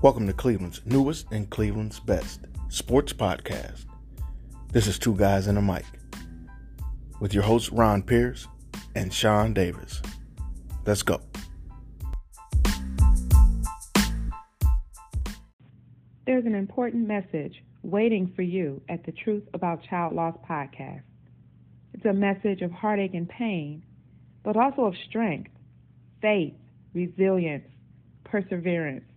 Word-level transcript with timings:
Welcome 0.00 0.28
to 0.28 0.32
Cleveland's 0.32 0.80
newest 0.84 1.32
and 1.32 1.50
Cleveland's 1.50 1.98
best 1.98 2.42
sports 2.68 3.12
podcast. 3.12 3.84
This 4.70 4.86
is 4.86 4.96
Two 4.96 5.16
Guys 5.16 5.48
and 5.48 5.58
a 5.58 5.60
Mic 5.60 5.84
with 7.18 7.34
your 7.34 7.42
hosts 7.42 7.72
Ron 7.72 8.04
Pierce 8.04 8.46
and 8.94 9.12
Sean 9.12 9.52
Davis. 9.52 10.00
Let's 10.86 11.02
go. 11.02 11.20
There's 16.26 16.46
an 16.46 16.54
important 16.54 17.08
message 17.08 17.64
waiting 17.82 18.32
for 18.36 18.42
you 18.42 18.80
at 18.88 19.04
the 19.04 19.10
Truth 19.10 19.48
About 19.52 19.82
Child 19.82 20.14
Loss 20.14 20.36
podcast. 20.48 21.02
It's 21.92 22.04
a 22.04 22.12
message 22.12 22.62
of 22.62 22.70
heartache 22.70 23.14
and 23.14 23.28
pain, 23.28 23.82
but 24.44 24.56
also 24.56 24.84
of 24.84 24.94
strength, 25.08 25.50
faith, 26.22 26.54
resilience, 26.94 27.66
perseverance. 28.22 29.07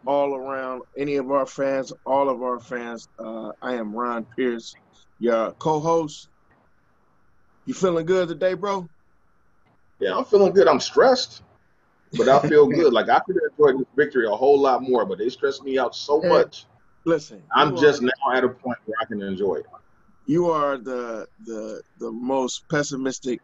all 0.06 0.36
around 0.36 0.82
any 0.98 1.16
of 1.16 1.32
our 1.32 1.46
fans, 1.46 1.94
all 2.06 2.30
of 2.30 2.42
our 2.42 2.60
fans. 2.60 3.08
Uh, 3.20 3.52
I 3.62 3.76
am 3.76 3.94
Ron 3.94 4.26
Pierce, 4.36 4.74
your 5.20 5.52
co-host. 5.54 6.30
You 7.66 7.74
feeling 7.74 8.06
good 8.06 8.28
today, 8.30 8.54
bro? 8.54 8.90
Yeah, 10.00 10.18
I'm 10.18 10.26
feeling 10.26 10.52
good. 10.52 10.68
I'm 10.68 10.80
stressed, 10.80 11.44
but 12.18 12.28
I 12.28 12.40
feel 12.48 12.68
good. 12.80 12.92
Like 12.92 13.10
I 13.10 13.20
could 13.20 13.36
have 13.36 13.52
enjoyed 13.52 13.80
this 13.80 13.88
victory 13.96 14.26
a 14.26 14.32
whole 14.32 14.60
lot 14.60 14.82
more, 14.82 15.06
but 15.06 15.20
they 15.20 15.30
stressed 15.30 15.64
me 15.64 15.78
out 15.78 15.96
so 15.96 16.22
much. 16.22 16.66
Listen, 17.06 17.42
I'm 17.56 17.76
just 17.78 18.02
are, 18.02 18.06
now 18.06 18.38
at 18.38 18.44
a 18.44 18.50
point 18.50 18.78
where 18.86 18.96
I 19.02 19.06
can 19.06 19.22
enjoy 19.22 19.56
it. 19.56 19.66
You 20.26 20.50
are 20.50 20.78
the 20.78 21.28
the 21.46 21.82
the 22.00 22.12
most 22.12 22.68
pessimistic 22.70 23.40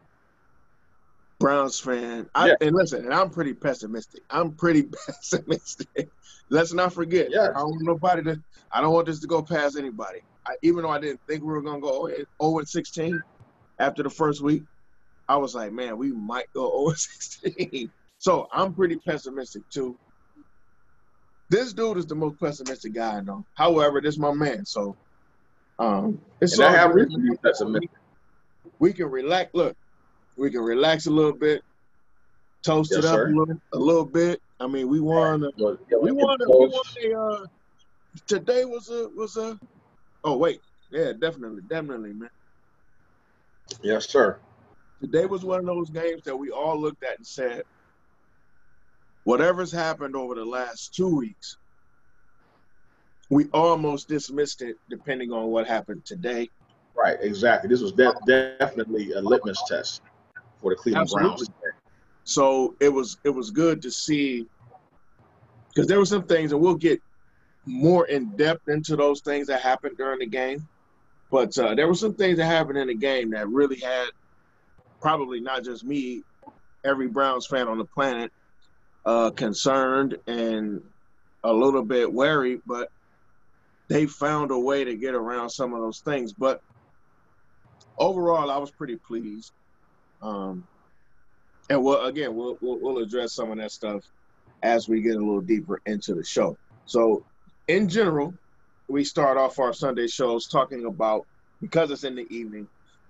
Browns 1.38 1.78
fan. 1.78 2.28
I, 2.34 2.48
yeah. 2.48 2.54
And 2.60 2.74
listen, 2.74 3.04
and 3.04 3.14
I'm 3.14 3.30
pretty 3.30 3.54
pessimistic. 3.54 4.22
I'm 4.30 4.52
pretty 4.52 4.82
pessimistic. 5.06 6.10
Let's 6.50 6.72
not 6.72 6.92
forget. 6.92 7.28
Yeah. 7.30 7.50
I 7.50 7.60
don't 7.60 7.70
want 7.70 7.82
nobody 7.82 8.22
to. 8.24 8.42
I 8.72 8.80
don't 8.80 8.92
want 8.92 9.06
this 9.06 9.20
to 9.20 9.26
go 9.26 9.42
past 9.42 9.78
anybody. 9.78 10.20
I, 10.46 10.54
even 10.62 10.82
though 10.82 10.90
I 10.90 10.98
didn't 10.98 11.20
think 11.26 11.42
we 11.42 11.52
were 11.52 11.62
gonna 11.62 11.80
go 11.80 12.08
0 12.08 12.58
and 12.58 12.68
16 12.68 13.22
after 13.78 14.02
the 14.02 14.10
first 14.10 14.42
week, 14.42 14.62
I 15.28 15.36
was 15.36 15.54
like, 15.54 15.72
man, 15.72 15.96
we 15.96 16.12
might 16.12 16.52
go 16.54 16.70
0 16.70 16.88
and 16.88 16.98
16. 16.98 17.90
So 18.18 18.48
I'm 18.52 18.74
pretty 18.74 18.96
pessimistic 18.96 19.68
too. 19.70 19.96
This 21.50 21.72
dude 21.72 21.96
is 21.96 22.06
the 22.06 22.14
most 22.14 22.38
pessimistic 22.40 22.94
guy 22.94 23.16
I 23.16 23.20
know. 23.20 23.44
However, 23.54 24.00
this 24.00 24.14
is 24.14 24.18
my 24.18 24.32
man, 24.32 24.66
so 24.66 24.96
um, 25.78 26.20
it's 26.40 26.58
and 26.58 26.64
I 26.64 26.72
have 26.72 26.94
reason 26.94 27.24
to 27.24 27.30
be 27.30 27.36
pessimistic. 27.36 27.90
We 28.80 28.92
can 28.92 29.06
relax. 29.06 29.50
Look, 29.54 29.76
we 30.38 30.50
can 30.50 30.60
relax 30.60 31.06
a 31.06 31.10
little 31.10 31.32
bit, 31.32 31.62
toast 32.62 32.92
yes, 32.92 33.04
it 33.04 33.04
up 33.04 33.18
a 33.18 33.22
little, 33.24 33.60
a 33.72 33.78
little, 33.78 34.04
bit. 34.04 34.40
I 34.60 34.66
mean, 34.66 34.88
we 34.88 35.00
won. 35.00 35.44
A, 35.44 35.50
yeah, 35.58 35.98
we, 36.00 36.12
won. 36.12 36.40
A, 36.40 36.48
we 36.48 36.68
won 36.68 36.82
a. 37.04 37.20
Uh, 37.20 37.46
today 38.26 38.64
was 38.64 38.88
a 38.88 39.08
was 39.14 39.36
a. 39.36 39.58
Oh 40.24 40.36
wait, 40.36 40.60
yeah, 40.90 41.12
definitely, 41.12 41.62
definitely, 41.68 42.12
man. 42.12 42.30
Yes, 43.82 44.08
sir. 44.08 44.38
Today 45.00 45.26
was 45.26 45.44
one 45.44 45.60
of 45.60 45.66
those 45.66 45.90
games 45.90 46.22
that 46.24 46.36
we 46.36 46.50
all 46.50 46.80
looked 46.80 47.04
at 47.04 47.18
and 47.18 47.26
said, 47.26 47.62
whatever's 49.24 49.70
happened 49.70 50.16
over 50.16 50.34
the 50.34 50.44
last 50.44 50.94
two 50.94 51.16
weeks, 51.16 51.56
we 53.30 53.44
almost 53.52 54.08
dismissed 54.08 54.62
it 54.62 54.76
depending 54.90 55.30
on 55.30 55.48
what 55.48 55.68
happened 55.68 56.04
today. 56.04 56.50
Right, 56.96 57.16
exactly. 57.20 57.68
This 57.68 57.80
was 57.80 57.92
de- 57.92 58.12
definitely 58.58 59.12
a 59.12 59.20
litmus 59.20 59.62
test 59.68 60.02
for 60.60 60.72
the 60.72 60.76
Cleveland 60.76 61.02
Absolutely. 61.02 61.46
Browns. 61.46 61.50
So 62.24 62.74
it 62.80 62.90
was 62.90 63.16
it 63.24 63.30
was 63.30 63.50
good 63.50 63.80
to 63.82 63.90
see 63.90 64.46
because 65.68 65.86
there 65.86 65.98
were 65.98 66.06
some 66.06 66.24
things, 66.24 66.52
and 66.52 66.60
we'll 66.60 66.74
get 66.74 67.00
more 67.64 68.06
in 68.06 68.30
depth 68.36 68.68
into 68.68 68.96
those 68.96 69.20
things 69.20 69.46
that 69.46 69.60
happened 69.60 69.96
during 69.96 70.18
the 70.18 70.26
game. 70.26 70.66
But 71.30 71.56
uh, 71.58 71.74
there 71.74 71.86
were 71.86 71.94
some 71.94 72.14
things 72.14 72.38
that 72.38 72.46
happened 72.46 72.78
in 72.78 72.88
the 72.88 72.94
game 72.94 73.30
that 73.30 73.48
really 73.48 73.78
had 73.78 74.08
probably 75.00 75.40
not 75.40 75.62
just 75.62 75.84
me, 75.84 76.22
every 76.84 77.08
Browns 77.08 77.46
fan 77.46 77.68
on 77.68 77.78
the 77.78 77.84
planet, 77.84 78.32
uh, 79.04 79.30
concerned 79.30 80.18
and 80.26 80.82
a 81.44 81.52
little 81.52 81.84
bit 81.84 82.12
wary. 82.12 82.60
But 82.66 82.90
they 83.88 84.06
found 84.06 84.50
a 84.50 84.58
way 84.58 84.84
to 84.84 84.96
get 84.96 85.14
around 85.14 85.50
some 85.50 85.74
of 85.74 85.80
those 85.80 86.00
things. 86.00 86.32
But 86.32 86.62
overall, 87.98 88.50
I 88.50 88.56
was 88.56 88.70
pretty 88.70 88.96
pleased. 88.96 89.52
Um, 90.22 90.66
and 91.70 91.82
we'll 91.82 92.04
again, 92.04 92.34
we'll, 92.34 92.58
we'll, 92.60 92.78
we'll 92.80 92.98
address 92.98 93.34
some 93.34 93.50
of 93.50 93.58
that 93.58 93.72
stuff 93.72 94.04
as 94.62 94.88
we 94.88 95.00
get 95.00 95.16
a 95.16 95.18
little 95.18 95.40
deeper 95.40 95.80
into 95.86 96.14
the 96.14 96.24
show. 96.24 96.56
So, 96.86 97.24
in 97.68 97.88
general, 97.88 98.34
we 98.88 99.04
start 99.04 99.36
off 99.36 99.58
our 99.58 99.72
Sunday 99.72 100.06
shows 100.06 100.48
talking 100.48 100.86
about 100.86 101.26
because 101.60 101.90
it's 101.90 102.04
in 102.04 102.14
the 102.14 102.26
evening. 102.34 102.66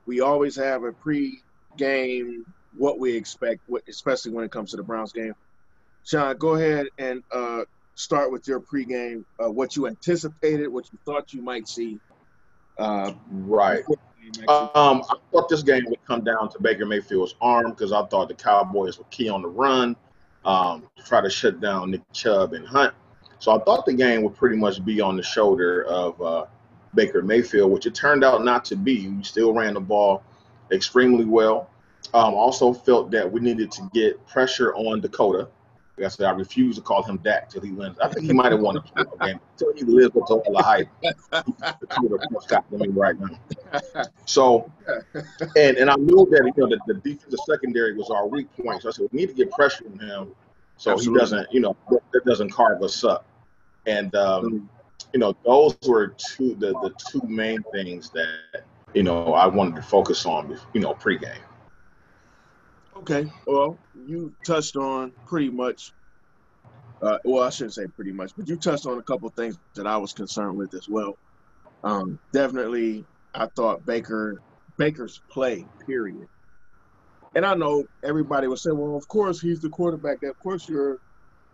We 0.07 0.21
always 0.21 0.57
have 0.57 0.83
a 0.85 0.93
pre-game 0.93 2.45
what 2.77 2.99
we 2.99 3.15
expect, 3.15 3.61
especially 3.89 4.33
when 4.33 4.45
it 4.45 4.51
comes 4.51 4.71
to 4.71 4.77
the 4.77 4.83
Browns 4.83 5.13
game. 5.13 5.35
Sean, 6.05 6.37
go 6.37 6.55
ahead 6.55 6.87
and 6.99 7.23
uh, 7.33 7.63
start 7.95 8.33
with 8.33 8.47
your 8.49 8.61
pregame, 8.61 9.25
uh, 9.43 9.51
what 9.51 9.77
you 9.77 9.87
anticipated, 9.87 10.69
what 10.69 10.91
you 10.93 10.99
thought 11.05 11.33
you 11.33 11.43
might 11.43 11.69
see. 11.69 11.99
Uh, 12.79 13.13
right. 13.31 13.85
Um, 14.49 15.03
I 15.09 15.15
thought 15.33 15.49
this 15.49 15.62
game 15.62 15.84
would 15.89 16.05
come 16.06 16.22
down 16.22 16.50
to 16.50 16.61
Baker 16.61 16.87
Mayfield's 16.87 17.34
arm 17.41 17.71
because 17.71 17.93
I 17.93 18.05
thought 18.06 18.28
the 18.28 18.34
Cowboys 18.34 18.99
were 18.99 19.05
key 19.11 19.28
on 19.28 19.43
the 19.43 19.49
run, 19.49 19.97
um, 20.44 20.89
try 21.05 21.21
to 21.21 21.31
shut 21.31 21.61
down 21.61 21.91
Nick 21.91 22.03
Chubb 22.12 22.53
and 22.53 22.66
Hunt. 22.66 22.94
So 23.39 23.53
I 23.53 23.62
thought 23.65 23.87
the 23.87 23.93
game 23.93 24.22
would 24.22 24.37
pretty 24.37 24.56
much 24.56 24.84
be 24.84 25.00
on 25.00 25.16
the 25.16 25.22
shoulder 25.22 25.84
of 25.84 26.21
uh, 26.21 26.47
Baker 26.94 27.22
Mayfield, 27.22 27.71
which 27.71 27.87
it 27.87 27.94
turned 27.94 28.25
out 28.25 28.44
not 28.44 28.65
to 28.66 28.77
be. 28.77 29.09
We 29.09 29.22
still 29.22 29.53
ran 29.53 29.75
the 29.75 29.81
ball 29.81 30.22
extremely 30.71 31.25
well. 31.25 31.71
Um, 32.15 32.34
also 32.34 32.72
felt 32.72 33.10
that 33.10 33.30
we 33.30 33.41
needed 33.41 33.71
to 33.72 33.91
get 33.92 34.25
pressure 34.27 34.75
on 34.75 35.01
Dakota. 35.01 35.48
I 36.04 36.09
said, 36.09 36.27
I 36.27 36.30
refuse 36.33 36.77
to 36.77 36.83
call 36.83 37.03
him 37.03 37.18
Dak 37.18 37.50
till 37.50 37.62
he 37.62 37.72
wins. 37.72 37.98
I 37.98 38.09
think 38.09 38.27
he 38.27 38.33
might 38.33 38.53
have 38.53 38.60
won 38.60 38.77
a 38.77 39.27
game 39.27 39.41
until 39.53 39.74
he 39.74 39.84
lives 39.84 40.16
up 40.16 40.27
to 40.27 40.34
all 40.34 40.53
the 40.53 40.62
hype. 40.62 40.89
got 42.48 42.71
me 42.72 42.89
right 42.89 43.16
now. 43.18 44.04
So, 44.27 44.71
and 45.56 45.77
and 45.77 45.91
I 45.91 45.95
knew 45.97 46.27
that 46.30 46.53
you 46.56 46.62
know 46.62 46.68
the, 46.68 46.80
the 46.86 47.00
defensive 47.00 47.41
secondary 47.48 47.95
was 47.95 48.10
our 48.10 48.27
weak 48.27 48.48
point. 48.56 48.83
So 48.83 48.89
I 48.89 48.92
said 48.92 49.09
we 49.12 49.21
need 49.21 49.28
to 49.28 49.34
get 49.34 49.50
pressure 49.50 49.84
on 49.91 49.98
him 49.98 50.34
so 50.78 50.92
Absolutely. 50.92 51.12
he 51.12 51.21
doesn't 51.21 51.53
you 51.53 51.60
know 51.60 51.77
that 52.12 52.24
doesn't 52.24 52.51
carve 52.51 52.83
us 52.83 53.04
up. 53.04 53.27
And 53.86 54.15
um, 54.15 54.71
you 55.12 55.21
know 55.21 55.36
those 55.44 55.77
were 55.86 56.15
two 56.16 56.54
the 56.54 56.72
the 56.83 56.92
two 57.10 57.21
main 57.27 57.62
things 57.72 58.10
that 58.10 58.65
you 58.94 59.03
know 59.03 59.34
I 59.34 59.47
wanted 59.47 59.77
to 59.77 59.83
focus 59.83 60.24
on 60.24 60.59
you 60.72 60.80
know 60.80 60.94
pregame. 60.94 61.36
Okay, 62.98 63.30
well, 63.47 63.78
you 64.06 64.33
touched 64.45 64.77
on 64.77 65.12
pretty 65.27 65.50
much. 65.50 65.92
Uh, 67.00 67.18
well, 67.24 67.45
I 67.45 67.50
shouldn't 67.50 67.74
say 67.74 67.86
pretty 67.86 68.12
much, 68.12 68.33
but 68.36 68.48
you 68.48 68.56
touched 68.56 68.86
on 68.86 68.98
a 68.98 69.03
couple 69.03 69.28
things 69.30 69.56
that 69.77 69.86
I 69.86 69.97
was 69.97 70.12
concerned 70.12 70.56
with 70.56 70.74
as 70.74 70.89
well. 70.89 71.16
Um, 71.84 72.18
definitely, 72.33 73.06
I 73.34 73.47
thought 73.54 73.86
Baker 73.86 74.42
Baker's 74.77 75.21
play, 75.30 75.65
period. 75.86 76.27
And 77.36 77.47
I 77.47 77.54
know 77.54 77.84
everybody 78.03 78.48
would 78.48 78.59
say, 78.59 78.72
"Well, 78.72 78.97
of 78.97 79.06
course 79.06 79.41
he's 79.41 79.60
the 79.60 79.68
quarterback. 79.68 80.22
Of 80.24 80.39
course 80.41 80.68
you're 80.68 80.98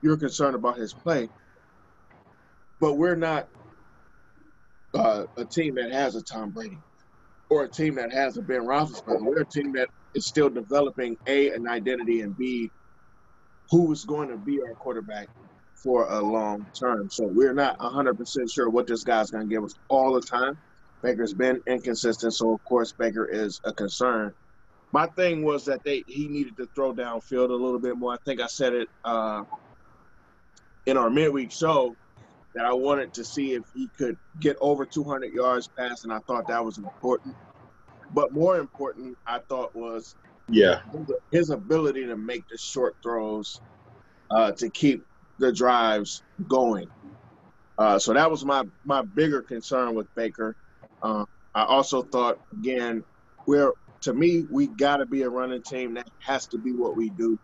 you're 0.02 0.16
concerned 0.16 0.54
about 0.54 0.78
his 0.78 0.94
play." 0.94 1.28
but 2.80 2.94
we're 2.94 3.16
not 3.16 3.48
uh, 4.94 5.24
a 5.38 5.44
team 5.46 5.74
that 5.76 5.90
has 5.90 6.14
a 6.16 6.22
Tom 6.22 6.50
Brady 6.50 6.78
or 7.48 7.64
a 7.64 7.68
team 7.68 7.94
that 7.94 8.12
has 8.12 8.36
a 8.36 8.42
Ben 8.42 8.60
Roethlisberger. 8.60 9.22
We're 9.22 9.40
a 9.40 9.46
team 9.46 9.72
that 9.72 9.88
is 10.14 10.26
still 10.26 10.48
developing 10.48 11.16
a 11.26 11.50
an 11.50 11.68
identity 11.68 12.20
and 12.20 12.36
b 12.36 12.70
who 13.70 13.90
is 13.92 14.04
going 14.04 14.28
to 14.28 14.36
be 14.36 14.60
our 14.60 14.74
quarterback 14.74 15.28
for 15.74 16.08
a 16.10 16.20
long 16.20 16.66
term. 16.78 17.08
So 17.10 17.26
we're 17.26 17.54
not 17.54 17.78
100% 17.78 18.52
sure 18.52 18.70
what 18.70 18.86
this 18.86 19.04
guy's 19.04 19.30
going 19.30 19.48
to 19.48 19.54
give 19.54 19.64
us 19.64 19.74
all 19.88 20.14
the 20.14 20.20
time. 20.20 20.56
Baker's 21.02 21.34
been 21.34 21.60
inconsistent, 21.66 22.32
so 22.34 22.54
of 22.54 22.64
course 22.64 22.92
Baker 22.92 23.26
is 23.26 23.60
a 23.64 23.72
concern. 23.72 24.32
My 24.92 25.06
thing 25.08 25.42
was 25.42 25.64
that 25.66 25.82
they 25.84 26.04
he 26.06 26.28
needed 26.28 26.56
to 26.56 26.66
throw 26.74 26.94
downfield 26.94 27.50
a 27.50 27.54
little 27.54 27.80
bit 27.80 27.96
more. 27.96 28.14
I 28.14 28.16
think 28.24 28.40
I 28.40 28.46
said 28.46 28.72
it 28.72 28.88
uh, 29.04 29.42
in 30.86 30.96
our 30.96 31.10
midweek 31.10 31.50
show 31.50 31.94
that 32.54 32.64
I 32.64 32.72
wanted 32.72 33.12
to 33.14 33.24
see 33.24 33.52
if 33.52 33.64
he 33.74 33.88
could 33.98 34.16
get 34.40 34.56
over 34.60 34.86
200 34.86 35.32
yards 35.32 35.68
passing. 35.76 36.10
I 36.10 36.20
thought 36.20 36.46
that 36.48 36.64
was 36.64 36.78
important. 36.78 37.34
But 38.14 38.32
more 38.32 38.58
important, 38.58 39.16
I 39.26 39.40
thought 39.48 39.74
was 39.74 40.16
yeah 40.48 40.80
his 41.32 41.50
ability 41.50 42.06
to 42.06 42.16
make 42.16 42.44
the 42.50 42.58
short 42.58 42.94
throws 43.02 43.60
uh, 44.30 44.52
to 44.52 44.70
keep 44.70 45.04
the 45.38 45.52
drives 45.52 46.22
going. 46.48 46.86
Uh, 47.78 47.98
so 47.98 48.12
that 48.12 48.30
was 48.30 48.44
my 48.44 48.62
my 48.84 49.02
bigger 49.02 49.42
concern 49.42 49.94
with 49.94 50.06
Baker. 50.14 50.54
Uh, 51.02 51.24
I 51.54 51.64
also 51.64 52.02
thought 52.02 52.38
again, 52.52 53.02
we're 53.46 53.72
to 54.02 54.14
me 54.14 54.46
we 54.50 54.68
got 54.68 54.98
to 54.98 55.06
be 55.06 55.22
a 55.22 55.30
running 55.30 55.62
team. 55.62 55.94
That 55.94 56.06
has 56.20 56.46
to 56.48 56.58
be 56.58 56.72
what 56.72 56.96
we 56.96 57.10
do. 57.10 57.38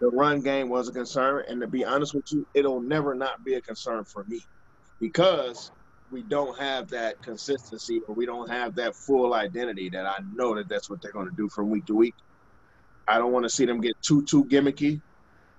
The 0.00 0.08
run 0.08 0.42
game 0.42 0.68
was 0.68 0.88
a 0.88 0.92
concern, 0.92 1.44
and 1.48 1.60
to 1.60 1.68
be 1.68 1.84
honest 1.84 2.14
with 2.14 2.24
you, 2.30 2.46
it'll 2.54 2.82
never 2.82 3.14
not 3.14 3.42
be 3.44 3.54
a 3.54 3.62
concern 3.62 4.04
for 4.04 4.24
me 4.28 4.46
because 5.00 5.70
we 6.10 6.22
don't 6.22 6.58
have 6.58 6.88
that 6.88 7.20
consistency 7.22 8.00
or 8.06 8.14
we 8.14 8.26
don't 8.26 8.50
have 8.50 8.74
that 8.76 8.94
full 8.94 9.34
identity 9.34 9.88
that 9.90 10.06
I 10.06 10.18
know 10.34 10.54
that 10.56 10.68
that's 10.68 10.90
what 10.90 11.00
they're 11.00 11.12
going 11.12 11.28
to 11.28 11.36
do 11.36 11.48
from 11.48 11.70
week 11.70 11.86
to 11.86 11.94
week. 11.94 12.14
I 13.06 13.18
don't 13.18 13.32
want 13.32 13.44
to 13.44 13.50
see 13.50 13.64
them 13.64 13.80
get 13.80 14.00
too 14.02 14.24
too 14.24 14.44
gimmicky. 14.44 15.00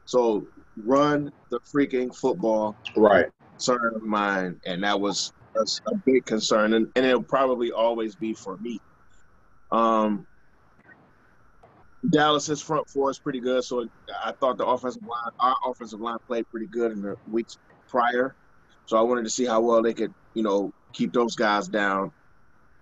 So 0.05 0.45
run 0.77 1.31
the 1.49 1.59
freaking 1.59 2.15
football. 2.15 2.75
Right. 2.95 3.27
Concern 3.51 3.95
of 3.95 4.03
mine, 4.03 4.59
and 4.65 4.83
that 4.83 4.99
was 4.99 5.33
a, 5.55 5.65
a 5.91 5.95
big 6.05 6.25
concern, 6.25 6.73
and, 6.73 6.87
and 6.95 7.05
it'll 7.05 7.21
probably 7.21 7.71
always 7.71 8.15
be 8.15 8.33
for 8.33 8.57
me. 8.57 8.79
Um, 9.71 10.25
Dallas's 12.09 12.61
front 12.61 12.89
four 12.89 13.11
is 13.11 13.19
pretty 13.19 13.39
good, 13.39 13.63
so 13.63 13.87
I 14.23 14.31
thought 14.31 14.57
the 14.57 14.65
offensive 14.65 15.03
line, 15.03 15.31
our 15.39 15.55
offensive 15.65 16.01
line, 16.01 16.17
played 16.25 16.49
pretty 16.49 16.65
good 16.65 16.91
in 16.91 17.01
the 17.01 17.15
weeks 17.29 17.57
prior. 17.87 18.35
So 18.85 18.97
I 18.97 19.01
wanted 19.01 19.23
to 19.23 19.29
see 19.29 19.45
how 19.45 19.61
well 19.61 19.81
they 19.81 19.93
could, 19.93 20.13
you 20.33 20.43
know, 20.43 20.73
keep 20.93 21.13
those 21.13 21.35
guys 21.35 21.67
down. 21.67 22.11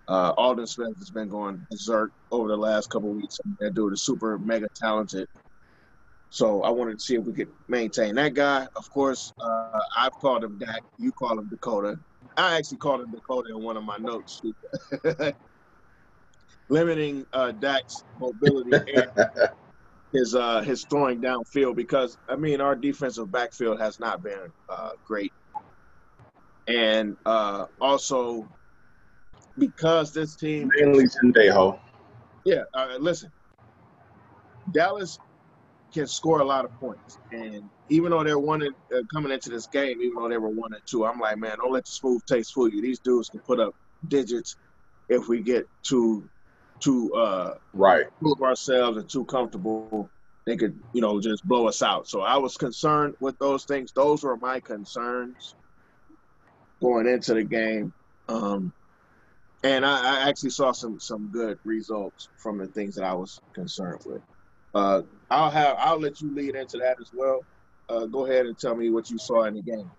Uh, 0.07 0.34
Aldon 0.38 0.66
Smith 0.66 0.98
has 0.98 1.12
been 1.12 1.30
going 1.30 1.66
berserk 1.69 2.12
over 2.31 2.48
the 2.48 2.57
last 2.57 2.90
couple 2.90 3.10
weeks. 3.10 3.40
That 3.60 3.75
dude 3.75 3.94
is 3.94 4.01
super 4.01 4.40
mega 4.40 4.68
talented. 4.74 5.28
So 6.31 6.63
I 6.63 6.69
wanted 6.69 7.00
to 7.00 7.04
see 7.04 7.16
if 7.16 7.24
we 7.24 7.34
could 7.34 7.50
maintain 7.68 8.16
that 8.16 8.34
guy. 8.34 8.68
Of 8.75 8.90
course, 8.90 9.34
uh, 9.40 9.80
I've 9.98 10.13
called 10.13 10.44
him 10.44 10.57
Dak. 10.57 10.81
You 10.98 11.12
call 11.12 11.38
him 11.38 11.48
Dakota. 11.48 12.00
I 12.38 12.57
actually 12.57 12.78
called 12.78 13.01
him 13.01 13.12
Dakota 13.12 13.50
in 13.56 13.63
one 13.63 13.78
of 13.78 13.84
my 13.84 13.98
notes. 13.98 14.42
Limiting 16.69 17.25
uh, 17.34 17.51
Dak's 17.51 18.04
mobility 18.19 18.72
and 18.94 19.12
his 20.13 20.36
uh, 20.36 20.62
his 20.62 20.86
throwing 20.86 21.22
downfield 21.22 21.75
because 21.75 22.18
I 22.28 22.36
mean 22.36 22.62
our 22.62 22.75
defensive 22.75 23.31
backfield 23.31 23.80
has 23.80 24.00
not 24.00 24.24
been 24.24 24.51
uh, 24.69 24.92
great 25.06 25.34
and 26.69 27.18
uh, 27.25 27.66
also 27.81 28.48
because 29.57 30.13
this 30.13 30.36
team 30.36 30.71
mainly 30.80 31.06
Sendejo. 31.06 31.80
Yeah, 32.45 32.63
uh, 32.74 32.98
listen, 33.00 33.31
Dallas 34.71 35.18
can 35.92 36.07
score 36.07 36.39
a 36.39 36.45
lot 36.45 36.63
of 36.63 36.80
points, 36.80 37.18
and 37.31 37.69
even 37.89 38.12
though 38.12 38.24
they're 38.24 38.39
one 38.39 38.62
uh, 38.63 38.98
coming 39.12 39.31
into 39.31 39.50
this 39.50 39.68
game, 39.68 40.00
even 40.01 40.13
though 40.16 40.30
they 40.30 40.38
were 40.38 40.50
one 40.50 40.74
and 40.74 40.81
two, 40.86 41.06
I'm 41.06 41.19
like, 41.19 41.38
man, 41.38 41.57
don't 41.57 41.74
let 41.74 41.86
the 41.86 41.92
smooth 41.92 42.21
taste 42.27 42.54
fool 42.54 42.69
you. 42.69 42.81
These 42.81 43.00
dudes 43.00 43.30
can 43.30 43.42
put 43.42 43.60
up 43.60 43.75
digits 44.07 44.56
if 45.10 45.27
we 45.27 45.42
get 45.42 45.68
too 45.83 46.30
too 46.80 47.12
uh, 47.13 47.56
right 47.74 48.06
prove 48.22 48.42
ourselves 48.42 48.98
and 48.98 49.10
too 49.10 49.25
comfortable. 49.25 50.10
They 50.45 50.56
could, 50.56 50.80
you 50.94 51.01
know, 51.01 51.19
just 51.19 51.44
blow 51.44 51.68
us 51.68 51.83
out. 51.83 52.07
So 52.07 52.22
I 52.22 52.38
was 52.38 52.57
concerned 52.57 53.15
with 53.19 53.38
those 53.39 53.65
things. 53.65 53.92
Those 53.92 54.24
were 54.24 54.38
my 54.38 54.60
concerns 54.60 55.56
going 56.81 57.07
into 57.07 57.33
the 57.33 57.43
game. 57.43 57.93
Um, 58.27 58.73
and 59.63 59.85
I, 59.85 60.25
I, 60.25 60.29
actually 60.29 60.51
saw 60.51 60.71
some 60.71 60.99
some 60.99 61.29
good 61.33 61.59
results 61.65 62.29
from 62.37 62.57
the 62.57 62.67
things 62.67 62.95
that 62.95 63.03
I 63.03 63.13
was 63.13 63.41
concerned 63.53 64.01
with. 64.05 64.21
Uh, 64.73 65.01
I'll 65.29 65.49
have 65.49 65.75
I'll 65.79 65.99
let 65.99 66.21
you 66.21 66.33
lead 66.33 66.55
into 66.55 66.77
that 66.77 66.97
as 67.01 67.11
well. 67.13 67.41
Uh, 67.89 68.05
go 68.05 68.25
ahead 68.25 68.45
and 68.45 68.57
tell 68.57 68.75
me 68.75 68.89
what 68.89 69.09
you 69.09 69.17
saw 69.17 69.43
in 69.45 69.55
the 69.55 69.61
game. 69.61 69.89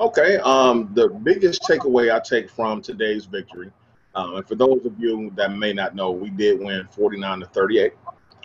Okay. 0.00 0.36
Um, 0.38 0.90
the 0.94 1.08
biggest 1.08 1.62
takeaway 1.62 2.14
I 2.14 2.20
take 2.20 2.50
from 2.50 2.82
today's 2.82 3.24
victory, 3.24 3.70
um, 4.14 4.36
and 4.36 4.46
for 4.46 4.54
those 4.54 4.84
of 4.84 4.98
you 4.98 5.32
that 5.36 5.56
may 5.56 5.72
not 5.72 5.94
know, 5.94 6.10
we 6.10 6.30
did 6.30 6.60
win 6.60 6.86
49 6.90 7.40
to 7.40 7.46
38 7.46 7.92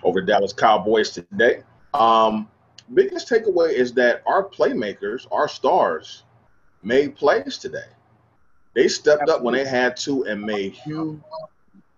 over 0.04 0.22
Dallas 0.22 0.54
Cowboys 0.54 1.12
today. 1.12 1.64
Um, 1.94 2.48
biggest 2.94 3.30
takeaway 3.30 3.74
is 3.74 3.94
that 3.94 4.24
our 4.26 4.44
playmakers, 4.44 5.28
our 5.32 5.48
stars, 5.48 6.24
made 6.82 7.16
plays 7.16 7.58
today. 7.58 7.88
They 8.74 8.88
stepped 8.88 9.30
up 9.30 9.42
when 9.42 9.54
they 9.54 9.66
had 9.66 9.96
to 9.98 10.24
and 10.26 10.42
made 10.42 10.74
huge 10.74 11.20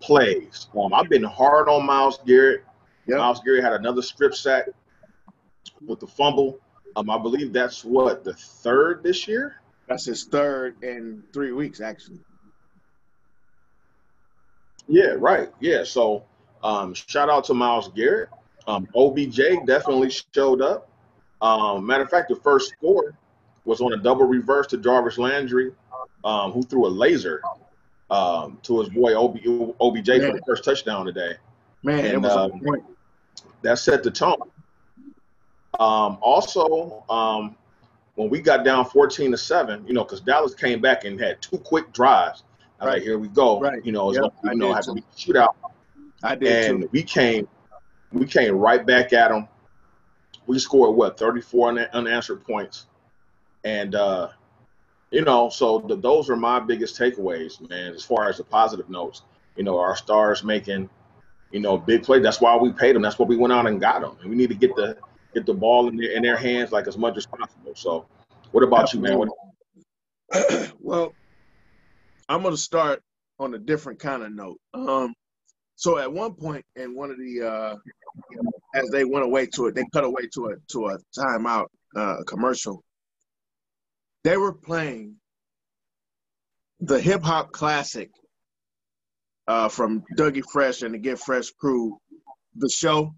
plays. 0.02 0.68
Um, 0.78 0.94
I've 0.94 1.10
been 1.10 1.24
hard 1.24 1.70
on 1.70 1.86
Myles 1.86 2.20
Garrett. 2.26 2.64
Yep. 3.08 3.18
Myles 3.18 3.42
Garrett 3.44 3.64
had 3.64 3.74
another 3.74 4.02
strip 4.02 4.36
sack 4.36 4.66
with 5.86 6.00
the 6.00 6.08
fumble. 6.08 6.60
Um, 6.96 7.10
I 7.10 7.18
believe 7.18 7.54
that's 7.54 7.84
what 7.84 8.24
the 8.24 8.34
third 8.34 9.04
this 9.04 9.28
year. 9.28 9.56
That's 9.88 10.06
his 10.06 10.26
third 10.26 10.82
in 10.84 11.24
three 11.34 11.52
weeks, 11.52 11.82
actually. 11.82 12.20
Yeah, 14.88 15.16
right. 15.18 15.50
Yeah. 15.60 15.84
So, 15.84 16.24
um, 16.64 16.94
shout 16.94 17.30
out 17.30 17.46
to 17.46 17.54
Myles 17.54 17.90
Garrett. 17.90 18.30
Um, 18.68 18.88
OBJ 18.96 19.66
definitely 19.66 20.12
showed 20.34 20.62
up. 20.62 20.90
Um, 21.42 21.86
matter 21.86 22.04
of 22.04 22.10
fact, 22.10 22.30
the 22.30 22.36
first 22.36 22.70
score 22.70 23.16
was 23.66 23.82
on 23.82 23.94
a 23.94 23.98
double 23.98 24.26
reverse 24.26 24.68
to 24.68 24.78
Jarvis 24.78 25.18
Landry, 25.18 25.72
um, 26.24 26.52
who 26.52 26.64
threw 26.64 26.88
a 26.88 26.90
laser 26.90 27.42
um, 28.10 28.60
to 28.64 28.80
his 28.80 28.90
boy 28.90 29.16
OB, 29.16 29.40
OBJ 29.80 30.08
Man. 30.08 30.22
for 30.22 30.38
the 30.38 30.44
first 30.46 30.64
touchdown 30.64 31.06
today. 31.06 31.34
Man, 31.84 32.06
and, 32.06 32.26
um, 32.26 32.62
that 33.62 33.80
set 33.80 34.04
the 34.04 34.12
tone. 34.12 34.38
Um, 35.80 36.18
also, 36.22 37.04
um, 37.10 37.56
when 38.16 38.30
we 38.30 38.40
got 38.40 38.64
down 38.64 38.86
14 38.86 39.32
to 39.32 39.38
7, 39.38 39.86
you 39.86 39.94
know, 39.94 40.04
because 40.04 40.22
Dallas 40.22 40.56
came 40.56 40.82
back 40.82 41.06
and 41.06 41.20
had 41.20 41.42
two 41.42 41.58
quick 41.58 41.92
drives. 41.94 42.44
I 42.80 42.86
right. 42.86 43.02
here 43.02 43.18
we 43.18 43.28
go. 43.30 43.60
Right. 43.60 43.86
You 43.86 43.92
know, 43.92 44.10
it's 44.10 44.20
yep, 44.20 44.34
you 44.44 44.56
know, 44.56 44.74
have 44.74 44.86
to 44.86 44.94
be 44.94 45.04
shootout. 45.18 45.56
I 46.24 46.36
did 46.36 46.72
and 46.72 46.82
too. 46.84 46.90
we 46.92 47.04
came 47.04 47.48
we 48.12 48.26
came 48.26 48.56
right 48.56 48.86
back 48.86 49.14
at 49.14 49.30
them. 49.30 49.48
We 50.48 50.60
scored 50.60 50.96
what 50.96 51.18
34 51.18 51.80
unanswered 51.94 52.44
points, 52.44 52.86
and 53.64 53.96
uh, 53.96 54.30
you 55.12 55.22
know, 55.22 55.50
so 55.50 55.80
the, 55.80 55.96
those 55.96 56.30
are 56.30 56.36
my 56.36 56.60
biggest 56.60 57.00
takeaways, 57.00 57.68
man. 57.70 57.94
As 57.94 58.04
far 58.04 58.30
as 58.30 58.38
the 58.38 58.44
positive 58.44 58.90
notes, 58.90 59.24
you 59.56 59.64
know, 59.64 59.80
our 59.80 59.96
stars 59.96 60.44
making, 60.44 60.90
you 61.52 61.60
know, 61.60 61.78
big 61.78 62.04
play. 62.04 62.20
That's 62.20 62.42
why 62.42 62.56
we 62.58 62.72
paid 62.72 62.96
them. 62.96 63.02
That's 63.02 63.18
what 63.18 63.28
we 63.28 63.38
went 63.38 63.54
out 63.54 63.66
and 63.68 63.80
got 63.80 64.02
them. 64.02 64.18
And 64.22 64.30
we 64.30 64.36
need 64.36 64.50
to 64.50 64.56
get 64.56 64.76
the 64.76 64.98
get 65.34 65.46
the 65.46 65.54
ball 65.54 65.88
in 65.88 65.98
their 65.98 66.12
in 66.12 66.22
their 66.22 66.38
hands 66.38 66.72
like 66.72 66.88
as 66.88 66.98
much 66.98 67.18
as 67.18 67.26
possible. 67.26 67.74
So, 67.76 68.06
what 68.52 68.64
about 68.64 68.94
you, 68.94 69.00
man? 69.00 69.18
What- 69.20 69.30
well, 70.80 71.14
I'm 72.28 72.42
to 72.44 72.58
start 72.58 73.02
on 73.40 73.54
a 73.54 73.60
different 73.60 74.00
kind 74.00 74.24
of 74.24 74.32
note. 74.32 74.60
Um, 74.74 75.14
so 75.76 75.98
at 75.98 76.12
one 76.12 76.34
point 76.34 76.66
in 76.76 76.96
one 76.96 77.12
of 77.12 77.18
the 77.18 77.42
uh, 77.42 77.76
as 78.76 78.90
they 78.90 79.04
went 79.04 79.26
away 79.26 79.46
to 79.48 79.68
it, 79.68 79.76
they 79.76 79.86
cut 79.94 80.04
away 80.04 80.28
to 80.34 80.48
a 80.48 80.56
to 80.70 80.88
a 80.88 80.98
timeout 81.18 81.68
uh, 81.96 82.18
commercial. 82.26 82.84
They 84.24 84.38
were 84.38 84.54
playing 84.54 85.18
the 86.80 87.00
hip 87.00 87.24
hop 87.24 87.52
classic 87.52 88.12
uh, 89.48 89.70
from 89.70 90.04
Dougie 90.18 90.44
Fresh 90.52 90.82
and 90.82 90.94
the 90.94 90.98
Get 90.98 91.20
Fresh 91.20 91.52
crew, 91.52 91.98
the 92.56 92.70
show. 92.70 93.14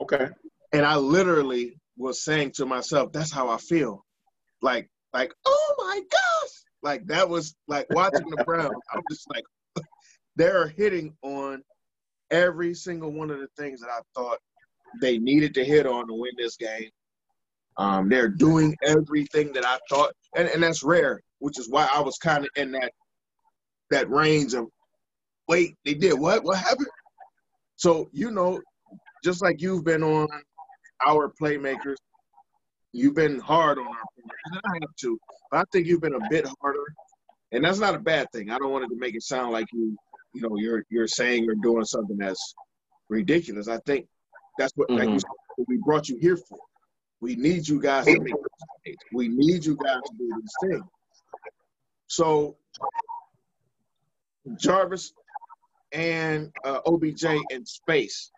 Okay. 0.00 0.28
And 0.72 0.84
I 0.84 0.96
literally 0.96 1.80
was 1.96 2.22
saying 2.22 2.52
to 2.56 2.66
myself, 2.66 3.12
"That's 3.12 3.32
how 3.32 3.48
I 3.48 3.56
feel." 3.56 4.04
Like, 4.60 4.88
like, 5.12 5.32
oh 5.46 5.74
my 5.78 6.00
gosh! 6.10 6.50
Like 6.82 7.06
that 7.06 7.28
was 7.28 7.56
like 7.66 7.86
watching 7.90 8.28
the 8.30 8.44
Browns. 8.44 8.70
I'm 8.92 9.02
just 9.10 9.28
like, 9.30 9.44
they're 10.38 10.68
hitting 10.68 11.14
on 11.22 11.62
every 12.30 12.72
single 12.72 13.12
one 13.12 13.30
of 13.30 13.40
the 13.40 13.48
things 13.58 13.80
that 13.80 13.90
I 13.90 14.00
thought 14.14 14.38
they 15.00 15.18
needed 15.18 15.52
to 15.54 15.64
hit 15.64 15.86
on 15.86 16.06
to 16.06 16.14
win 16.14 16.32
this 16.38 16.56
game. 16.56 16.90
Um, 17.76 18.08
they're 18.08 18.28
doing 18.28 18.76
everything 18.84 19.52
that 19.52 19.64
I 19.64 19.78
thought, 19.90 20.12
and, 20.36 20.48
and 20.48 20.62
that's 20.62 20.82
rare, 20.82 21.20
which 21.40 21.58
is 21.58 21.68
why 21.68 21.88
I 21.92 22.00
was 22.00 22.16
kind 22.18 22.44
of 22.44 22.50
in 22.56 22.72
that 22.72 22.92
that 23.90 24.10
range 24.10 24.54
of, 24.54 24.66
wait, 25.48 25.74
they 25.84 25.94
did 25.94 26.14
what? 26.14 26.44
What 26.44 26.58
happened? 26.58 26.88
So 27.76 28.08
you 28.12 28.30
know, 28.30 28.60
just 29.24 29.42
like 29.42 29.60
you've 29.60 29.84
been 29.84 30.02
on 30.02 30.28
our 31.06 31.32
playmakers, 31.40 31.96
you've 32.92 33.14
been 33.14 33.38
hard 33.38 33.78
on 33.78 33.86
our 33.86 33.92
playmakers, 33.92 34.60
I 34.64 34.78
have 34.80 34.96
to, 35.00 35.18
but 35.50 35.58
I 35.58 35.64
think 35.72 35.86
you've 35.86 36.00
been 36.00 36.14
a 36.14 36.30
bit 36.30 36.48
harder, 36.60 36.84
and 37.52 37.64
that's 37.64 37.78
not 37.78 37.94
a 37.94 38.00
bad 38.00 38.26
thing. 38.32 38.50
I 38.50 38.58
don't 38.58 38.72
want 38.72 38.84
it 38.84 38.88
to 38.88 38.96
make 38.96 39.14
it 39.14 39.22
sound 39.22 39.52
like 39.52 39.66
you, 39.72 39.96
you 40.32 40.42
know, 40.42 40.56
you're 40.56 40.84
you're 40.90 41.08
saying 41.08 41.48
or 41.48 41.54
doing 41.54 41.84
something 41.84 42.16
that's 42.16 42.54
ridiculous. 43.08 43.68
I 43.68 43.78
think 43.78 44.06
that's 44.58 44.72
what 44.76 44.88
mm-hmm. 44.88 44.98
like 44.98 45.08
you 45.08 45.20
said, 45.20 45.66
we 45.66 45.78
brought 45.78 46.08
you 46.08 46.18
here 46.20 46.36
for. 46.36 46.58
We 47.20 47.34
need 47.36 47.66
you 47.66 47.80
guys 47.80 48.04
to 48.04 48.20
make 48.20 48.34
mistakes. 48.34 49.04
We 49.12 49.28
need 49.28 49.64
you 49.64 49.76
guys 49.76 50.00
to 50.06 50.12
do 50.16 50.30
these 50.40 50.70
things. 50.70 50.84
So 52.06 52.56
Jarvis 54.56 55.12
and 55.92 56.52
uh, 56.64 56.80
OBJ 56.86 57.24
in 57.50 57.66
space 57.66 58.30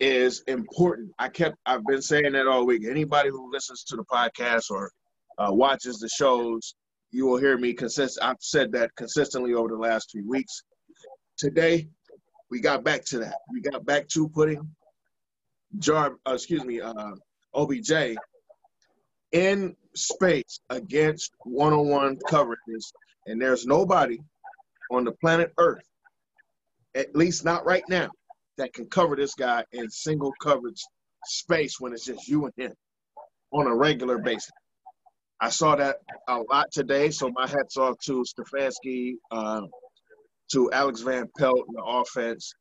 is 0.00 0.42
important. 0.46 1.12
I 1.18 1.28
kept 1.28 1.56
I've 1.66 1.84
been 1.86 2.02
saying 2.02 2.32
that 2.32 2.46
all 2.46 2.66
week. 2.66 2.84
Anybody 2.88 3.30
who 3.30 3.50
listens 3.50 3.84
to 3.84 3.96
the 3.96 4.04
podcast 4.04 4.70
or 4.70 4.90
uh, 5.38 5.50
watches 5.50 5.98
the 5.98 6.08
shows, 6.08 6.74
you 7.10 7.26
will 7.26 7.38
hear 7.38 7.56
me 7.56 7.72
consist. 7.72 8.18
I've 8.20 8.36
said 8.40 8.72
that 8.72 8.94
consistently 8.96 9.54
over 9.54 9.68
the 9.68 9.76
last 9.76 10.10
three 10.12 10.24
weeks. 10.24 10.62
Today, 11.36 11.88
we 12.50 12.60
got 12.60 12.84
back 12.84 13.04
to 13.06 13.18
that. 13.18 13.36
We 13.52 13.60
got 13.60 13.84
back 13.84 14.08
to 14.08 14.28
putting 14.28 14.68
Jar, 15.78 16.16
uh, 16.26 16.32
excuse 16.32 16.64
me, 16.64 16.80
uh, 16.80 17.12
OBJ 17.54 18.16
in 19.32 19.76
space 19.94 20.60
against 20.70 21.32
one-on-one 21.44 22.18
coverages, 22.28 22.92
and 23.26 23.40
there's 23.40 23.66
nobody 23.66 24.18
on 24.90 25.04
the 25.04 25.12
planet 25.12 25.52
Earth, 25.58 25.84
at 26.94 27.14
least 27.14 27.44
not 27.44 27.66
right 27.66 27.84
now, 27.88 28.08
that 28.56 28.72
can 28.72 28.86
cover 28.86 29.16
this 29.16 29.34
guy 29.34 29.64
in 29.72 29.90
single 29.90 30.32
coverage 30.42 30.82
space 31.26 31.78
when 31.78 31.92
it's 31.92 32.06
just 32.06 32.26
you 32.28 32.46
and 32.46 32.54
him 32.56 32.72
on 33.52 33.66
a 33.66 33.74
regular 33.74 34.18
basis. 34.18 34.50
I 35.40 35.50
saw 35.50 35.76
that 35.76 35.96
a 36.28 36.38
lot 36.50 36.70
today, 36.72 37.10
so 37.10 37.30
my 37.30 37.46
hats 37.46 37.76
off 37.76 37.96
to 38.06 38.24
Stefanski, 38.24 39.14
uh, 39.30 39.62
to 40.52 40.72
Alex 40.72 41.00
Van 41.00 41.28
Pelt 41.38 41.64
and 41.68 41.76
the 41.76 41.84
offense 41.84 42.54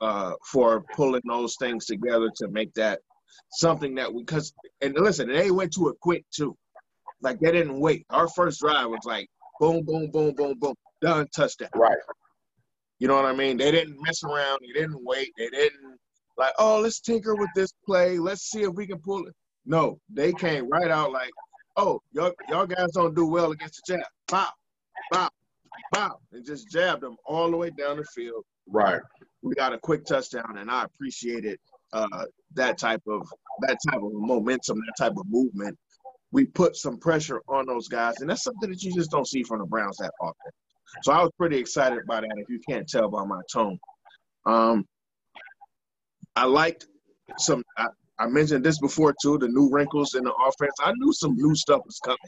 uh, 0.00 0.32
for 0.44 0.84
pulling 0.94 1.22
those 1.26 1.56
things 1.58 1.86
together 1.86 2.30
to 2.36 2.48
make 2.48 2.72
that 2.74 3.00
something 3.50 3.94
that 3.94 4.12
we 4.12 4.22
because 4.22 4.52
and 4.80 4.94
listen, 4.94 5.28
they 5.28 5.50
went 5.50 5.72
to 5.74 5.88
it 5.88 5.96
quick 6.00 6.24
too. 6.34 6.56
Like 7.22 7.40
they 7.40 7.52
didn't 7.52 7.80
wait. 7.80 8.04
Our 8.10 8.28
first 8.28 8.60
drive 8.60 8.88
was 8.88 9.04
like 9.04 9.28
boom, 9.60 9.84
boom, 9.84 10.10
boom, 10.10 10.34
boom, 10.34 10.58
boom, 10.58 10.74
done, 11.00 11.26
touchdown. 11.34 11.70
Right. 11.74 11.96
You 12.98 13.08
know 13.08 13.14
what 13.14 13.24
I 13.24 13.32
mean? 13.32 13.56
They 13.56 13.70
didn't 13.70 13.96
mess 14.02 14.24
around. 14.24 14.58
They 14.62 14.80
didn't 14.80 15.04
wait. 15.04 15.32
They 15.38 15.48
didn't 15.48 15.98
like, 16.36 16.52
oh, 16.58 16.80
let's 16.80 17.00
tinker 17.00 17.34
with 17.34 17.50
this 17.54 17.72
play. 17.84 18.18
Let's 18.18 18.42
see 18.42 18.62
if 18.62 18.72
we 18.74 18.86
can 18.86 18.98
pull 18.98 19.26
it. 19.26 19.34
No, 19.66 19.98
they 20.08 20.32
came 20.32 20.68
right 20.68 20.90
out 20.90 21.12
like, 21.12 21.30
oh, 21.78 22.02
y'all, 22.12 22.32
y'all 22.48 22.66
guys 22.66 22.90
don't 22.92 23.14
do 23.14 23.26
well 23.26 23.52
against 23.52 23.80
the 23.86 23.94
jab. 23.94 24.06
Pop, 24.26 24.54
pop, 25.12 25.32
pop, 25.94 26.20
and 26.32 26.44
just 26.44 26.70
jabbed 26.70 27.02
them 27.02 27.16
all 27.24 27.50
the 27.50 27.56
way 27.56 27.70
down 27.70 27.96
the 27.96 28.04
field. 28.04 28.44
Right. 28.66 29.00
We 29.42 29.54
got 29.54 29.72
a 29.72 29.78
quick 29.78 30.04
touchdown, 30.04 30.58
and 30.58 30.70
I 30.70 30.84
appreciated 30.84 31.58
uh, 31.92 32.24
that 32.54 32.76
type 32.76 33.02
of 33.08 33.26
that 33.60 33.78
type 33.88 34.02
of 34.02 34.12
momentum, 34.12 34.78
that 34.78 35.04
type 35.04 35.16
of 35.16 35.24
movement. 35.28 35.78
We 36.30 36.44
put 36.44 36.76
some 36.76 36.98
pressure 36.98 37.40
on 37.48 37.64
those 37.66 37.88
guys, 37.88 38.20
and 38.20 38.28
that's 38.28 38.42
something 38.42 38.68
that 38.68 38.82
you 38.82 38.92
just 38.94 39.10
don't 39.10 39.26
see 39.26 39.42
from 39.42 39.60
the 39.60 39.64
Browns 39.64 39.96
that 39.98 40.12
often. 40.20 40.52
So 41.02 41.12
I 41.12 41.22
was 41.22 41.30
pretty 41.38 41.56
excited 41.56 42.04
by 42.06 42.20
that. 42.20 42.34
If 42.36 42.48
you 42.50 42.60
can't 42.68 42.86
tell 42.86 43.08
by 43.08 43.24
my 43.24 43.40
tone, 43.50 43.78
um, 44.44 44.84
I 46.36 46.44
liked 46.44 46.86
some. 47.38 47.62
I, 47.78 47.86
I 48.18 48.26
mentioned 48.26 48.64
this 48.64 48.78
before 48.78 49.14
too. 49.22 49.38
The 49.38 49.48
new 49.48 49.70
wrinkles 49.70 50.14
in 50.14 50.24
the 50.24 50.32
offense. 50.32 50.74
I 50.80 50.92
knew 50.96 51.12
some 51.12 51.36
new 51.36 51.54
stuff 51.54 51.82
was 51.84 52.00
coming. 52.04 52.18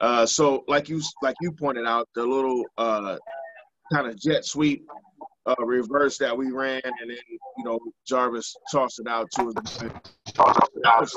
Uh, 0.00 0.26
so 0.26 0.64
like 0.68 0.88
you 0.88 1.00
like 1.22 1.36
you 1.40 1.52
pointed 1.52 1.86
out, 1.86 2.08
the 2.14 2.24
little 2.24 2.64
uh, 2.76 3.16
kind 3.92 4.06
of 4.06 4.18
jet 4.20 4.44
sweep 4.44 4.86
uh, 5.46 5.54
reverse 5.58 6.18
that 6.18 6.36
we 6.36 6.50
ran, 6.50 6.80
and 6.84 7.10
then 7.10 7.16
you 7.56 7.64
know 7.64 7.78
Jarvis 8.06 8.54
tossed 8.70 9.00
it 9.00 9.08
out 9.08 9.28
to 9.32 9.48
us. 9.48 9.78
That 10.82 11.00
was, 11.00 11.16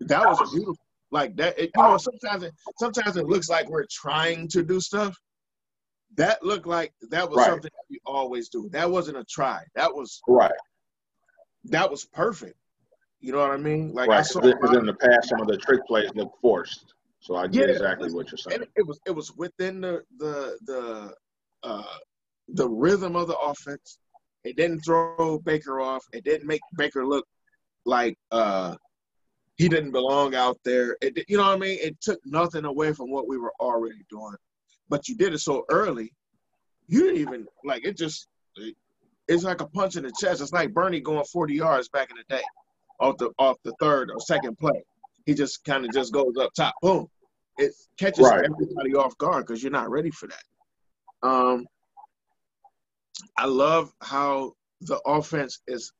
that 0.00 0.26
was 0.26 0.52
beautiful. 0.52 0.76
Like 1.10 1.36
that, 1.36 1.58
it, 1.58 1.70
you 1.76 1.82
know. 1.82 1.96
Sometimes 1.96 2.42
it 2.42 2.54
sometimes 2.78 3.16
it 3.16 3.26
looks 3.26 3.48
like 3.48 3.68
we're 3.68 3.86
trying 3.90 4.48
to 4.48 4.62
do 4.62 4.80
stuff. 4.80 5.16
That 6.16 6.44
looked 6.44 6.66
like 6.66 6.92
that 7.10 7.28
was 7.28 7.38
right. 7.38 7.46
something 7.46 7.70
that 7.72 7.84
we 7.90 8.00
always 8.06 8.48
do. 8.48 8.68
That 8.72 8.90
wasn't 8.90 9.18
a 9.18 9.24
try. 9.24 9.62
That 9.74 9.94
was 9.94 10.20
right. 10.26 10.50
That 11.64 11.90
was 11.90 12.04
perfect. 12.04 12.56
You 13.20 13.32
know 13.32 13.38
what 13.38 13.52
I 13.52 13.56
mean? 13.56 13.92
Like 13.92 14.08
right. 14.08 14.18
I 14.18 14.22
saw 14.22 14.40
because 14.40 14.76
in 14.76 14.86
the 14.86 14.94
past 14.94 15.30
some 15.30 15.40
of 15.40 15.46
the 15.46 15.56
trick 15.56 15.80
plays 15.86 16.10
look 16.14 16.32
forced. 16.42 16.94
So 17.20 17.36
I 17.36 17.46
get 17.46 17.68
yeah, 17.68 17.74
exactly 17.74 18.12
what 18.12 18.30
you're 18.30 18.38
saying. 18.38 18.66
It 18.76 18.86
was 18.86 19.00
it 19.06 19.12
was 19.12 19.34
within 19.36 19.80
the 19.80 20.02
the 20.18 20.58
the 20.66 21.14
uh, 21.62 21.96
the 22.48 22.68
rhythm 22.68 23.16
of 23.16 23.28
the 23.28 23.38
offense. 23.38 23.98
It 24.44 24.56
didn't 24.56 24.80
throw 24.80 25.38
Baker 25.38 25.80
off. 25.80 26.04
It 26.12 26.24
didn't 26.24 26.46
make 26.46 26.60
Baker 26.76 27.06
look 27.06 27.26
like 27.86 28.18
uh, 28.30 28.76
he 29.56 29.68
didn't 29.70 29.92
belong 29.92 30.34
out 30.34 30.58
there. 30.64 30.96
It, 31.00 31.24
you 31.28 31.38
know 31.38 31.44
what 31.44 31.56
I 31.56 31.58
mean? 31.58 31.78
It 31.80 31.98
took 32.02 32.20
nothing 32.26 32.66
away 32.66 32.92
from 32.92 33.10
what 33.10 33.26
we 33.26 33.38
were 33.38 33.52
already 33.58 34.04
doing. 34.10 34.36
But 34.90 35.08
you 35.08 35.16
did 35.16 35.32
it 35.32 35.38
so 35.38 35.64
early, 35.70 36.12
you 36.88 37.04
didn't 37.04 37.20
even 37.20 37.46
like 37.64 37.86
it. 37.86 37.96
Just 37.96 38.28
it's 39.28 39.44
like 39.44 39.60
a 39.60 39.66
punch 39.66 39.96
in 39.96 40.04
the 40.04 40.12
chest. 40.20 40.40
It's 40.40 40.52
like 40.52 40.74
Bernie 40.74 41.00
going 41.00 41.24
40 41.24 41.54
yards 41.54 41.88
back 41.88 42.10
in 42.10 42.16
the 42.16 42.36
day, 42.36 42.42
off 43.00 43.16
the 43.18 43.30
off 43.38 43.56
the 43.64 43.74
third 43.80 44.10
or 44.10 44.20
second 44.20 44.58
play. 44.58 44.84
He 45.26 45.34
just 45.34 45.64
kind 45.64 45.84
of 45.84 45.92
just 45.92 46.12
goes 46.12 46.34
up 46.38 46.52
top, 46.54 46.74
boom. 46.82 47.06
It 47.56 47.72
catches 47.98 48.26
right. 48.26 48.44
everybody 48.44 48.94
off 48.94 49.16
guard 49.16 49.46
because 49.46 49.62
you're 49.62 49.72
not 49.72 49.90
ready 49.90 50.10
for 50.10 50.28
that. 50.28 51.28
Um, 51.28 51.66
I 53.38 53.46
love 53.46 53.92
how 54.02 54.52
the 54.80 55.00
offense 55.06 55.60
is 55.66 55.92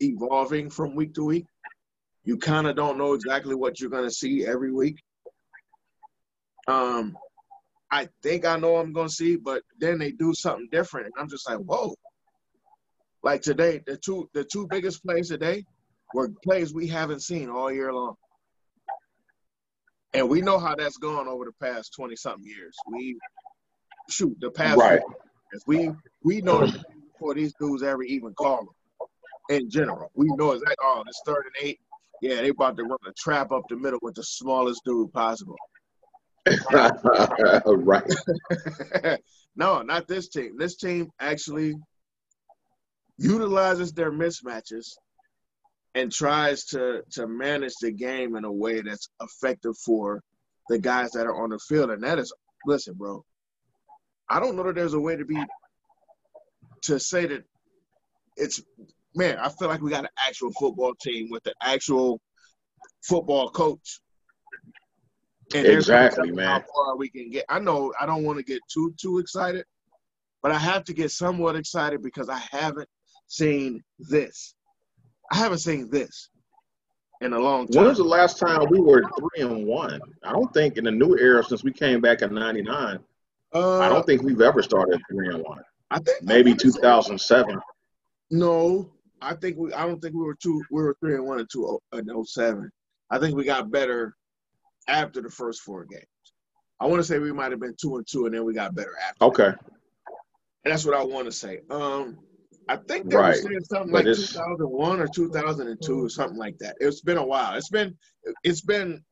evolving 0.00 0.70
from 0.70 0.96
week 0.96 1.14
to 1.14 1.24
week. 1.24 1.46
You 2.24 2.38
kind 2.38 2.66
of 2.66 2.74
don't 2.74 2.98
know 2.98 3.12
exactly 3.12 3.54
what 3.54 3.78
you're 3.78 3.90
going 3.90 4.04
to 4.08 4.10
see 4.10 4.46
every 4.46 4.72
week. 4.72 4.96
Um, 6.66 7.16
I 7.90 8.08
think 8.22 8.46
I 8.46 8.56
know 8.56 8.76
I'm 8.76 8.92
going 8.92 9.08
to 9.08 9.14
see, 9.14 9.36
but 9.36 9.62
then 9.78 9.98
they 9.98 10.10
do 10.10 10.32
something 10.34 10.68
different, 10.72 11.06
and 11.06 11.14
I'm 11.18 11.28
just 11.28 11.48
like, 11.48 11.58
whoa. 11.58 11.94
Like 13.24 13.40
today, 13.40 13.80
the 13.86 13.96
two 13.96 14.28
the 14.34 14.44
two 14.44 14.66
biggest 14.68 15.02
plays 15.02 15.30
today 15.30 15.64
were 16.12 16.28
plays 16.44 16.74
we 16.74 16.86
haven't 16.86 17.20
seen 17.20 17.48
all 17.48 17.72
year 17.72 17.90
long. 17.90 18.16
And 20.12 20.28
we 20.28 20.42
know 20.42 20.58
how 20.58 20.74
that's 20.74 20.98
gone 20.98 21.26
over 21.26 21.46
the 21.46 21.52
past 21.52 21.94
20 21.96 22.14
something 22.16 22.46
years. 22.46 22.76
We 22.86 23.18
shoot 24.10 24.36
the 24.40 24.50
past 24.50 24.78
right. 24.78 25.00
we 25.66 25.90
we 26.22 26.42
know 26.42 26.70
before 27.12 27.34
these 27.34 27.54
dudes 27.58 27.82
ever 27.82 28.02
even 28.02 28.34
call 28.34 28.58
them. 28.58 28.68
In 29.48 29.70
general, 29.70 30.10
we 30.14 30.26
know 30.36 30.52
exactly. 30.52 30.76
Oh, 30.82 31.02
this 31.06 31.20
third 31.24 31.44
and 31.46 31.66
eight. 31.66 31.80
Yeah, 32.20 32.36
they 32.36 32.50
about 32.50 32.76
to 32.76 32.84
run 32.84 32.98
a 33.06 33.12
trap 33.18 33.52
up 33.52 33.62
the 33.70 33.76
middle 33.76 33.98
with 34.02 34.16
the 34.16 34.22
smallest 34.22 34.82
dude 34.84 35.12
possible. 35.14 35.56
right. 37.66 38.14
no, 39.56 39.80
not 39.80 40.08
this 40.08 40.28
team. 40.28 40.56
This 40.58 40.76
team 40.76 41.10
actually 41.20 41.74
utilizes 43.18 43.92
their 43.92 44.12
mismatches 44.12 44.88
and 45.94 46.10
tries 46.10 46.64
to 46.64 47.02
to 47.10 47.26
manage 47.26 47.74
the 47.80 47.92
game 47.92 48.36
in 48.36 48.44
a 48.44 48.52
way 48.52 48.80
that's 48.80 49.08
effective 49.22 49.76
for 49.78 50.22
the 50.68 50.78
guys 50.78 51.12
that 51.12 51.26
are 51.26 51.42
on 51.42 51.50
the 51.50 51.58
field. 51.58 51.90
And 51.90 52.02
that 52.02 52.18
is, 52.18 52.32
listen, 52.66 52.94
bro, 52.94 53.24
I 54.28 54.40
don't 54.40 54.56
know 54.56 54.64
that 54.64 54.74
there's 54.74 54.94
a 54.94 55.00
way 55.00 55.16
to 55.16 55.24
be 55.24 55.42
to 56.82 56.98
say 56.98 57.26
that 57.26 57.44
it's 58.36 58.62
man. 59.14 59.38
I 59.38 59.48
feel 59.48 59.68
like 59.68 59.80
we 59.80 59.90
got 59.90 60.04
an 60.04 60.10
actual 60.26 60.52
football 60.58 60.94
team 61.00 61.28
with 61.30 61.46
an 61.46 61.54
actual 61.62 62.20
football 63.02 63.50
coach. 63.50 64.00
And 65.54 65.66
exactly, 65.66 66.32
man. 66.32 66.46
How 66.46 66.64
far 66.74 66.96
we 66.96 67.08
can 67.08 67.30
get. 67.30 67.44
I 67.48 67.58
know 67.60 67.92
I 68.00 68.06
don't 68.06 68.24
want 68.24 68.38
to 68.38 68.44
get 68.44 68.60
too 68.72 68.94
too 69.00 69.18
excited, 69.18 69.64
but 70.42 70.50
I 70.50 70.58
have 70.58 70.84
to 70.84 70.94
get 70.94 71.10
somewhat 71.10 71.54
excited 71.54 72.02
because 72.02 72.28
I 72.28 72.38
haven't 72.50 72.88
seen 73.26 73.82
this. 73.98 74.54
I 75.32 75.36
haven't 75.36 75.58
seen 75.58 75.90
this 75.90 76.28
in 77.20 77.32
a 77.32 77.38
long 77.38 77.66
time. 77.66 77.82
When 77.82 77.88
was 77.88 77.98
the 77.98 78.04
last 78.04 78.38
time 78.38 78.66
we 78.70 78.80
were 78.80 79.02
three 79.18 79.44
and 79.44 79.66
one? 79.66 80.00
I 80.22 80.32
don't 80.32 80.52
think 80.52 80.76
in 80.76 80.84
the 80.84 80.90
new 80.90 81.16
era 81.16 81.42
since 81.42 81.64
we 81.64 81.72
came 81.72 82.00
back 82.00 82.22
in 82.22 82.34
'99. 82.34 82.98
Uh, 83.54 83.78
I 83.78 83.88
don't 83.88 84.04
think 84.04 84.22
we've 84.22 84.40
ever 84.40 84.62
started 84.62 85.00
three 85.10 85.28
and 85.28 85.42
one. 85.42 85.62
I 85.90 85.98
think 86.00 86.22
maybe 86.22 86.54
2007. 86.54 87.58
No, 88.30 88.90
I 89.20 89.34
think 89.34 89.56
we. 89.56 89.72
I 89.72 89.86
don't 89.86 90.00
think 90.00 90.14
we 90.14 90.24
were 90.24 90.34
two. 90.34 90.62
We 90.70 90.82
were 90.82 90.96
three 91.00 91.14
and 91.14 91.26
one 91.26 91.40
and 91.40 91.48
two 91.50 91.78
in 91.92 92.24
07. 92.24 92.70
I 93.10 93.18
think 93.18 93.36
we 93.36 93.44
got 93.44 93.70
better 93.70 94.16
after 94.88 95.20
the 95.20 95.30
first 95.30 95.62
four 95.62 95.84
games. 95.84 96.04
I 96.80 96.86
want 96.86 97.00
to 97.00 97.04
say 97.04 97.18
we 97.18 97.32
might 97.32 97.52
have 97.52 97.60
been 97.60 97.76
two 97.80 97.96
and 97.96 98.06
two, 98.06 98.26
and 98.26 98.34
then 98.34 98.44
we 98.44 98.54
got 98.54 98.74
better 98.74 98.94
after. 99.08 99.24
Okay. 99.24 99.52
And 100.64 100.72
that's 100.72 100.84
what 100.84 100.96
I 100.96 101.04
want 101.04 101.26
to 101.26 101.32
say. 101.32 101.60
Um, 101.70 102.18
I 102.68 102.76
think 102.76 103.10
they 103.10 103.16
Right. 103.16 103.28
were 103.28 103.34
saying 103.34 103.60
something 103.64 103.92
But 103.92 104.06
like 104.06 104.16
2001 104.16 105.00
or 105.00 105.08
2002 105.08 106.04
or 106.04 106.08
something 106.08 106.38
like 106.38 106.58
that. 106.58 106.76
It's 106.80 107.02
been 107.02 107.18
a 107.18 107.26
while. 107.26 107.56
It's 107.56 107.70
been 107.70 107.96
it's 108.44 108.62
been 108.62 109.04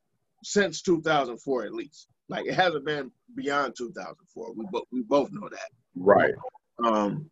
since 0.43 0.81
2004 0.81 1.65
at 1.65 1.73
least. 1.73 2.07
Like 2.29 2.45
it 2.47 2.55
hasn't 2.55 2.85
been 2.85 3.11
beyond 3.35 3.75
2004. 3.77 4.53
We 4.55 4.65
both 4.71 4.85
we 4.91 5.03
both 5.03 5.29
know 5.31 5.49
that. 5.49 5.69
Right. 5.95 6.33
Um, 6.85 7.29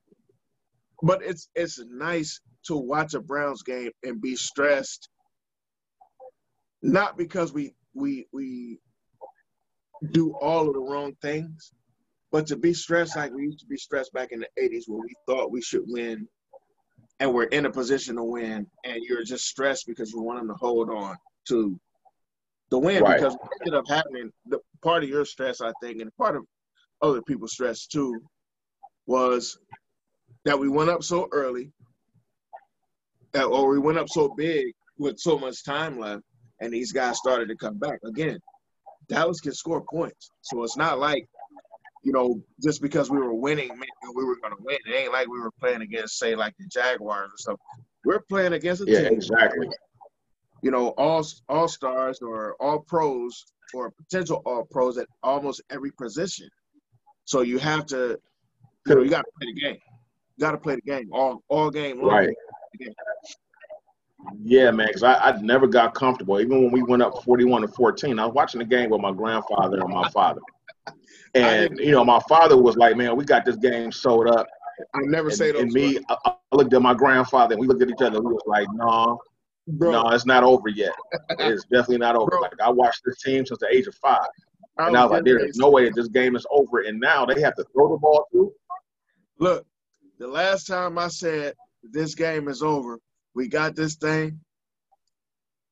but 1.04 1.24
it's 1.24 1.50
it's 1.56 1.80
nice 1.90 2.42
to 2.66 2.76
watch 2.78 3.14
a 3.16 3.22
Browns 3.22 3.64
game 3.64 3.92
and 4.04 4.22
be 4.22 4.36
stressed, 4.36 5.10
not 6.84 7.18
because 7.18 7.54
we 7.54 7.76
we 7.96 8.28
we 8.34 8.80
do 10.12 10.34
all 10.42 10.68
of 10.68 10.74
the 10.74 10.82
wrong 10.82 11.16
things, 11.22 11.74
but 12.32 12.48
to 12.48 12.56
be 12.56 12.74
stressed 12.74 13.16
like 13.16 13.32
we 13.34 13.44
used 13.44 13.60
to 13.60 13.66
be 13.66 13.78
stressed 13.78 14.14
back 14.14 14.32
in 14.32 14.40
the 14.40 14.48
'80s 14.62 14.84
where 14.88 15.02
we 15.02 15.14
thought 15.28 15.52
we 15.52 15.62
should 15.62 15.84
win, 15.86 16.28
and 17.20 17.34
we're 17.34 17.44
in 17.44 17.66
a 17.66 17.72
position 17.72 18.16
to 18.16 18.24
win, 18.24 18.66
and 18.86 19.04
you're 19.04 19.24
just 19.24 19.46
stressed 19.46 19.86
because 19.88 20.12
you 20.12 20.22
want 20.22 20.40
them 20.40 20.48
to 20.48 20.56
hold 20.56 20.90
on 20.90 21.16
to 21.48 21.80
the 22.70 22.80
win 22.80 23.04
Right. 23.04 23.18
because 23.18 23.34
what 23.34 23.52
ended 23.62 23.78
up 23.78 23.88
happening. 23.88 24.32
The 24.48 24.60
part 24.82 25.04
of 25.04 25.10
your 25.10 25.26
stress, 25.26 25.62
I 25.62 25.74
think, 25.82 26.02
and 26.02 26.16
part 26.16 26.36
of 26.36 26.46
other 27.02 27.22
people's 27.22 27.54
stress 27.54 27.86
too, 27.86 28.22
was 29.06 29.58
that 30.46 30.58
we 30.58 30.70
went 30.70 30.90
up 30.90 31.04
so 31.04 31.28
early, 31.32 31.72
that, 33.34 33.46
or 33.46 33.70
we 33.70 33.80
went 33.80 33.98
up 33.98 34.10
so 34.10 34.30
big 34.30 34.74
with 34.98 35.20
so 35.20 35.38
much 35.38 35.64
time 35.66 36.00
left, 36.00 36.24
and 36.62 36.72
these 36.72 36.92
guys 36.92 37.18
started 37.18 37.50
to 37.50 37.56
come 37.58 37.78
back 37.78 38.00
again. 38.06 38.40
Dallas 39.10 39.42
can 39.42 39.54
score 39.54 39.84
points, 39.92 40.32
so 40.42 40.64
it's 40.64 40.78
not 40.78 41.00
like 41.00 41.28
you 42.04 42.12
know 42.12 42.42
just 42.64 42.82
because 42.82 43.10
we 43.10 43.18
were 43.18 43.34
winning, 43.34 43.70
that 43.70 44.14
we 44.16 44.24
were 44.24 44.38
going 44.42 44.56
to 44.56 44.64
win. 44.64 44.78
It 44.86 44.96
ain't 44.96 45.14
like 45.14 45.28
we 45.28 45.40
were 45.40 45.52
playing 45.60 45.82
against, 45.82 46.18
say, 46.18 46.36
like 46.36 46.54
the 46.58 46.68
Jaguars 46.68 47.30
or 47.32 47.38
something. 47.38 47.60
We're 48.04 48.22
playing 48.22 48.54
against 48.54 48.82
a 48.82 48.86
Yeah, 48.86 49.04
team 49.04 49.14
exactly. 49.14 49.68
you 50.62 50.72
know, 50.72 50.90
all 50.98 51.26
all 51.50 51.68
stars 51.68 52.20
or 52.22 52.56
all 52.60 52.80
pros 52.80 53.46
or 53.74 53.92
potential 53.92 54.42
all 54.46 54.68
pros 54.72 54.98
at 54.98 55.08
almost 55.24 55.62
every 55.70 55.92
position. 55.92 56.50
So 57.26 57.42
you 57.42 57.60
have 57.60 57.86
to, 57.88 58.20
you 58.88 58.96
know, 58.96 59.02
you 59.02 59.10
got 59.10 59.24
to 59.24 59.32
play 59.40 59.54
the 59.54 59.62
game. 59.62 59.78
You 60.38 60.42
got 60.42 60.52
to 60.52 60.58
play 60.58 60.76
the 60.76 60.82
game 60.82 61.10
all 61.14 61.44
all 61.50 61.70
game 61.70 62.02
long. 62.02 62.10
Right. 62.10 62.30
Yeah, 64.44 64.72
man, 64.72 64.88
because 64.88 65.04
I, 65.04 65.16
I 65.16 65.42
never 65.42 65.68
got 65.68 65.94
comfortable. 65.94 66.40
Even 66.40 66.64
when 66.64 66.72
we 66.72 66.84
went 66.84 67.02
up 67.02 67.24
41 67.24 67.64
to 67.64 67.68
14, 67.70 68.20
I 68.20 68.26
was 68.26 68.34
watching 68.36 68.60
the 68.60 68.66
game 68.66 68.90
with 68.90 69.02
my 69.02 69.12
grandfather 69.12 69.80
and 69.80 69.90
my 69.90 70.08
father. 70.10 70.42
And, 71.34 71.78
you 71.80 71.92
know, 71.92 72.04
my 72.04 72.20
father 72.28 72.58
was 72.62 72.76
like, 72.76 72.98
man, 72.98 73.16
we 73.16 73.24
got 73.24 73.46
this 73.46 73.56
game 73.56 73.92
sold 73.92 74.28
up. 74.28 74.48
I 74.94 75.00
never 75.04 75.30
And, 75.30 75.38
say 75.38 75.52
those 75.52 75.62
and 75.62 75.72
me. 75.72 76.00
I, 76.10 76.18
I 76.26 76.56
looked 76.56 76.74
at 76.74 76.82
my 76.82 76.94
grandfather 76.94 77.54
and 77.54 77.62
we 77.62 77.68
looked 77.68 77.82
at 77.82 77.90
each 77.90 78.02
other. 78.02 78.20
We 78.22 78.34
was 78.34 78.42
like, 78.46 78.68
no, 78.74 79.20
bro. 79.68 79.92
no, 79.92 80.10
it's 80.10 80.26
not 80.26 80.44
over 80.44 80.70
yet. 80.70 80.94
It's 81.40 81.64
definitely 81.66 82.00
not 82.00 82.16
over. 82.16 82.32
Bro. 82.32 82.42
Like, 82.42 82.54
I 82.62 82.70
watched 82.70 83.02
this 83.06 83.22
team 83.22 83.46
since 83.46 83.60
the 83.60 83.68
age 83.72 83.88
of 83.88 83.96
five. 83.96 84.28
I 84.78 84.88
And 84.88 84.98
I 84.98 85.04
was 85.04 85.12
like, 85.12 85.26
there 85.26 85.40
is 85.40 85.58
no 85.58 85.70
way 85.70 85.86
that 85.86 85.96
this 85.96 86.08
game 86.08 86.36
is 86.36 86.46
over. 86.52 86.82
And 86.82 87.00
now 87.00 87.26
they 87.26 87.40
have 87.42 87.56
to 87.56 87.66
throw 87.74 87.90
the 87.92 87.98
ball 87.98 88.26
through. 88.32 88.52
Look, 89.40 89.66
the 90.20 90.28
last 90.28 90.66
time 90.66 90.98
I 90.98 91.08
said 91.08 91.54
this 91.84 92.16
game 92.16 92.48
is 92.48 92.62
over, 92.62 93.00
we 93.36 93.48
got 93.48 93.76
this 93.76 93.96
thing, 93.96 94.40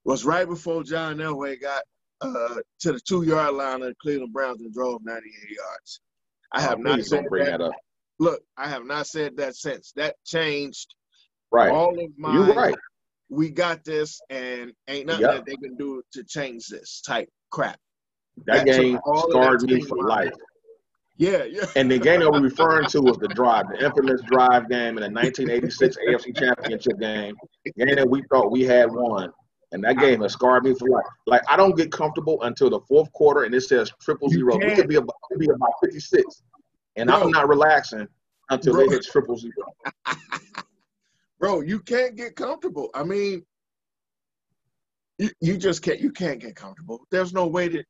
was 0.05 0.23
right 0.25 0.47
before 0.47 0.83
John 0.83 1.17
Elway 1.17 1.61
got 1.61 1.83
uh, 2.21 2.55
to 2.81 2.91
the 2.93 2.99
two 2.99 3.23
yard 3.23 3.53
line 3.55 3.81
of 3.81 3.89
the 3.89 3.95
Cleveland 4.01 4.33
Browns 4.33 4.61
and 4.61 4.73
drove 4.73 5.01
98 5.03 5.49
yards. 5.55 6.01
I 6.53 6.61
have 6.61 6.79
Oh, 6.79 6.81
not 6.81 7.03
said 7.03 7.25
that. 7.31 7.45
that 7.45 7.61
up. 7.61 7.71
Look, 8.19 8.41
I 8.57 8.67
have 8.67 8.85
not 8.85 9.07
said 9.07 9.37
that 9.37 9.55
since. 9.55 9.91
That 9.95 10.15
changed 10.25 10.93
Right. 11.51 11.71
all 11.71 11.97
of 11.99 12.11
my. 12.17 12.33
You're 12.33 12.53
right. 12.55 12.75
We 13.29 13.49
got 13.51 13.83
this, 13.83 14.19
and 14.29 14.73
ain't 14.87 15.05
nothing 15.07 15.21
Yep. 15.21 15.31
that 15.35 15.45
they 15.45 15.55
can 15.55 15.75
do 15.77 16.01
to 16.13 16.23
change 16.23 16.67
this 16.67 17.01
type 17.01 17.29
crap. 17.51 17.79
That, 18.45 18.65
That 18.65 18.65
game 18.65 18.99
scarred 19.29 19.59
that 19.61 19.67
me 19.69 19.81
for 19.81 19.97
life. 19.97 20.33
Yeah, 21.17 21.43
yeah. 21.43 21.65
And 21.75 21.91
the 21.91 21.99
game 21.99 22.21
that 22.21 22.31
we're 22.31 22.41
referring 22.41 22.87
to 22.87 23.01
was 23.01 23.17
the 23.17 23.27
drive, 23.27 23.65
the 23.69 23.83
infamous 23.85 24.21
drive 24.21 24.69
game 24.69 24.97
in 24.97 25.03
the 25.03 25.09
1986 25.11 25.97
AFC 25.97 26.33
Championship 26.35 26.97
game, 26.99 27.35
game 27.77 27.95
that 27.95 28.09
we 28.09 28.23
thought 28.31 28.51
we 28.51 28.63
had 28.63 28.89
won. 28.91 29.31
And 29.71 29.83
that 29.83 29.99
game 29.99 30.21
has 30.21 30.33
scarred 30.33 30.63
me 30.63 30.73
for 30.73 30.89
life. 30.89 31.05
Like 31.27 31.43
I 31.47 31.55
don't 31.55 31.77
get 31.77 31.91
comfortable 31.91 32.41
until 32.41 32.69
the 32.69 32.79
fourth 32.87 33.11
quarter, 33.13 33.43
and 33.43 33.53
it 33.53 33.61
says 33.61 33.91
triple 34.01 34.29
zero. 34.29 34.57
We 34.57 34.73
could 34.75 34.87
be 34.87 34.95
about, 34.95 35.15
could 35.29 35.39
be 35.39 35.49
about 35.49 35.73
56, 35.83 36.43
and 36.95 37.07
Bro. 37.07 37.21
I'm 37.21 37.29
not 37.31 37.47
relaxing 37.47 38.07
until 38.49 38.73
Bro. 38.73 38.87
they 38.87 38.95
hit 38.95 39.03
triple 39.03 39.37
zero. 39.37 39.53
bro, 41.39 41.61
you 41.61 41.79
can't 41.79 42.15
get 42.15 42.35
comfortable. 42.35 42.89
I 42.93 43.03
mean, 43.03 43.43
you, 45.17 45.29
you 45.41 45.57
just 45.57 45.81
can't. 45.81 45.99
You 45.99 46.11
can't 46.11 46.39
get 46.39 46.55
comfortable. 46.55 47.01
There's 47.11 47.33
no 47.33 47.47
way 47.47 47.67
that 47.69 47.85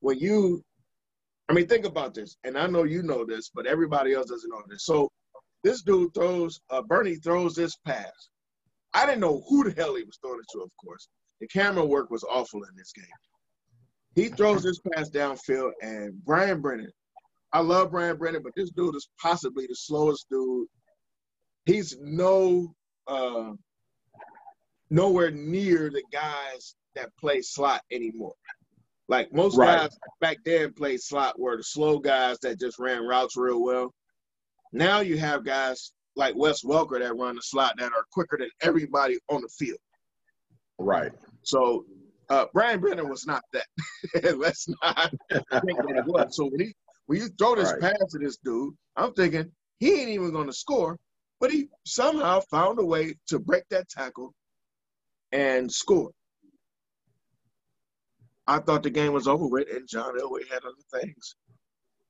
when 0.00 0.18
you, 0.18 0.62
I 1.48 1.54
mean, 1.54 1.66
think 1.66 1.86
about 1.86 2.14
this, 2.14 2.36
and 2.44 2.58
I 2.58 2.66
know 2.66 2.84
you 2.84 3.02
know 3.02 3.24
this, 3.24 3.50
but 3.54 3.66
everybody 3.66 4.12
else 4.12 4.26
doesn't 4.26 4.50
know 4.50 4.62
this. 4.68 4.84
So 4.84 5.10
this 5.62 5.82
dude 5.82 6.12
throws, 6.14 6.60
uh, 6.70 6.82
Bernie 6.82 7.16
throws 7.16 7.54
this 7.54 7.76
pass. 7.86 8.28
I 8.94 9.06
didn't 9.06 9.20
know 9.20 9.42
who 9.48 9.64
the 9.64 9.72
hell 9.80 9.94
he 9.96 10.04
was 10.04 10.18
throwing 10.22 10.38
it 10.40 10.46
to. 10.52 10.62
Of 10.62 10.70
course, 10.84 11.08
the 11.40 11.48
camera 11.48 11.84
work 11.84 12.10
was 12.10 12.24
awful 12.24 12.62
in 12.62 12.70
this 12.76 12.92
game. 12.92 13.04
He 14.14 14.28
throws 14.28 14.62
this 14.62 14.78
pass 14.92 15.10
downfield, 15.10 15.72
and 15.82 16.14
Brian 16.24 16.60
Brennan. 16.60 16.92
I 17.52 17.60
love 17.60 17.90
Brian 17.90 18.16
Brennan, 18.16 18.42
but 18.42 18.52
this 18.56 18.70
dude 18.70 18.94
is 18.96 19.08
possibly 19.20 19.66
the 19.66 19.74
slowest 19.74 20.26
dude. 20.30 20.68
He's 21.66 21.96
no 22.00 22.74
uh, 23.06 23.52
nowhere 24.90 25.30
near 25.30 25.90
the 25.90 26.02
guys 26.12 26.74
that 26.94 27.10
play 27.18 27.40
slot 27.42 27.82
anymore. 27.90 28.34
Like 29.08 29.32
most 29.32 29.56
Right. 29.56 29.80
guys 29.80 29.98
back 30.20 30.38
then 30.44 30.72
played 30.72 31.00
slot 31.00 31.38
were 31.38 31.56
the 31.56 31.62
slow 31.64 31.98
guys 31.98 32.38
that 32.42 32.60
just 32.60 32.78
ran 32.78 33.04
routes 33.04 33.36
real 33.36 33.62
well. 33.62 33.92
Now 34.72 35.00
you 35.00 35.18
have 35.18 35.44
guys 35.44 35.92
like 36.16 36.34
Wes 36.36 36.62
Welker 36.64 36.98
that 37.00 37.16
run 37.16 37.36
the 37.36 37.42
slot 37.42 37.74
that 37.78 37.92
are 37.92 38.04
quicker 38.12 38.36
than 38.38 38.50
everybody 38.60 39.18
on 39.28 39.42
the 39.42 39.48
field. 39.48 39.78
Right. 40.78 41.12
So 41.42 41.84
uh, 42.28 42.46
Brian 42.52 42.80
Brennan 42.80 43.08
was 43.08 43.26
not 43.26 43.42
that. 43.52 43.66
Let's 44.38 44.68
not 44.82 45.10
think 45.30 45.78
that 45.78 46.04
was. 46.06 46.36
So 46.36 46.46
when 46.46 46.60
he 46.60 46.74
when 47.06 47.18
you 47.20 47.28
throw 47.38 47.54
this 47.56 47.72
Right. 47.72 47.80
pass 47.80 48.12
to 48.12 48.18
this 48.18 48.38
dude, 48.38 48.74
I'm 48.96 49.12
thinking 49.14 49.50
he 49.78 50.00
ain't 50.00 50.08
even 50.10 50.32
going 50.32 50.46
to 50.46 50.52
score, 50.52 50.98
but 51.40 51.50
he 51.50 51.68
somehow 51.84 52.40
found 52.50 52.78
a 52.78 52.84
way 52.84 53.14
to 53.28 53.38
break 53.38 53.64
that 53.70 53.88
tackle 53.88 54.32
and 55.32 55.70
score. 55.70 56.10
I 58.46 58.58
thought 58.58 58.82
the 58.82 58.90
game 58.90 59.12
was 59.12 59.26
over 59.26 59.46
with, 59.46 59.68
and 59.74 59.88
John 59.88 60.18
Elway 60.18 60.46
had 60.50 60.62
other 60.64 61.00
things. 61.00 61.36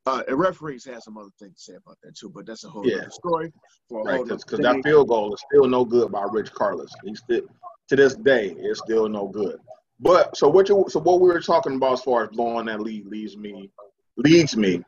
Uh, 0.07 0.23
and 0.29 0.39
referees 0.39 0.85
had 0.85 1.03
some 1.03 1.17
other 1.17 1.31
things 1.39 1.57
to 1.65 1.73
say 1.73 1.77
about 1.77 1.97
that 2.03 2.15
too, 2.15 2.29
but 2.29 2.45
that's 2.45 2.65
a 2.65 2.69
whole 2.69 2.87
Yeah. 2.87 2.99
other 2.99 3.11
story 3.11 3.53
for 3.89 4.05
Right. 4.05 4.23
Because 4.27 4.61
that 4.61 4.83
field 4.83 5.09
goal 5.09 5.33
is 5.35 5.43
still 5.51 5.67
no 5.67 5.85
good 5.85 6.13
by 6.13 6.25
Rich 6.31 6.53
Karlis. 6.53 6.91
He's 7.05 7.21
still 7.21 7.43
to 7.89 7.97
this 7.97 8.15
day 8.15 8.55
it's 8.59 8.81
still 8.81 9.09
no 9.09 9.29
good. 9.29 9.59
But 10.01 10.37
so 10.37 10.49
what 10.49 10.69
you 10.69 10.85
so 10.89 11.01
what 11.01 11.21
we 11.21 11.29
were 11.29 11.41
talking 11.41 11.77
about 11.77 11.95
as 11.95 12.03
far 12.03 12.25
as 12.25 12.31
blowing 12.31 12.67
that 12.67 12.81
lead 12.81 13.07
leads 13.07 13.37
me 13.37 13.71
leads 14.17 14.57
me 14.57 14.85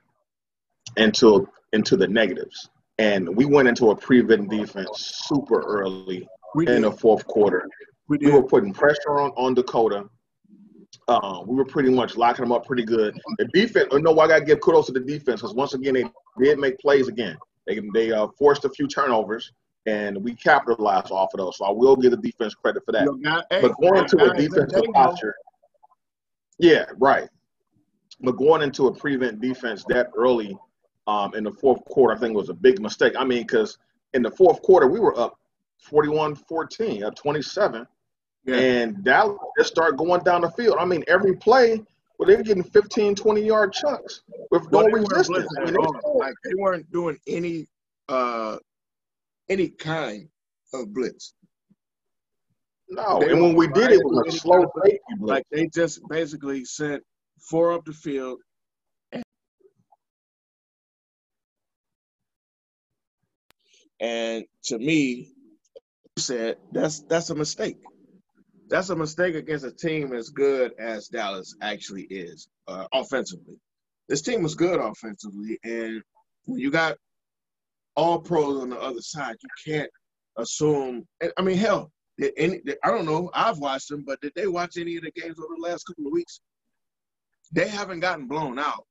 into 0.97 1.49
into 1.73 1.97
the 1.97 2.07
negatives. 2.09 2.69
And 2.99 3.35
we 3.37 3.45
went 3.47 3.69
into 3.69 3.91
a 3.91 3.97
prevent 3.97 4.51
defense 4.51 5.23
super 5.27 5.61
early 5.61 6.29
we 6.55 6.67
in 6.67 6.83
did. 6.83 6.85
the 6.85 6.93
fourth 6.93 7.27
quarter. 7.27 7.67
We 8.09 8.19
We 8.19 8.31
were 8.31 8.43
putting 8.43 8.73
pressure 8.75 9.19
on 9.21 9.31
on 9.33 9.55
Dakota. 9.55 10.09
Um, 11.09 11.47
we 11.47 11.55
were 11.55 11.65
pretty 11.65 11.91
much 11.91 12.17
locking 12.17 12.45
them 12.45 12.53
up 12.53 12.67
pretty 12.67 12.85
good. 12.85 13.19
The 13.39 13.45
defense, 13.47 13.89
you 13.93 14.01
know, 14.01 14.19
I 14.19 14.27
got 14.27 14.41
to 14.41 14.45
give 14.45 14.61
kudos 14.61 14.87
to 14.87 14.93
the 14.93 15.01
defense 15.01 15.41
because 15.41 15.55
once 15.55 15.75
again 15.75 15.95
they 15.95 16.05
did 16.43 16.59
make 16.59 16.79
plays 16.79 17.07
again. 17.07 17.37
They 17.67 17.81
they 17.95 18.11
uh, 18.11 18.29
forced 18.39 18.65
a 18.65 18.69
few 18.71 18.89
turnovers 18.89 19.53
and 19.87 20.23
we 20.23 20.35
capitalized 20.35 21.13
off 21.13 21.33
of 21.33 21.39
those. 21.39 21.59
So 21.59 21.65
I 21.65 21.71
will 21.71 21.95
give 21.95 22.11
the 22.11 22.17
defense 22.17 22.55
credit 22.55 22.85
for 22.85 22.93
that. 22.93 23.05
Your 23.05 23.15
guy- 23.15 23.45
hey, 23.51 23.63
But 23.63 23.77
going 23.81 24.03
into 24.03 24.17
a 24.25 24.35
defensive 24.35 24.85
posture, 24.93 25.35
yeah, 26.59 26.87
right. 26.99 27.29
But 28.21 28.33
going 28.33 28.63
into 28.63 28.89
a 28.89 28.95
prevent 28.95 29.41
defense 29.41 29.85
that 29.85 30.11
early 30.17 30.59
um, 31.07 31.35
in 31.35 31.45
the 31.45 31.53
fourth 31.53 31.85
quarter, 31.85 32.17
I 32.17 32.19
think 32.19 32.35
was 32.35 32.49
a 32.49 32.55
big 32.55 32.81
mistake. 32.81 33.15
I 33.17 33.25
mean, 33.25 33.43
because 33.43 33.79
in 34.15 34.23
the 34.23 34.31
fourth 34.31 34.61
quarter, 34.63 34.89
we 34.89 34.99
were 34.99 35.17
up 35.19 35.39
41 35.83 36.35
14, 36.35 37.05
up 37.05 37.15
27, 37.15 37.87
Yeah. 38.47 38.57
and 38.57 39.05
Dallas 39.05 39.39
just 39.59 39.73
start 39.73 39.97
going 39.97 40.23
down 40.23 40.43
the 40.43 40.51
field. 40.51 40.77
I 40.79 40.85
mean, 40.85 41.03
every 41.09 41.35
play, 41.35 41.83
well, 42.19 42.29
they 42.29 42.37
were 42.37 42.45
getting 42.45 42.63
15, 42.63 43.17
20 43.17 43.41
yard 43.43 43.73
chunks 43.73 44.23
with 44.51 44.71
no 44.71 44.85
they 44.85 44.93
weren't 44.93 45.11
resistance. 45.11 45.49
I 45.59 45.65
mean, 45.65 45.75
they 45.75 46.11
Like 46.15 46.35
they 46.45 46.55
weren't 46.55 46.91
doing 46.93 47.19
any 47.27 47.67
uh 48.09 48.59
any 49.49 49.69
kind 49.69 50.29
of 50.73 50.95
blitz. 50.95 51.35
No, 52.89 53.19
they 53.19 53.31
and 53.31 53.43
when 53.43 53.57
we 53.57 53.67
did 53.67 53.91
it, 53.91 54.01
it 54.01 54.05
was 54.05 54.35
a 54.35 54.39
slow 54.39 54.71
Like 55.19 55.45
they 55.51 55.67
just 55.67 56.01
basically 56.09 56.65
sent 56.65 57.03
four 57.41 57.73
up 57.73 57.85
the 57.85 57.93
field. 57.93 58.39
And 63.99 64.45
to 64.65 64.79
me, 64.79 65.33
said 66.19 66.59
that's 66.73 67.01
that's 67.01 67.31
a 67.31 67.35
mistake. 67.35 67.79
That's 68.69 68.91
a 68.91 68.97
mistake 68.97 69.35
against 69.37 69.65
a 69.65 69.71
team 69.71 70.13
as 70.13 70.31
good 70.31 70.73
as 70.79 71.09
Dallas 71.09 71.55
actually 71.63 72.03
is 72.05 72.49
uh, 72.67 72.87
offensively. 72.93 73.61
This 74.09 74.23
team 74.23 74.43
was 74.43 74.55
good 74.55 74.81
offensively, 74.81 75.59
and 75.65 76.03
when 76.45 76.59
you 76.59 76.71
got 76.71 76.97
all 77.97 78.21
pros 78.21 78.63
on 78.63 78.71
the 78.71 78.81
other 78.81 79.01
side, 79.01 79.37
you 79.41 79.73
can't 79.73 79.91
assume. 80.37 81.07
I 81.37 81.43
mean, 81.43 81.57
hell, 81.57 81.91
any, 82.37 82.61
I 82.85 82.91
don't 82.91 83.07
know. 83.07 83.31
I've 83.35 83.59
watched 83.59 83.89
them, 83.89 84.05
but 84.07 84.21
did 84.21 84.33
they 84.35 84.47
watch 84.47 84.77
any 84.77 84.97
of 84.97 85.03
the 85.03 85.13
games 85.13 85.39
over 85.39 85.55
the 85.57 85.69
last 85.69 85.85
couple 85.85 86.07
of 86.07 86.13
weeks? 86.13 86.41
They 87.53 87.69
haven't 87.69 88.01
gotten 88.01 88.27
blown 88.27 88.59
out. 88.59 88.85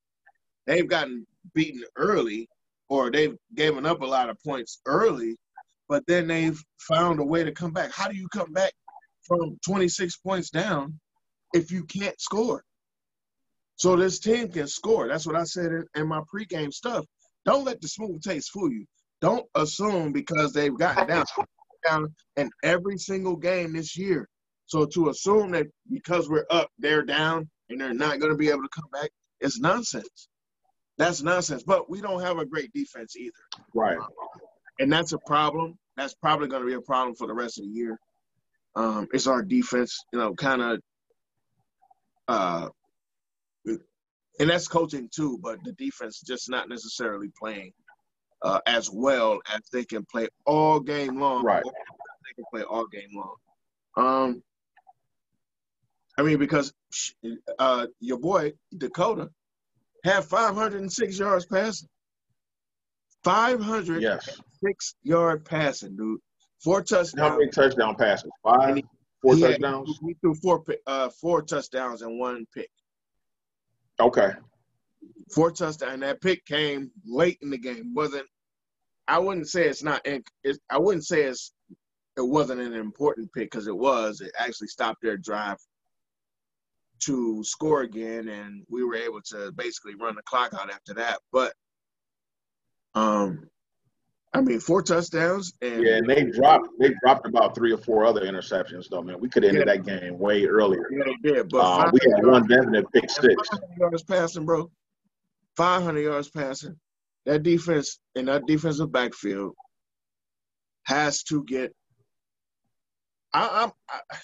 They've 0.66 0.88
gotten 0.88 1.26
beaten 1.54 1.82
early, 1.96 2.48
or 2.88 3.10
they've 3.10 3.36
given 3.54 3.86
up 3.86 4.00
a 4.00 4.06
lot 4.06 4.30
of 4.30 4.42
points 4.42 4.80
early, 4.86 5.36
but 5.88 6.02
then 6.06 6.26
they've 6.26 6.60
found 6.78 7.20
a 7.20 7.24
way 7.24 7.44
to 7.44 7.52
come 7.52 7.72
back. 7.72 7.92
How 7.92 8.08
do 8.08 8.16
you 8.16 8.28
come 8.28 8.52
back 8.52 8.72
from 9.26 9.58
26 9.66 10.16
points 10.18 10.50
down 10.50 10.98
if 11.54 11.70
you 11.70 11.84
can't 11.84 12.20
score? 12.20 12.62
So 13.76 13.94
this 13.94 14.18
team 14.18 14.48
can 14.48 14.66
score. 14.66 15.06
That's 15.08 15.26
what 15.26 15.36
I 15.36 15.44
said 15.44 15.70
in, 15.94 16.06
my 16.06 16.22
pregame 16.32 16.72
stuff. 16.72 17.04
Don't 17.44 17.64
let 17.64 17.80
the 17.80 17.88
smooth 17.88 18.22
taste 18.22 18.50
fool 18.50 18.72
you. 18.72 18.86
Don't 19.20 19.46
assume 19.54 20.12
because 20.12 20.52
they've 20.52 20.76
gotten 20.76 21.06
down, 21.06 21.24
down 21.86 22.14
in 22.36 22.50
every 22.62 22.98
single 22.98 23.36
game 23.36 23.74
this 23.74 23.96
year. 23.96 24.28
So 24.66 24.84
to 24.86 25.10
assume 25.10 25.52
that 25.52 25.66
because 25.90 26.28
we're 26.28 26.46
up, 26.50 26.70
they're 26.78 27.04
down 27.04 27.48
and 27.68 27.80
they're 27.80 27.94
not 27.94 28.18
going 28.18 28.32
to 28.32 28.38
be 28.38 28.48
able 28.48 28.62
to 28.62 28.68
come 28.74 28.88
back 28.92 29.10
is 29.40 29.58
nonsense. 29.58 30.28
That's 30.98 31.22
nonsense. 31.22 31.62
But 31.62 31.88
we 31.90 32.00
don't 32.00 32.22
have 32.22 32.38
a 32.38 32.46
great 32.46 32.72
defense 32.72 33.16
either. 33.16 33.32
Right. 33.74 33.98
And 34.78 34.92
that's 34.92 35.12
a 35.12 35.18
problem. 35.26 35.78
That's 35.96 36.14
probably 36.14 36.48
going 36.48 36.62
to 36.62 36.68
be 36.68 36.74
a 36.74 36.80
problem 36.80 37.14
for 37.14 37.26
the 37.26 37.34
rest 37.34 37.58
of 37.58 37.64
the 37.64 37.70
year. 37.70 37.98
Um, 38.76 39.08
it's 39.12 39.26
our 39.26 39.42
defense, 39.42 39.98
you 40.12 40.18
know, 40.18 40.34
kind 40.34 40.62
of, 40.62 40.80
uh, 42.28 42.68
and 44.38 44.50
that's 44.50 44.68
coaching 44.68 45.08
too. 45.14 45.38
But 45.42 45.64
the 45.64 45.72
defense 45.72 46.20
just 46.20 46.50
not 46.50 46.68
necessarily 46.68 47.32
playing 47.38 47.72
uh, 48.42 48.60
as 48.66 48.90
well 48.90 49.40
as 49.52 49.62
they 49.72 49.84
can 49.84 50.04
play 50.04 50.28
all 50.44 50.78
game 50.80 51.18
long. 51.18 51.42
Right. 51.42 51.64
They 51.64 52.34
can 52.34 52.44
play 52.52 52.62
all 52.62 52.86
game 52.86 53.08
long. 53.14 53.34
Um, 53.96 54.42
I 56.18 56.22
mean, 56.22 56.38
because 56.38 56.72
uh, 57.58 57.86
your 58.00 58.18
boy 58.18 58.52
Dakota 58.76 59.30
had 60.04 60.24
506 60.24 61.18
yards 61.18 61.46
passing. 61.46 61.88
506 63.24 64.00
yes. 64.62 64.94
yard 65.02 65.44
passing, 65.44 65.96
dude. 65.96 66.20
Four 66.62 66.82
touchdowns. 66.82 67.14
How 67.18 67.36
many 67.36 67.50
touchdown 67.50 67.94
passes? 67.96 68.30
Five. 68.42 68.82
Four 69.22 69.34
he 69.34 69.42
touchdowns. 69.42 69.98
Had, 70.00 70.08
he 70.08 70.14
threw 70.20 70.34
four 70.34 70.64
uh, 70.86 71.10
four 71.20 71.42
touchdowns 71.42 72.02
and 72.02 72.18
one 72.18 72.46
pick. 72.54 72.70
Okay. 74.00 74.30
Four 75.34 75.50
touchdowns. 75.50 75.92
And 75.92 76.02
that 76.02 76.20
pick 76.20 76.44
came 76.46 76.90
late 77.04 77.38
in 77.42 77.50
the 77.50 77.58
game. 77.58 77.94
wasn't 77.94 78.26
I 79.08 79.18
wouldn't 79.18 79.48
say 79.48 79.66
it's 79.66 79.82
not. 79.82 80.04
It, 80.04 80.24
I 80.70 80.78
wouldn't 80.78 81.06
say 81.06 81.22
it's 81.22 81.52
it 82.16 82.26
wasn't 82.26 82.60
an 82.60 82.72
important 82.72 83.32
pick 83.32 83.50
because 83.50 83.66
it 83.66 83.76
was. 83.76 84.20
It 84.20 84.32
actually 84.38 84.68
stopped 84.68 85.02
their 85.02 85.16
drive 85.16 85.58
to 87.04 87.44
score 87.44 87.82
again, 87.82 88.28
and 88.28 88.64
we 88.68 88.82
were 88.82 88.96
able 88.96 89.20
to 89.30 89.52
basically 89.52 89.94
run 89.94 90.16
the 90.16 90.22
clock 90.22 90.54
out 90.54 90.70
after 90.70 90.94
that. 90.94 91.18
But 91.30 91.52
um, 92.94 93.48
I 94.36 94.40
mean, 94.40 94.60
four 94.60 94.82
touchdowns 94.82 95.54
and 95.62 95.82
yeah, 95.82 95.96
and 95.96 96.08
they 96.08 96.24
dropped 96.24 96.68
they 96.78 96.92
dropped 97.02 97.26
about 97.26 97.54
three 97.54 97.72
or 97.72 97.78
four 97.78 98.04
other 98.04 98.22
interceptions 98.22 98.88
though, 98.90 99.02
man. 99.02 99.20
We 99.20 99.28
could 99.28 99.42
have 99.42 99.50
ended 99.50 99.66
yeah. 99.66 99.74
that 99.74 100.00
game 100.02 100.18
way 100.18 100.44
earlier. 100.44 100.88
Yeah, 100.90 101.04
they 101.04 101.32
did. 101.32 101.48
But 101.48 101.58
uh, 101.58 101.90
we 101.92 102.00
had 102.10 102.26
one 102.26 102.46
definite 102.46 102.90
pick 102.92 103.10
six. 103.10 103.34
Yards 103.78 104.02
passing, 104.02 104.44
bro. 104.44 104.70
Five 105.56 105.82
hundred 105.82 106.02
yards 106.02 106.28
passing. 106.28 106.76
That 107.24 107.42
defense 107.42 107.98
and 108.14 108.28
that 108.28 108.46
defensive 108.46 108.92
backfield 108.92 109.54
has 110.84 111.22
to 111.24 111.44
get. 111.44 111.74
I, 113.32 113.64
I'm. 113.64 113.72
I, 113.88 114.16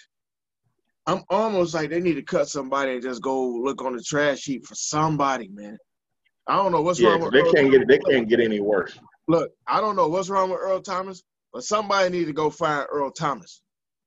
I'm 1.04 1.24
almost 1.30 1.74
like 1.74 1.90
they 1.90 2.00
need 2.00 2.14
to 2.14 2.22
cut 2.22 2.48
somebody 2.48 2.92
and 2.92 3.02
just 3.02 3.22
go 3.22 3.44
look 3.44 3.82
on 3.82 3.96
the 3.96 4.02
trash 4.02 4.44
heap 4.44 4.64
for 4.64 4.76
somebody, 4.76 5.48
man. 5.48 5.76
I 6.46 6.56
don't 6.56 6.72
know 6.72 6.80
what's 6.80 7.00
yeah, 7.00 7.10
wrong 7.10 7.22
with 7.22 7.32
they 7.32 7.42
can't 7.50 7.70
get 7.70 7.88
they 7.88 7.98
can't 7.98 8.28
get 8.28 8.40
any 8.40 8.60
worse. 8.60 8.98
Look, 9.28 9.52
I 9.66 9.80
don't 9.80 9.96
know 9.96 10.08
what's 10.08 10.28
wrong 10.28 10.50
with 10.50 10.60
Earl 10.60 10.80
Thomas, 10.80 11.22
but 11.52 11.64
somebody 11.64 12.10
need 12.10 12.26
to 12.26 12.32
go 12.32 12.50
find 12.50 12.86
Earl 12.90 13.10
Thomas. 13.10 13.62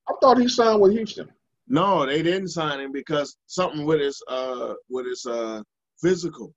I 0.08 0.14
thought 0.20 0.38
he 0.38 0.48
signed 0.48 0.80
with 0.80 0.92
Houston. 0.92 1.28
No, 1.68 2.06
they 2.06 2.22
didn't 2.22 2.48
sign 2.48 2.80
him 2.80 2.92
because 2.92 3.36
something 3.46 3.84
with 3.84 4.00
his 4.00 4.22
uh 4.28 4.74
with 4.88 5.06
his 5.06 5.26
uh 5.26 5.62
physical. 6.00 6.54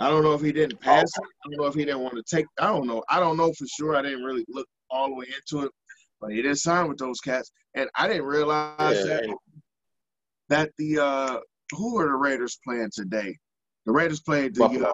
I 0.00 0.08
don't 0.08 0.24
know 0.24 0.32
if 0.32 0.40
he 0.40 0.50
didn't 0.50 0.80
pass 0.80 1.04
it. 1.04 1.22
I 1.22 1.50
don't 1.50 1.60
know 1.60 1.66
if 1.66 1.74
he 1.74 1.84
didn't 1.84 2.00
want 2.00 2.14
to 2.16 2.36
take. 2.36 2.46
I 2.58 2.66
don't 2.66 2.86
know. 2.86 3.02
I 3.08 3.20
don't 3.20 3.36
know 3.36 3.52
for 3.52 3.66
sure. 3.66 3.94
I 3.94 4.02
didn't 4.02 4.24
really 4.24 4.44
look 4.48 4.66
all 4.90 5.08
the 5.08 5.14
way 5.14 5.26
into 5.26 5.66
it, 5.66 5.72
but 6.20 6.30
he 6.30 6.36
didn't 6.42 6.56
sign 6.56 6.88
with 6.88 6.98
those 6.98 7.20
cats, 7.20 7.52
and 7.74 7.88
I 7.96 8.08
didn't 8.08 8.24
realize 8.24 8.76
yeah, 8.78 9.04
that 9.04 9.36
that 10.48 10.70
the 10.78 10.98
uh 10.98 11.38
who 11.72 11.98
are 11.98 12.06
the 12.06 12.14
Raiders 12.14 12.58
playing 12.64 12.90
today? 12.92 13.36
The 13.86 13.92
Raiders 13.92 14.20
played 14.20 14.54
the 14.54 14.64
uh, 14.64 14.92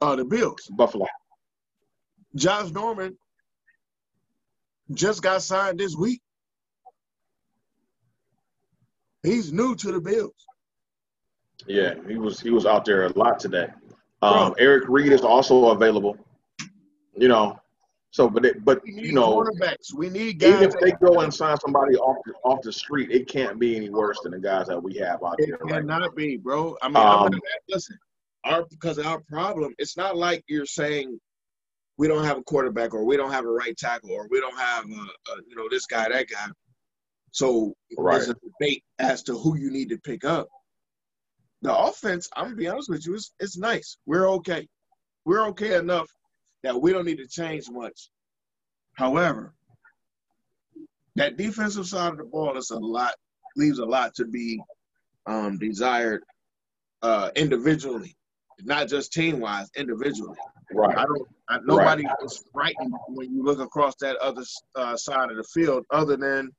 uh, 0.00 0.16
the 0.16 0.24
Bills. 0.24 0.68
Buffalo. 0.70 1.06
Josh 2.34 2.70
Norman 2.70 3.16
just 4.92 5.22
got 5.22 5.42
signed 5.42 5.78
this 5.78 5.96
week. 5.96 6.20
He's 9.22 9.52
new 9.52 9.74
to 9.76 9.92
the 9.92 10.00
Bills. 10.00 10.32
Yeah, 11.66 11.94
he 12.06 12.16
was 12.16 12.40
he 12.40 12.50
was 12.50 12.66
out 12.66 12.84
there 12.84 13.04
a 13.04 13.18
lot 13.18 13.40
today. 13.40 13.68
Um, 14.22 14.54
Eric 14.58 14.84
Reid 14.88 15.12
is 15.12 15.22
also 15.22 15.70
available. 15.70 16.16
You 17.16 17.28
know, 17.28 17.58
so 18.10 18.28
but 18.28 18.44
it, 18.44 18.64
but 18.64 18.86
you 18.86 19.12
know, 19.12 19.36
quarterbacks. 19.36 19.92
We 19.94 20.08
need 20.08 20.38
guys. 20.38 20.54
Even 20.54 20.62
if 20.64 20.74
they 20.80 20.92
go 21.04 21.20
and 21.20 21.34
sign 21.34 21.56
somebody 21.58 21.96
off 21.96 22.16
the, 22.24 22.32
off 22.44 22.62
the 22.62 22.72
street, 22.72 23.10
it 23.10 23.28
can't 23.28 23.58
be 23.58 23.76
any 23.76 23.90
worse 23.90 24.20
than 24.22 24.32
the 24.32 24.38
guys 24.38 24.68
that 24.68 24.82
we 24.82 24.94
have 24.96 25.22
out 25.22 25.34
it 25.38 25.46
there. 25.46 25.56
It 25.56 25.68
cannot 25.68 26.00
right 26.02 26.16
be, 26.16 26.36
bro. 26.36 26.76
I 26.80 26.88
mean, 26.88 26.96
um, 26.96 27.40
listen, 27.68 27.98
our 28.48 28.66
because 28.70 28.98
our 28.98 29.20
problem. 29.20 29.74
It's 29.78 29.96
not 29.96 30.16
like 30.16 30.42
you're 30.48 30.66
saying 30.66 31.18
we 31.96 32.08
don't 32.08 32.24
have 32.24 32.38
a 32.38 32.42
quarterback 32.42 32.94
or 32.94 33.04
we 33.04 33.16
don't 33.16 33.32
have 33.32 33.44
a 33.44 33.50
right 33.50 33.76
tackle 33.76 34.12
or 34.12 34.26
we 34.30 34.40
don't 34.40 34.58
have 34.58 34.84
a, 34.84 35.32
a 35.32 35.42
you 35.48 35.56
know 35.56 35.68
this 35.70 35.86
guy 35.86 36.08
that 36.08 36.28
guy. 36.28 36.46
So 37.30 37.74
right. 37.96 38.14
there's 38.14 38.30
a 38.30 38.34
debate 38.34 38.82
as 38.98 39.22
to 39.24 39.36
who 39.36 39.56
you 39.56 39.70
need 39.70 39.90
to 39.90 39.98
pick 39.98 40.24
up. 40.24 40.48
The 41.62 41.76
offense, 41.76 42.28
I'm 42.36 42.46
gonna 42.46 42.56
be 42.56 42.68
honest 42.68 42.88
with 42.88 43.06
you, 43.06 43.14
it's, 43.14 43.32
it's 43.40 43.58
nice. 43.58 43.98
We're 44.06 44.30
okay. 44.30 44.66
We're 45.24 45.46
okay 45.48 45.76
enough 45.76 46.08
that 46.62 46.80
we 46.80 46.92
don't 46.92 47.04
need 47.04 47.18
to 47.18 47.28
change 47.28 47.68
much. 47.70 48.10
However, 48.94 49.54
that 51.16 51.36
defensive 51.36 51.86
side 51.86 52.12
of 52.12 52.18
the 52.18 52.24
ball 52.24 52.56
is 52.56 52.70
a 52.70 52.78
lot, 52.78 53.14
leaves 53.56 53.80
a 53.80 53.84
lot 53.84 54.14
to 54.14 54.24
be 54.24 54.60
um, 55.26 55.58
desired 55.58 56.22
uh, 57.02 57.30
individually, 57.36 58.16
not 58.64 58.88
just 58.88 59.12
team 59.12 59.40
wise, 59.40 59.68
individually. 59.76 60.36
Right. 60.72 60.96
I 60.96 61.04
don't. 61.04 61.28
I, 61.48 61.58
nobody 61.64 62.04
right. 62.04 62.14
is 62.24 62.44
frightened 62.52 62.92
when 63.08 63.32
you 63.34 63.42
look 63.42 63.60
across 63.60 63.94
that 64.00 64.16
other 64.16 64.42
uh, 64.74 64.96
side 64.96 65.30
of 65.30 65.36
the 65.36 65.44
field, 65.44 65.84
other 65.90 66.16
than 66.16 66.50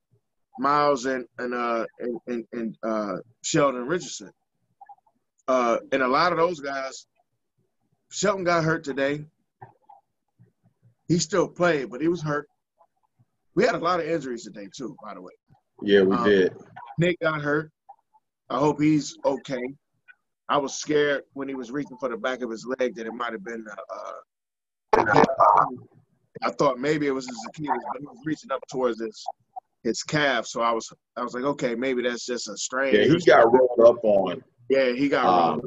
Myles 0.58 1.06
and 1.06 1.24
and 1.38 1.54
uh, 1.54 1.86
and, 2.00 2.18
and, 2.26 2.44
and 2.52 2.78
uh, 2.82 3.16
Sheldon 3.42 3.86
Richardson. 3.86 4.30
Uh, 5.48 5.78
and 5.92 6.02
a 6.02 6.08
lot 6.08 6.32
of 6.32 6.38
those 6.38 6.60
guys, 6.60 7.06
Sheldon 8.10 8.44
got 8.44 8.64
hurt 8.64 8.84
today. 8.84 9.24
He 11.08 11.18
still 11.18 11.48
played, 11.48 11.90
but 11.90 12.00
he 12.00 12.08
was 12.08 12.22
hurt. 12.22 12.46
We 13.54 13.64
had 13.64 13.74
a 13.74 13.78
lot 13.78 14.00
of 14.00 14.06
injuries 14.06 14.44
today 14.44 14.68
too, 14.76 14.96
by 15.02 15.14
the 15.14 15.22
way. 15.22 15.32
Yeah, 15.82 16.02
we 16.02 16.14
um, 16.14 16.24
did. 16.24 16.54
Nick 16.98 17.18
got 17.20 17.40
hurt. 17.40 17.70
I 18.48 18.58
hope 18.58 18.80
he's 18.80 19.16
okay. 19.24 19.62
I 20.50 20.58
was 20.58 20.74
scared 20.74 21.22
when 21.32 21.48
he 21.48 21.54
was 21.54 21.70
reaching 21.70 21.96
for 21.98 22.08
the 22.08 22.16
back 22.16 22.42
of 22.42 22.50
his 22.50 22.66
leg 22.78 22.94
that 22.96 23.06
it 23.06 23.14
might 23.14 23.32
have 23.32 23.44
been. 23.44 23.64
Uh, 24.96 25.22
I 26.42 26.50
thought 26.50 26.78
maybe 26.78 27.06
it 27.06 27.12
was 27.12 27.26
his 27.26 27.46
Achilles, 27.48 27.82
but 27.92 28.00
he 28.00 28.06
was 28.06 28.18
reaching 28.26 28.52
up 28.52 28.60
towards 28.70 29.00
his 29.00 29.24
his 29.82 30.02
calf. 30.02 30.46
So 30.46 30.60
I 30.60 30.72
was 30.72 30.92
I 31.16 31.22
was 31.22 31.34
like, 31.34 31.44
okay, 31.44 31.74
maybe 31.74 32.02
that's 32.02 32.26
just 32.26 32.48
a 32.48 32.56
strain. 32.56 32.94
Yeah, 32.94 33.04
he 33.04 33.18
got 33.20 33.52
rolled 33.52 33.80
up 33.86 34.04
on. 34.04 34.42
Yeah, 34.68 34.92
he 34.92 35.08
got 35.08 35.24
um, 35.24 35.62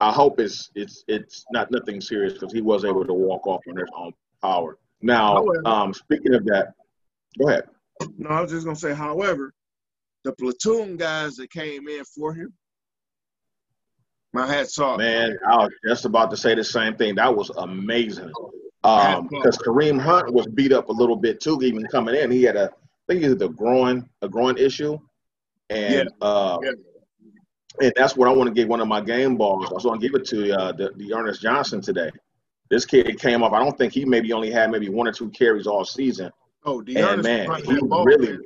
I 0.00 0.12
hope 0.12 0.40
it's 0.40 0.70
it's 0.74 1.04
it's 1.08 1.46
not 1.52 1.70
nothing 1.70 2.00
serious 2.00 2.34
because 2.34 2.52
he 2.52 2.60
was 2.60 2.84
able 2.84 3.06
to 3.06 3.14
walk 3.14 3.46
off 3.46 3.62
on 3.68 3.76
his 3.76 3.88
own 3.96 4.12
power. 4.42 4.78
Now, 5.02 5.46
um, 5.64 5.94
speaking 5.94 6.34
of 6.34 6.44
that, 6.46 6.74
Go 7.38 7.48
ahead. 7.48 7.64
No, 8.16 8.30
I 8.30 8.40
was 8.40 8.50
just 8.50 8.64
gonna 8.64 8.76
say, 8.76 8.94
however, 8.94 9.52
the 10.24 10.32
platoon 10.32 10.96
guys 10.96 11.36
that 11.36 11.50
came 11.50 11.88
in 11.88 12.04
for 12.04 12.34
him, 12.34 12.52
my 14.32 14.46
hat's 14.46 14.78
off. 14.78 14.98
Man, 14.98 15.36
I 15.46 15.56
was 15.56 15.72
just 15.86 16.04
about 16.04 16.30
to 16.30 16.36
say 16.36 16.54
the 16.54 16.64
same 16.64 16.96
thing. 16.96 17.16
That 17.16 17.34
was 17.34 17.50
amazing. 17.50 18.32
Um, 18.82 19.28
because 19.28 19.58
Kareem 19.58 20.00
Hunt 20.00 20.32
was 20.32 20.46
beat 20.46 20.72
up 20.72 20.88
a 20.88 20.92
little 20.92 21.16
bit 21.16 21.40
too, 21.40 21.60
even 21.62 21.86
coming 21.86 22.14
in. 22.14 22.30
He 22.30 22.42
had 22.42 22.56
a, 22.56 22.70
I 22.70 23.12
think 23.12 23.22
he 23.22 23.28
had 23.28 23.42
a 23.42 23.48
groin, 23.48 24.08
a 24.22 24.28
groin 24.28 24.56
issue, 24.56 24.98
and 25.68 26.08
yeah. 26.08 26.26
Uh, 26.26 26.58
yeah. 26.62 26.70
and 27.80 27.92
that's 27.96 28.16
what 28.16 28.28
I 28.28 28.32
want 28.32 28.48
to 28.48 28.54
give 28.54 28.68
one 28.68 28.80
of 28.80 28.88
my 28.88 29.00
game 29.00 29.36
balls. 29.36 29.66
I 29.70 29.74
was 29.74 29.84
going 29.84 30.00
to 30.00 30.06
give 30.06 30.18
it 30.18 30.26
to 30.28 30.58
uh, 30.58 30.72
the, 30.72 30.92
the 30.96 31.12
Ernest 31.12 31.42
Johnson 31.42 31.82
today. 31.82 32.10
This 32.70 32.86
kid 32.86 33.18
came 33.18 33.42
up. 33.42 33.52
I 33.52 33.58
don't 33.58 33.76
think 33.76 33.92
he 33.92 34.04
maybe 34.04 34.32
only 34.32 34.50
had 34.50 34.70
maybe 34.70 34.88
one 34.88 35.08
or 35.08 35.12
two 35.12 35.28
carries 35.30 35.66
all 35.66 35.84
season. 35.84 36.30
Oh, 36.64 36.82
the 36.82 36.96
and 36.96 37.22
man, 37.22 37.48
he 37.64 37.78
really, 37.80 38.32
man. 38.32 38.40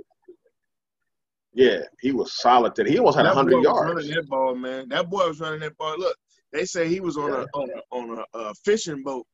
Yeah, 1.54 1.80
he 2.00 2.12
was 2.12 2.32
solid 2.32 2.74
today. 2.74 2.90
He 2.90 2.98
almost 2.98 3.16
had 3.16 3.26
hundred 3.26 3.62
yards. 3.62 3.94
running 3.94 4.10
that 4.14 4.28
ball, 4.28 4.54
man. 4.54 4.88
That 4.88 5.08
boy 5.08 5.28
was 5.28 5.40
running 5.40 5.60
that 5.60 5.76
ball. 5.78 5.98
Look, 5.98 6.16
they 6.52 6.64
say 6.64 6.88
he 6.88 7.00
was 7.00 7.16
on 7.16 7.30
yeah. 7.30 7.44
a 7.54 7.58
on 7.58 7.70
a, 7.70 7.96
on 7.96 8.18
a, 8.18 8.38
a 8.38 8.54
fishing 8.64 9.02
boat 9.02 9.26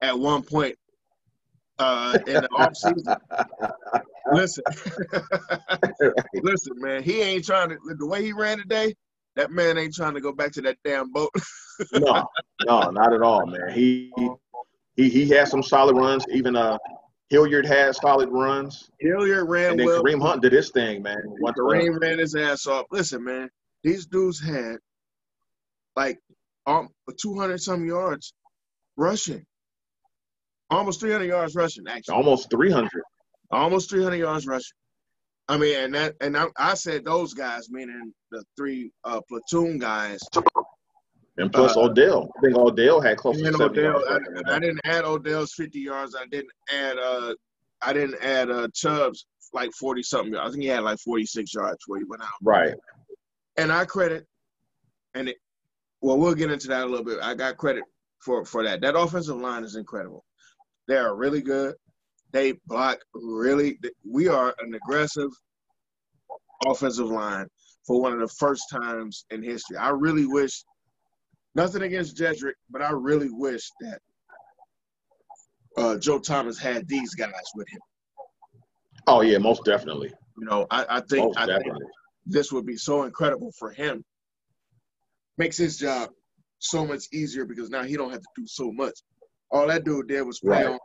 at 0.00 0.18
one 0.18 0.42
point 0.42 0.76
uh, 1.78 2.18
in 2.26 2.34
the 2.34 2.48
off 2.50 2.76
season. 2.76 3.16
listen, 4.32 4.64
listen, 6.42 6.72
man. 6.76 7.02
He 7.02 7.20
ain't 7.20 7.44
trying 7.44 7.70
to. 7.70 7.78
The 7.98 8.06
way 8.06 8.22
he 8.22 8.32
ran 8.32 8.58
today, 8.58 8.94
that 9.36 9.50
man 9.50 9.78
ain't 9.78 9.94
trying 9.94 10.14
to 10.14 10.20
go 10.20 10.32
back 10.32 10.52
to 10.52 10.62
that 10.62 10.78
damn 10.84 11.10
boat. 11.10 11.30
no, 11.94 12.26
no, 12.66 12.90
not 12.90 13.12
at 13.12 13.22
all, 13.22 13.46
man. 13.46 13.72
He 13.72 14.12
he 14.96 15.08
he 15.08 15.28
had 15.28 15.48
some 15.48 15.62
solid 15.62 15.96
runs. 15.96 16.24
Even 16.30 16.54
uh, 16.54 16.78
Hilliard 17.32 17.64
had 17.64 17.94
solid 17.96 18.28
runs. 18.30 18.90
Hilliard 19.00 19.48
ran 19.48 19.70
and 19.70 19.80
then 19.80 19.86
well. 19.86 20.04
Kareem 20.04 20.20
Hunt 20.20 20.42
did 20.42 20.52
his 20.52 20.70
thing, 20.70 21.02
man. 21.02 21.16
What 21.38 21.56
Kareem 21.56 21.98
ran 21.98 22.18
his 22.18 22.34
ass 22.34 22.66
off. 22.66 22.84
Listen, 22.90 23.24
man, 23.24 23.48
these 23.82 24.04
dudes 24.04 24.38
had 24.38 24.76
like 25.96 26.18
um, 26.66 26.90
200 27.18 27.58
some 27.58 27.86
yards 27.86 28.34
rushing. 28.98 29.46
Almost 30.68 31.00
300 31.00 31.24
yards 31.24 31.54
rushing, 31.54 31.84
actually. 31.88 32.14
Almost 32.14 32.50
300. 32.50 32.90
Almost 33.50 33.88
300 33.88 34.16
yards 34.16 34.46
rushing. 34.46 34.76
I 35.48 35.56
mean, 35.56 35.76
and 35.76 35.94
that, 35.94 36.14
and 36.20 36.36
I, 36.36 36.48
I 36.58 36.74
said 36.74 37.06
those 37.06 37.32
guys, 37.32 37.70
meaning 37.70 38.12
the 38.30 38.44
three 38.58 38.92
uh, 39.04 39.22
platoon 39.26 39.78
guys. 39.78 40.20
And 41.38 41.50
plus 41.52 41.76
uh, 41.76 41.82
Odell. 41.82 42.30
I 42.36 42.40
think 42.42 42.56
Odell 42.56 43.00
had 43.00 43.16
close 43.16 43.38
to 43.38 43.44
70 43.44 43.64
Odell, 43.64 43.84
yards. 44.06 44.28
I, 44.46 44.56
I, 44.56 44.58
didn't 44.58 44.80
add 44.84 45.04
Odell's 45.04 45.54
50 45.54 45.78
yards. 45.78 46.14
I 46.14 46.26
didn't 46.26 46.52
add 46.70 46.98
uh 46.98 47.34
I 47.80 47.92
didn't 47.92 48.22
add 48.22 48.50
uh 48.50 48.68
Chubb's 48.74 49.26
like 49.54 49.72
40 49.72 50.02
something. 50.02 50.36
I 50.36 50.48
think 50.50 50.62
he 50.62 50.68
had 50.68 50.82
like 50.82 50.98
46 50.98 51.54
yards 51.54 51.78
where 51.86 52.00
he 52.00 52.04
went 52.04 52.22
out. 52.22 52.28
Right. 52.42 52.74
And 53.56 53.72
I 53.72 53.84
credit 53.84 54.26
and 55.14 55.28
it 55.30 55.36
well 56.00 56.18
we'll 56.18 56.34
get 56.34 56.50
into 56.50 56.68
that 56.68 56.84
a 56.84 56.86
little 56.86 57.04
bit. 57.04 57.18
I 57.22 57.34
got 57.34 57.56
credit 57.56 57.84
for 58.20 58.44
for 58.44 58.62
that. 58.64 58.80
That 58.82 58.98
offensive 58.98 59.36
line 59.36 59.64
is 59.64 59.76
incredible. 59.76 60.24
They 60.86 60.96
are 60.96 61.16
really 61.16 61.40
good. 61.40 61.74
They 62.32 62.52
block 62.66 62.98
really. 63.14 63.78
We 64.08 64.28
are 64.28 64.54
an 64.60 64.74
aggressive 64.74 65.30
offensive 66.66 67.08
line 67.08 67.46
for 67.86 68.00
one 68.00 68.12
of 68.12 68.20
the 68.20 68.28
first 68.28 68.64
times 68.70 69.24
in 69.30 69.42
history. 69.42 69.76
I 69.76 69.90
really 69.90 70.26
wish, 70.26 70.64
nothing 71.54 71.82
against 71.82 72.16
Jedrick, 72.16 72.54
but 72.70 72.82
I 72.82 72.90
really 72.90 73.30
wish 73.30 73.70
that 73.80 74.00
uh, 75.76 75.98
Joe 75.98 76.18
Thomas 76.18 76.58
had 76.58 76.88
these 76.88 77.14
guys 77.14 77.32
with 77.54 77.68
him. 77.68 77.80
Oh 79.06 79.20
yeah, 79.20 79.38
most 79.38 79.64
definitely. 79.64 80.12
You 80.38 80.46
know, 80.46 80.66
I, 80.70 80.86
I 80.88 81.00
think 81.00 81.36
I 81.36 81.46
think 81.46 81.74
this 82.26 82.52
would 82.52 82.66
be 82.66 82.76
so 82.76 83.02
incredible 83.04 83.52
for 83.58 83.70
him. 83.70 84.04
Makes 85.38 85.56
his 85.56 85.78
job 85.78 86.10
so 86.58 86.86
much 86.86 87.04
easier 87.12 87.44
because 87.44 87.70
now 87.70 87.82
he 87.82 87.96
don't 87.96 88.10
have 88.10 88.20
to 88.20 88.28
do 88.36 88.46
so 88.46 88.70
much. 88.70 88.94
All 89.50 89.66
that 89.66 89.84
dude 89.84 90.08
did 90.08 90.22
was 90.22 90.40
play 90.40 90.64
right. 90.64 90.72
on 90.72 90.78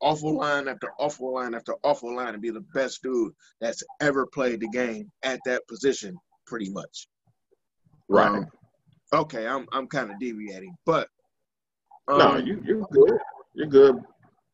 awful 0.00 0.36
line 0.36 0.68
after 0.68 0.90
awful 0.98 1.32
line 1.34 1.54
after 1.54 1.74
awful 1.84 2.14
line 2.14 2.34
and 2.34 2.42
be 2.42 2.50
the 2.50 2.64
best 2.74 3.02
dude 3.02 3.32
that's 3.60 3.82
ever 4.00 4.26
played 4.26 4.60
the 4.60 4.68
game 4.68 5.10
at 5.22 5.40
that 5.46 5.66
position, 5.68 6.16
pretty 6.46 6.68
much. 6.70 7.06
Right. 8.08 8.26
Um, 8.26 8.46
okay, 9.12 9.46
I'm 9.46 9.66
I'm 9.72 9.86
kind 9.86 10.10
of 10.10 10.18
deviating, 10.18 10.76
but 10.86 11.08
um, 12.08 12.18
no, 12.18 12.36
you 12.36 12.62
you're 12.64 12.86
good. 12.90 13.18
You're 13.54 13.66
good. 13.66 14.02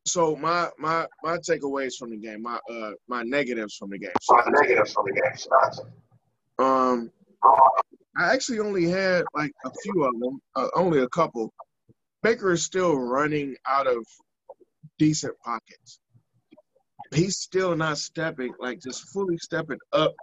So 0.06 0.36
my 0.36 0.70
my 0.78 1.06
my 1.22 1.36
takeaways 1.38 1.96
from 1.98 2.10
the 2.10 2.16
game, 2.16 2.42
my 2.42 2.58
uh 2.70 2.92
my 3.08 3.22
negatives 3.22 3.76
from 3.76 3.90
the 3.90 3.98
game. 3.98 4.10
My 4.30 4.44
negatives 4.62 4.92
from 4.92 5.04
the 5.06 5.12
game. 5.12 6.66
Um, 6.66 7.10
I 8.18 8.32
actually 8.32 8.58
only 8.60 8.86
had 8.86 9.24
like 9.34 9.52
a 9.64 9.70
few 9.82 10.04
of 10.04 10.18
them, 10.18 10.40
uh, 10.56 10.68
only 10.74 11.00
a 11.00 11.08
couple. 11.08 11.52
Baker 12.22 12.52
is 12.52 12.64
still 12.64 12.96
running 12.96 13.54
out 13.66 13.86
of 13.86 14.04
decent 14.98 15.34
pockets. 15.44 16.00
He's 17.14 17.38
still 17.38 17.76
not 17.76 17.98
stepping, 17.98 18.52
like 18.58 18.80
just 18.80 19.08
fully 19.10 19.38
stepping 19.38 19.78
up. 19.92 20.14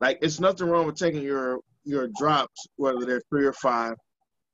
Like 0.00 0.18
it's 0.22 0.40
nothing 0.40 0.68
wrong 0.68 0.86
with 0.86 0.96
taking 0.96 1.22
your 1.22 1.58
your 1.84 2.08
drops, 2.18 2.66
whether 2.76 3.04
they're 3.04 3.22
three 3.28 3.46
or 3.46 3.52
five. 3.52 3.94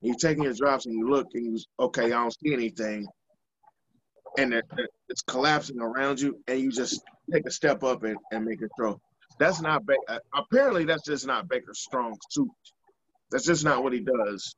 You're 0.01 0.17
taking 0.17 0.45
your 0.45 0.55
drops 0.55 0.87
and 0.87 0.95
you 0.95 1.09
look 1.09 1.27
and 1.35 1.45
you 1.45 1.59
okay, 1.81 2.07
I 2.07 2.09
don't 2.11 2.35
see 2.43 2.53
anything, 2.53 3.07
and 4.38 4.55
it, 4.55 4.64
it's 5.09 5.23
collapsing 5.23 5.81
around 5.81 6.21
you, 6.21 6.38
and 6.47 6.61
you 6.61 6.71
just 6.71 7.03
take 7.33 7.47
a 7.47 7.51
step 7.51 7.83
up 7.83 8.05
and, 8.05 8.17
and 8.31 8.45
make 8.45 8.62
a 8.62 8.69
throw. 8.77 9.01
That's 9.38 9.61
not 9.61 9.83
uh, 10.09 10.19
apparently 10.35 10.85
that's 10.85 11.05
just 11.05 11.27
not 11.27 11.49
Baker's 11.49 11.81
strong 11.81 12.17
suit. 12.31 12.49
That's 13.31 13.45
just 13.45 13.64
not 13.64 13.83
what 13.83 13.93
he 13.93 14.01
does 14.01 14.55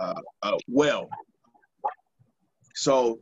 uh, 0.00 0.14
uh, 0.42 0.58
well. 0.68 1.08
So 2.74 3.20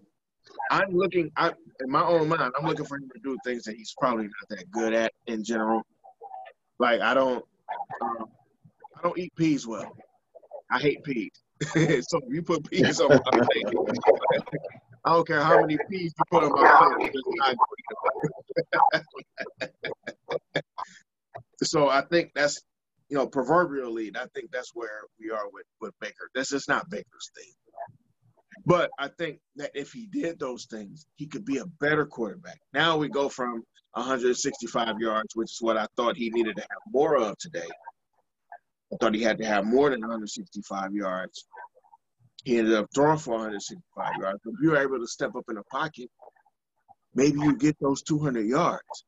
I'm 0.70 0.94
looking. 0.94 1.30
I 1.36 1.52
in 1.80 1.90
my 1.90 2.02
own 2.02 2.28
mind, 2.28 2.52
I'm 2.58 2.66
looking 2.66 2.84
for 2.84 2.96
him 2.96 3.08
to 3.14 3.20
do 3.22 3.36
things 3.44 3.64
that 3.64 3.76
he's 3.76 3.94
probably 3.98 4.24
not 4.24 4.48
that 4.50 4.70
good 4.70 4.92
at 4.92 5.12
in 5.26 5.42
general. 5.44 5.82
Like 6.78 7.00
I 7.00 7.14
don't, 7.14 7.44
um, 8.02 8.26
I 9.00 9.02
don't 9.02 9.18
eat 9.18 9.34
peas 9.34 9.66
well. 9.66 9.96
I 10.70 10.78
hate 10.78 11.02
peas. 11.04 11.30
so 12.08 12.20
you 12.28 12.42
put 12.42 12.70
peas 12.70 13.00
on 13.00 13.08
my 13.08 13.18
plate, 13.18 13.64
I 15.04 15.14
don't 15.14 15.26
care 15.26 15.42
how 15.42 15.60
many 15.60 15.78
peas 15.90 16.12
you 16.16 16.24
put 16.30 16.44
on 16.44 16.52
my 16.52 17.54
plate. 20.52 20.62
so 21.62 21.88
I 21.88 22.02
think 22.02 22.32
that's 22.34 22.60
you 23.08 23.16
know 23.16 23.26
proverbially, 23.26 24.12
I 24.14 24.26
think 24.34 24.50
that's 24.52 24.72
where 24.74 25.02
we 25.18 25.30
are 25.30 25.48
with 25.50 25.66
with 25.80 25.94
Baker. 26.00 26.28
That's 26.34 26.50
just 26.50 26.68
not 26.68 26.90
Baker's 26.90 27.30
thing. 27.34 27.52
But 28.66 28.90
I 28.98 29.08
think 29.08 29.38
that 29.56 29.70
if 29.74 29.92
he 29.92 30.06
did 30.06 30.38
those 30.38 30.66
things, 30.66 31.06
he 31.16 31.26
could 31.26 31.46
be 31.46 31.58
a 31.58 31.66
better 31.80 32.04
quarterback. 32.04 32.58
Now 32.74 32.98
we 32.98 33.08
go 33.08 33.30
from 33.30 33.64
165 33.92 35.00
yards, 35.00 35.34
which 35.34 35.52
is 35.52 35.58
what 35.60 35.78
I 35.78 35.86
thought 35.96 36.16
he 36.16 36.28
needed 36.30 36.56
to 36.56 36.62
have 36.62 36.92
more 36.92 37.16
of 37.16 37.38
today. 37.38 37.68
I 38.92 38.96
thought 38.96 39.14
he 39.14 39.22
had 39.22 39.38
to 39.38 39.46
have 39.46 39.66
more 39.66 39.90
than 39.90 40.00
165 40.00 40.94
yards. 40.94 41.46
He 42.44 42.58
ended 42.58 42.74
up 42.74 42.86
throwing 42.94 43.18
for 43.18 43.32
165 43.32 44.12
yards. 44.20 44.40
If 44.44 44.54
you're 44.62 44.76
able 44.76 44.98
to 44.98 45.06
step 45.06 45.36
up 45.36 45.44
in 45.48 45.56
the 45.56 45.62
pocket, 45.64 46.08
maybe 47.14 47.38
you 47.40 47.56
get 47.56 47.76
those 47.80 48.02
200 48.02 48.46
yards. 48.46 49.04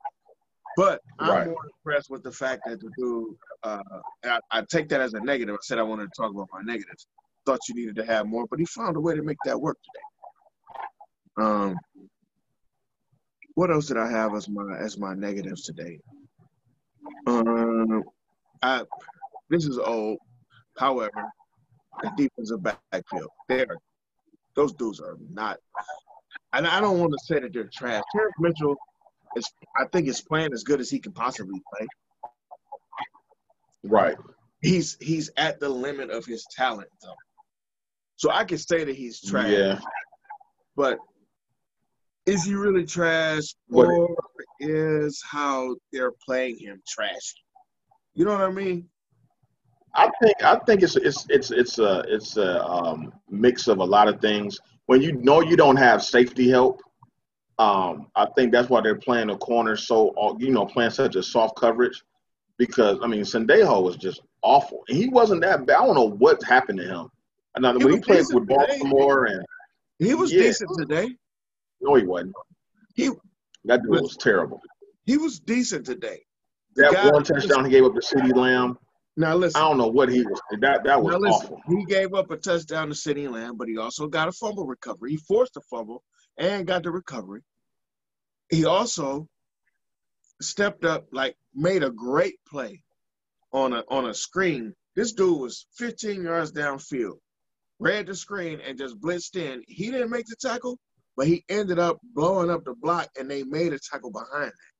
But 0.77 1.01
I'm 1.19 1.31
right. 1.31 1.47
more 1.47 1.67
impressed 1.67 2.11
with 2.11 2.23
the 2.23 2.33
fact 2.33 2.63
that 2.67 2.81
the 2.81 2.91
dude, 2.97 3.35
uh, 3.63 3.83
I, 4.25 4.41
I, 4.51 4.63
take 4.63 4.89
that 4.89 5.03
as 5.03 5.13
a 5.13 5.21
negative. 5.21 5.55
I 5.55 5.59
said 5.61 5.79
I 5.79 5.83
wanted 5.83 6.05
to 6.05 6.23
talk 6.23 6.33
about 6.33 6.49
my 6.53 6.63
negatives 6.63 7.07
thought 7.45 7.61
you 7.69 7.75
needed 7.75 7.97
to 7.97 8.05
have 8.05 8.27
more, 8.27 8.47
but 8.49 8.59
he 8.59 8.65
found 8.67 8.97
a 8.97 9.01
way 9.01 9.15
to 9.15 9.23
make 9.23 9.39
that 9.45 9.61
work 9.61 9.79
today. 9.83 11.47
Um, 11.47 11.77
what 13.55 13.71
else 13.71 13.87
did 13.87 13.97
I 13.97 14.11
have 14.11 14.35
as 14.35 14.49
my 14.49 14.77
as 14.79 14.99
my 14.99 15.15
negatives 15.15 15.63
today? 15.63 15.99
Um, 17.27 18.05
I 18.63 18.83
this 19.51 19.67
is 19.67 19.79
old. 19.79 20.19
However, 20.79 21.31
the 22.03 22.11
defensive 22.17 22.63
backfield, 22.63 23.31
there, 23.49 23.67
those 24.57 24.73
dudes 24.73 25.01
are 25.01 25.17
not. 25.31 25.59
And 26.53 26.67
I 26.67 26.81
don't 26.81 26.99
want 26.99 27.13
to 27.13 27.19
say 27.25 27.41
that 27.41 27.53
they're 27.53 27.69
trash. 27.73 28.03
Terrance 28.13 28.35
Mitchell 28.39 28.77
is, 29.37 29.51
I 29.79 29.85
think, 29.93 30.09
is 30.09 30.21
playing 30.21 30.53
as 30.53 30.63
good 30.63 30.81
as 30.81 30.91
he 30.91 30.99
can 30.99 31.13
possibly 31.13 31.61
play. 31.75 31.87
Right. 33.85 34.17
He's 34.61 34.97
he's 35.01 35.31
at 35.37 35.59
the 35.59 35.69
limit 35.69 36.11
of 36.11 36.25
his 36.25 36.47
talent, 36.57 36.89
though. 37.03 37.15
So 38.17 38.31
I 38.31 38.45
can 38.45 38.59
say 38.59 38.85
that 38.85 38.95
he's 38.95 39.21
trash. 39.21 39.51
Yeah. 39.51 39.81
But 40.77 40.99
is 42.27 42.45
he 42.45 42.55
really 42.55 42.85
trash 42.85 43.43
or 43.71 44.15
is 44.61 45.21
how 45.29 45.75
they're 45.93 46.13
playing 46.25 46.59
him 46.59 46.81
trash? 46.87 47.35
You 48.15 48.25
know 48.25 48.33
what 48.33 48.43
I 48.43 48.51
mean? 48.51 48.89
I 49.95 50.11
think 50.23 50.43
I 50.43 50.57
think 50.67 50.83
it's 50.83 50.97
it's 50.97 51.27
it's 51.29 51.51
it's 51.51 51.79
a 51.79 52.03
it's 52.09 52.37
a 52.37 52.65
um, 52.65 53.13
mix 53.31 53.69
of 53.69 53.79
a 53.79 53.85
lot 53.85 54.09
of 54.09 54.21
things. 54.21 54.59
When 54.87 55.03
you 55.03 55.13
know 55.13 55.41
you 55.41 55.57
don't 55.57 55.77
have 55.77 56.03
safety 56.03 56.49
help, 56.49 56.81
Um, 57.59 58.09
I 58.17 58.27
think 58.35 58.53
that's 58.53 58.69
why 58.69 58.81
they're 58.81 58.97
playing 58.97 59.29
the 59.29 59.37
corner 59.37 59.77
so 59.77 60.15
you 60.39 60.51
know 60.51 60.67
playing 60.67 60.91
such 60.91 61.17
a 61.17 61.23
soft 61.23 61.57
coverage 61.57 62.03
because 62.57 62.99
I 63.03 63.07
mean 63.07 63.23
Sendejo 63.23 63.83
was 63.83 63.97
just 63.97 64.23
awful 64.43 64.83
and 64.89 64.97
he 64.97 65.09
wasn't 65.09 65.43
that 65.43 65.67
bad. 65.67 65.77
I 65.77 65.87
don't 65.87 65.95
know 65.95 66.11
what 66.11 66.43
happened 66.43 66.79
to 66.79 66.87
him. 66.87 67.09
And 67.55 67.65
when 67.85 67.93
he 67.93 68.01
played 68.01 68.25
with 68.33 68.49
Baltimore 68.49 69.27
today. 69.27 69.37
and 69.37 70.09
he 70.09 70.15
was 70.15 70.33
yeah, 70.33 70.43
decent 70.43 70.71
today. 70.79 71.09
No, 71.83 71.95
he 71.95 72.05
wasn't. 72.05 72.35
He 72.95 73.11
that 73.67 73.83
dude 73.83 73.91
was 73.91 74.17
terrible. 74.17 74.61
He 75.05 75.19
was 75.19 75.39
decent 75.39 75.85
today. 75.85 76.25
The 76.75 76.89
that 76.91 77.13
one 77.13 77.23
touchdown 77.23 77.67
he 77.67 77.71
gave 77.71 77.85
up 77.85 77.95
to 77.95 78.01
CeeDee 78.01 78.35
Lamb. 78.35 78.79
Now 79.17 79.35
listen, 79.35 79.61
I 79.61 79.69
don't 79.69 79.79
know 79.79 79.89
what 79.89 80.09
he 80.09 80.23
was. 80.23 80.41
That 80.61 80.85
that 80.85 81.03
was 81.03 81.15
listen, 81.17 81.57
awful. 81.57 81.61
He 81.69 81.85
gave 81.85 82.15
up 82.15 82.31
a 82.31 82.37
touchdown 82.37 82.89
to 82.89 82.95
CeeDee 82.95 83.31
Lamb, 83.31 83.57
but 83.57 83.69
he 83.69 83.77
also 83.77 84.09
got 84.09 84.29
a 84.29 84.33
fumble 84.33 84.67
recovery. 84.67 85.11
He 85.11 85.17
forced 85.19 85.57
a 85.57 85.61
fumble 85.71 86.03
and 86.39 86.67
got 86.67 86.83
the 86.83 86.91
recovery. 86.91 87.43
He 88.51 88.65
also 88.65 89.29
stepped 90.41 90.85
up, 90.85 91.07
like 91.13 91.37
made 91.55 91.83
a 91.83 91.91
great 91.91 92.37
play 92.49 92.83
on 93.53 93.75
a 93.75 93.85
on 93.89 94.07
a 94.07 94.15
screen. 94.15 94.75
This 94.97 95.13
dude 95.13 95.41
was 95.41 95.67
15 95.77 96.23
yards 96.23 96.53
downfield, 96.53 97.19
read 97.79 98.07
the 98.07 98.15
screen 98.15 98.61
and 98.61 98.79
just 98.79 99.01
blitzed 99.01 99.37
in. 99.37 99.63
He 99.69 99.91
didn't 99.91 100.11
make 100.11 100.27
the 100.27 100.37
tackle, 100.41 100.79
but 101.17 101.27
he 101.27 101.45
ended 101.51 101.79
up 101.79 101.99
blowing 102.15 102.51
up 102.51 102.65
the 102.65 102.75
block, 102.81 103.09
and 103.19 103.31
they 103.31 103.43
made 103.43 103.75
a 103.75 103.79
tackle 103.79 104.11
behind 104.11 104.51
that. 104.53 104.73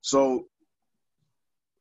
So 0.00 0.46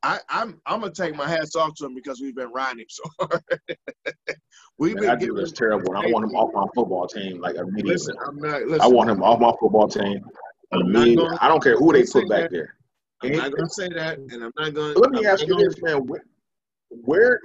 I, 0.08 0.14
am 0.14 0.20
I'm, 0.30 0.62
I'm 0.66 0.80
gonna 0.80 0.94
take 0.94 1.16
my 1.16 1.28
hats 1.28 1.56
off 1.56 1.76
to 1.76 1.86
him 1.86 1.94
because 1.94 2.22
we've 2.22 2.36
been 2.36 2.52
riding 2.54 2.80
him 2.80 2.86
so 2.90 3.04
hard. 3.20 3.44
we've 4.78 4.96
been. 4.96 5.04
That 5.04 5.20
dude 5.20 5.38
is 5.40 5.52
terrible. 5.52 5.96
I 5.98 6.10
want 6.10 6.26
him 6.26 6.36
off 6.36 6.54
my 6.54 6.66
football 6.74 7.08
team 7.08 7.42
like 7.42 7.56
immediately. 7.56 7.94
Listen, 7.94 8.16
I'm 8.26 8.38
not, 8.40 8.62
listen, 8.64 8.82
I 8.82 8.88
want 8.88 9.10
him 9.10 9.22
off 9.22 9.40
my 9.42 9.52
football 9.60 9.90
team. 9.90 10.24
Gonna, 10.72 11.38
I 11.42 11.50
don't 11.50 11.62
care 11.62 11.78
who 11.78 11.92
they 11.92 12.06
put 12.06 12.30
back 12.30 12.44
that. 12.44 12.52
there. 12.52 12.76
I'm 13.22 13.34
not 13.34 13.52
gonna 13.52 13.70
say 13.70 13.90
that, 13.90 14.18
and 14.18 14.44
I'm 14.44 14.52
not 14.58 14.74
gonna. 14.74 14.94
Let 14.98 15.12
me 15.12 15.20
I'm 15.20 15.34
ask 15.34 15.46
you 15.46 15.56
this, 15.58 15.82
man. 15.82 16.06
Where, 16.08 16.24
where 16.90 17.42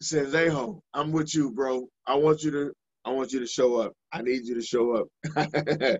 is 0.00 0.34
Aho, 0.34 0.82
I'm 0.92 1.10
with 1.10 1.34
you, 1.34 1.52
bro. 1.52 1.88
I 2.06 2.16
want 2.16 2.42
you 2.42 2.50
to 2.50 2.72
I 3.06 3.10
want 3.10 3.32
you 3.32 3.40
to 3.40 3.46
show 3.46 3.80
up. 3.80 3.94
I 4.12 4.20
need 4.20 4.44
you 4.44 4.54
to 4.56 4.62
show 4.62 4.92
up. 4.92 5.08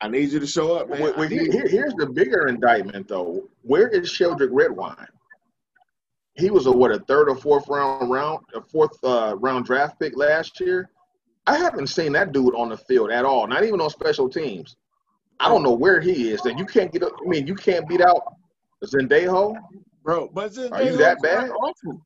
I 0.00 0.08
need 0.08 0.30
you 0.30 0.40
to 0.40 0.46
show 0.46 0.76
up, 0.76 0.90
man. 0.90 1.00
Wait, 1.00 1.16
wait, 1.16 1.30
here, 1.30 1.66
here's 1.66 1.94
the 1.94 2.06
bigger 2.06 2.48
indictment, 2.48 3.08
though. 3.08 3.48
Where 3.62 3.88
is 3.88 4.10
Sheldrick 4.10 4.50
Redwine? 4.52 5.06
He 6.34 6.50
was 6.50 6.66
a 6.66 6.72
what 6.72 6.92
a 6.92 6.98
third 7.00 7.30
or 7.30 7.36
fourth 7.36 7.66
round 7.68 8.10
round 8.10 8.40
a 8.54 8.60
fourth 8.60 9.02
uh, 9.02 9.36
round 9.38 9.64
draft 9.64 9.98
pick 9.98 10.14
last 10.16 10.60
year. 10.60 10.90
I 11.46 11.56
haven't 11.56 11.86
seen 11.86 12.12
that 12.12 12.32
dude 12.32 12.54
on 12.54 12.68
the 12.68 12.76
field 12.76 13.10
at 13.10 13.24
all. 13.24 13.46
Not 13.46 13.64
even 13.64 13.80
on 13.80 13.88
special 13.88 14.28
teams. 14.28 14.76
I 15.40 15.48
don't 15.48 15.62
know 15.62 15.72
where 15.72 16.00
he 16.00 16.30
is. 16.30 16.42
That 16.42 16.58
you 16.58 16.66
can't 16.66 16.92
get. 16.92 17.02
Up, 17.02 17.12
I 17.24 17.28
mean, 17.28 17.46
you 17.46 17.54
can't 17.54 17.88
beat 17.88 18.02
out 18.02 18.34
Sendejo, 18.84 19.56
bro. 20.02 20.28
But 20.28 20.52
Sendejo 20.52 20.72
are 20.72 20.82
you 20.82 20.96
that 20.98 21.22
bad? 21.22 21.50
Awful. 21.50 22.02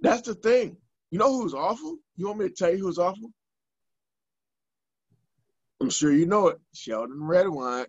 That's 0.00 0.22
the 0.22 0.34
thing. 0.34 0.76
You 1.10 1.18
know 1.18 1.32
who's 1.40 1.54
awful? 1.54 1.98
You 2.16 2.26
want 2.26 2.38
me 2.38 2.48
to 2.48 2.54
tell 2.54 2.70
you 2.70 2.78
who's 2.78 2.98
awful? 2.98 3.30
I'm 5.80 5.90
sure 5.90 6.12
you 6.12 6.26
know 6.26 6.48
it. 6.48 6.58
Sheldon 6.74 7.22
Redwine. 7.22 7.86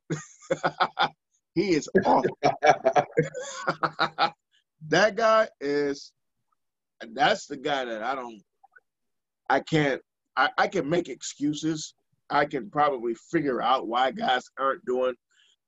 he 1.56 1.76
is 1.76 1.90
awful. 2.06 2.38
that 4.90 5.16
guy 5.16 5.48
is 5.62 6.12
that's 7.14 7.46
the 7.46 7.58
guy 7.58 7.86
that 7.86 8.04
I 8.04 8.16
don't 8.16 8.42
I 9.50 9.60
can't 9.62 10.02
I, 10.36 10.50
I 10.58 10.68
can 10.68 10.90
make 10.90 11.10
excuses. 11.10 11.94
I 12.30 12.46
can 12.46 12.70
probably 12.70 13.16
figure 13.32 13.62
out 13.62 13.88
why 13.88 14.12
guys 14.12 14.44
aren't 14.60 14.86
doing 14.86 15.14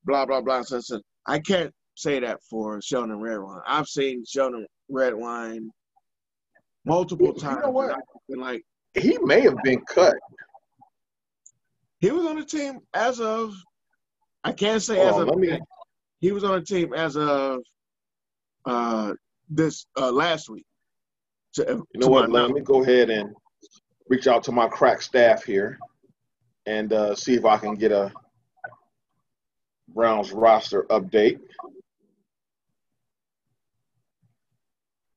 blah 0.04 0.26
blah 0.26 0.42
blah. 0.42 0.64
So, 0.64 0.80
so 0.82 1.02
I 1.26 1.40
can't 1.40 1.74
say 1.96 2.20
that 2.20 2.40
for 2.50 2.82
Sheldon 2.82 3.20
Redwine. 3.20 3.62
I've 3.66 3.88
seen 3.88 4.24
Sheldon 4.26 4.66
Redwine 4.90 5.70
multiple 6.86 7.34
times. 7.34 7.58
You 7.58 7.68
know 7.68 7.72
what? 7.72 8.00
Like 8.30 8.64
he 8.94 9.18
may 9.22 9.42
have 9.42 9.58
been 9.64 9.82
cut. 9.82 10.16
He 12.00 12.12
was 12.12 12.26
on 12.26 12.38
the 12.38 12.46
team 12.46 12.80
as 12.94 13.20
of 13.20 13.54
I 14.44 14.52
can't 14.54 14.82
say 14.82 15.00
as 15.02 15.18
of 15.18 15.36
me, 15.36 15.60
he 16.20 16.32
was 16.32 16.44
on 16.44 16.60
the 16.60 16.66
team 16.66 16.94
as 16.94 17.18
of 17.18 17.60
uh 18.66 19.14
this 19.50 19.86
uh 19.98 20.12
last 20.12 20.50
week. 20.50 20.66
To, 21.56 21.86
you 21.94 22.00
know 22.00 22.08
what? 22.08 22.30
Let 22.30 22.52
me 22.52 22.62
go 22.62 22.84
ahead 22.84 23.10
and 23.10 23.34
reach 24.08 24.28
out 24.28 24.44
to 24.44 24.52
my 24.52 24.68
crack 24.68 25.02
staff 25.02 25.44
here 25.44 25.78
and 26.66 26.94
uh, 26.94 27.16
see 27.16 27.34
if 27.34 27.46
I 27.46 27.58
can 27.58 27.76
get 27.76 27.92
a 27.92 28.12
Browns 29.94 30.32
roster 30.32 30.84
update. 30.84 31.40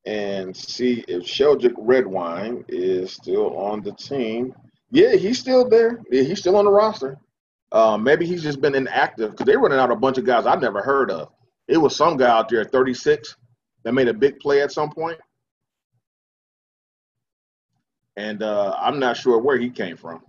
and 0.05 0.55
see 0.55 1.03
if 1.07 1.23
Sheldrick 1.23 1.75
Redwine 1.77 2.65
is 2.67 3.13
still 3.13 3.55
on 3.57 3.81
the 3.81 3.93
team. 3.93 4.53
Yeah, 4.93 5.15
he's 5.15 5.39
still 5.39 5.67
there. 5.67 6.03
Yeah, 6.11 6.21
he's 6.21 6.39
still 6.39 6.55
on 6.55 6.65
the 6.65 6.71
roster. 6.71 7.17
Uh, 7.71 7.97
maybe 7.97 8.27
he's 8.27 8.43
just 8.43 8.61
been 8.61 8.75
inactive 8.75 9.31
because 9.31 9.47
they're 9.47 9.57
running 9.57 9.79
out 9.79 9.91
a 9.91 9.95
bunch 9.95 10.19
of 10.19 10.23
guys 10.23 10.45
I've 10.45 10.61
never 10.61 10.83
heard 10.83 11.09
of. 11.09 11.29
It 11.67 11.77
was 11.77 11.95
some 11.95 12.15
guy 12.15 12.29
out 12.29 12.47
there 12.47 12.61
at 12.61 12.71
36 12.71 13.35
that 13.83 13.93
made 13.93 14.07
a 14.07 14.13
big 14.13 14.39
play 14.39 14.61
at 14.61 14.71
some 14.71 14.91
point. 14.91 15.17
And 18.17 18.43
uh, 18.43 18.75
I'm 18.79 18.99
not 18.99 19.17
sure 19.17 19.39
where 19.39 19.57
he 19.57 19.71
came 19.71 19.97
from. 19.97 20.21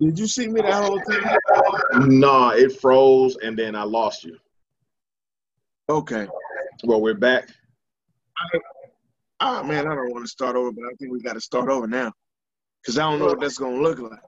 Did 0.00 0.18
you 0.18 0.26
see 0.26 0.46
me 0.48 0.60
that 0.60 0.84
whole 0.84 1.00
time? 1.00 2.18
No, 2.20 2.50
it 2.50 2.78
froze 2.80 3.36
and 3.42 3.58
then 3.58 3.74
I 3.74 3.82
lost 3.82 4.24
you. 4.24 4.36
Okay. 5.88 6.26
Well, 6.84 7.00
we're 7.00 7.14
back. 7.14 7.48
oh 9.40 9.62
man, 9.62 9.86
I 9.86 9.94
don't 9.94 10.12
want 10.12 10.24
to 10.24 10.30
start 10.30 10.56
over, 10.56 10.70
but 10.72 10.84
I 10.84 10.94
think 10.98 11.12
we 11.12 11.20
got 11.20 11.34
to 11.34 11.40
start 11.40 11.70
over 11.70 11.86
now 11.86 12.12
because 12.82 12.98
I 12.98 13.10
don't 13.10 13.20
know 13.20 13.26
what 13.26 13.40
that's 13.40 13.58
gonna 13.58 13.80
look 13.80 13.98
like. 13.98 14.20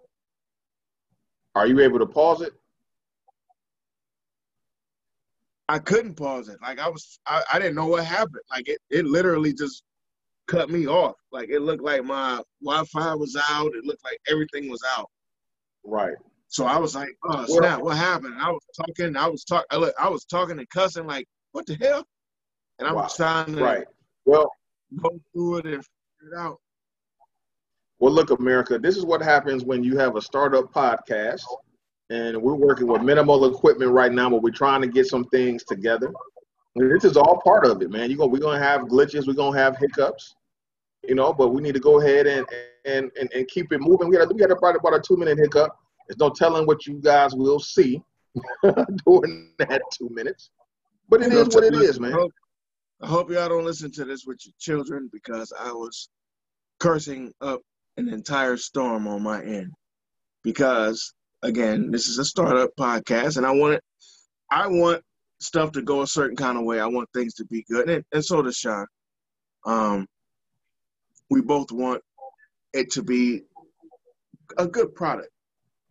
Are 1.54 1.66
you 1.66 1.80
able 1.80 1.98
to 1.98 2.06
pause 2.06 2.40
it? 2.40 2.52
I 5.68 5.78
couldn't 5.78 6.14
pause 6.14 6.48
it. 6.48 6.58
Like 6.62 6.78
I 6.78 6.88
was, 6.88 7.18
I, 7.26 7.42
I 7.52 7.58
didn't 7.58 7.74
know 7.74 7.86
what 7.86 8.04
happened. 8.04 8.42
Like 8.50 8.68
it, 8.68 8.78
it 8.90 9.04
literally 9.04 9.52
just 9.52 9.82
cut 10.46 10.70
me 10.70 10.86
off. 10.86 11.16
Like 11.30 11.50
it 11.50 11.60
looked 11.60 11.82
like 11.82 12.04
my 12.04 12.42
Wi-Fi 12.62 13.14
was 13.14 13.36
out. 13.50 13.74
It 13.74 13.84
looked 13.84 14.04
like 14.04 14.18
everything 14.28 14.70
was 14.70 14.82
out. 14.96 15.10
Right. 15.84 16.16
So 16.48 16.64
I 16.64 16.78
was 16.78 16.94
like, 16.94 17.10
oh 17.24 17.44
snap, 17.46 17.82
what 17.82 17.96
happened? 17.96 18.34
And 18.34 18.42
I 18.42 18.50
was 18.50 18.62
talking, 18.74 19.16
I 19.16 19.28
was 19.28 19.44
talking, 19.44 19.90
I 20.00 20.08
was 20.08 20.24
talking 20.24 20.58
and 20.58 20.68
cussing, 20.70 21.06
like, 21.06 21.26
what 21.52 21.66
the 21.66 21.74
hell? 21.74 22.06
And 22.78 22.88
I 22.88 22.92
wow. 22.92 23.02
was 23.02 23.16
trying 23.16 23.54
to 23.54 23.62
right. 23.62 23.86
Well, 24.24 24.50
go 25.02 25.20
through 25.32 25.58
it 25.58 25.66
and 25.66 25.84
figure 25.84 26.32
it 26.32 26.38
out. 26.38 26.56
Well, 27.98 28.12
look, 28.12 28.30
America, 28.30 28.78
this 28.78 28.96
is 28.96 29.04
what 29.04 29.20
happens 29.20 29.64
when 29.64 29.84
you 29.84 29.98
have 29.98 30.16
a 30.16 30.22
startup 30.22 30.72
podcast, 30.72 31.42
and 32.10 32.40
we're 32.40 32.54
working 32.54 32.86
with 32.86 33.02
minimal 33.02 33.52
equipment 33.54 33.90
right 33.90 34.12
now, 34.12 34.30
but 34.30 34.42
we're 34.42 34.50
trying 34.50 34.80
to 34.80 34.88
get 34.88 35.06
some 35.06 35.24
things 35.26 35.64
together. 35.64 36.12
And 36.76 36.90
this 36.90 37.04
is 37.04 37.16
all 37.16 37.40
part 37.42 37.66
of 37.66 37.82
it, 37.82 37.90
man. 37.90 38.10
You 38.10 38.16
go, 38.16 38.26
we're 38.26 38.40
gonna 38.40 38.62
have 38.62 38.82
glitches, 38.82 39.26
we're 39.26 39.34
gonna 39.34 39.58
have 39.58 39.76
hiccups, 39.76 40.34
you 41.06 41.14
know, 41.14 41.32
but 41.32 41.48
we 41.48 41.62
need 41.62 41.74
to 41.74 41.80
go 41.80 42.00
ahead 42.00 42.26
and 42.26 42.46
and 42.84 43.10
and, 43.18 43.30
and 43.34 43.48
keep 43.48 43.72
it 43.72 43.80
moving. 43.80 44.08
We 44.08 44.16
got 44.16 44.32
we 44.32 44.38
got 44.40 44.50
about 44.50 44.76
about 44.76 44.94
a 44.94 45.00
two 45.00 45.16
minute 45.16 45.38
hiccup. 45.38 45.76
There's 46.06 46.18
no 46.18 46.30
telling 46.30 46.66
what 46.66 46.86
you 46.86 47.00
guys 47.02 47.34
will 47.34 47.60
see 47.60 48.02
during 48.62 49.52
that 49.58 49.82
two 49.92 50.08
minutes, 50.10 50.50
but 51.08 51.22
it 51.22 51.32
is 51.32 51.48
what 51.48 51.64
it 51.64 51.74
is, 51.74 52.00
man. 52.00 52.12
I 52.12 52.16
hope, 52.16 52.32
I 53.02 53.06
hope 53.06 53.30
y'all 53.30 53.48
don't 53.48 53.64
listen 53.64 53.90
to 53.92 54.04
this 54.04 54.24
with 54.24 54.40
your 54.46 54.54
children 54.58 55.10
because 55.12 55.52
I 55.58 55.72
was 55.72 56.08
cursing 56.80 57.32
up 57.40 57.60
an 57.96 58.08
entire 58.08 58.56
storm 58.56 59.08
on 59.08 59.22
my 59.22 59.42
end 59.42 59.72
because 60.44 61.12
again, 61.42 61.90
this 61.90 62.08
is 62.08 62.18
a 62.18 62.24
startup 62.24 62.70
podcast, 62.78 63.36
and 63.36 63.46
I 63.46 63.50
want 63.52 63.74
it. 63.74 63.82
I 64.50 64.66
want 64.66 65.02
stuff 65.40 65.72
to 65.72 65.82
go 65.82 66.02
a 66.02 66.06
certain 66.06 66.36
kind 66.36 66.58
of 66.58 66.64
way. 66.64 66.80
I 66.80 66.86
want 66.86 67.08
things 67.14 67.34
to 67.34 67.44
be 67.44 67.64
good, 67.70 67.88
and, 67.88 68.04
and 68.12 68.24
so 68.24 68.42
does 68.42 68.56
Sean. 68.56 68.86
Um, 69.66 70.06
we 71.30 71.42
both 71.42 71.70
want 71.70 72.02
it 72.72 72.90
to 72.92 73.02
be 73.02 73.42
a 74.56 74.66
good 74.66 74.94
product 74.94 75.30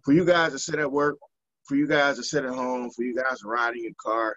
for 0.04 0.14
you 0.14 0.26
guys 0.26 0.54
to 0.54 0.60
sit 0.60 0.80
at 0.80 0.92
work, 0.92 1.18
for 1.66 1.76
you 1.76 1.88
guys 1.88 2.18
to 2.18 2.24
sit 2.24 2.46
at 2.46 2.54
home, 2.54 2.90
for 2.96 3.04
you 3.04 3.16
guys 3.16 3.40
to 3.40 3.48
ride 3.48 3.76
in 3.76 3.84
your 3.84 3.94
car 4.02 4.36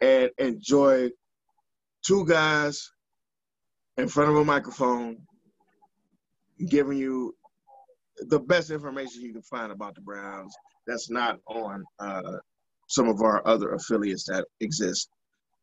and 0.00 0.30
enjoy 0.38 1.10
two 2.04 2.26
guys 2.26 2.90
in 3.96 4.08
front 4.08 4.30
of 4.30 4.36
a 4.36 4.44
microphone 4.44 5.16
giving 6.68 6.98
you 6.98 7.34
the 8.28 8.40
best 8.40 8.70
information 8.70 9.22
you 9.22 9.32
can 9.32 9.42
find 9.42 9.72
about 9.72 9.94
the 9.94 10.00
Browns 10.00 10.54
that's 10.86 11.10
not 11.10 11.38
on 11.46 11.84
uh, 11.98 12.38
some 12.88 13.08
of 13.08 13.20
our 13.22 13.46
other 13.46 13.72
affiliates 13.72 14.24
that 14.24 14.46
exist 14.60 15.08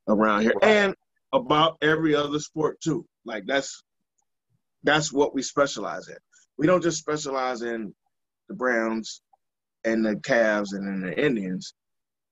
around 0.07 0.41
here 0.41 0.53
and 0.64 0.95
about 1.34 1.78
every 1.82 2.16
other 2.16 2.39
sport 2.39 2.80
too. 2.82 3.05
Like 3.26 3.43
that's 3.45 3.84
that's 4.84 5.12
what 5.12 5.36
we 5.36 5.41
specialize 5.41 6.07
in. 6.07 6.18
We 6.57 6.68
don't 6.68 6.84
just 6.84 6.99
specialize 6.99 7.62
in 7.62 7.93
the 8.47 8.55
Browns 8.55 9.22
and 9.84 10.05
the 10.05 10.16
Cavs 10.16 10.74
and 10.74 10.88
in 10.88 11.01
the 11.01 11.26
Indians. 11.26 11.74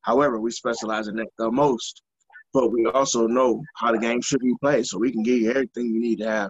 However, 0.01 0.39
we 0.39 0.51
specialize 0.51 1.07
in 1.07 1.19
it 1.19 1.27
the 1.37 1.51
most, 1.51 2.01
but 2.53 2.71
we 2.71 2.85
also 2.87 3.27
know 3.27 3.61
how 3.75 3.91
the 3.91 3.99
game 3.99 4.21
should 4.21 4.39
be 4.39 4.53
played, 4.61 4.85
so 4.85 4.97
we 4.97 5.11
can 5.11 5.23
give 5.23 5.39
you 5.39 5.49
everything 5.49 5.93
you 5.93 5.99
need 5.99 6.19
to 6.19 6.29
have 6.29 6.49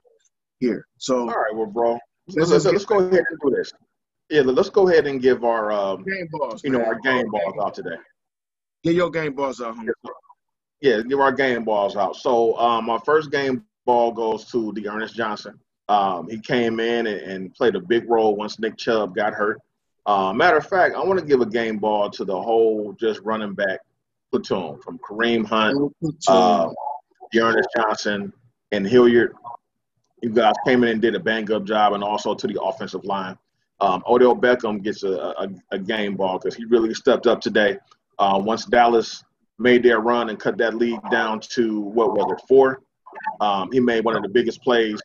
here. 0.60 0.88
So, 0.98 1.22
all 1.22 1.28
right, 1.28 1.56
well, 1.56 1.66
bro, 1.66 2.00
let's, 2.28 2.52
let's, 2.52 2.66
let's 2.66 2.86
go 2.86 3.00
ahead 3.00 3.24
and 3.30 3.40
do 3.44 3.56
this. 3.56 3.72
Yeah, 4.30 4.42
let's 4.42 4.70
go 4.70 4.90
ahead 4.90 5.08
and 5.08 5.22
give 5.22 5.44
our 5.44 5.72
um, 5.72 6.04
game 6.04 6.28
balls, 6.32 6.64
you 6.64 6.72
know, 6.72 6.84
our 6.84 7.00
game 7.00 7.30
balls 7.30 7.54
out 7.62 7.74
today. 7.74 7.96
Get 8.84 8.96
your 8.96 9.10
game 9.10 9.34
balls 9.34 9.62
out, 9.62 9.76
homie. 9.76 9.90
Yeah, 10.82 11.02
give 11.02 11.20
our 11.20 11.32
game 11.32 11.64
balls 11.64 11.96
out. 11.96 12.16
So, 12.16 12.58
um, 12.58 12.90
our 12.90 13.00
first 13.00 13.32
game 13.32 13.64
ball 13.86 14.12
goes 14.12 14.46
to 14.52 14.72
D'Ernest 14.74 15.16
Johnson. 15.16 15.60
Um, 15.90 16.30
he 16.30 16.40
came 16.40 16.80
in 16.80 17.08
and, 17.08 17.22
and, 17.22 17.54
played 17.54 17.76
a 17.76 17.80
big 17.80 18.10
role 18.10 18.36
once 18.36 18.60
Nick 18.60 18.78
Chubb 18.78 19.16
got 19.16 19.34
hurt. 19.34 19.60
Uh, 20.06 20.34
matter 20.34 20.58
of 20.58 20.68
fact, 20.68 20.96
I 20.96 21.04
want 21.04 21.20
to 21.20 21.26
give 21.26 21.40
a 21.40 21.46
game 21.46 21.78
ball 21.78 22.10
to 22.10 22.26
the 22.26 22.40
whole 22.40 22.94
just 23.00 23.22
running 23.22 23.54
back 23.54 23.80
platoon 24.32 24.80
from 24.82 25.00
Kareem 25.00 25.46
Hunt, 25.46 25.94
uh, 26.28 26.70
D'Ernest 27.32 27.70
Johnson, 27.76 28.34
and 28.74 28.86
Hilliard. 28.86 29.34
You 30.22 30.30
guys 30.30 30.54
came 30.66 30.84
in 30.84 30.90
and 30.90 31.02
did 31.02 31.16
a 31.16 31.20
bang 31.20 31.52
up 31.52 31.64
job, 31.64 31.94
and 31.94 32.04
also 32.04 32.34
to 32.34 32.48
the 32.48 32.62
offensive 32.62 33.06
line. 33.06 33.38
Um, 33.80 34.04
Odell 34.08 34.36
Beckham 34.36 34.82
gets 34.82 35.04
a, 35.04 35.12
a, 35.12 35.50
a 35.72 35.80
game 35.80 36.16
ball 36.16 36.40
because 36.40 36.56
he 36.56 36.66
really 36.66 36.94
stepped 36.94 37.28
up 37.28 37.40
today. 37.40 37.78
Uh, 38.18 38.42
once 38.44 38.66
Dallas 38.66 39.24
made 39.60 39.84
their 39.84 40.00
run 40.00 40.30
and 40.30 40.40
cut 40.40 40.58
that 40.58 40.76
lead 40.76 41.00
down 41.12 41.40
to 41.40 41.80
what 41.82 42.14
was 42.14 42.32
it, 42.32 42.48
four? 42.48 42.82
Um, 43.42 43.72
he 43.72 43.80
made 43.80 44.04
one 44.04 44.16
of 44.16 44.24
the 44.24 44.30
biggest 44.30 44.62
plays 44.62 45.00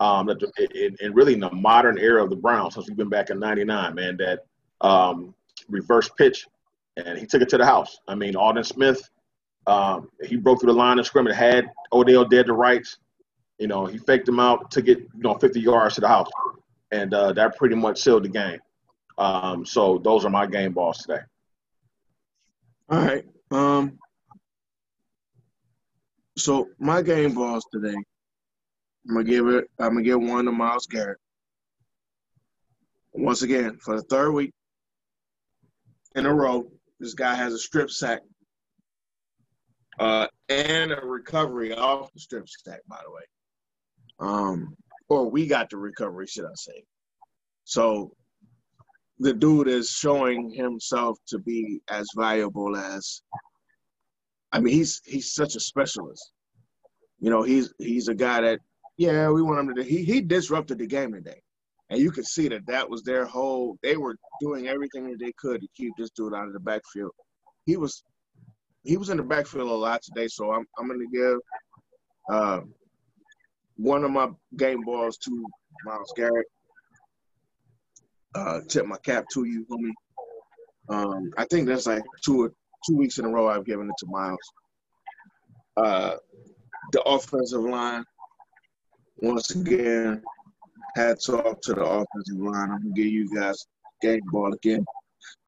um, 0.00 0.28
in, 0.28 0.96
in, 1.00 1.14
really 1.14 1.34
in 1.34 1.40
the 1.40 1.50
modern 1.52 1.98
era 1.98 2.22
of 2.22 2.30
the 2.30 2.36
Browns 2.36 2.74
since 2.74 2.88
we've 2.88 2.96
been 2.96 3.08
back 3.08 3.30
in 3.30 3.38
'99. 3.38 3.94
Man, 3.94 4.16
that 4.18 4.40
um, 4.80 5.34
reverse 5.68 6.10
pitch, 6.16 6.46
and 6.96 7.18
he 7.18 7.26
took 7.26 7.42
it 7.42 7.48
to 7.50 7.58
the 7.58 7.64
house. 7.64 8.00
I 8.08 8.14
mean, 8.14 8.36
Aldon 8.36 8.64
Smith, 8.64 9.08
um, 9.66 10.10
he 10.22 10.36
broke 10.36 10.60
through 10.60 10.72
the 10.72 10.78
line 10.78 10.98
of 10.98 11.06
scrimmage, 11.06 11.34
had 11.34 11.70
Odell 11.92 12.24
dead 12.24 12.46
to 12.46 12.52
rights. 12.52 12.98
You 13.62 13.68
know, 13.68 13.86
he 13.86 13.96
faked 13.96 14.28
him 14.28 14.40
out, 14.40 14.72
to 14.72 14.82
get 14.82 14.98
you 14.98 15.22
know, 15.22 15.34
50 15.34 15.60
yards 15.60 15.94
to 15.94 16.00
the 16.00 16.08
house 16.08 16.28
and 16.90 17.14
uh, 17.14 17.32
that 17.34 17.56
pretty 17.56 17.76
much 17.76 18.00
sealed 18.00 18.24
the 18.24 18.28
game. 18.28 18.58
Um, 19.18 19.64
so 19.64 19.98
those 19.98 20.24
are 20.24 20.30
my 20.30 20.46
game 20.46 20.72
balls 20.72 20.98
today. 20.98 21.20
All 22.90 22.98
right. 22.98 23.24
Um, 23.52 24.00
so 26.36 26.70
my 26.80 27.02
game 27.02 27.34
balls 27.34 27.64
today, 27.72 27.94
I'm 29.08 29.14
gonna 29.14 29.22
give 29.22 29.46
it. 29.46 29.66
I'm 29.78 29.90
gonna 29.90 30.02
give 30.02 30.20
one 30.20 30.46
to 30.46 30.50
Myles 30.50 30.88
Garrett. 30.88 31.18
Once 33.12 33.42
again, 33.42 33.78
for 33.80 33.94
the 33.94 34.02
third 34.02 34.32
week 34.32 34.52
in 36.16 36.26
a 36.26 36.34
row, 36.34 36.68
this 36.98 37.14
guy 37.14 37.36
has 37.36 37.54
a 37.54 37.58
strip 37.58 37.90
sack 37.90 38.22
uh, 40.00 40.26
and 40.48 40.90
a 40.90 41.00
recovery 41.00 41.72
off 41.72 42.12
the 42.12 42.18
strip 42.18 42.48
sack. 42.48 42.80
By 42.88 42.98
the 43.04 43.12
way, 43.12 43.22
um, 44.22 44.76
or 45.08 45.28
we 45.28 45.46
got 45.46 45.68
the 45.68 45.76
recovery, 45.76 46.26
should 46.26 46.44
I 46.44 46.54
say. 46.54 46.84
So 47.64 48.12
the 49.18 49.32
dude 49.32 49.68
is 49.68 49.90
showing 49.90 50.50
himself 50.50 51.18
to 51.28 51.38
be 51.38 51.80
as 51.90 52.08
valuable 52.16 52.76
as 52.76 53.22
I 54.52 54.60
mean 54.60 54.74
he's 54.74 55.00
he's 55.04 55.34
such 55.34 55.56
a 55.56 55.60
specialist. 55.60 56.32
You 57.20 57.30
know, 57.30 57.42
he's 57.42 57.72
he's 57.78 58.08
a 58.08 58.14
guy 58.14 58.40
that 58.42 58.60
yeah, 58.96 59.28
we 59.30 59.42
want 59.42 59.60
him 59.60 59.74
to 59.74 59.84
he 59.84 60.04
he 60.04 60.20
disrupted 60.20 60.78
the 60.78 60.86
game 60.86 61.12
today. 61.12 61.40
And 61.90 62.00
you 62.00 62.10
could 62.10 62.26
see 62.26 62.48
that 62.48 62.66
that 62.68 62.88
was 62.88 63.02
their 63.02 63.26
whole 63.26 63.76
they 63.82 63.96
were 63.96 64.16
doing 64.40 64.68
everything 64.68 65.10
that 65.10 65.18
they 65.20 65.32
could 65.38 65.60
to 65.60 65.68
keep 65.76 65.92
this 65.98 66.10
dude 66.10 66.34
out 66.34 66.46
of 66.46 66.52
the 66.52 66.60
backfield. 66.60 67.12
He 67.66 67.76
was 67.76 68.02
he 68.84 68.96
was 68.96 69.10
in 69.10 69.16
the 69.16 69.22
backfield 69.22 69.68
a 69.68 69.74
lot 69.74 70.00
today, 70.02 70.28
so 70.28 70.52
I'm 70.52 70.64
I'm 70.78 70.88
gonna 70.88 71.04
give 71.12 71.38
uh, 72.30 72.60
one 73.82 74.04
of 74.04 74.12
my 74.12 74.28
game 74.56 74.82
balls 74.82 75.18
to 75.18 75.44
Myles 75.84 76.12
Garrett. 76.16 76.46
Uh, 78.34 78.60
tip 78.68 78.86
my 78.86 78.96
cap 78.98 79.26
to 79.34 79.44
you, 79.44 79.66
homie. 79.70 79.92
Um, 80.88 81.32
I 81.36 81.44
think 81.46 81.66
that's 81.66 81.86
like 81.86 82.02
two 82.24 82.44
or 82.44 82.52
two 82.86 82.96
weeks 82.96 83.18
in 83.18 83.24
a 83.24 83.28
row 83.28 83.48
I've 83.48 83.66
given 83.66 83.88
it 83.88 83.94
to 83.98 84.06
Miles. 84.06 84.38
Uh, 85.76 86.14
the 86.92 87.02
offensive 87.02 87.60
line, 87.60 88.04
once 89.16 89.50
again, 89.50 90.22
hats 90.94 91.28
off 91.28 91.60
to 91.62 91.74
the 91.74 91.84
offensive 91.84 92.38
line. 92.38 92.70
I'm 92.70 92.82
gonna 92.82 92.94
give 92.94 93.06
you 93.06 93.34
guys 93.34 93.66
game 94.00 94.22
ball 94.26 94.52
again. 94.54 94.84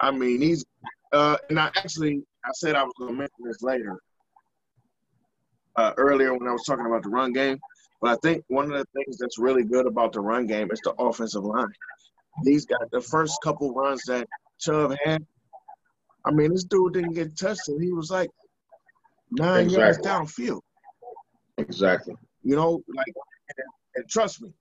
I 0.01 0.11
mean, 0.11 0.41
he's 0.41 0.65
uh, 1.13 1.37
and 1.49 1.59
I 1.59 1.67
actually 1.77 2.23
I 2.45 2.51
said 2.55 2.75
I 2.75 2.83
was 2.83 2.93
gonna 2.99 3.13
mention 3.13 3.45
this 3.45 3.63
later. 3.63 3.97
Uh, 5.77 5.93
earlier 5.97 6.33
when 6.37 6.49
I 6.49 6.53
was 6.53 6.65
talking 6.65 6.87
about 6.87 7.03
the 7.03 7.09
run 7.09 7.33
game, 7.33 7.59
but 8.05 8.13
I 8.13 8.17
think 8.17 8.45
one 8.49 8.71
of 8.71 8.73
the 8.73 8.85
things 8.95 9.17
that's 9.17 9.39
really 9.39 9.65
good 9.65 9.87
about 9.87 10.13
the 10.13 10.21
run 10.21 10.47
game 10.47 10.69
is 10.71 10.81
the 10.85 10.93
offensive 10.99 11.43
line. 11.43 11.73
These 12.43 12.67
guys, 12.67 12.87
the 12.93 13.01
first 13.01 13.39
couple 13.43 13.73
runs 13.73 14.03
that 14.09 14.29
Chubb 14.61 14.95
had, 15.07 15.25
I 16.27 16.31
mean, 16.31 16.53
this 16.53 16.65
dude 16.65 16.93
didn't 16.93 17.15
get 17.15 17.39
touched 17.39 17.67
and 17.69 17.83
he 17.83 17.95
was 17.95 18.11
like 18.11 18.29
nine 19.31 19.65
exactly. 19.65 19.83
yards 19.83 19.99
downfield. 20.01 20.61
Exactly. 21.57 22.15
You 22.43 22.57
know, 22.57 22.83
like, 22.95 23.07
and, 23.57 23.67
and 23.95 24.09
trust 24.11 24.43
me, 24.43 24.53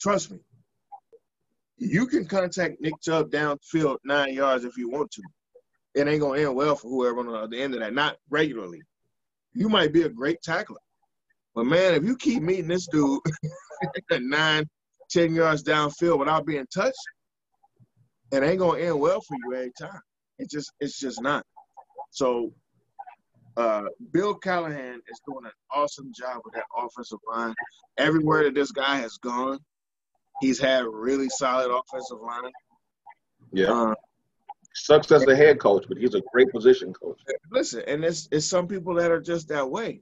trust 0.00 0.32
me, 0.32 0.40
you 1.76 2.08
can 2.08 2.24
contact 2.26 2.80
Nick 2.80 3.00
Chubb 3.00 3.30
downfield 3.30 3.98
nine 4.04 4.34
yards 4.34 4.64
if 4.64 4.76
you 4.76 4.90
want 4.90 5.12
to. 5.12 5.22
It 5.94 6.08
ain't 6.08 6.20
gonna 6.20 6.40
end 6.40 6.56
well 6.56 6.74
for 6.74 6.88
whoever 6.88 7.20
on 7.20 7.50
the 7.50 7.62
end 7.62 7.74
of 7.74 7.80
that. 7.80 7.94
Not 7.94 8.16
regularly. 8.30 8.82
You 9.52 9.68
might 9.68 9.92
be 9.92 10.02
a 10.02 10.08
great 10.08 10.42
tackler, 10.42 10.80
but 11.54 11.64
man, 11.66 11.94
if 11.94 12.04
you 12.04 12.16
keep 12.16 12.42
meeting 12.42 12.68
this 12.68 12.86
dude 12.88 13.20
nine, 14.10 14.64
ten 15.10 15.34
yards 15.34 15.62
downfield 15.62 16.18
without 16.18 16.46
being 16.46 16.66
touched, 16.74 16.96
it 18.32 18.42
ain't 18.42 18.58
gonna 18.58 18.80
end 18.80 18.98
well 18.98 19.20
for 19.20 19.36
you 19.44 19.54
every 19.54 19.72
time. 19.78 20.00
It 20.38 20.50
just 20.50 20.72
it's 20.80 20.98
just 20.98 21.22
not. 21.22 21.44
So 22.10 22.52
uh, 23.56 23.84
Bill 24.12 24.34
Callahan 24.34 25.00
is 25.08 25.20
doing 25.26 25.44
an 25.44 25.52
awesome 25.72 26.12
job 26.16 26.40
with 26.44 26.54
that 26.54 26.64
offensive 26.76 27.20
line. 27.28 27.54
Everywhere 27.98 28.44
that 28.44 28.54
this 28.54 28.72
guy 28.72 28.96
has 28.96 29.16
gone, 29.18 29.58
he's 30.40 30.58
had 30.58 30.84
really 30.86 31.28
solid 31.28 31.70
offensive 31.70 32.18
line. 32.20 32.50
Yeah. 33.52 33.72
Uh, 33.72 33.94
Sucks 34.76 35.12
as 35.12 35.24
a 35.28 35.36
head 35.36 35.60
coach, 35.60 35.84
but 35.88 35.98
he's 35.98 36.16
a 36.16 36.22
great 36.32 36.50
position 36.50 36.92
coach. 36.92 37.20
Listen, 37.52 37.82
and 37.86 38.04
it's 38.04 38.28
it's 38.32 38.46
some 38.46 38.66
people 38.66 38.94
that 38.94 39.12
are 39.12 39.20
just 39.20 39.46
that 39.48 39.70
way. 39.70 40.00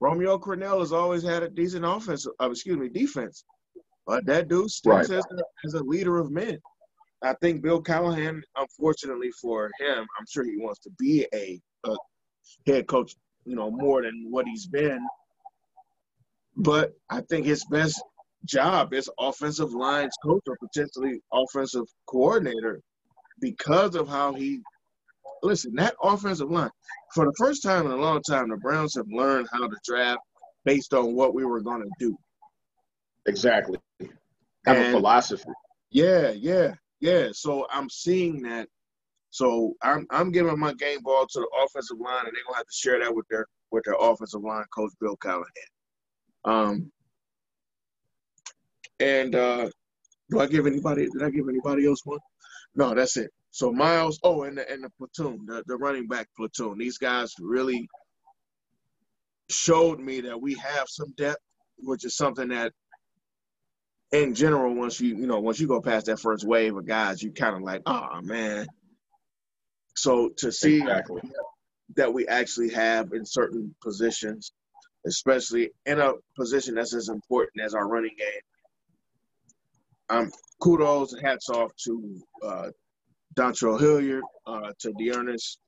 Romeo 0.00 0.38
Crennel 0.38 0.80
has 0.80 0.92
always 0.92 1.22
had 1.22 1.42
a 1.42 1.48
decent 1.48 1.84
offense, 1.84 2.26
uh, 2.40 2.50
excuse 2.50 2.76
me, 2.76 2.88
defense. 2.88 3.44
But 4.06 4.26
that 4.26 4.48
dude 4.48 4.70
stinks 4.70 5.08
right. 5.08 5.18
as, 5.18 5.24
a, 5.24 5.42
as 5.64 5.74
a 5.74 5.82
leader 5.82 6.18
of 6.18 6.30
men. 6.30 6.58
I 7.22 7.34
think 7.40 7.62
Bill 7.62 7.80
Callahan, 7.80 8.42
unfortunately 8.56 9.30
for 9.40 9.70
him, 9.80 10.06
I'm 10.18 10.26
sure 10.28 10.44
he 10.44 10.58
wants 10.58 10.80
to 10.80 10.90
be 10.98 11.26
a, 11.34 11.60
a 11.84 11.96
head 12.66 12.86
coach, 12.86 13.16
you 13.44 13.56
know, 13.56 13.70
more 13.70 14.02
than 14.02 14.26
what 14.30 14.46
he's 14.46 14.66
been. 14.66 15.00
But 16.56 16.92
I 17.10 17.22
think 17.22 17.46
his 17.46 17.64
best 17.64 18.00
job 18.44 18.94
is 18.94 19.10
offensive 19.18 19.72
lines 19.72 20.14
coach 20.22 20.42
or 20.46 20.56
potentially 20.58 21.20
offensive 21.32 21.84
coordinator 22.06 22.80
because 23.40 23.94
of 23.94 24.08
how 24.08 24.34
he 24.34 24.60
listen, 25.42 25.74
that 25.76 25.94
offensive 26.02 26.50
line, 26.50 26.70
for 27.14 27.24
the 27.26 27.34
first 27.38 27.62
time 27.62 27.86
in 27.86 27.92
a 27.92 27.96
long 27.96 28.22
time, 28.22 28.48
the 28.50 28.56
Browns 28.56 28.94
have 28.94 29.06
learned 29.10 29.48
how 29.52 29.66
to 29.66 29.76
draft 29.84 30.20
based 30.64 30.92
on 30.94 31.14
what 31.14 31.34
we 31.34 31.44
were 31.44 31.60
going 31.60 31.82
to 31.82 31.90
do. 31.98 32.16
Exactly. 33.26 33.78
Have 34.66 34.76
And- 34.76 34.86
a 34.86 34.90
philosophy. 34.90 35.50
Yeah, 35.90 36.30
yeah, 36.30 36.74
yeah. 37.00 37.28
So 37.32 37.66
I'm 37.70 37.88
seeing 37.88 38.42
that. 38.42 38.68
So 39.30 39.74
I'm 39.82 40.06
I'm 40.10 40.30
giving 40.32 40.58
my 40.58 40.72
game 40.74 41.00
ball 41.02 41.26
to 41.26 41.40
the 41.40 41.48
offensive 41.64 41.98
line, 42.00 42.26
and 42.26 42.34
they're 42.34 42.42
gonna 42.46 42.56
have 42.56 42.66
to 42.66 42.72
share 42.74 42.98
that 43.00 43.14
with 43.14 43.26
their 43.28 43.46
with 43.70 43.84
their 43.84 43.94
offensive 43.98 44.42
line 44.42 44.64
coach 44.74 44.92
Bill 45.00 45.16
Callahan. 45.16 45.46
Um, 46.44 46.92
and 48.98 49.34
uh, 49.34 49.70
do 50.30 50.40
I 50.40 50.46
give 50.46 50.66
anybody? 50.66 51.08
Did 51.08 51.22
I 51.22 51.30
give 51.30 51.48
anybody 51.48 51.86
else 51.86 52.00
one? 52.04 52.18
No, 52.74 52.94
that's 52.94 53.16
it. 53.16 53.30
So 53.56 53.72
Myles. 53.72 54.20
Oh, 54.22 54.42
and 54.42 54.58
the 54.58 54.70
and 54.70 54.84
the 54.84 54.90
platoon, 54.98 55.46
the, 55.46 55.64
the 55.66 55.78
running 55.78 56.06
back 56.06 56.28
platoon. 56.36 56.76
These 56.76 56.98
guys 56.98 57.32
really 57.40 57.88
showed 59.48 59.98
me 59.98 60.20
that 60.20 60.38
we 60.38 60.52
have 60.56 60.84
some 60.90 61.14
depth, 61.16 61.40
which 61.78 62.04
is 62.04 62.18
something 62.18 62.48
that 62.48 62.74
in 64.12 64.34
general, 64.34 64.74
once 64.74 65.00
you 65.00 65.16
you 65.16 65.26
know 65.26 65.40
once 65.40 65.58
you 65.58 65.66
go 65.66 65.80
past 65.80 66.04
that 66.04 66.20
first 66.20 66.46
wave 66.46 66.76
of 66.76 66.86
guys, 66.86 67.22
you 67.22 67.32
kind 67.32 67.56
of 67.56 67.62
like, 67.62 67.80
oh 67.86 68.20
man. 68.20 68.66
So 69.94 70.28
to 70.36 70.52
see 70.52 70.82
Exactly. 70.82 71.22
that 71.96 72.12
we 72.12 72.28
actually 72.28 72.68
have 72.74 73.14
in 73.14 73.24
certain 73.24 73.74
positions, 73.82 74.52
especially 75.06 75.70
in 75.86 75.98
a 75.98 76.12
position 76.38 76.74
that's 76.74 76.94
as 76.94 77.08
important 77.08 77.64
as 77.64 77.72
our 77.72 77.88
running 77.88 78.16
game. 78.18 78.42
Um, 80.10 80.30
kudos 80.60 81.14
and 81.14 81.26
hats 81.26 81.48
off 81.48 81.72
to 81.84 82.20
uh, 82.42 82.68
Dontrell 83.38 83.78
Hilliard, 83.78 84.22
uh, 84.46 84.72
to 84.80 84.92
D'Ernest 84.92 85.58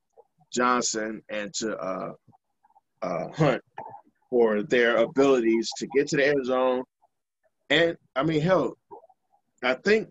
Johnson, 0.53 1.23
and 1.29 1.53
to 1.55 1.77
uh, 1.77 2.13
uh, 3.03 3.29
Hunt 3.37 3.63
for 4.31 4.63
their 4.63 4.97
abilities 4.99 5.71
to 5.79 5.87
get 5.95 6.09
to 6.09 6.17
the 6.17 6.29
end 6.29 6.45
zone. 6.47 6.83
And 7.71 7.97
I 8.17 8.23
mean, 8.23 8.41
hell, 8.41 8.75
I 9.63 9.75
think 9.75 10.09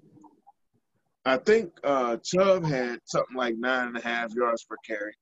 I 1.25 1.37
think 1.37 1.71
uh, 1.83 2.17
Chubb 2.17 2.63
had 2.65 2.99
something 3.05 3.35
like 3.35 3.55
nine 3.57 3.87
and 3.89 3.97
a 3.97 4.01
half 4.01 4.33
yards 4.35 4.63
per 4.63 4.75
carry, 4.85 5.13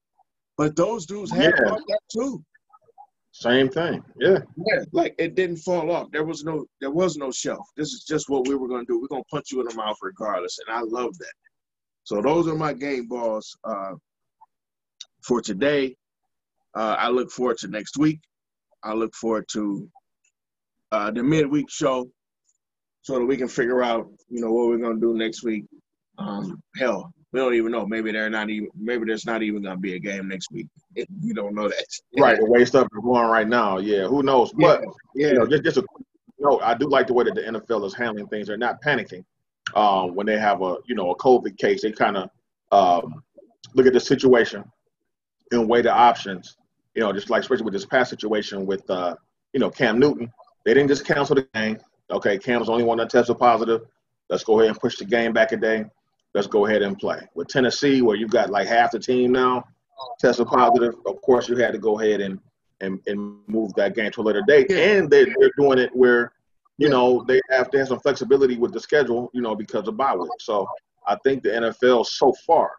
but 0.58 0.76
those 0.76 1.06
dudes 1.06 1.32
had 1.32 1.54
Yeah. 1.58 1.72
that 1.88 2.00
too. 2.14 2.44
Same 3.32 3.68
thing. 3.70 4.02
Yeah. 4.20 4.40
Yeah, 4.56 4.84
like 4.94 5.14
it 5.18 5.36
didn't 5.36 5.58
fall 5.58 5.92
off. 5.92 6.10
There 6.12 6.24
was 6.24 6.44
no 6.46 6.66
there 6.80 6.92
was 6.92 7.18
no 7.18 7.32
shelf. 7.32 7.68
This 7.76 7.90
is 7.90 8.06
just 8.08 8.30
what 8.30 8.48
we 8.48 8.56
were 8.56 8.68
gonna 8.70 8.86
do. 8.86 9.00
We're 9.02 9.08
gonna 9.10 9.24
punch 9.32 9.52
you 9.52 9.60
in 9.62 9.68
the 9.68 9.76
mouth 9.76 9.98
regardless. 10.02 10.58
And 10.66 10.76
I 10.76 10.82
love 10.82 11.18
that. 11.18 11.34
So 12.06 12.22
those 12.22 12.48
are 12.48 12.56
my 12.56 12.72
game 12.72 13.08
balls 13.08 13.58
uh, 13.64 13.94
for 15.24 15.42
today. 15.42 15.96
Uh, 16.76 16.96
I 17.00 17.10
look 17.10 17.32
forward 17.32 17.58
to 17.60 17.68
next 17.68 17.98
week. 17.98 18.20
I 18.84 18.94
look 18.94 19.16
forward 19.16 19.46
to 19.54 19.90
uh, 20.92 21.10
the 21.10 21.24
midweek 21.24 21.70
show 21.70 22.08
so 23.02 23.16
that 23.16 23.26
we 23.26 23.38
can 23.38 23.48
figure 23.48 23.82
out, 23.82 24.08
you 24.30 24.40
know, 24.40 24.52
what 24.52 24.68
we're 24.68 24.78
gonna 24.78 25.00
do 25.00 25.18
next 25.18 25.44
week. 25.44 25.66
Um, 26.20 26.62
hell, 26.78 27.12
we 27.32 27.40
don't 27.40 27.56
even 27.56 27.72
know. 27.72 27.88
Maybe 27.88 28.12
they're 28.12 28.30
not 28.30 28.52
even 28.52 28.70
maybe 28.76 29.06
there's 29.06 29.26
not 29.26 29.42
even 29.42 29.64
gonna 29.64 29.78
be 29.78 29.96
a 29.96 30.00
game 30.00 30.28
next 30.28 30.52
week. 30.52 30.68
We 31.24 31.34
don't 31.34 31.56
know 31.56 31.70
that. 31.70 31.86
Right. 32.20 32.38
The 32.38 32.46
way 32.46 32.66
stuff 32.66 32.84
is 32.84 33.04
going 33.04 33.28
right 33.28 33.48
now. 33.48 33.80
Yeah. 33.80 34.06
Who 34.06 34.22
knows? 34.22 34.54
But 34.54 34.84
yeah, 35.16 35.30
you 35.30 35.34
know, 35.34 35.48
just 35.48 35.64
just 35.64 35.78
a 35.78 35.82
quick 35.82 36.06
note. 36.38 36.62
I 36.62 36.76
do 36.76 36.88
like 36.88 37.08
the 37.08 37.14
way 37.14 37.24
that 37.24 37.34
the 37.34 37.42
NFL 37.42 37.84
is 37.88 37.96
handling 37.96 38.28
things. 38.28 38.48
They're 38.48 38.58
not 38.58 38.80
panicking 38.84 39.24
um, 39.74 40.16
when 40.16 40.26
they 40.26 40.38
have 40.38 40.62
a 40.62 40.78
you 40.86 40.96
know 40.96 41.12
a 41.12 41.18
COVID 41.18 41.58
case. 41.58 41.82
They 41.82 41.92
kind 41.92 42.18
of 42.18 42.30
um, 42.72 43.24
look 43.74 43.88
at 43.88 43.94
the 43.94 44.00
situation 44.00 44.64
and 45.52 45.68
weigh 45.68 45.82
the 45.82 45.94
options. 45.94 46.58
You 46.94 47.02
know, 47.02 47.12
just 47.12 47.30
like 47.30 47.42
especially 47.42 47.66
with 47.66 47.74
this 47.74 47.86
past 47.86 48.10
situation 48.10 48.66
with 48.66 48.90
uh, 48.90 49.16
you 49.54 49.60
know 49.60 49.70
Cam 49.70 50.00
Newton, 50.00 50.32
they 50.66 50.74
didn't 50.74 50.90
just 50.90 51.06
cancel 51.06 51.36
the 51.36 51.48
game. 51.54 51.80
Okay, 52.12 52.38
Cam's 52.38 52.68
the 52.68 52.72
only 52.72 52.84
one 52.84 52.98
that 53.00 53.10
tested 53.10 53.38
positive. 53.40 53.82
Let's 54.30 54.44
go 54.44 54.60
ahead 54.60 54.72
and 54.72 54.80
push 54.80 54.98
the 54.98 55.06
game 55.06 55.34
back 55.34 55.52
a 55.52 55.58
day. 55.58 55.86
Let's 56.34 56.48
go 56.48 56.66
ahead 56.66 56.82
and 56.82 56.98
play. 56.98 57.22
With 57.34 57.48
Tennessee, 57.48 58.02
where 58.02 58.16
you've 58.16 58.32
got 58.32 58.50
like 58.50 58.68
half 58.68 58.92
the 58.92 59.00
team 59.00 59.32
now 59.32 59.64
tested 60.20 60.48
positive, 60.48 60.96
of 61.06 61.22
course 61.22 61.48
you 61.48 61.56
had 61.56 61.72
to 61.72 61.80
go 61.80 62.00
ahead 62.00 62.22
and 62.22 62.40
and, 62.82 63.00
and 63.08 63.40
move 63.48 63.74
that 63.76 63.96
game 63.96 64.12
to 64.12 64.22
a 64.22 64.24
later 64.24 64.44
date. 64.48 64.72
And 64.72 65.10
they, 65.10 65.26
they're 65.26 65.52
doing 65.58 65.80
it 65.80 65.96
where, 65.96 66.32
you 66.78 66.90
know, 66.90 67.24
they 67.28 67.40
have 67.50 67.70
to 67.72 67.80
have 67.80 67.88
some 67.88 68.00
flexibility 68.00 68.58
with 68.58 68.74
the 68.74 68.80
schedule, 68.80 69.30
you 69.34 69.42
know, 69.42 69.56
because 69.56 69.88
of 69.88 69.98
bye 69.98 70.16
week. 70.16 70.30
So 70.40 70.68
I 71.08 71.16
think 71.24 71.44
the 71.44 71.50
NFL 71.50 72.06
so 72.06 72.34
far 72.46 72.72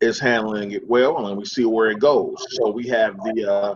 is 0.00 0.18
handling 0.18 0.72
it 0.72 0.86
well, 0.86 1.26
and 1.26 1.38
we 1.38 1.44
see 1.44 1.64
where 1.64 1.90
it 1.90 1.98
goes. 1.98 2.44
So 2.50 2.70
we 2.70 2.86
have 2.88 3.16
the 3.18 3.50
uh, 3.50 3.74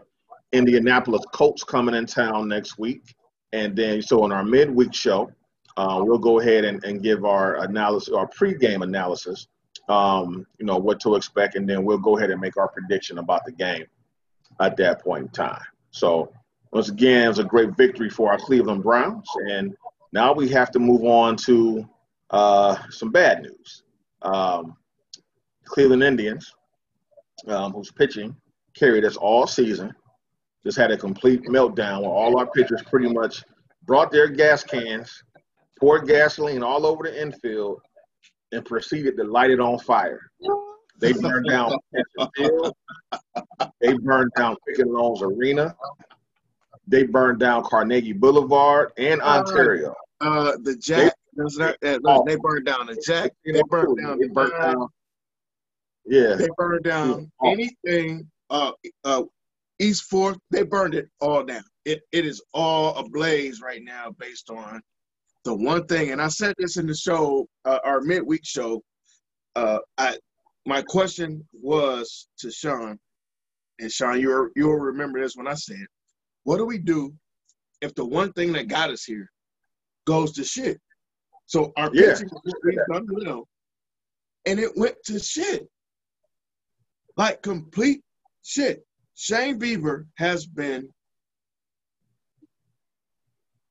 Indianapolis 0.52 1.24
Colts 1.32 1.64
coming 1.64 1.94
in 1.94 2.06
town 2.06 2.48
next 2.48 2.78
week, 2.78 3.14
and 3.52 3.74
then 3.74 4.02
so 4.02 4.24
in 4.24 4.32
our 4.32 4.44
midweek 4.44 4.94
show, 4.94 5.30
uh, 5.76 6.02
we'll 6.02 6.18
go 6.18 6.40
ahead 6.40 6.64
and, 6.64 6.82
and 6.84 7.02
give 7.02 7.24
our 7.24 7.62
analysis, 7.62 8.12
our 8.12 8.28
pregame 8.28 8.82
analysis, 8.82 9.46
um, 9.88 10.46
you 10.58 10.66
know, 10.66 10.76
what 10.76 11.00
to 11.00 11.14
expect, 11.14 11.54
and 11.54 11.68
then 11.68 11.84
we'll 11.84 11.98
go 11.98 12.18
ahead 12.18 12.30
and 12.30 12.40
make 12.40 12.56
our 12.56 12.68
prediction 12.68 13.18
about 13.18 13.44
the 13.44 13.52
game 13.52 13.86
at 14.60 14.76
that 14.76 15.02
point 15.02 15.22
in 15.22 15.28
time. 15.28 15.62
So 15.90 16.32
once 16.72 16.88
again, 16.88 17.24
it 17.24 17.28
was 17.28 17.38
a 17.38 17.44
great 17.44 17.76
victory 17.76 18.10
for 18.10 18.30
our 18.30 18.38
Cleveland 18.38 18.82
Browns, 18.82 19.28
and 19.50 19.74
now 20.12 20.32
we 20.32 20.48
have 20.50 20.70
to 20.72 20.78
move 20.78 21.04
on 21.04 21.36
to 21.36 21.88
uh, 22.30 22.76
some 22.90 23.10
bad 23.10 23.42
news. 23.42 23.82
Um, 24.22 24.76
Cleveland 25.64 26.02
Indians, 26.02 26.54
um, 27.46 27.72
who's 27.72 27.90
pitching, 27.90 28.36
carried 28.74 29.04
us 29.04 29.16
all 29.16 29.46
season, 29.46 29.94
just 30.64 30.76
had 30.76 30.90
a 30.90 30.96
complete 30.96 31.42
meltdown 31.44 32.02
where 32.02 32.10
all 32.10 32.38
our 32.38 32.46
pitchers 32.50 32.82
pretty 32.82 33.12
much 33.12 33.44
brought 33.84 34.10
their 34.10 34.28
gas 34.28 34.62
cans, 34.62 35.22
poured 35.80 36.06
gasoline 36.06 36.62
all 36.62 36.84
over 36.84 37.04
the 37.04 37.22
infield, 37.22 37.80
and 38.52 38.64
proceeded 38.64 39.16
to 39.16 39.24
light 39.24 39.50
it 39.50 39.60
on 39.60 39.78
fire. 39.78 40.30
They 41.00 41.12
burned 41.12 41.48
down. 41.48 41.72
They 43.80 43.94
burned 43.94 44.32
down 44.36 44.56
Pickett 44.66 44.88
Arena. 44.88 45.74
They 46.88 47.04
burned 47.04 47.38
down 47.38 47.64
Carnegie 47.64 48.12
Boulevard 48.14 48.92
and 48.96 49.20
Ontario. 49.20 49.94
Uh, 50.20 50.52
the 50.62 50.74
Jack. 50.76 51.14
That, 51.36 52.00
Oh. 52.04 52.24
They 52.26 52.34
burned 52.36 52.66
down 52.66 52.86
the 52.86 53.00
Jack. 53.06 53.30
They 53.44 53.62
burned 53.68 53.96
down 53.98 54.18
They 54.18 54.26
burned 54.26 54.52
down. 54.60 54.88
Yeah, 56.04 56.34
They 56.34 56.48
burned 56.56 56.82
down 56.84 57.30
Oh. 57.40 57.48
anything. 57.50 58.28
Uh, 58.50 58.72
uh, 59.04 59.22
East 59.78 60.04
Fourth. 60.04 60.38
They 60.50 60.62
burned 60.64 60.94
it 60.94 61.08
all 61.20 61.44
down. 61.44 61.62
It 61.84 62.00
it 62.10 62.24
is 62.26 62.42
all 62.54 62.96
ablaze 62.96 63.60
right 63.60 63.82
now, 63.84 64.10
based 64.18 64.50
on 64.50 64.80
the 65.44 65.54
one 65.54 65.86
thing. 65.86 66.10
And 66.10 66.20
I 66.20 66.28
said 66.28 66.54
this 66.58 66.76
in 66.78 66.86
the 66.86 66.94
show, 66.96 67.46
uh, 67.64 67.78
our 67.84 68.00
midweek 68.00 68.40
show. 68.44 68.82
Uh, 69.54 69.78
I 69.98 70.18
my 70.66 70.82
question 70.82 71.46
was 71.52 72.26
to 72.40 72.50
Sean, 72.50 72.98
and 73.78 73.92
Sean, 73.92 74.18
you 74.20 74.50
you'll 74.56 74.74
remember 74.74 75.20
this 75.20 75.36
when 75.36 75.46
I 75.46 75.54
said, 75.54 75.86
"What 76.48 76.56
do 76.56 76.64
we 76.64 76.78
do 76.78 77.14
if 77.82 77.94
the 77.94 78.06
one 78.06 78.32
thing 78.32 78.54
that 78.54 78.68
got 78.68 78.88
us 78.88 79.04
here 79.04 79.30
goes 80.06 80.32
to 80.32 80.44
shit?" 80.44 80.80
So 81.44 81.74
our 81.76 81.94
Yeah. 81.94 82.14
pitching 82.14 82.30
was 82.30 82.54
really 82.62 82.78
done 82.90 83.06
well, 83.10 83.46
and 84.46 84.58
it 84.58 84.74
went 84.74 84.96
to 85.04 85.18
shit, 85.18 85.70
like 87.18 87.42
complete 87.42 88.02
shit. 88.42 88.86
Shane 89.14 89.60
Bieber 89.60 90.08
has 90.16 90.46
been, 90.46 90.90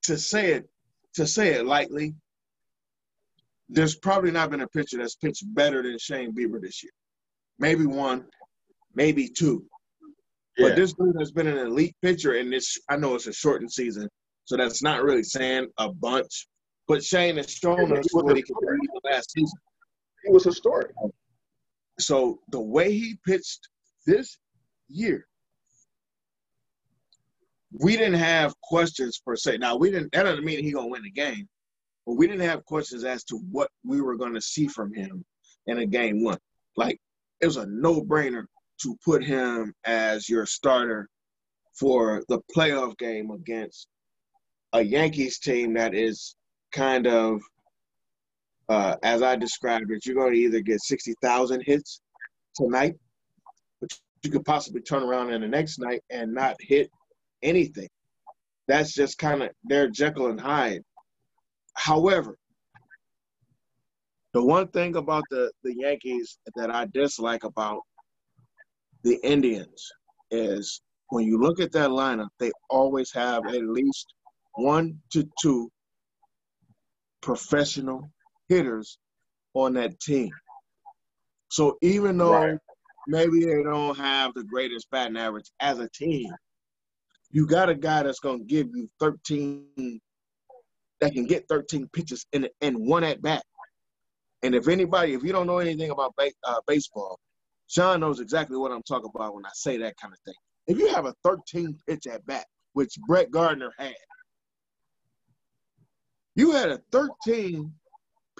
to 0.03 0.15
say 0.15 0.53
it, 0.53 0.69
to 1.13 1.25
say 1.25 1.55
it 1.55 1.65
lightly, 1.65 2.13
there's 3.69 3.95
probably 3.95 4.29
not 4.29 4.51
been 4.51 4.61
a 4.61 4.67
pitcher 4.67 4.99
that's 4.99 5.15
pitched 5.15 5.51
better 5.55 5.81
than 5.81 5.97
Shane 5.97 6.31
Bieber 6.31 6.61
this 6.61 6.83
year. 6.83 6.93
Maybe 7.57 7.87
one, 7.87 8.29
maybe 8.93 9.29
two. 9.29 9.67
Yeah. 10.57 10.69
But 10.69 10.75
this 10.75 10.93
dude 10.93 11.15
has 11.19 11.31
been 11.31 11.47
an 11.47 11.57
elite 11.57 11.95
pitcher, 12.01 12.33
and 12.33 12.51
this 12.51 12.77
I 12.89 12.97
know 12.97 13.15
it's 13.15 13.27
a 13.27 13.33
shortened 13.33 13.71
season, 13.71 14.09
so 14.45 14.57
that's 14.57 14.81
not 14.81 15.03
really 15.03 15.23
saying 15.23 15.67
a 15.77 15.91
bunch. 15.91 16.47
But 16.87 17.03
Shane 17.03 17.37
has 17.37 17.51
shown 17.51 17.95
us 17.97 18.05
what 18.11 18.35
he 18.35 18.41
could 18.41 18.55
do 18.61 18.99
last 19.03 19.31
season. 19.31 19.57
It 20.23 20.33
was 20.33 20.45
historic. 20.45 20.91
So 21.99 22.39
the 22.51 22.61
way 22.61 22.91
he 22.91 23.17
pitched 23.25 23.67
this 24.05 24.37
year, 24.87 25.27
we 27.79 27.97
didn't 27.97 28.19
have 28.19 28.59
questions 28.61 29.19
per 29.23 29.35
se. 29.35 29.57
Now 29.57 29.75
we 29.75 29.91
didn't. 29.91 30.11
That 30.13 30.23
doesn't 30.23 30.45
mean 30.45 30.63
he 30.63 30.71
gonna 30.71 30.87
win 30.87 31.03
the 31.03 31.11
game, 31.11 31.47
but 32.05 32.15
we 32.15 32.25
didn't 32.25 32.47
have 32.47 32.65
questions 32.65 33.03
as 33.03 33.23
to 33.25 33.37
what 33.51 33.69
we 33.85 34.01
were 34.01 34.15
gonna 34.15 34.41
see 34.41 34.67
from 34.67 34.93
him 34.93 35.23
in 35.67 35.79
a 35.79 35.85
game 35.85 36.23
one. 36.23 36.39
Like 36.75 36.99
it 37.41 37.45
was 37.45 37.57
a 37.57 37.67
no-brainer 37.67 38.45
to 38.81 38.97
put 39.03 39.23
him 39.23 39.73
as 39.85 40.29
your 40.29 40.45
starter 40.45 41.09
for 41.73 42.23
the 42.27 42.39
playoff 42.55 42.97
game 42.97 43.31
against 43.31 43.87
a 44.73 44.81
Yankees 44.81 45.39
team 45.39 45.73
that 45.73 45.93
is 45.93 46.35
kind 46.71 47.07
of, 47.07 47.41
uh, 48.69 48.95
as 49.03 49.21
I 49.21 49.35
described 49.35 49.91
it, 49.91 50.05
you're 50.05 50.15
going 50.15 50.33
to 50.33 50.39
either 50.39 50.59
get 50.59 50.81
60,000 50.81 51.63
hits 51.65 52.01
tonight, 52.55 52.95
but 53.79 53.91
you 54.23 54.31
could 54.31 54.45
possibly 54.45 54.81
turn 54.81 55.03
around 55.03 55.31
in 55.31 55.41
the 55.41 55.47
next 55.47 55.79
night 55.79 56.01
and 56.09 56.33
not 56.33 56.55
hit 56.59 56.89
anything. 57.43 57.87
that's 58.67 58.93
just 58.93 59.17
kind 59.17 59.43
of 59.43 59.49
their 59.63 59.87
Jekyll 59.87 60.27
and 60.27 60.41
Hyde. 60.41 60.83
However, 61.75 62.37
the 64.33 64.43
one 64.43 64.67
thing 64.67 64.95
about 64.97 65.23
the, 65.29 65.51
the 65.63 65.73
Yankees 65.73 66.37
that 66.55 66.73
I 66.73 66.87
dislike 66.93 67.43
about 67.43 67.81
the 69.03 69.19
Indians 69.23 69.91
is 70.31 70.81
when 71.09 71.25
you 71.25 71.39
look 71.39 71.59
at 71.59 71.71
that 71.71 71.89
lineup, 71.89 72.29
they 72.39 72.51
always 72.69 73.11
have 73.13 73.45
at 73.47 73.63
least 73.63 74.13
one 74.55 74.99
to 75.11 75.27
two 75.41 75.71
professional 77.21 78.09
hitters 78.49 78.97
on 79.53 79.73
that 79.73 79.99
team. 79.99 80.29
So 81.49 81.77
even 81.81 82.17
though 82.17 82.33
right. 82.33 82.59
maybe 83.07 83.45
they 83.45 83.63
don't 83.63 83.97
have 83.97 84.33
the 84.33 84.43
greatest 84.43 84.89
batting 84.91 85.17
average 85.17 85.49
as 85.59 85.79
a 85.79 85.89
team, 85.89 86.29
you 87.31 87.47
got 87.47 87.69
a 87.69 87.75
guy 87.75 88.03
that's 88.03 88.19
going 88.19 88.39
to 88.39 88.45
give 88.45 88.67
you 88.73 88.89
13 88.99 90.01
that 90.99 91.13
can 91.13 91.25
get 91.25 91.47
13 91.47 91.87
pitches 91.93 92.25
in 92.33 92.47
in 92.61 92.87
one 92.87 93.03
at 93.03 93.21
bat. 93.21 93.43
And 94.43 94.55
if 94.55 94.67
anybody, 94.67 95.13
if 95.13 95.23
you 95.23 95.31
don't 95.31 95.47
know 95.47 95.59
anything 95.59 95.91
about 95.91 96.13
uh, 96.43 96.59
baseball, 96.67 97.19
Sean 97.67 97.99
knows 97.99 98.19
exactly 98.19 98.57
what 98.57 98.71
I'm 98.71 98.83
talking 98.83 99.09
about 99.13 99.35
when 99.35 99.45
I 99.45 99.51
say 99.53 99.77
that 99.77 99.97
kind 99.97 100.13
of 100.13 100.19
thing. 100.25 100.35
If 100.67 100.77
you 100.77 100.87
have 100.93 101.05
a 101.05 101.13
13 101.23 101.77
pitch 101.87 102.07
at 102.07 102.25
bat, 102.25 102.45
which 102.73 102.97
Brett 103.07 103.31
Gardner 103.31 103.71
had, 103.77 103.93
you 106.35 106.51
had 106.51 106.69
a 106.69 106.79
13 106.91 107.73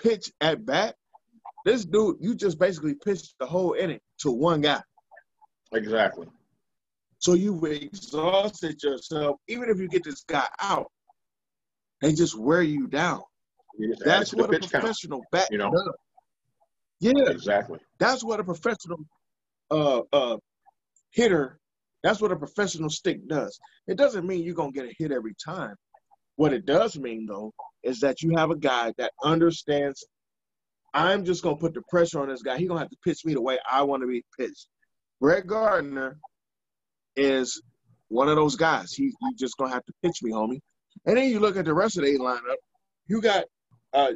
pitch 0.02 0.32
at 0.42 0.66
bat. 0.66 0.96
This 1.66 1.84
dude, 1.84 2.18
you 2.22 2.36
just 2.36 2.60
basically 2.60 2.96
pitched 2.96 3.36
the 3.40 3.46
whole 3.46 3.74
inning 3.74 4.00
to 4.20 4.32
one 4.32 4.62
guy. 4.62 4.82
Exactly. 5.74 6.28
So 7.20 7.34
you've 7.34 7.64
exhausted 7.64 8.82
yourself. 8.82 9.38
Even 9.48 9.70
if 9.70 9.80
you 9.80 9.88
get 9.88 10.04
this 10.04 10.24
guy 10.24 10.48
out, 10.62 10.92
they 12.02 12.14
just 12.14 12.38
wear 12.38 12.62
you 12.62 12.88
down. 12.88 13.22
You 13.78 13.96
That's 14.00 14.34
what 14.34 14.54
a 14.54 14.60
professional 14.60 15.20
count, 15.20 15.32
bat 15.32 15.48
you 15.52 15.58
know? 15.58 15.72
does. 15.72 15.94
Yeah, 17.00 17.30
exactly. 17.30 17.80
That's 18.00 18.24
what 18.24 18.40
a 18.40 18.44
professional 18.44 19.00
uh, 19.72 20.02
uh, 20.14 20.38
hitter. 21.12 21.60
That's 22.04 22.22
what 22.22 22.32
a 22.32 22.36
professional 22.36 22.90
stick 22.90 23.28
does. 23.28 23.60
It 23.88 23.98
doesn't 23.98 24.26
mean 24.26 24.44
you're 24.44 24.56
gonna 24.56 24.72
get 24.72 24.86
a 24.86 24.94
hit 24.98 25.12
every 25.12 25.36
time. 25.44 25.76
What 26.36 26.54
it 26.54 26.66
does 26.66 26.98
mean 26.98 27.26
though 27.26 27.54
is 27.84 28.00
that 28.02 28.22
you 28.22 28.34
have 28.36 28.52
a 28.52 28.58
guy 28.58 28.94
that 28.98 29.12
understands. 29.24 30.06
I'm 30.94 31.26
just 31.26 31.44
gonna 31.44 31.58
put 31.58 31.74
the 31.74 31.82
pressure 31.90 32.22
on 32.22 32.30
this 32.30 32.44
guy. 32.44 32.58
He's 32.58 32.68
gonna 32.68 32.80
have 32.80 32.90
to 32.90 32.98
pitch 33.04 33.26
me 33.26 33.34
the 33.34 33.42
way 33.42 33.60
I 33.70 33.84
want 33.84 34.02
to 34.02 34.08
be 34.08 34.24
pitched. 34.38 34.68
Brett 35.20 35.48
Gardner 35.48 36.18
is 37.16 37.62
one 38.10 38.30
of 38.30 38.36
those 38.36 38.56
guys. 38.56 38.94
He, 38.94 39.12
he's 39.20 39.38
just 39.38 39.58
gonna 39.58 39.74
have 39.74 39.86
to 39.86 39.94
pitch 40.04 40.22
me, 40.22 40.32
homie. 40.32 40.62
And 41.06 41.18
then 41.18 41.30
you 41.30 41.40
look 41.40 41.58
at 41.58 41.66
the 41.66 41.74
rest 41.74 41.98
of 41.98 42.04
the 42.04 42.18
lineup. 42.18 42.56
You 43.08 43.22
got 43.22 43.46
uh, 43.94 44.12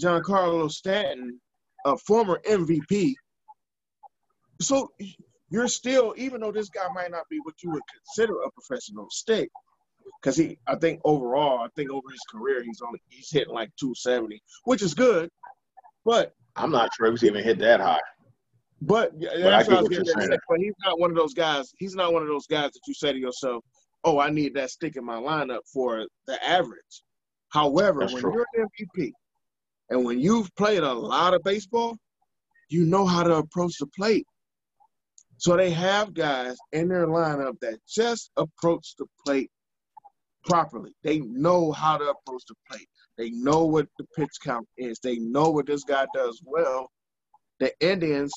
Giancarlo 0.00 0.70
Stanton, 0.70 1.40
a 1.84 1.96
former 1.98 2.40
MVP. 2.48 3.14
So 4.60 4.92
you're 5.50 5.68
still, 5.68 6.14
even 6.16 6.40
though 6.40 6.52
this 6.52 6.68
guy 6.68 6.86
might 6.94 7.10
not 7.10 7.24
be 7.30 7.38
what 7.42 7.54
you 7.62 7.70
would 7.70 7.82
consider 7.92 8.34
a 8.42 8.50
professional 8.50 9.08
stick, 9.10 9.48
because 10.20 10.36
he, 10.36 10.58
I 10.66 10.76
think 10.76 11.00
overall, 11.04 11.60
I 11.60 11.68
think 11.76 11.90
over 11.90 12.10
his 12.10 12.20
career, 12.30 12.62
he's 12.62 12.80
only 12.86 13.00
he's 13.08 13.30
hitting 13.30 13.54
like 13.54 13.70
270, 13.78 14.40
which 14.64 14.82
is 14.82 14.94
good. 14.94 15.30
But 16.04 16.34
I'm 16.56 16.70
not 16.70 16.90
sure 16.94 17.10
he's 17.10 17.24
even 17.24 17.42
hit 17.42 17.58
that 17.60 17.80
high. 17.80 18.00
But, 18.82 19.12
yeah, 19.18 19.28
but 19.34 19.50
that's 19.50 19.68
what 19.68 19.78
I 19.78 19.80
was 19.82 19.88
getting 19.90 20.06
say. 20.06 20.38
But 20.48 20.58
he's 20.58 20.74
not 20.84 20.98
one 20.98 21.10
of 21.10 21.16
those 21.16 21.34
guys. 21.34 21.72
He's 21.78 21.94
not 21.94 22.12
one 22.12 22.22
of 22.22 22.28
those 22.28 22.46
guys 22.46 22.70
that 22.72 22.80
you 22.86 22.94
say 22.94 23.12
to 23.12 23.18
yourself, 23.18 23.62
"Oh, 24.04 24.18
I 24.18 24.30
need 24.30 24.54
that 24.54 24.70
stick 24.70 24.96
in 24.96 25.04
my 25.04 25.16
lineup 25.16 25.60
for 25.72 26.06
the 26.26 26.42
average." 26.44 27.02
However, 27.50 28.00
that's 28.00 28.14
when 28.14 28.22
true. 28.22 28.32
you're 28.32 28.46
an 28.54 28.68
MVP 28.88 29.12
and 29.90 30.04
when 30.04 30.18
you've 30.18 30.54
played 30.56 30.82
a 30.82 30.92
lot 30.92 31.34
of 31.34 31.42
baseball, 31.42 31.96
you 32.68 32.86
know 32.86 33.04
how 33.04 33.22
to 33.22 33.36
approach 33.36 33.74
the 33.78 33.86
plate. 33.88 34.24
So 35.40 35.56
they 35.56 35.70
have 35.70 36.12
guys 36.12 36.56
in 36.72 36.88
their 36.88 37.06
lineup 37.06 37.58
that 37.62 37.78
just 37.88 38.30
approach 38.36 38.94
the 38.98 39.06
plate 39.24 39.50
properly. 40.44 40.92
They 41.02 41.20
know 41.20 41.72
how 41.72 41.96
to 41.96 42.04
approach 42.04 42.42
the 42.46 42.54
plate. 42.70 42.86
They 43.16 43.30
know 43.30 43.64
what 43.64 43.88
the 43.98 44.04
pitch 44.16 44.36
count 44.44 44.68
is. 44.76 44.98
They 45.02 45.18
know 45.18 45.48
what 45.50 45.66
this 45.66 45.82
guy 45.84 46.06
does 46.14 46.42
well 46.44 46.88
the 47.60 47.72
Indians, 47.80 48.32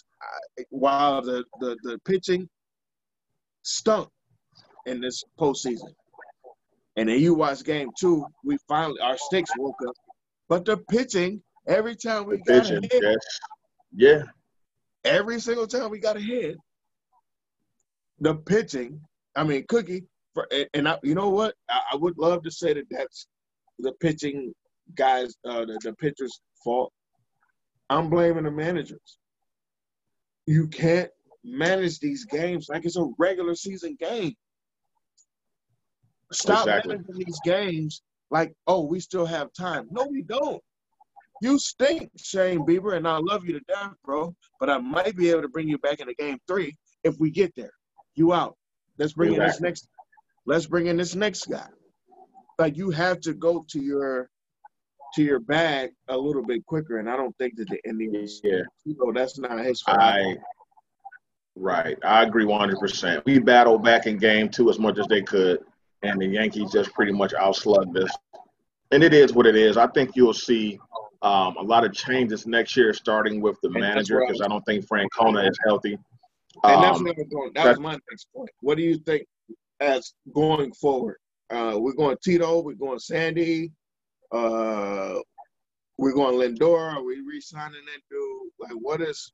while 0.69 1.21
the, 1.21 1.43
the, 1.59 1.77
the 1.83 1.97
pitching 2.05 2.47
stunk 3.63 4.09
in 4.85 5.01
this 5.01 5.23
postseason. 5.39 5.93
And 6.97 7.09
then 7.09 7.19
you 7.19 7.33
watch 7.33 7.63
game 7.63 7.89
two, 7.99 8.25
we 8.43 8.57
finally, 8.67 8.99
our 9.01 9.17
sticks 9.17 9.49
woke 9.57 9.79
up. 9.87 9.95
But 10.49 10.65
the 10.65 10.77
pitching, 10.77 11.41
every 11.67 11.95
time 11.95 12.27
we 12.27 12.37
the 12.37 12.43
got 12.43 12.63
pitching, 12.63 12.85
a 12.85 12.93
hit, 12.93 13.03
yes. 13.03 13.15
yeah. 13.95 14.23
Every 15.05 15.39
single 15.39 15.67
time 15.67 15.89
we 15.89 15.99
got 15.99 16.17
a 16.17 16.21
hit, 16.21 16.57
the 18.19 18.35
pitching, 18.35 19.01
I 19.35 19.43
mean, 19.43 19.65
Cookie, 19.67 20.03
for, 20.33 20.47
and 20.73 20.87
I, 20.87 20.97
you 21.03 21.15
know 21.15 21.29
what? 21.29 21.55
I, 21.69 21.81
I, 21.93 21.95
would 21.95 22.17
love 22.17 22.43
to 22.43 22.51
say 22.51 22.73
that 22.73 22.85
that's 22.89 23.27
the 23.79 23.91
pitching 23.93 24.53
guys, 24.95 25.35
uh, 25.47 25.65
the, 25.65 25.79
the 25.83 25.93
pitcher's 25.93 26.41
fault. 26.63 26.91
I'm 27.89 28.09
blaming 28.09 28.45
the 28.45 28.51
managers. 28.51 29.17
You 30.47 30.67
can't 30.67 31.09
manage 31.43 31.99
these 31.99 32.25
games 32.25 32.67
like 32.69 32.85
it's 32.85 32.97
a 32.97 33.09
regular 33.17 33.55
season 33.55 33.97
game. 33.99 34.33
Stop 36.31 36.67
exactly. 36.67 36.95
managing 36.95 37.25
these 37.25 37.39
games 37.43 38.01
like, 38.31 38.53
oh, 38.65 38.85
we 38.85 38.99
still 38.99 39.25
have 39.25 39.53
time. 39.53 39.87
No, 39.91 40.07
we 40.09 40.23
don't. 40.23 40.61
You 41.41 41.59
stink, 41.59 42.09
Shane 42.17 42.65
Bieber, 42.65 42.95
and 42.95 43.07
I 43.07 43.17
love 43.17 43.45
you 43.45 43.53
to 43.53 43.59
death, 43.67 43.93
bro. 44.05 44.35
But 44.59 44.69
I 44.69 44.77
might 44.77 45.15
be 45.15 45.29
able 45.29 45.41
to 45.41 45.49
bring 45.49 45.67
you 45.67 45.77
back 45.77 45.99
into 45.99 46.13
game 46.15 46.39
three 46.47 46.75
if 47.03 47.19
we 47.19 47.29
get 47.29 47.53
there. 47.55 47.73
You 48.15 48.33
out. 48.33 48.55
Let's 48.97 49.13
bring 49.13 49.33
exactly. 49.33 49.45
in 49.45 49.51
this 49.51 49.61
next. 49.61 49.87
Let's 50.45 50.65
bring 50.65 50.87
in 50.87 50.97
this 50.97 51.15
next 51.15 51.45
guy. 51.45 51.67
Like 52.59 52.77
you 52.77 52.91
have 52.91 53.19
to 53.21 53.33
go 53.33 53.65
to 53.69 53.81
your 53.81 54.29
to 55.13 55.23
your 55.23 55.39
bag 55.39 55.91
a 56.07 56.17
little 56.17 56.43
bit 56.43 56.65
quicker. 56.65 56.99
And 56.99 57.09
I 57.09 57.15
don't 57.15 57.35
think 57.37 57.55
that 57.57 57.69
the 57.69 57.79
Indians, 57.87 58.41
yeah, 58.43 58.61
you 58.83 58.95
know, 58.97 59.11
that's 59.11 59.37
not 59.37 59.59
his 59.59 59.81
fault. 59.81 59.99
I, 59.99 60.37
right. 61.55 61.97
I 62.03 62.23
agree 62.23 62.45
100%. 62.45 63.23
We 63.25 63.39
battled 63.39 63.83
back 63.83 64.07
in 64.07 64.17
game 64.17 64.49
two 64.49 64.69
as 64.69 64.79
much 64.79 64.97
as 64.97 65.07
they 65.07 65.21
could, 65.21 65.59
and 66.01 66.19
the 66.19 66.27
Yankees 66.27 66.71
just 66.71 66.93
pretty 66.93 67.11
much 67.11 67.33
outslugged 67.33 67.97
us. 67.97 68.11
And 68.91 69.03
it 69.03 69.13
is 69.13 69.33
what 69.33 69.45
it 69.45 69.55
is. 69.55 69.77
I 69.77 69.87
think 69.87 70.15
you'll 70.15 70.33
see 70.33 70.79
um, 71.21 71.55
a 71.57 71.63
lot 71.63 71.83
of 71.85 71.93
changes 71.93 72.45
next 72.45 72.75
year, 72.75 72.93
starting 72.93 73.41
with 73.41 73.57
the 73.61 73.69
manager, 73.69 74.19
because 74.19 74.41
I 74.41 74.47
don't 74.47 74.63
think 74.65 74.85
Francona 74.85 75.49
is 75.49 75.57
healthy. 75.65 75.97
And 76.63 76.75
um, 76.75 76.81
that's 76.81 77.01
what 77.01 77.17
I'm 77.17 77.29
going. 77.29 77.51
That 77.55 77.67
was 77.67 77.79
my 77.79 77.97
next 78.11 78.27
point. 78.35 78.49
What 78.61 78.77
do 78.77 78.83
you 78.83 78.97
think 78.99 79.25
as 79.79 80.13
going 80.33 80.73
forward? 80.73 81.17
Uh, 81.49 81.77
we're 81.77 81.93
going 81.93 82.17
Tito. 82.23 82.61
We're 82.61 82.73
going 82.73 82.99
Sandy. 82.99 83.71
Uh, 84.31 85.15
we're 85.97 86.13
going 86.13 86.35
Lindor. 86.35 86.95
Are 86.95 87.03
we 87.03 87.21
re-signing 87.21 87.81
that 87.85 88.01
dude? 88.09 88.51
Like, 88.59 88.71
what 88.81 89.01
is, 89.01 89.31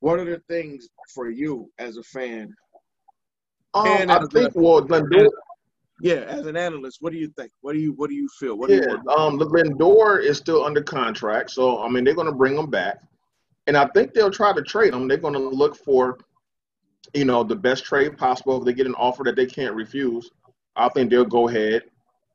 what 0.00 0.18
are 0.18 0.24
the 0.24 0.42
things 0.48 0.88
for 1.14 1.30
you 1.30 1.70
as 1.78 1.96
a 1.96 2.02
fan? 2.02 2.52
Um, 3.74 3.86
and 3.86 4.12
I 4.12 4.18
think 4.32 4.54
a, 4.54 4.58
well, 4.58 4.82
Lindor. 4.82 5.28
Yeah, 6.02 6.24
as 6.26 6.46
an 6.46 6.56
analyst, 6.56 6.98
what 7.00 7.12
do 7.12 7.18
you 7.18 7.28
think? 7.36 7.52
What 7.60 7.74
do 7.74 7.78
you 7.78 7.92
what 7.92 8.08
do 8.08 8.16
you 8.16 8.26
feel? 8.38 8.56
What 8.56 8.70
yeah, 8.70 8.80
you 8.88 9.10
um, 9.10 9.38
Lindor 9.38 10.22
is 10.22 10.38
still 10.38 10.64
under 10.64 10.82
contract, 10.82 11.50
so 11.50 11.82
I 11.82 11.88
mean 11.88 12.04
they're 12.04 12.14
going 12.14 12.26
to 12.26 12.32
bring 12.32 12.56
him 12.56 12.70
back, 12.70 13.02
and 13.70 13.76
I 13.76 13.86
think 13.86 14.12
they'll 14.12 14.32
try 14.32 14.52
to 14.52 14.62
trade 14.62 14.92
him. 14.92 15.06
They're 15.06 15.16
going 15.16 15.34
to 15.34 15.38
look 15.38 15.76
for, 15.76 16.18
you 17.14 17.24
know, 17.24 17.44
the 17.44 17.54
best 17.54 17.84
trade 17.84 18.18
possible. 18.18 18.58
If 18.58 18.64
they 18.64 18.72
get 18.72 18.88
an 18.88 18.96
offer 18.96 19.22
that 19.22 19.36
they 19.36 19.46
can't 19.46 19.76
refuse, 19.76 20.28
I 20.74 20.88
think 20.88 21.08
they'll 21.08 21.24
go 21.24 21.48
ahead 21.48 21.84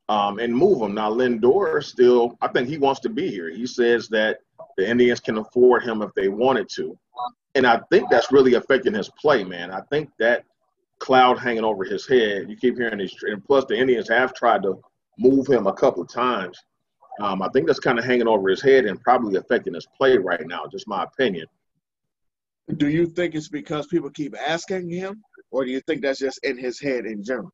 um, 0.08 0.40
and 0.40 0.56
move 0.56 0.82
him. 0.82 0.94
Now, 0.94 1.12
Lindor 1.12 1.84
still, 1.84 2.38
I 2.40 2.48
think 2.48 2.70
he 2.70 2.78
wants 2.78 3.02
to 3.02 3.10
be 3.10 3.30
here. 3.30 3.50
He 3.50 3.68
says 3.68 4.08
that 4.12 4.38
the 4.78 4.90
Indians 4.90 5.20
can 5.20 5.38
afford 5.38 5.84
him 5.84 6.02
if 6.02 6.14
they 6.14 6.30
wanted 6.30 6.70
to. 6.76 6.98
And 7.54 7.68
I 7.68 7.82
think 7.92 8.10
that's 8.10 8.32
really 8.32 8.54
affecting 8.54 8.94
his 8.94 9.10
play, 9.20 9.44
man. 9.44 9.72
I 9.72 9.82
think 9.92 10.12
that 10.20 10.46
cloud 11.00 11.38
hanging 11.38 11.66
over 11.66 11.84
his 11.84 12.08
head, 12.08 12.50
you 12.50 12.56
keep 12.56 12.78
hearing 12.78 13.00
these, 13.00 13.14
and 13.24 13.44
plus 13.44 13.66
the 13.66 13.78
Indians 13.78 14.08
have 14.08 14.34
tried 14.34 14.64
to 14.64 14.82
move 15.20 15.48
him 15.48 15.68
a 15.68 15.74
couple 15.74 16.02
of 16.02 16.08
times. 16.08 16.58
Um, 17.20 17.42
I 17.42 17.50
think 17.50 17.68
that's 17.68 17.80
kind 17.80 17.98
of 17.98 18.06
hanging 18.06 18.28
over 18.28 18.50
his 18.50 18.62
head 18.62 18.86
and 18.86 19.00
probably 19.02 19.38
affecting 19.38 19.74
his 19.74 19.88
play 19.98 20.18
right 20.18 20.46
now, 20.46 20.66
just 20.72 20.88
my 20.88 21.04
opinion. 21.04 21.48
Do 22.78 22.90
you 22.90 23.06
think 23.06 23.36
it's 23.36 23.48
because 23.48 23.88
people 23.88 24.10
keep 24.10 24.36
asking 24.36 24.90
him, 24.90 25.22
or 25.52 25.66
do 25.66 25.72
you 25.72 25.80
think 25.82 26.02
that's 26.02 26.20
just 26.20 26.44
in 26.44 26.58
his 26.58 26.80
head 26.80 27.06
in 27.06 27.24
general? 27.24 27.52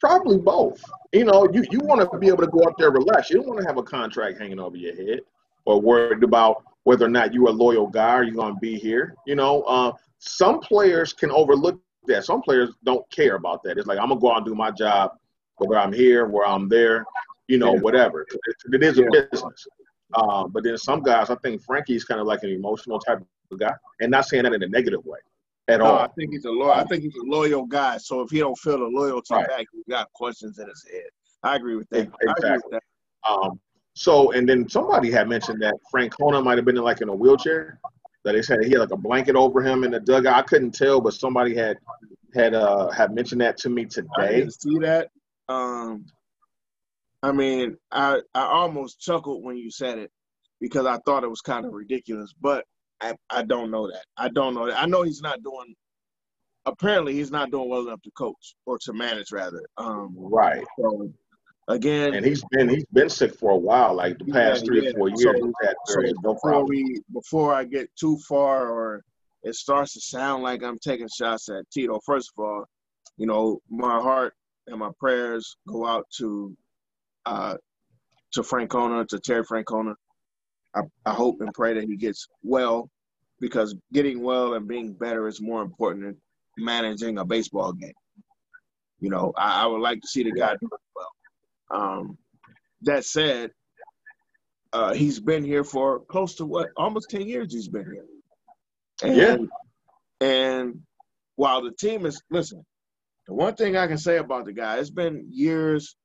Probably 0.00 0.38
both. 0.38 0.82
You 1.12 1.24
know, 1.24 1.48
you, 1.52 1.64
you 1.70 1.80
want 1.80 2.00
to 2.00 2.18
be 2.18 2.28
able 2.28 2.44
to 2.44 2.48
go 2.48 2.60
up 2.60 2.74
there 2.78 2.90
relax. 2.90 3.30
You 3.30 3.36
don't 3.36 3.48
want 3.48 3.60
to 3.60 3.66
have 3.66 3.78
a 3.78 3.82
contract 3.82 4.38
hanging 4.38 4.60
over 4.60 4.76
your 4.76 4.96
head 4.96 5.20
or 5.64 5.80
worried 5.80 6.22
about 6.22 6.64
whether 6.84 7.04
or 7.04 7.10
not 7.10 7.34
you're 7.34 7.48
a 7.48 7.52
loyal 7.52 7.88
guy 7.88 8.18
or 8.18 8.22
you're 8.22 8.34
going 8.34 8.54
to 8.54 8.60
be 8.60 8.76
here. 8.76 9.14
You 9.26 9.34
know, 9.34 9.62
uh, 9.62 9.92
some 10.18 10.60
players 10.60 11.12
can 11.12 11.30
overlook 11.30 11.80
that. 12.06 12.24
Some 12.24 12.40
players 12.42 12.70
don't 12.84 13.08
care 13.10 13.36
about 13.36 13.62
that. 13.64 13.76
It's 13.76 13.86
like, 13.86 13.98
I'm 13.98 14.08
going 14.08 14.18
to 14.18 14.22
go 14.22 14.30
out 14.30 14.38
and 14.38 14.46
do 14.46 14.54
my 14.54 14.70
job 14.70 15.12
whether 15.58 15.78
I'm 15.78 15.92
here, 15.92 16.26
where 16.26 16.46
I'm 16.46 16.68
there, 16.68 17.04
you 17.48 17.58
know, 17.58 17.74
Yeah. 17.74 17.80
whatever. 17.80 18.22
It, 18.22 18.56
it 18.72 18.82
is 18.82 18.98
a 18.98 19.02
Yeah. 19.02 19.22
business. 19.30 19.66
Um, 20.14 20.50
but 20.52 20.64
then 20.64 20.78
some 20.78 21.02
guys, 21.02 21.28
I 21.30 21.34
think 21.36 21.62
Frankie's 21.62 22.04
kind 22.04 22.20
of 22.20 22.26
like 22.26 22.42
an 22.42 22.50
emotional 22.50 22.98
type 22.98 23.20
of 23.50 23.58
guy, 23.58 23.74
and 24.00 24.10
not 24.10 24.26
saying 24.26 24.44
that 24.44 24.52
in 24.54 24.62
a 24.62 24.68
negative 24.68 25.04
way 25.04 25.18
at 25.68 25.80
No, 25.80 25.86
all. 25.86 25.98
I 25.98 26.08
think 26.08 26.32
he's 26.32 26.44
a 26.46 26.50
loyal. 26.50 26.72
I 26.72 26.84
think 26.84 27.02
he's 27.02 27.16
a 27.16 27.24
loyal 27.26 27.66
guy. 27.66 27.98
So 27.98 28.20
if 28.22 28.30
he 28.30 28.38
don't 28.38 28.56
feel 28.58 28.78
the 28.78 28.86
loyalty 28.86 29.34
Right. 29.34 29.46
back, 29.48 29.66
he's 29.72 29.84
got 29.88 30.10
questions 30.14 30.58
in 30.58 30.68
his 30.68 30.82
head. 30.90 31.08
I 31.42 31.56
agree 31.56 31.76
with 31.76 31.88
that. 31.90 32.00
Ex- 32.00 32.08
I 32.08 32.14
agree 32.14 32.26
with 32.28 32.38
exactly. 32.38 32.70
that. 32.72 33.30
Um, 33.30 33.60
so, 33.94 34.32
and 34.32 34.48
then 34.48 34.68
somebody 34.68 35.10
had 35.10 35.28
mentioned 35.28 35.60
that 35.62 35.74
Francona 35.92 36.42
might 36.42 36.56
have 36.56 36.64
been 36.64 36.76
in 36.76 36.82
like 36.84 37.00
in 37.00 37.08
a 37.08 37.14
wheelchair. 37.14 37.78
That 38.24 38.32
they 38.32 38.42
said 38.42 38.64
he 38.64 38.70
had 38.70 38.80
like 38.80 38.90
a 38.92 38.96
blanket 38.96 39.36
over 39.36 39.62
him 39.62 39.84
in 39.84 39.90
the 39.92 40.00
dugout. 40.00 40.34
I 40.36 40.42
couldn't 40.42 40.72
tell, 40.72 41.00
but 41.00 41.14
somebody 41.14 41.54
had 41.54 41.76
had 42.34 42.54
uh 42.54 42.90
had 42.90 43.14
mentioned 43.14 43.40
that 43.42 43.56
to 43.58 43.68
me 43.68 43.82
I 43.82 43.86
today. 43.86 44.36
didn't 44.40 44.60
see 44.60 44.78
that. 44.80 45.10
Um, 45.48 46.04
I 47.22 47.32
mean, 47.32 47.76
I 47.90 48.20
I 48.34 48.42
almost 48.42 49.00
chuckled 49.00 49.44
when 49.44 49.56
you 49.56 49.70
said 49.70 49.98
it 49.98 50.10
because 50.60 50.86
I 50.86 50.98
thought 50.98 51.24
it 51.24 51.30
was 51.30 51.40
kind 51.40 51.66
of 51.66 51.72
ridiculous, 51.72 52.32
but 52.40 52.64
I 53.00 53.14
I 53.30 53.42
don't 53.42 53.70
know 53.70 53.88
that. 53.90 54.04
I 54.16 54.28
don't 54.28 54.54
know 54.54 54.66
that. 54.66 54.80
I 54.80 54.86
know 54.86 55.02
he's 55.02 55.20
not 55.22 55.42
doing. 55.42 55.74
Apparently, 56.66 57.14
he's 57.14 57.30
not 57.30 57.50
doing 57.50 57.68
well 57.68 57.86
enough 57.86 58.02
to 58.02 58.10
coach 58.12 58.54
or 58.66 58.78
to 58.80 58.92
manage, 58.92 59.32
rather. 59.32 59.62
Um, 59.78 60.14
Right, 60.16 60.62
so 60.78 61.10
again, 61.66 62.14
and 62.14 62.24
he's 62.26 62.44
been 62.50 62.68
he's 62.68 62.84
been 62.92 63.08
sick 63.08 63.34
for 63.34 63.52
a 63.52 63.56
while. 63.56 63.94
Like 63.94 64.18
the 64.18 64.26
past 64.26 64.62
Yeah, 64.62 64.66
three 64.66 64.84
yeah. 64.84 64.90
or 64.90 64.94
four 64.94 65.08
years, 65.08 65.22
So- 65.22 65.52
So 65.86 66.00
no 66.00 66.12
before 66.34 66.38
problems. 66.50 66.68
we 66.70 67.00
before 67.12 67.54
I 67.54 67.64
get 67.64 67.90
too 67.96 68.18
far 68.28 68.68
or 68.68 69.02
it 69.42 69.54
starts 69.54 69.94
to 69.94 70.00
sound 70.00 70.42
like 70.42 70.62
I'm 70.62 70.78
taking 70.78 71.08
shots 71.08 71.48
at 71.48 71.68
Tito, 71.70 72.00
first 72.04 72.32
of 72.36 72.44
all, 72.44 72.64
you 73.16 73.26
know, 73.26 73.60
my 73.70 74.00
heart 74.00 74.34
and 74.66 74.78
my 74.78 74.90
prayers 74.98 75.56
go 75.66 75.86
out 75.86 76.06
to 76.18 76.54
uh 77.26 77.56
to 78.32 78.42
Francona, 78.42 79.06
to 79.08 79.18
Terry 79.20 79.42
Francona. 79.44 79.94
I, 80.74 80.82
I 81.06 81.14
hope 81.14 81.40
and 81.40 81.52
pray 81.54 81.74
that 81.74 81.84
he 81.84 81.96
gets 81.96 82.26
well 82.42 82.90
because 83.40 83.74
getting 83.92 84.22
well 84.22 84.54
and 84.54 84.68
being 84.68 84.92
better 84.92 85.26
is 85.28 85.40
more 85.40 85.62
important 85.62 86.04
than 86.04 86.16
managing 86.58 87.18
a 87.18 87.24
baseball 87.24 87.72
game. 87.72 87.92
You 89.00 89.10
know, 89.10 89.32
I, 89.36 89.62
I 89.62 89.66
would 89.66 89.80
like 89.80 90.00
to 90.02 90.08
see 90.08 90.24
the 90.24 90.32
guy 90.32 90.56
do 90.60 90.68
well. 90.94 91.08
Um, 91.70 92.18
that 92.82 93.04
said, 93.04 93.50
uh, 94.72 94.92
he's 94.92 95.20
been 95.20 95.44
here 95.44 95.64
for 95.64 96.00
close 96.00 96.34
to 96.36 96.44
what 96.44 96.68
almost 96.76 97.10
10 97.10 97.22
years 97.22 97.52
he's 97.52 97.68
been 97.68 97.86
here 97.90 98.04
and, 99.02 99.16
Yeah. 99.16 100.26
and 100.26 100.80
while 101.36 101.62
the 101.62 101.72
team 101.72 102.04
is 102.04 102.20
listen 102.30 102.64
the 103.26 103.34
one 103.34 103.54
thing 103.54 103.76
i 103.76 103.86
can 103.86 103.98
say 103.98 104.18
about 104.18 104.44
the 104.44 104.52
guy 104.52 104.76
it's 104.78 104.90
been 104.90 105.26
years 105.30 105.96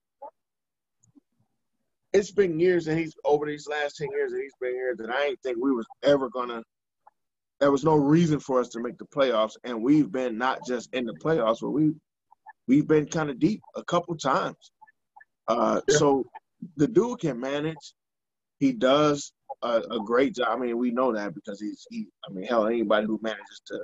it's 2.14 2.32
been 2.32 2.60
years 2.60 2.88
and 2.88 2.98
he's 2.98 3.16
over 3.26 3.46
these 3.46 3.68
last 3.68 3.98
10 3.98 4.10
years 4.12 4.32
that 4.32 4.42
he's 4.42 4.54
been 4.62 4.74
here 4.74 4.96
that 4.98 5.10
i 5.10 5.26
ain't 5.26 5.42
think 5.42 5.58
we 5.62 5.72
was 5.72 5.86
ever 6.04 6.30
gonna 6.30 6.62
there 7.60 7.72
was 7.72 7.84
no 7.84 7.96
reason 7.96 8.40
for 8.40 8.60
us 8.60 8.70
to 8.70 8.80
make 8.82 8.98
the 8.98 9.06
playoffs 9.06 9.56
and 9.64 9.82
we've 9.82 10.12
been 10.12 10.38
not 10.38 10.60
just 10.66 10.94
in 10.94 11.06
the 11.06 11.14
playoffs 11.14 11.60
but 11.62 11.72
we 11.72 11.94
we've 12.68 12.88
been 12.88 13.06
kind 13.06 13.30
of 13.30 13.40
deep 13.40 13.62
a 13.76 13.84
couple 13.84 14.16
times 14.16 14.72
uh, 15.48 15.82
Yeah. 15.88 15.98
so 15.98 16.26
the 16.78 16.88
dude 16.88 17.20
can 17.20 17.40
manage 17.40 17.94
he 18.60 18.72
does 18.72 19.34
a, 19.62 19.82
a 19.92 20.00
great 20.06 20.36
job. 20.36 20.48
I 20.50 20.58
mean, 20.58 20.78
we 20.78 20.92
know 20.92 21.12
that 21.14 21.34
because 21.34 21.60
he's 21.60 21.86
he. 21.90 22.08
I 22.28 22.32
mean, 22.32 22.46
hell, 22.46 22.66
anybody 22.68 23.08
who 23.08 23.20
manages 23.22 23.62
to 23.68 23.80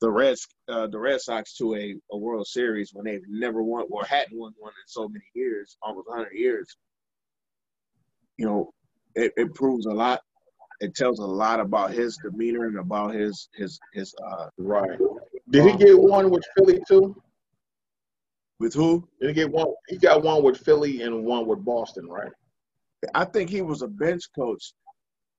the 0.00 0.10
Reds, 0.10 0.46
uh, 0.68 0.86
the 0.88 0.98
Red 0.98 1.20
Sox 1.20 1.56
to 1.58 1.76
a, 1.76 1.94
a 2.12 2.16
World 2.16 2.46
Series 2.46 2.90
when 2.92 3.04
they've 3.04 3.22
never 3.28 3.62
won 3.62 3.84
or 3.90 4.04
hadn't 4.04 4.36
won 4.36 4.52
one 4.58 4.72
in 4.72 4.86
so 4.86 5.08
many 5.08 5.24
years, 5.34 5.76
almost 5.82 6.08
100 6.08 6.32
years. 6.32 6.76
You 8.38 8.46
know, 8.46 8.70
it, 9.14 9.32
it 9.36 9.54
proves 9.54 9.86
a 9.86 9.90
lot. 9.90 10.20
It 10.80 10.94
tells 10.94 11.20
a 11.20 11.24
lot 11.24 11.60
about 11.60 11.92
his 11.92 12.18
demeanor 12.22 12.66
and 12.66 12.78
about 12.78 13.14
his 13.14 13.48
his 13.54 13.78
his 13.92 14.14
uh 14.24 14.48
Right. 14.58 14.98
Did 15.50 15.64
he 15.64 15.76
get 15.76 15.98
one 15.98 16.30
with 16.30 16.44
Philly 16.56 16.80
too? 16.86 17.16
with 18.58 18.74
who? 18.74 19.06
Did 19.20 19.28
he 19.28 19.34
get 19.34 19.50
one? 19.50 19.68
He 19.88 19.98
got 19.98 20.22
one 20.22 20.42
with 20.42 20.58
Philly 20.58 21.02
and 21.02 21.24
one 21.24 21.46
with 21.46 21.64
Boston, 21.64 22.06
right? 22.08 22.32
I 23.14 23.24
think 23.24 23.50
he 23.50 23.62
was 23.62 23.82
a 23.82 23.88
bench 23.88 24.22
coach 24.34 24.72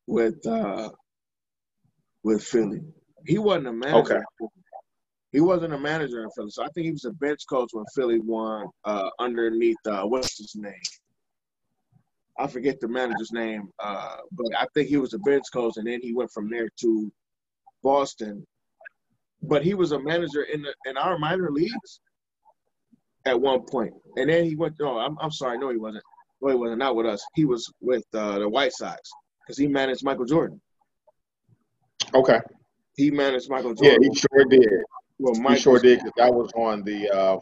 with 0.05 0.45
uh 0.45 0.89
with 2.23 2.43
Philly. 2.43 2.81
He 3.25 3.37
wasn't 3.37 3.67
a 3.67 3.73
manager. 3.73 4.23
Okay. 4.41 4.47
He 5.31 5.41
wasn't 5.41 5.73
a 5.73 5.79
manager 5.79 6.23
in 6.23 6.29
Philly, 6.31 6.51
so 6.51 6.63
I 6.63 6.69
think 6.69 6.85
he 6.85 6.91
was 6.91 7.05
a 7.05 7.11
bench 7.11 7.41
coach 7.49 7.69
when 7.73 7.85
Philly 7.93 8.19
won 8.19 8.67
uh, 8.85 9.09
underneath 9.19 9.77
uh, 9.85 10.03
what's 10.03 10.37
his 10.37 10.55
name? 10.55 10.73
I 12.39 12.47
forget 12.47 12.79
the 12.79 12.87
manager's 12.87 13.31
name, 13.31 13.69
uh, 13.79 14.17
but 14.31 14.47
I 14.57 14.67
think 14.73 14.89
he 14.89 14.97
was 14.97 15.13
a 15.13 15.19
bench 15.19 15.45
coach, 15.51 15.77
and 15.77 15.87
then 15.87 15.99
he 16.01 16.13
went 16.13 16.31
from 16.31 16.49
there 16.49 16.69
to 16.81 17.11
Boston. 17.83 18.45
But 19.41 19.63
he 19.63 19.73
was 19.73 19.91
a 19.91 19.99
manager 19.99 20.43
in 20.43 20.61
the 20.61 20.73
in 20.89 20.97
our 20.97 21.17
minor 21.17 21.51
leagues 21.51 21.99
at 23.25 23.39
one 23.39 23.61
point, 23.61 23.93
and 24.17 24.29
then 24.29 24.45
he 24.45 24.55
went. 24.55 24.75
No, 24.79 24.97
I'm 24.97 25.17
I'm 25.19 25.31
sorry, 25.31 25.57
no, 25.57 25.69
he 25.69 25.77
wasn't. 25.77 26.03
No, 26.41 26.49
he 26.49 26.55
wasn't. 26.55 26.79
Not 26.79 26.95
with 26.95 27.05
us. 27.05 27.23
He 27.35 27.45
was 27.45 27.71
with 27.81 28.05
uh, 28.13 28.39
the 28.39 28.49
White 28.49 28.73
Sox 28.73 28.99
because 29.43 29.57
he 29.57 29.67
managed 29.67 30.03
Michael 30.03 30.25
Jordan. 30.25 30.61
Okay. 32.13 32.39
He 32.95 33.11
managed 33.11 33.49
Michael 33.49 33.73
Jordan. 33.73 34.01
Yeah, 34.01 34.09
he 34.09 34.15
sure 34.15 34.45
did. 34.45 34.83
well, 35.19 35.35
He 35.35 35.41
Mike 35.41 35.59
sure 35.59 35.79
did 35.79 35.99
because 35.99 36.13
that 36.17 36.33
was 36.33 36.51
on 36.55 36.83
the 36.83 37.09
uh, 37.09 37.37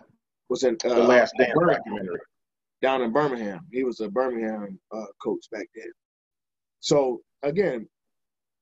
was 0.50 0.64
in 0.64 0.78
uh, 0.86 0.90
the 0.90 1.04
Last 1.04 1.34
Dance 1.38 1.54
documentary. 1.68 2.20
Down 2.86 3.02
in 3.02 3.12
Birmingham. 3.12 3.62
He 3.72 3.84
was 3.84 4.00
a 4.00 4.10
Birmingham 4.10 4.80
uh, 4.94 5.06
coach 5.20 5.46
back 5.52 5.68
then. 5.74 5.92
So 6.82 7.22
again, 7.42 7.88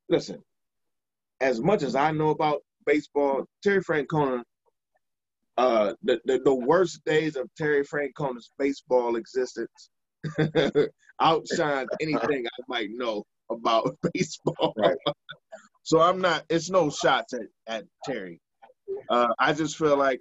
listen. 0.07 0.41
As 1.41 1.59
much 1.59 1.83
as 1.83 1.93
I 1.93 2.11
know 2.11 2.29
about 2.29 2.61
baseball, 2.85 3.43
Terry 3.61 3.83
Francona, 3.83 4.41
uh, 5.57 5.93
the, 6.03 6.21
the 6.23 6.39
the 6.39 6.55
worst 6.55 7.03
days 7.03 7.35
of 7.35 7.49
Terry 7.57 7.83
Francona's 7.83 8.49
baseball 8.57 9.17
existence 9.17 9.89
outshines 11.21 11.89
anything 12.01 12.45
I 12.45 12.61
might 12.69 12.91
know 12.91 13.25
about 13.51 13.97
baseball. 14.13 14.73
Right. 14.77 14.95
So 15.81 15.99
I'm 15.99 16.21
not. 16.21 16.45
It's 16.49 16.69
no 16.69 16.89
shots 16.89 17.33
at 17.33 17.47
at 17.67 17.83
Terry. 18.05 18.39
Uh, 19.09 19.33
I 19.37 19.51
just 19.51 19.77
feel 19.77 19.97
like 19.97 20.19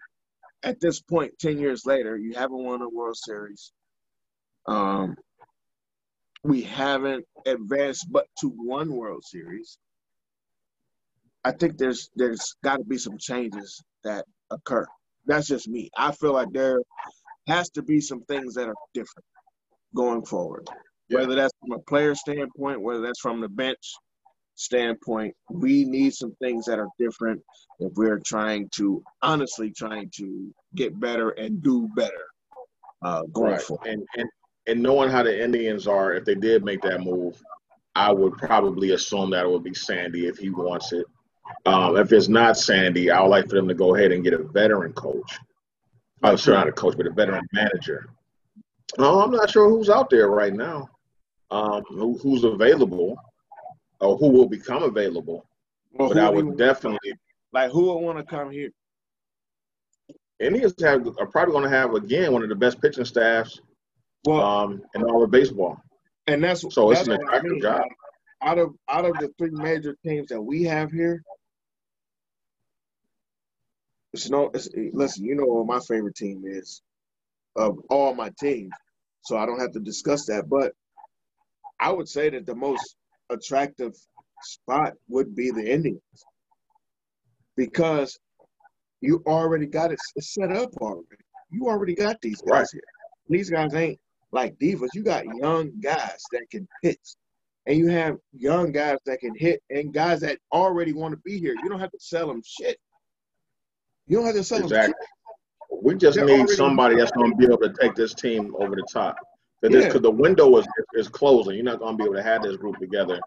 at 0.64 0.80
this 0.80 1.00
point, 1.00 1.38
ten 1.38 1.56
years 1.60 1.86
later, 1.86 2.16
you 2.16 2.34
haven't 2.34 2.64
won 2.64 2.82
a 2.82 2.88
World 2.88 3.16
Series. 3.16 3.72
Um, 4.66 5.16
we 6.44 6.62
haven't 6.62 7.24
advanced 7.46 8.06
but 8.10 8.26
to 8.40 8.48
one 8.48 8.92
World 8.92 9.24
Series. 9.24 9.78
I 11.44 11.52
think 11.52 11.76
there's 11.78 12.10
there's 12.14 12.54
got 12.62 12.76
to 12.78 12.84
be 12.84 12.98
some 12.98 13.18
changes 13.18 13.82
that 14.04 14.24
occur. 14.50 14.86
That's 15.26 15.46
just 15.48 15.68
me. 15.68 15.90
I 15.96 16.12
feel 16.12 16.32
like 16.32 16.52
there 16.52 16.80
has 17.48 17.70
to 17.70 17.82
be 17.82 18.00
some 18.00 18.22
things 18.24 18.54
that 18.54 18.68
are 18.68 18.74
different 18.94 19.24
going 19.94 20.24
forward. 20.24 20.68
Yeah. 21.08 21.20
Whether 21.20 21.34
that's 21.34 21.52
from 21.60 21.72
a 21.72 21.82
player 21.82 22.14
standpoint, 22.14 22.80
whether 22.80 23.00
that's 23.00 23.20
from 23.20 23.40
the 23.40 23.48
bench 23.48 23.92
standpoint, 24.54 25.34
we 25.50 25.84
need 25.84 26.14
some 26.14 26.34
things 26.40 26.64
that 26.66 26.78
are 26.78 26.88
different 26.98 27.40
if 27.80 27.92
we're 27.94 28.20
trying 28.24 28.68
to 28.76 29.02
honestly 29.22 29.72
trying 29.72 30.10
to 30.16 30.52
get 30.74 30.98
better 30.98 31.30
and 31.30 31.62
do 31.62 31.88
better 31.96 32.24
uh, 33.02 33.22
going 33.32 33.52
Right. 33.52 33.60
forward. 33.62 33.86
And, 33.86 34.06
and 34.16 34.28
and 34.66 34.82
knowing 34.82 35.10
how 35.10 35.22
the 35.22 35.42
Indians 35.42 35.86
are, 35.86 36.14
if 36.14 36.24
they 36.24 36.34
did 36.34 36.64
make 36.64 36.80
that 36.82 37.00
move, 37.02 37.40
I 37.94 38.12
would 38.12 38.34
probably 38.34 38.92
assume 38.92 39.30
that 39.30 39.44
it 39.44 39.50
would 39.50 39.64
be 39.64 39.74
Sandy 39.74 40.26
if 40.26 40.38
he 40.38 40.50
wants 40.50 40.92
it. 40.92 41.04
Um, 41.66 41.96
if 41.96 42.12
it's 42.12 42.28
not 42.28 42.56
Sandy, 42.56 43.10
I 43.10 43.20
would 43.20 43.28
like 43.28 43.48
for 43.48 43.56
them 43.56 43.68
to 43.68 43.74
go 43.74 43.94
ahead 43.94 44.12
and 44.12 44.24
get 44.24 44.32
a 44.32 44.42
veteran 44.42 44.92
coach. 44.92 45.38
I'm 46.22 46.36
sure 46.36 46.54
not 46.54 46.68
a 46.68 46.72
coach, 46.72 46.96
but 46.96 47.06
a 47.06 47.10
veteran 47.10 47.46
manager. 47.52 48.06
Oh, 48.98 49.20
I'm 49.20 49.32
not 49.32 49.50
sure 49.50 49.68
who's 49.68 49.90
out 49.90 50.08
there 50.10 50.28
right 50.28 50.54
now. 50.54 50.88
Um, 51.50 51.82
who, 51.88 52.16
who's 52.18 52.44
available, 52.44 53.16
or 54.00 54.16
who 54.16 54.28
will 54.28 54.48
become 54.48 54.84
available. 54.84 55.44
Well, 55.92 56.08
But 56.08 56.18
I 56.18 56.30
would 56.30 56.46
you- 56.46 56.54
definitely. 56.56 57.12
like 57.52 57.70
who 57.70 57.86
would 57.86 57.98
want 58.00 58.18
to 58.18 58.24
come 58.24 58.50
here? 58.50 58.70
Indians 60.40 60.74
have 60.80 61.06
are 61.18 61.26
probably 61.26 61.52
going 61.52 61.64
to 61.64 61.76
have 61.76 61.94
again 61.94 62.32
one 62.32 62.42
of 62.42 62.48
the 62.48 62.54
best 62.54 62.80
pitching 62.80 63.04
staffs 63.04 63.60
Well, 64.24 64.40
um, 64.40 64.82
in 64.94 65.02
all 65.02 65.22
of 65.24 65.30
baseball. 65.30 65.80
and 66.26 66.42
that's 66.42 66.64
So 66.70 66.90
it's 66.90 67.02
an 67.02 67.10
what 67.10 67.20
I 67.20 67.22
attractive 67.24 67.50
mean. 67.52 67.62
job. 67.62 67.82
Out 68.42 68.58
of 68.58 68.74
out 68.88 69.04
of 69.04 69.18
the 69.18 69.28
three 69.38 69.50
major 69.50 69.96
teams 70.04 70.28
that 70.28 70.40
we 70.40 70.64
have 70.64 70.90
here, 70.90 71.22
it's 74.12 74.28
no. 74.30 74.50
It's, 74.52 74.68
listen, 74.92 75.24
you 75.24 75.34
know 75.36 75.44
what 75.44 75.66
my 75.66 75.80
favorite 75.80 76.16
team 76.16 76.42
is 76.46 76.82
of 77.56 77.78
all 77.88 78.14
my 78.14 78.30
teams, 78.40 78.72
so 79.22 79.36
I 79.36 79.46
don't 79.46 79.60
have 79.60 79.72
to 79.72 79.80
discuss 79.80 80.26
that. 80.26 80.48
But 80.48 80.72
I 81.80 81.92
would 81.92 82.08
say 82.08 82.30
that 82.30 82.46
the 82.46 82.54
most 82.54 82.96
attractive 83.30 83.94
spot 84.40 84.94
would 85.08 85.34
be 85.36 85.50
the 85.50 85.68
Indians 85.72 86.00
because 87.56 88.18
you 89.00 89.22
already 89.26 89.66
got 89.66 89.92
it 89.92 90.00
set 90.20 90.50
up 90.52 90.70
already. 90.80 91.06
You 91.50 91.66
already 91.68 91.94
got 91.94 92.20
these 92.20 92.40
guys 92.40 92.50
Right. 92.52 92.68
here. 92.72 92.82
These 93.28 93.50
guys 93.50 93.74
ain't 93.74 94.00
like 94.32 94.58
divas. 94.58 94.88
You 94.94 95.02
got 95.02 95.24
young 95.26 95.72
guys 95.80 96.22
that 96.32 96.46
can 96.50 96.66
pitch, 96.82 96.98
and 97.66 97.76
you 97.76 97.88
have 97.88 98.16
young 98.32 98.72
guys 98.72 98.98
that 99.06 99.20
can 99.20 99.34
hit, 99.36 99.62
and 99.70 99.92
guys 99.92 100.20
that 100.20 100.38
already 100.52 100.92
want 100.92 101.12
to 101.12 101.20
be 101.24 101.38
here. 101.38 101.54
You 101.62 101.68
don't 101.68 101.80
have 101.80 101.92
to 101.92 102.00
sell 102.00 102.26
them 102.26 102.42
shit. 102.44 102.78
You 104.06 104.16
don't 104.18 104.26
have 104.26 104.34
to 104.34 104.44
sell 104.44 104.62
exactly. 104.62 104.88
them 104.88 104.94
shit. 105.00 105.84
We 105.84 105.94
just 105.94 106.16
They're 106.16 106.26
need 106.26 106.48
somebody 106.50 106.96
that's 106.96 107.12
going 107.12 107.30
to 107.30 107.36
be 107.36 107.46
able 107.46 107.58
to 107.58 107.72
take 107.80 107.94
this 107.94 108.14
team 108.14 108.54
over 108.58 108.76
the 108.76 108.86
top. 108.92 109.16
Because 109.62 109.94
yeah. 109.94 110.00
the 110.00 110.10
window 110.10 110.56
is 110.58 110.66
is 110.94 111.08
closing. 111.08 111.54
You're 111.54 111.64
not 111.64 111.78
going 111.78 111.96
to 111.96 111.98
be 111.98 112.04
able 112.04 112.16
to 112.16 112.22
have 112.22 112.42
this 112.42 112.56
group 112.56 112.78
together 112.78 113.20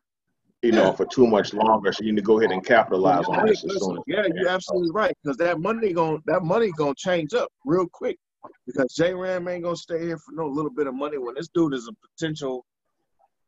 you 0.66 0.72
know, 0.72 0.92
for 0.92 1.06
too 1.06 1.28
much 1.28 1.54
longer. 1.54 1.94
So 1.94 2.04
you 2.04 2.12
need 2.12 2.22
to 2.22 2.26
go 2.26 2.40
ahead 2.40 2.52
and 2.52 2.66
capitalize 2.66 3.26
on 3.26 3.46
this 3.46 3.64
as 3.64 3.80
soon 3.80 3.98
as 3.98 4.04
Yeah, 4.08 4.26
you're 4.34 4.50
absolutely 4.50 4.92
right. 4.92 5.14
Because 5.24 5.38
that 5.38 5.60
money 5.60 5.94
going 5.94 6.22
that 6.26 6.44
money 6.44 6.72
gonna 6.72 6.96
change 6.98 7.34
up 7.34 7.50
real 7.66 7.88
quick. 7.92 8.18
Because 8.66 8.94
J 8.94 9.14
Ram 9.14 9.48
ain't 9.48 9.64
gonna 9.64 9.76
stay 9.76 10.02
here 10.02 10.18
for 10.18 10.34
no 10.34 10.48
little 10.48 10.72
bit 10.72 10.88
of 10.88 10.96
money 10.96 11.18
when 11.18 11.36
this 11.36 11.50
dude 11.54 11.74
is 11.74 11.88
a 11.88 12.08
potential 12.08 12.66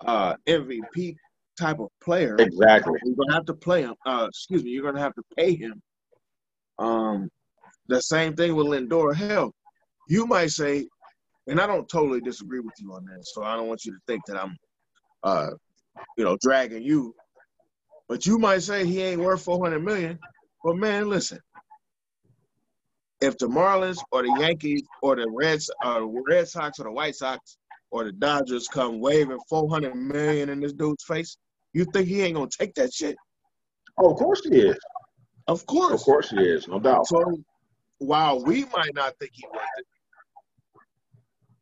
uh, 0.06 0.36
MVP 0.48 1.16
type 1.60 1.80
of 1.80 1.90
player. 2.04 2.36
Exactly. 2.40 3.00
You're 3.04 3.16
gonna 3.16 3.34
have 3.34 3.46
to 3.46 3.54
play 3.54 3.82
him. 3.84 3.96
Uh, 4.06 4.28
excuse 4.30 4.64
me. 4.64 4.72
You're 4.72 4.84
gonna 4.84 5.04
have 5.04 5.16
to 5.16 5.24
pay 5.38 5.56
him. 5.56 5.82
Um, 6.80 7.30
the 7.88 8.02
same 8.02 8.36
thing 8.36 8.56
with 8.56 8.68
Lindor. 8.68 9.16
Hell, 9.16 9.54
you 10.08 10.26
might 10.28 10.52
say, 10.52 10.88
and 11.48 11.60
I 11.60 11.68
don't 11.68 11.90
totally 11.90 12.22
disagree 12.22 12.60
with 12.60 12.74
you 12.80 12.94
on 12.94 13.06
that. 13.06 13.26
So 13.26 13.44
I 13.44 13.56
don't 13.56 13.68
want 13.68 13.86
you 13.86 13.94
to 13.94 14.00
think 14.08 14.22
that 14.28 14.38
I'm 14.38 14.58
uh, 15.24 15.50
you 16.18 16.24
know, 16.24 16.38
dragging 16.42 16.84
you. 16.84 17.16
But 18.08 18.26
you 18.26 18.38
might 18.38 18.60
say 18.60 18.86
he 18.86 19.02
ain't 19.02 19.22
worth 19.22 19.44
400 19.44 19.84
million. 19.84 20.20
But 20.64 20.78
man, 20.78 21.10
listen. 21.10 21.40
If 23.20 23.38
the 23.38 23.48
Marlins 23.48 23.98
or 24.12 24.22
the 24.22 24.38
Yankees 24.40 24.84
or 25.02 25.16
the 25.16 25.28
Reds 25.30 25.72
or 25.84 26.02
the 26.02 26.24
Red 26.28 26.48
Sox 26.48 26.80
or 26.80 26.84
the 26.84 26.92
White 26.92 27.16
Sox 27.16 27.58
or 27.90 28.04
the 28.04 28.12
Dodgers 28.12 28.68
come 28.68 29.00
waving 29.00 29.40
400 29.50 29.96
million 29.96 30.50
in 30.50 30.60
this 30.60 30.74
dude's 30.74 31.04
face, 31.04 31.38
you 31.74 31.86
think 31.86 32.08
he 32.08 32.22
ain't 32.22 32.36
gonna 32.36 32.50
take 32.50 32.76
that 32.76 32.94
shit? 32.94 33.16
Oh, 33.98 34.12
of 34.12 34.18
course 34.18 34.42
he 34.44 34.56
is. 34.56 34.78
Of 35.48 35.66
course. 35.66 35.94
Of 35.94 36.02
course 36.02 36.30
he 36.30 36.38
is, 36.38 36.68
no 36.68 36.80
doubt. 36.80 37.08
So 37.08 37.24
while 37.98 38.44
we 38.44 38.66
might 38.66 38.94
not 38.94 39.14
think 39.20 39.32
he 39.34 39.46
worth 39.52 39.64
it, 39.78 39.86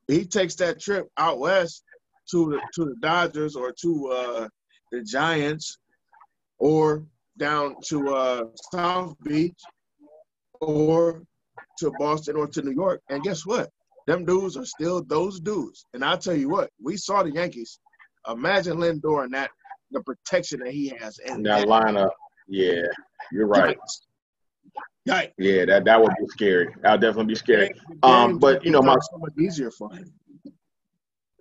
he 0.08 0.26
takes 0.26 0.56
that 0.56 0.82
trip 0.82 1.08
out 1.18 1.40
west 1.40 1.84
to 2.32 2.50
the 2.52 2.60
to 2.76 2.86
the 2.86 2.96
Dodgers 3.02 3.56
or 3.56 3.74
to 3.82 4.12
uh, 4.12 4.48
the 4.92 5.04
Giants 5.04 5.78
or 6.58 7.06
down 7.38 7.76
to 7.88 8.14
uh, 8.14 8.44
South 8.72 9.16
Beach 9.24 9.60
or 10.62 11.24
to 11.80 11.92
Boston 12.00 12.36
or 12.36 12.48
to 12.48 12.62
New 12.62 12.74
York. 12.74 13.02
And 13.10 13.24
guess 13.24 13.46
what? 13.46 13.70
Them 14.08 14.26
dudes 14.26 14.56
are 14.58 14.66
still 14.66 15.04
those 15.04 15.40
dudes. 15.40 15.86
And 15.94 16.04
I'll 16.04 16.18
tell 16.18 16.36
you 16.36 16.50
what, 16.50 16.70
we 16.82 16.98
saw 16.98 17.24
the 17.24 17.32
Yankees. 17.32 17.80
Imagine 18.28 18.78
Lindor 18.78 19.24
and 19.24 19.34
that 19.34 19.52
the 19.92 20.02
protection 20.02 20.60
that 20.60 20.74
he 20.74 20.90
has 21.00 21.20
in 21.20 21.44
that, 21.44 21.68
that 21.68 21.68
lineup. 21.68 22.10
Yeah, 22.48 22.84
you're 23.32 23.48
right. 23.48 23.78
Yikes. 25.08 25.32
Yeah, 25.38 25.66
that 25.66 25.86
that 25.86 26.02
would 26.02 26.14
be 26.20 26.28
scary. 26.28 26.74
That 26.82 26.94
would 26.94 27.02
definitely 27.02 27.34
be 27.34 27.36
scary. 27.36 27.72
Um, 28.04 28.40
but 28.40 28.66
you 28.66 28.72
know, 28.72 28.82
my 28.82 28.96
so 28.96 29.18
much 29.18 29.34
easier 29.40 29.72
for 29.72 29.92
him. 29.92 30.12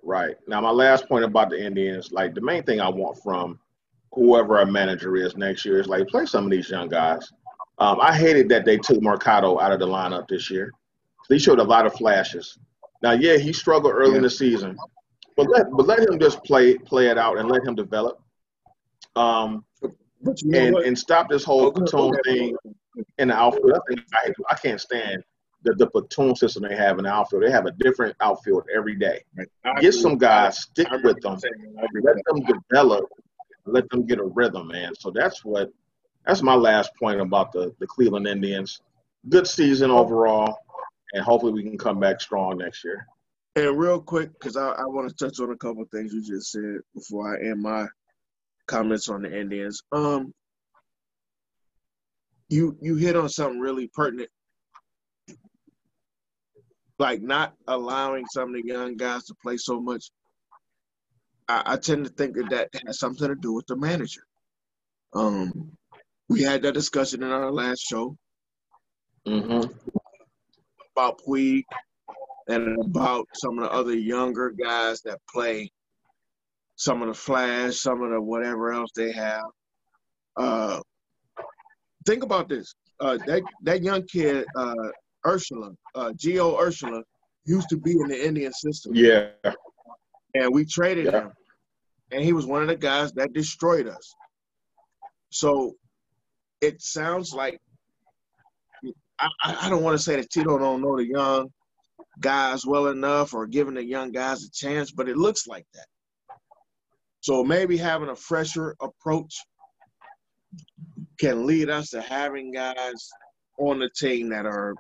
Right. 0.02 0.36
Now, 0.46 0.60
my 0.60 0.70
last 0.70 1.08
point 1.08 1.24
about 1.24 1.48
the 1.48 1.64
Indians, 1.64 2.12
like 2.12 2.34
the 2.34 2.42
main 2.42 2.62
thing 2.62 2.80
I 2.80 2.88
want 2.88 3.18
from 3.22 3.58
whoever 4.12 4.58
our 4.58 4.66
manager 4.66 5.16
is 5.16 5.36
next 5.36 5.64
year 5.64 5.80
is 5.80 5.88
like 5.88 6.06
play 6.08 6.26
some 6.26 6.44
of 6.44 6.50
these 6.50 6.68
young 6.68 6.88
guys. 6.88 7.26
Um, 7.78 7.98
I 8.00 8.16
hated 8.16 8.48
that 8.50 8.64
they 8.64 8.78
took 8.78 9.02
Mercado 9.02 9.60
out 9.60 9.72
of 9.72 9.80
the 9.80 9.86
lineup 9.86 10.28
this 10.28 10.50
year. 10.50 10.72
He 11.28 11.38
showed 11.38 11.58
a 11.58 11.64
lot 11.64 11.86
of 11.86 11.94
flashes. 11.94 12.58
Now, 13.02 13.12
yeah, 13.12 13.36
he 13.36 13.52
struggled 13.52 13.92
early 13.92 14.12
yeah. 14.12 14.16
in 14.18 14.22
the 14.22 14.30
season, 14.30 14.76
but 15.36 15.48
let 15.50 15.70
but 15.70 15.86
let 15.86 16.00
him 16.00 16.18
just 16.18 16.42
play 16.44 16.78
play 16.78 17.08
it 17.08 17.18
out 17.18 17.38
and 17.38 17.48
let 17.48 17.64
him 17.64 17.74
develop. 17.74 18.20
Um, 19.16 19.64
and 20.52 20.76
and 20.76 20.98
stop 20.98 21.28
this 21.28 21.44
whole 21.44 21.72
platoon 21.72 22.16
thing 22.24 22.56
in 23.18 23.28
the 23.28 23.34
outfield. 23.34 23.78
I 24.14 24.32
I 24.50 24.54
can't 24.56 24.80
stand 24.80 25.22
the, 25.64 25.74
the 25.74 25.86
platoon 25.86 26.36
system 26.36 26.62
they 26.68 26.76
have 26.76 26.98
in 26.98 27.04
the 27.04 27.10
outfield. 27.10 27.42
They 27.42 27.50
have 27.50 27.66
a 27.66 27.72
different 27.72 28.16
outfield 28.20 28.64
every 28.74 28.94
day. 28.94 29.22
Get 29.80 29.94
some 29.94 30.16
guys, 30.16 30.58
stick 30.58 30.88
with 31.02 31.20
them, 31.20 31.38
let 32.02 32.16
them 32.26 32.40
develop, 32.70 33.06
let 33.66 33.88
them 33.90 34.06
get 34.06 34.18
a 34.18 34.24
rhythm, 34.24 34.68
man. 34.68 34.92
So 34.98 35.10
that's 35.10 35.44
what 35.44 35.72
that's 36.26 36.42
my 36.42 36.54
last 36.54 36.90
point 36.98 37.20
about 37.20 37.52
the, 37.52 37.74
the 37.78 37.86
Cleveland 37.86 38.26
Indians. 38.26 38.80
Good 39.28 39.46
season 39.46 39.90
overall, 39.90 40.58
and 41.12 41.24
hopefully 41.24 41.52
we 41.52 41.62
can 41.62 41.78
come 41.78 42.00
back 42.00 42.20
strong 42.20 42.58
next 42.58 42.84
year. 42.84 43.06
And 43.56 43.78
real 43.78 44.00
quick, 44.00 44.32
because 44.32 44.56
I, 44.56 44.68
I 44.70 44.86
want 44.86 45.08
to 45.08 45.14
touch 45.14 45.38
on 45.40 45.50
a 45.50 45.56
couple 45.56 45.84
things 45.92 46.12
you 46.12 46.22
just 46.24 46.50
said 46.50 46.78
before 46.94 47.36
I 47.36 47.48
end 47.48 47.62
my 47.62 47.86
comments 48.66 49.08
on 49.08 49.22
the 49.22 49.40
Indians. 49.40 49.82
Um, 49.92 50.32
you 52.48 52.76
you 52.80 52.96
hit 52.96 53.16
on 53.16 53.28
something 53.28 53.60
really 53.60 53.88
pertinent 53.88 54.28
like 56.98 57.22
not 57.22 57.54
allowing 57.66 58.26
some 58.26 58.54
of 58.54 58.54
the 58.54 58.66
young 58.66 58.96
guys 58.96 59.24
to 59.24 59.34
play 59.42 59.56
so 59.56 59.80
much, 59.80 60.10
I, 61.48 61.62
I 61.66 61.76
tend 61.76 62.04
to 62.04 62.10
think 62.10 62.36
that 62.36 62.50
that 62.50 62.68
has 62.86 62.98
something 62.98 63.28
to 63.28 63.34
do 63.34 63.52
with 63.52 63.66
the 63.66 63.76
manager. 63.76 64.22
Um, 65.12 65.76
we 66.28 66.42
had 66.42 66.62
that 66.62 66.72
discussion 66.74 67.22
in 67.22 67.30
our 67.30 67.52
last 67.52 67.80
show 67.80 68.16
mm-hmm. 69.26 69.70
about 70.96 71.20
Puig 71.26 71.64
and 72.48 72.78
about 72.80 73.26
some 73.34 73.58
of 73.58 73.64
the 73.64 73.72
other 73.72 73.94
younger 73.94 74.50
guys 74.50 75.00
that 75.02 75.18
play 75.32 75.70
some 76.76 77.02
of 77.02 77.08
the 77.08 77.14
flash, 77.14 77.76
some 77.76 78.02
of 78.02 78.10
the 78.10 78.20
whatever 78.20 78.72
else 78.72 78.90
they 78.96 79.12
have. 79.12 79.44
Uh, 80.36 80.80
think 82.06 82.22
about 82.22 82.48
this. 82.48 82.74
Uh, 83.00 83.18
that 83.26 83.42
that 83.62 83.82
young 83.82 84.02
kid, 84.06 84.44
uh, 84.56 84.74
Urshela, 85.26 85.74
uh, 85.94 86.12
Gio 86.16 86.58
Urshela, 86.58 87.02
used 87.44 87.68
to 87.68 87.76
be 87.76 87.92
in 87.92 88.08
the 88.08 88.26
Indian 88.26 88.52
system. 88.52 88.94
Yeah. 88.94 89.28
And 90.34 90.52
we 90.52 90.64
traded 90.64 91.06
yeah. 91.06 91.22
him. 91.22 91.32
And 92.12 92.22
he 92.22 92.32
was 92.32 92.46
one 92.46 92.62
of 92.62 92.68
the 92.68 92.76
guys 92.76 93.12
that 93.12 93.32
destroyed 93.32 93.88
us. 93.88 94.14
So 95.30 95.74
it 96.64 96.80
sounds 96.80 97.32
like 97.32 97.60
I, 99.18 99.28
I 99.42 99.68
don't 99.68 99.82
want 99.82 99.96
to 99.96 100.02
say 100.02 100.16
that 100.16 100.30
Tito 100.30 100.58
don't 100.58 100.82
know 100.82 100.96
the 100.96 101.06
young 101.06 101.48
guys 102.20 102.66
well 102.66 102.88
enough 102.88 103.34
or 103.34 103.46
giving 103.46 103.74
the 103.74 103.84
young 103.84 104.12
guys 104.12 104.44
a 104.44 104.50
chance, 104.50 104.90
but 104.90 105.08
it 105.08 105.16
looks 105.16 105.46
like 105.46 105.66
that. 105.74 105.86
So 107.20 107.44
maybe 107.44 107.76
having 107.76 108.10
a 108.10 108.16
fresher 108.16 108.74
approach 108.80 109.34
can 111.18 111.46
lead 111.46 111.70
us 111.70 111.90
to 111.90 112.02
having 112.02 112.52
guys 112.52 113.08
on 113.58 113.78
the 113.78 113.90
team 113.96 114.28
that 114.30 114.46
are 114.46 114.74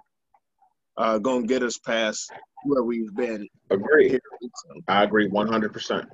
uh, 0.96 1.18
gonna 1.18 1.46
get 1.46 1.62
us 1.62 1.78
past 1.78 2.30
where 2.64 2.82
we've 2.82 3.14
been. 3.14 3.48
Agree. 3.70 4.18
I 4.88 5.04
agree 5.04 5.28
one 5.28 5.48
hundred 5.48 5.72
percent. 5.72 6.06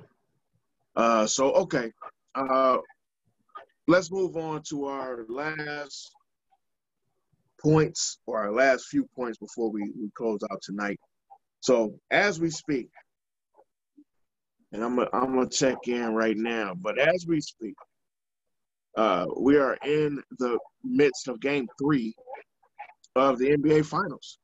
Uh, 0.95 1.25
so 1.25 1.51
okay, 1.53 1.91
uh, 2.35 2.77
let's 3.91 4.09
move 4.09 4.37
on 4.37 4.63
to 4.69 4.85
our 4.85 5.25
last 5.27 6.11
points 7.61 8.19
or 8.25 8.39
our 8.39 8.51
last 8.51 8.85
few 8.85 9.05
points 9.15 9.37
before 9.37 9.69
we, 9.69 9.81
we 9.99 10.09
close 10.15 10.39
out 10.49 10.61
tonight. 10.61 10.97
So 11.59 11.99
as 12.09 12.39
we 12.39 12.49
speak, 12.49 12.89
and 14.71 14.81
I'm 14.81 14.95
gonna, 14.95 15.09
I'm 15.11 15.35
gonna 15.35 15.49
check 15.49 15.75
in 15.87 16.13
right 16.13 16.37
now, 16.37 16.73
but 16.73 16.97
as 16.97 17.25
we 17.27 17.41
speak, 17.41 17.75
uh, 18.95 19.25
we 19.37 19.57
are 19.57 19.77
in 19.85 20.23
the 20.39 20.57
midst 20.85 21.27
of 21.27 21.41
Game 21.41 21.67
Three 21.77 22.15
of 23.17 23.39
the 23.39 23.49
NBA 23.49 23.85
Finals. 23.85 24.39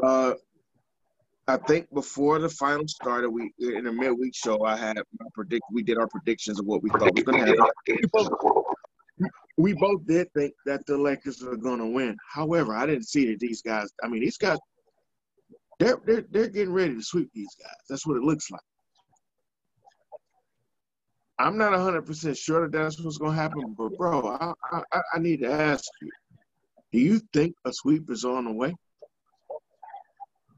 Uh, 0.00 0.34
I 1.48 1.56
think 1.56 1.92
before 1.92 2.38
the 2.38 2.48
final 2.48 2.86
started, 2.86 3.30
we 3.30 3.52
in 3.58 3.84
the 3.84 3.92
midweek 3.92 4.34
show, 4.34 4.64
I 4.64 4.76
had 4.76 4.96
my 4.96 5.26
predict. 5.34 5.64
We 5.72 5.82
did 5.82 5.98
our 5.98 6.06
predictions 6.06 6.60
of 6.60 6.66
what 6.66 6.82
we 6.82 6.90
thought 6.90 7.14
was 7.14 7.24
going 7.24 7.44
to 7.44 7.50
happen. 7.50 7.66
We 7.88 8.00
both, 8.12 8.30
we 9.58 9.72
both 9.72 10.06
did 10.06 10.32
think 10.34 10.54
that 10.66 10.86
the 10.86 10.96
Lakers 10.96 11.42
were 11.42 11.56
going 11.56 11.80
to 11.80 11.86
win. 11.86 12.16
However, 12.32 12.76
I 12.76 12.86
didn't 12.86 13.08
see 13.08 13.26
that 13.30 13.40
these 13.40 13.60
guys. 13.60 13.90
I 14.04 14.08
mean, 14.08 14.20
these 14.20 14.38
guys, 14.38 14.58
they're 15.80 15.98
they're 16.06 16.24
they're 16.30 16.48
getting 16.48 16.72
ready 16.72 16.94
to 16.94 17.02
sweep 17.02 17.30
these 17.34 17.54
guys. 17.60 17.76
That's 17.88 18.06
what 18.06 18.16
it 18.16 18.22
looks 18.22 18.48
like. 18.50 18.60
I'm 21.40 21.58
not 21.58 21.72
100 21.72 22.02
percent 22.02 22.36
sure 22.36 22.68
that 22.68 22.72
that's 22.72 23.02
what's 23.02 23.18
going 23.18 23.32
to 23.32 23.42
happen, 23.42 23.74
but 23.76 23.96
bro, 23.98 24.28
I, 24.28 24.52
I 24.72 25.00
I 25.14 25.18
need 25.18 25.40
to 25.40 25.50
ask 25.50 25.84
you: 26.00 26.10
Do 26.92 27.00
you 27.00 27.20
think 27.32 27.56
a 27.64 27.72
sweep 27.72 28.08
is 28.10 28.24
on 28.24 28.44
the 28.44 28.52
way? 28.52 28.76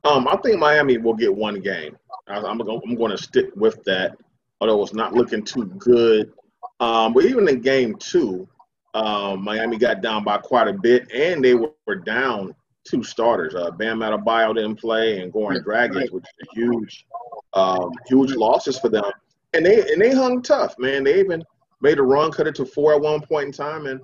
Um, 0.05 0.29
I 0.29 0.37
think 0.37 0.59
Miami 0.59 0.99
will 0.99 1.15
get 1.15 1.35
one 1.35 1.61
game. 1.61 1.97
I, 2.29 2.37
am 2.37 2.59
going. 2.59 2.81
I'm 2.85 2.95
going 2.95 3.11
to 3.11 3.19
stick 3.19 3.47
with 3.57 3.83
that, 3.85 4.17
although 4.61 4.83
it's 4.83 4.95
not 4.95 5.15
looking 5.15 5.43
too 5.43 5.67
good. 5.79 6.33
Um, 6.81 7.13
but 7.13 7.25
even 7.25 7.49
in 7.49 7.61
game 7.61 7.97
two, 7.97 8.49
um, 8.95 9.43
Miami 9.43 9.79
got 9.79 10.03
down 10.03 10.25
by 10.25 10.39
quite 10.39 10.69
a 10.69 10.73
bit, 10.73 11.11
and 11.13 11.45
they 11.45 11.55
were, 11.55 11.73
were 11.87 11.97
down 11.97 12.55
two 12.85 13.03
starters. 13.03 13.55
Uh, 13.55 13.71
Bam 13.71 14.01
Adebayo 14.01 14.55
didn't 14.55 14.77
play, 14.77 15.21
and 15.21 15.33
Goran 15.33 15.65
Dragic, 15.65 16.11
which 16.13 16.25
is 16.25 16.49
a 16.49 16.55
huge, 16.55 17.07
um, 17.55 17.91
huge 18.07 18.35
losses 18.35 18.79
for 18.79 18.89
them. 18.89 19.11
And 19.55 19.65
they 19.65 19.81
and 19.91 20.01
they 20.01 20.15
hung 20.15 20.43
tough, 20.43 20.79
man. 20.79 21.05
They 21.05 21.19
even 21.21 21.43
made 21.81 21.99
a 21.99 22.03
run, 22.03 22.31
cut 22.31 22.47
it 22.47 22.55
to 22.57 22.67
four 22.67 22.95
at 22.95 23.01
one 23.01 23.21
point 23.21 23.47
in 23.47 23.53
time, 23.53 23.87
and 23.87 24.01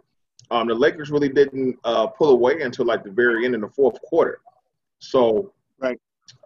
um, 0.51 0.68
the 0.68 0.74
Lakers 0.74 1.11
really 1.11 1.28
didn't 1.28 1.78
uh, 1.84 2.07
pull 2.07 2.30
away 2.30 2.62
until 2.62 2.86
like 2.86 3.05
the 3.05 3.11
very 3.11 3.44
end 3.44 3.55
in 3.55 3.61
the 3.61 3.68
fourth 3.68 4.01
quarter. 4.03 4.40
So 4.98 5.53
right. 5.80 5.98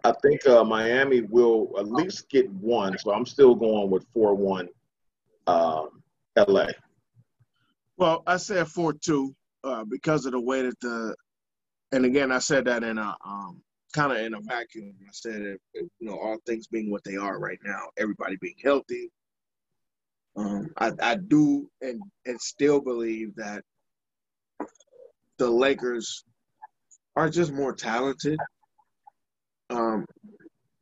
I 0.03 0.13
think 0.21 0.45
uh, 0.47 0.63
Miami 0.63 1.21
will 1.21 1.73
at 1.77 1.87
least 1.87 2.29
get 2.29 2.49
one. 2.51 2.97
So 2.97 3.11
I'm 3.11 3.25
still 3.25 3.55
going 3.55 3.89
with 3.89 4.05
four 4.13 4.33
one, 4.33 4.67
um, 5.47 6.01
LA. 6.35 6.67
Well, 7.97 8.23
I 8.27 8.37
said 8.37 8.67
four 8.67 8.93
two 8.93 9.35
uh, 9.63 9.83
because 9.83 10.25
of 10.25 10.33
the 10.33 10.39
way 10.39 10.63
that 10.63 10.79
the, 10.79 11.15
and 11.91 12.05
again 12.05 12.31
I 12.31 12.39
said 12.39 12.65
that 12.65 12.83
in 12.83 12.97
a 12.97 13.15
um, 13.25 13.61
kind 13.93 14.11
of 14.11 14.17
in 14.19 14.33
a 14.33 14.41
vacuum. 14.41 14.93
I 15.01 15.09
said 15.11 15.41
it, 15.41 15.61
you 15.73 15.89
know 16.01 16.17
all 16.17 16.37
things 16.45 16.67
being 16.67 16.91
what 16.91 17.03
they 17.03 17.15
are 17.15 17.39
right 17.39 17.59
now, 17.63 17.89
everybody 17.97 18.37
being 18.37 18.55
healthy. 18.63 19.11
Um, 20.35 20.69
I, 20.77 20.91
I 21.01 21.15
do 21.15 21.69
and 21.81 22.01
and 22.25 22.39
still 22.39 22.81
believe 22.81 23.35
that 23.35 23.63
the 25.37 25.49
Lakers 25.49 26.23
are 27.15 27.29
just 27.29 27.53
more 27.53 27.73
talented. 27.73 28.39
Um, 29.69 30.05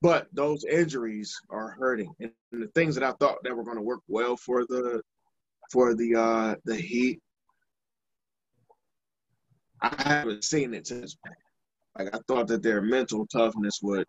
but 0.01 0.27
those 0.34 0.65
injuries 0.65 1.34
are 1.49 1.71
hurting, 1.71 2.13
and 2.19 2.31
the 2.51 2.67
things 2.75 2.95
that 2.95 3.03
I 3.03 3.13
thought 3.13 3.38
that 3.43 3.55
were 3.55 3.63
going 3.63 3.77
to 3.77 3.84
work 3.84 4.01
well 4.07 4.36
for 4.36 4.65
the 4.65 5.01
for 5.71 5.95
the 5.95 6.15
uh, 6.15 6.55
the 6.65 6.75
Heat, 6.75 7.19
I 9.81 9.95
haven't 10.01 10.43
seen 10.43 10.73
it 10.73 10.88
since. 10.88 11.15
Like 11.97 12.13
I 12.13 12.19
thought 12.27 12.47
that 12.47 12.63
their 12.63 12.81
mental 12.81 13.27
toughness 13.27 13.79
would 13.81 14.05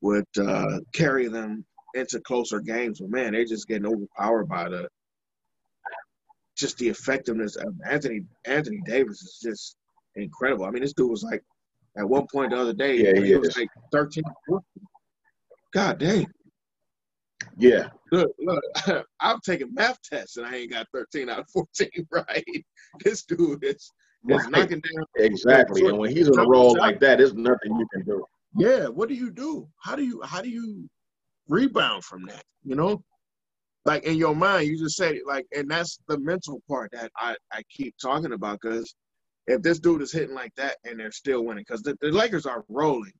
would 0.00 0.26
uh, 0.38 0.80
carry 0.94 1.28
them 1.28 1.64
into 1.94 2.20
closer 2.20 2.60
games, 2.60 3.00
but 3.00 3.10
man, 3.10 3.32
they're 3.32 3.44
just 3.44 3.68
getting 3.68 3.86
overpowered 3.86 4.48
by 4.48 4.68
the 4.68 4.88
just 6.56 6.78
the 6.78 6.88
effectiveness 6.88 7.56
of 7.56 7.74
Anthony 7.88 8.22
Anthony 8.46 8.80
Davis 8.86 9.22
is 9.22 9.38
just 9.42 9.76
incredible. 10.14 10.64
I 10.64 10.70
mean, 10.70 10.82
this 10.82 10.92
dude 10.92 11.10
was 11.10 11.22
like 11.22 11.42
at 11.96 12.08
one 12.08 12.26
point 12.32 12.50
the 12.50 12.56
other 12.58 12.72
day, 12.72 12.96
yeah, 12.96 13.20
he, 13.20 13.36
was 13.36 13.56
like 13.56 13.68
13. 13.92 14.24
God 15.74 15.98
dang. 15.98 16.26
Yeah. 17.58 17.88
Look, 18.10 18.30
look, 18.38 18.62
I'm 19.20 19.40
taking 19.44 19.72
math 19.74 19.98
tests 20.02 20.36
and 20.36 20.46
I 20.46 20.56
ain't 20.56 20.72
got 20.72 20.86
13 20.94 21.28
out 21.28 21.40
of 21.40 21.46
14 21.52 21.88
right. 22.12 22.44
This 23.04 23.24
dude 23.24 23.64
is, 23.64 23.74
is 23.74 23.90
Right. 24.24 24.50
knocking 24.50 24.80
down. 24.80 25.04
Exactly. 25.16 25.86
And 25.86 25.98
when 25.98 26.14
he's 26.14 26.28
on 26.28 26.38
a 26.38 26.48
roll 26.48 26.76
like 26.78 27.00
that, 27.00 27.18
there's 27.18 27.34
nothing 27.34 27.76
you 27.76 27.86
can 27.92 28.04
do. 28.04 28.24
Yeah, 28.56 28.86
what 28.86 29.08
do 29.08 29.14
you 29.14 29.30
do? 29.30 29.66
How 29.80 29.96
do 29.96 30.04
you 30.04 30.20
how 30.22 30.42
do 30.42 30.48
you 30.48 30.88
rebound 31.48 32.04
from 32.04 32.26
that? 32.26 32.44
You 32.62 32.76
know, 32.76 33.02
like 33.84 34.04
in 34.04 34.16
your 34.16 34.36
mind, 34.36 34.68
you 34.68 34.78
just 34.78 34.96
say 34.96 35.20
like, 35.26 35.46
and 35.56 35.68
that's 35.70 35.98
the 36.06 36.18
mental 36.18 36.62
part 36.68 36.90
that 36.92 37.10
I 37.16 37.34
I 37.50 37.62
keep 37.70 37.94
talking 38.00 38.32
about 38.32 38.60
because 38.60 38.94
if 39.46 39.62
this 39.62 39.78
dude 39.80 40.02
is 40.02 40.12
hitting 40.12 40.34
like 40.34 40.54
that 40.56 40.76
and 40.84 40.98
they're 41.00 41.12
still 41.12 41.44
winning, 41.44 41.64
because 41.66 41.82
the, 41.82 41.96
the 42.00 42.10
Lakers 42.10 42.46
are 42.46 42.64
rolling, 42.68 43.12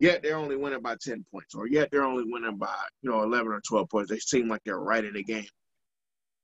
yet 0.00 0.22
they're 0.22 0.36
only 0.36 0.56
winning 0.56 0.82
by 0.82 0.96
ten 1.00 1.24
points, 1.32 1.54
or 1.54 1.66
yet 1.66 1.90
they're 1.90 2.04
only 2.04 2.24
winning 2.26 2.56
by 2.58 2.74
you 3.02 3.10
know 3.10 3.22
eleven 3.22 3.52
or 3.52 3.60
twelve 3.66 3.88
points. 3.88 4.10
They 4.10 4.18
seem 4.18 4.48
like 4.48 4.62
they're 4.64 4.78
right 4.78 5.04
in 5.04 5.14
the 5.14 5.24
game. 5.24 5.48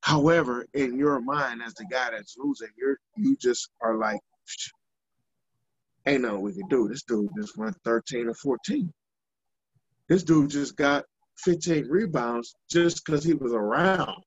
However, 0.03 0.67
in 0.75 0.97
your 0.99 1.21
mind, 1.21 1.63
as 1.63 1.75
the 1.75 1.87
guy 1.91 2.11
that's 2.11 2.37
losing, 2.39 2.69
you're 2.77 2.99
you 3.17 3.37
just 3.37 3.71
are 3.83 3.97
like, 3.97 4.21
ain't 6.07 6.23
nothing 6.23 6.41
we 6.43 6.55
can 6.55 6.69
do. 6.69 6.89
This 6.89 7.03
dude 7.05 7.29
just 7.39 7.57
went 7.57 7.77
13 7.85 8.29
or 8.29 8.35
14. 8.35 8.93
This 10.09 10.25
dude 10.25 10.51
just 10.51 10.77
got 10.77 11.05
15 11.39 11.87
rebounds 11.89 12.55
just 12.71 13.05
because 13.05 13.25
he 13.25 13.35
was 13.35 13.53
around. 13.53 14.23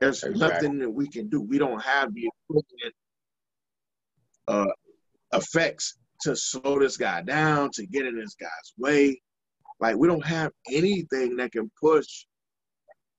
There's 0.00 0.24
Exactly. 0.24 0.38
nothing 0.68 0.78
that 0.80 0.90
we 0.90 1.08
can 1.08 1.28
do. 1.28 1.40
We 1.42 1.58
don't 1.58 1.82
have 1.82 2.12
the 2.14 2.28
equivalent 2.48 2.94
uh, 4.48 4.66
effects 5.32 5.98
to 6.22 6.34
slow 6.36 6.78
this 6.78 6.96
guy 6.96 7.22
down, 7.22 7.70
to 7.74 7.86
get 7.86 8.06
in 8.06 8.16
this 8.16 8.34
guy's 8.40 8.72
way. 8.78 9.20
Like 9.80 9.96
we 9.96 10.08
don't 10.08 10.24
have 10.24 10.52
anything 10.70 11.36
that 11.36 11.52
can 11.52 11.70
push, 11.80 12.24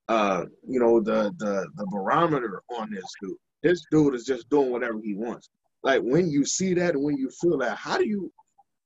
uh, 0.08 0.46
you 0.68 0.80
know, 0.80 1.00
the 1.00 1.32
the 1.38 1.68
the 1.76 1.86
barometer 1.92 2.62
on 2.78 2.92
this 2.92 3.06
dude. 3.22 3.38
This 3.64 3.84
dude 3.92 4.16
is 4.16 4.26
just 4.26 4.50
doing 4.50 4.72
whatever 4.72 5.00
he 5.04 5.14
wants. 5.16 5.50
Like 5.84 6.02
when 6.02 6.30
you 6.30 6.46
see 6.46 6.74
that 6.76 6.96
and 6.96 7.04
when 7.04 7.18
you 7.18 7.30
feel 7.30 7.58
that, 7.60 7.78
how 7.78 7.98
do 7.98 8.08
you? 8.08 8.32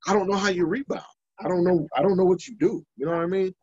I 0.07 0.13
don't 0.13 0.29
know 0.29 0.37
how 0.37 0.49
you 0.49 0.65
rebound. 0.65 1.03
I 1.39 1.47
don't 1.47 1.63
know. 1.63 1.87
I 1.95 2.01
don't 2.01 2.17
know 2.17 2.25
what 2.25 2.47
you 2.47 2.55
do. 2.57 2.83
You 2.97 3.05
know 3.05 3.13
what 3.13 3.21
I 3.21 3.27
mean? 3.27 3.53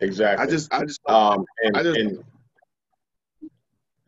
Exactly. 0.00 0.46
I 0.46 0.48
just, 0.48 0.72
I 0.72 0.84
just, 0.84 1.00
um 1.08 1.44
and, 1.62 1.76
I 1.76 1.82
just- 1.82 1.98
and 1.98 2.24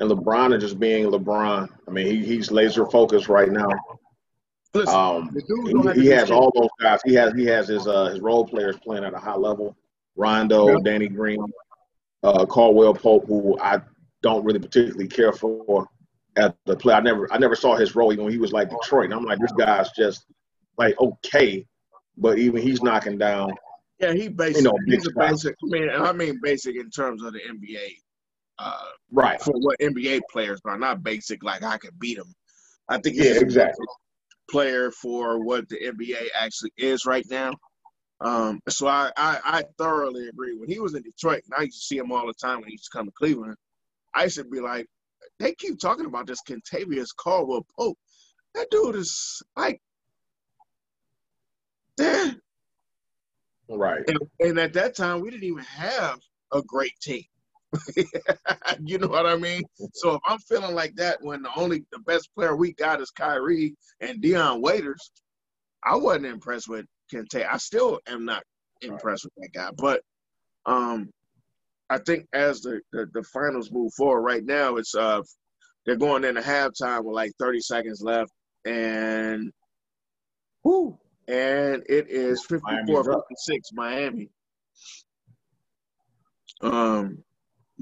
and 0.02 0.10
LeBron 0.10 0.54
is 0.54 0.62
just 0.62 0.80
being 0.80 1.06
LeBron. 1.06 1.68
I 1.86 1.90
mean, 1.90 2.06
he, 2.06 2.24
he's 2.24 2.50
laser 2.50 2.86
focused 2.86 3.28
right 3.28 3.50
now. 3.50 3.68
listen. 4.74 4.94
Um, 4.94 5.30
the 5.32 5.42
dude 5.42 5.72
don't 5.72 5.86
have 5.86 5.96
he, 5.96 6.02
he 6.02 6.08
has 6.08 6.30
all 6.30 6.52
those 6.54 6.68
guys. 6.80 6.98
He 7.04 7.14
has 7.14 7.32
he 7.34 7.44
has 7.46 7.68
his 7.68 7.86
uh 7.86 8.06
his 8.06 8.20
role 8.20 8.44
players 8.44 8.76
playing 8.78 9.04
at 9.04 9.14
a 9.14 9.18
high 9.18 9.36
level. 9.36 9.76
Rondo, 10.16 10.68
Yeah. 10.68 10.76
Danny 10.84 11.08
Green, 11.08 11.38
uh, 12.24 12.44
Caldwell 12.46 12.94
Pope, 12.94 13.26
who 13.28 13.56
I 13.60 13.80
don't 14.22 14.44
really 14.44 14.58
particularly 14.58 15.06
care 15.06 15.32
for 15.32 15.86
at 16.36 16.56
the 16.66 16.76
play. 16.76 16.94
I 16.94 17.00
never 17.00 17.32
I 17.32 17.38
never 17.38 17.54
saw 17.54 17.76
his 17.76 17.94
role 17.94 18.12
even 18.12 18.24
when 18.24 18.32
he 18.32 18.40
was 18.40 18.52
like 18.52 18.70
Detroit. 18.70 19.06
And 19.06 19.14
I'm 19.14 19.24
like, 19.24 19.38
this 19.38 19.52
guy's 19.52 19.92
just 19.92 20.26
like 20.78 20.98
okay, 21.00 21.64
but 22.16 22.38
even 22.38 22.60
he's 22.60 22.82
knocking 22.82 23.18
down. 23.18 23.54
Yeah, 24.00 24.14
he 24.14 24.28
basically 24.28 24.62
you 24.62 24.68
know, 24.68 24.78
he's 24.84 25.08
basic. 25.16 25.54
I 25.62 25.66
mean, 25.66 25.90
I 25.90 26.12
mean 26.12 26.40
basic 26.42 26.74
in 26.74 26.90
terms 26.90 27.22
of 27.22 27.34
the 27.34 27.38
NBA. 27.38 27.98
Uh, 28.58 28.84
Right. 29.10 29.40
for 29.42 29.52
what 29.52 29.78
NBA 29.80 30.20
players 30.30 30.60
are, 30.64 30.78
not 30.78 31.02
basic 31.02 31.42
like 31.42 31.62
I 31.62 31.78
could 31.78 31.98
beat 31.98 32.16
them. 32.16 32.32
I 32.88 32.98
think 32.98 33.16
Yeah, 33.16 33.38
exactly. 33.40 33.86
player 34.50 34.90
for 34.90 35.42
what 35.44 35.68
the 35.68 35.76
NBA 35.84 36.28
actually 36.34 36.72
is 36.76 37.04
right 37.06 37.26
now. 37.30 37.54
Um, 38.20 38.60
so 38.68 38.86
I, 38.86 39.10
I, 39.16 39.40
I 39.44 39.64
thoroughly 39.78 40.28
agree. 40.28 40.54
When 40.56 40.68
he 40.68 40.78
was 40.78 40.94
in 40.94 41.02
Detroit, 41.02 41.42
and 41.44 41.54
I 41.58 41.62
used 41.62 41.80
to 41.80 41.86
see 41.86 41.98
him 41.98 42.12
all 42.12 42.26
the 42.26 42.34
time 42.34 42.60
when 42.60 42.68
he 42.68 42.72
used 42.74 42.84
to 42.84 42.96
come 42.96 43.06
to 43.06 43.12
Cleveland, 43.12 43.56
I 44.14 44.24
used 44.24 44.36
to 44.36 44.44
be 44.44 44.60
like, 44.60 44.86
they 45.38 45.54
keep 45.54 45.78
talking 45.80 46.06
about 46.06 46.26
this 46.26 46.40
Kentavious 46.48 47.08
Caldwell 47.16 47.66
Pope. 47.78 47.98
That 48.54 48.70
dude 48.70 48.96
is 48.96 49.42
like, 49.56 49.80
damn. 51.96 52.40
Right. 53.68 54.02
And, 54.06 54.18
and 54.40 54.58
at 54.58 54.74
that 54.74 54.96
time, 54.96 55.20
we 55.20 55.30
didn't 55.30 55.44
even 55.44 55.64
have 55.64 56.20
a 56.52 56.62
great 56.62 56.92
team. 57.00 57.24
you 58.84 58.98
know 58.98 59.08
what 59.08 59.26
I 59.26 59.36
mean? 59.36 59.62
So 59.94 60.14
if 60.14 60.20
I'm 60.26 60.38
feeling 60.40 60.74
like 60.74 60.94
that 60.96 61.18
when 61.22 61.42
the 61.42 61.50
only 61.56 61.84
the 61.92 61.98
best 62.00 62.28
player 62.34 62.54
we 62.54 62.72
got 62.74 63.00
is 63.00 63.10
Kyrie 63.10 63.74
and 64.00 64.20
Dion 64.20 64.60
Waiters, 64.60 65.10
I 65.84 65.96
wasn't 65.96 66.26
impressed 66.26 66.68
with 66.68 66.86
Kente. 67.12 67.46
I 67.50 67.56
still 67.56 68.00
am 68.06 68.24
not 68.24 68.42
impressed 68.82 69.24
with 69.24 69.32
that 69.38 69.52
guy. 69.52 69.70
But 69.76 70.02
um, 70.66 71.10
I 71.90 71.98
think 71.98 72.26
as 72.32 72.60
the, 72.60 72.80
the 72.92 73.06
the 73.12 73.22
finals 73.22 73.70
move 73.70 73.92
forward 73.94 74.22
right 74.22 74.44
now, 74.44 74.76
it's 74.76 74.94
uh 74.94 75.22
they're 75.84 75.96
going 75.96 76.24
into 76.24 76.40
halftime 76.40 77.04
with 77.04 77.14
like 77.14 77.32
30 77.40 77.60
seconds 77.60 78.02
left, 78.02 78.30
and 78.64 79.50
whoo, 80.62 80.98
and 81.26 81.82
it 81.88 82.08
is 82.08 82.44
54 82.44 83.04
56 83.04 83.70
Miami. 83.72 84.30
Um, 86.60 87.24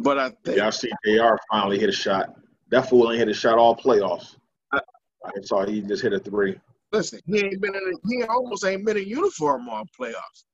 but 0.02 0.18
I 0.18 0.30
think 0.44 0.56
Y'all 0.58 0.72
see 0.72 0.90
JR 1.04 1.36
finally 1.50 1.78
hit 1.78 1.88
a 1.88 1.92
shot. 1.92 2.34
That 2.70 2.88
fool 2.88 3.10
ain't 3.10 3.18
hit 3.18 3.28
a 3.28 3.34
shot 3.34 3.58
all 3.58 3.76
playoffs. 3.76 4.36
I- 4.72 4.80
I 5.26 5.30
saw 5.42 5.64
he 5.66 5.80
just 5.82 6.02
hit 6.02 6.12
a 6.12 6.18
three. 6.18 6.58
listen, 6.92 7.20
he 7.26 7.38
ain't 7.44 7.60
been 7.60 7.74
in. 7.74 7.80
A, 7.82 8.08
he 8.08 8.22
almost 8.24 8.64
ain't 8.64 8.84
been 8.86 8.96
in 8.96 9.06
uniform 9.06 9.68
all 9.68 9.84
playoffs. 9.98 10.44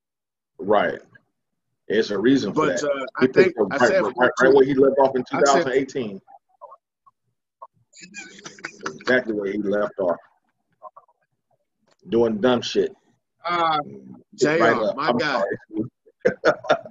Right. 0.58 0.98
It's 1.88 2.10
a 2.10 2.18
reason 2.18 2.52
for 2.52 2.66
But 2.66 2.80
that. 2.80 2.90
uh, 2.90 3.06
I 3.18 3.26
think 3.28 3.54
up 3.60 3.68
I 3.70 3.76
right, 3.76 3.88
said 3.88 4.02
right, 4.02 4.30
right 4.42 4.54
where 4.54 4.64
he 4.64 4.74
left 4.74 4.98
off 4.98 5.14
in 5.14 5.22
I 5.32 5.38
said- 5.44 5.64
2018. 5.64 6.20
Exactly 9.00 9.32
where 9.34 9.52
he 9.52 9.58
left 9.58 9.98
off. 10.00 10.16
Doing 12.08 12.40
dumb 12.40 12.60
shit. 12.62 12.94
uh, 13.44 13.78
JR 14.34 14.58
Right 14.60 14.96
my 14.96 15.12
guy, 15.12 15.40
sorry. 15.40 15.58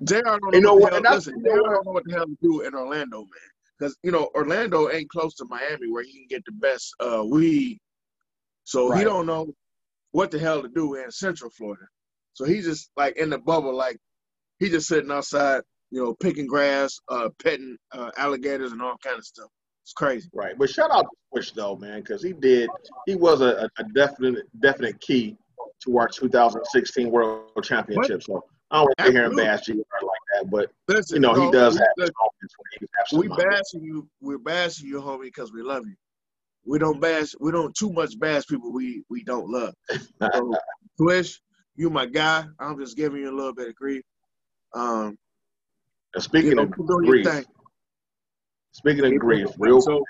JR 0.03 0.21
Don't 0.21 0.43
know, 0.43 0.49
You 0.53 0.61
know 0.61 0.73
what, 0.73 0.93
what? 0.93 1.03
the 1.03 1.09
hell, 1.09 1.19
that's- 1.19 1.27
listen, 1.27 1.39
you 1.39 1.43
know 1.43 1.55
JR 1.63 1.73
don't 1.73 1.85
know 1.85 1.91
what 1.91 2.03
the 2.05 2.13
hell 2.13 2.25
to 2.25 2.37
do 2.41 2.61
in 2.61 2.73
Orlando, 2.73 3.19
man. 3.19 3.27
Because 3.77 3.97
you 4.03 4.11
know 4.11 4.29
Orlando 4.35 4.89
ain't 4.89 5.09
close 5.09 5.35
to 5.35 5.45
Miami 5.49 5.89
where 5.91 6.03
he 6.03 6.11
can 6.13 6.27
get 6.29 6.43
the 6.45 6.53
best 6.53 6.93
uh, 7.01 7.23
weed, 7.25 7.79
so 8.63 8.91
he 8.91 9.03
don't 9.03 9.25
know 9.25 9.53
what 10.11 10.31
the 10.31 10.39
hell 10.39 10.61
to 10.61 10.69
do 10.69 10.95
in 10.95 11.11
Central 11.11 11.49
Florida. 11.49 11.85
So 12.33 12.45
he's 12.45 12.65
just 12.65 12.89
like 12.95 13.17
in 13.17 13.29
the 13.29 13.37
bubble, 13.37 13.73
like 13.75 13.97
he 14.59 14.69
just 14.69 14.87
sitting 14.87 15.11
outside, 15.11 15.61
you 15.91 16.01
know, 16.01 16.13
picking 16.21 16.47
grass, 16.47 16.97
uh, 17.09 17.29
petting 17.43 17.77
uh, 17.91 18.11
alligators 18.17 18.71
and 18.71 18.81
all 18.81 18.95
kind 19.03 19.17
of 19.17 19.25
stuff. 19.25 19.49
It's 19.83 19.93
crazy. 19.93 20.29
Right, 20.33 20.57
but 20.57 20.69
shout 20.69 20.89
out 20.91 21.01
to 21.01 21.09
Swish 21.31 21.51
though, 21.51 21.75
man, 21.75 21.99
because 21.99 22.23
he 22.23 22.31
did. 22.31 22.69
He 23.05 23.15
was 23.15 23.41
a, 23.41 23.69
a 23.77 23.83
definite 23.93 24.45
definite 24.61 24.99
key 25.01 25.35
to 25.83 25.97
our 25.97 26.07
2016 26.07 27.11
World 27.11 27.51
Championship. 27.61 28.23
So 28.23 28.43
I 28.71 28.77
don't 28.77 28.85
want 28.85 28.97
to 28.97 29.11
hear 29.11 29.25
him 29.25 29.35
bash 29.35 29.67
you 29.67 29.75
like 29.75 29.83
that, 30.33 30.49
but 30.49 30.71
Listen, 30.87 31.15
you 31.15 31.21
know 31.21 31.33
he 31.33 31.51
does 31.51 31.77
have 31.77 31.87
his 31.97 32.11
moments 32.19 32.55
we 33.13 33.27
bashing 33.27 33.83
you. 33.83 34.07
We're 34.21 34.37
bashing 34.37 34.87
you, 34.87 35.01
homie, 35.01 35.23
because 35.23 35.51
we 35.51 35.61
love 35.61 35.85
you. 35.85 35.95
We 36.65 36.79
don't 36.79 36.99
bash. 36.99 37.35
We 37.39 37.51
don't 37.51 37.75
too 37.75 37.91
much 37.91 38.19
bash 38.19 38.45
people 38.47 38.71
we 38.71 39.03
we 39.09 39.23
don't 39.23 39.49
love. 39.49 39.73
So, 40.21 40.55
Swish, 40.97 41.41
you 41.75 41.89
my 41.89 42.05
guy. 42.05 42.45
I'm 42.59 42.79
just 42.79 42.97
giving 42.97 43.21
you 43.21 43.29
a 43.29 43.35
little 43.35 43.53
bit 43.53 43.69
of 43.69 43.75
grief. 43.75 44.03
Um, 44.73 45.17
speaking 46.17 46.51
you 46.51 46.55
know, 46.55 46.63
of 46.63 46.71
grief, 46.71 47.27
speaking 48.71 49.05
of 49.05 49.19
grief, 49.19 49.49
real. 49.59 49.81
So, 49.81 50.03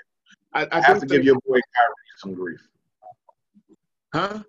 I, 0.54 0.66
I 0.72 0.80
have 0.80 1.00
to 1.00 1.06
give 1.06 1.24
your 1.24 1.38
boy 1.46 1.60
Kyrie 1.76 1.94
some 2.18 2.34
grief. 2.34 2.60
Huh? 4.14 4.42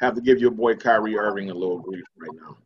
Have 0.00 0.14
to 0.14 0.20
give 0.20 0.40
your 0.40 0.50
boy 0.50 0.74
Kyrie 0.74 1.18
Irving 1.18 1.50
a 1.50 1.54
little 1.54 1.78
grief 1.78 2.04
right 2.18 2.30
now. 2.34 2.56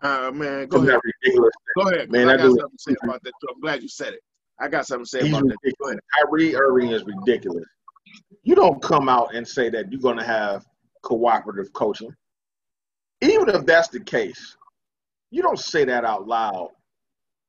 Uh, 0.00 0.30
man, 0.32 0.68
go 0.68 0.78
ahead. 0.78 1.00
Ridiculous 1.22 1.52
go 1.78 1.90
ahead, 1.90 2.10
man. 2.10 2.28
I 2.28 2.36
got 2.36 2.46
something 2.46 2.70
to 2.70 2.78
say 2.78 2.94
about 3.02 3.22
that. 3.22 3.32
Too. 3.40 3.48
I'm 3.54 3.60
glad 3.60 3.82
you 3.82 3.88
said 3.88 4.14
it. 4.14 4.20
I 4.60 4.68
got 4.68 4.86
something 4.86 5.04
to 5.04 5.08
say 5.08 5.18
about 5.20 5.42
ridiculous. 5.42 5.58
that. 5.64 5.74
Go 5.80 5.88
ahead. 5.88 6.00
Kyrie 6.16 6.56
Irving 6.56 6.90
is 6.90 7.04
ridiculous. 7.04 7.66
You 8.42 8.54
don't 8.54 8.80
come 8.82 9.08
out 9.08 9.34
and 9.34 9.46
say 9.46 9.70
that 9.70 9.90
you're 9.90 10.00
going 10.00 10.18
to 10.18 10.24
have 10.24 10.64
cooperative 11.02 11.72
coaching. 11.72 12.14
Even 13.20 13.48
if 13.48 13.66
that's 13.66 13.88
the 13.88 14.00
case, 14.00 14.56
you 15.30 15.42
don't 15.42 15.58
say 15.58 15.84
that 15.84 16.04
out 16.04 16.26
loud. 16.26 16.70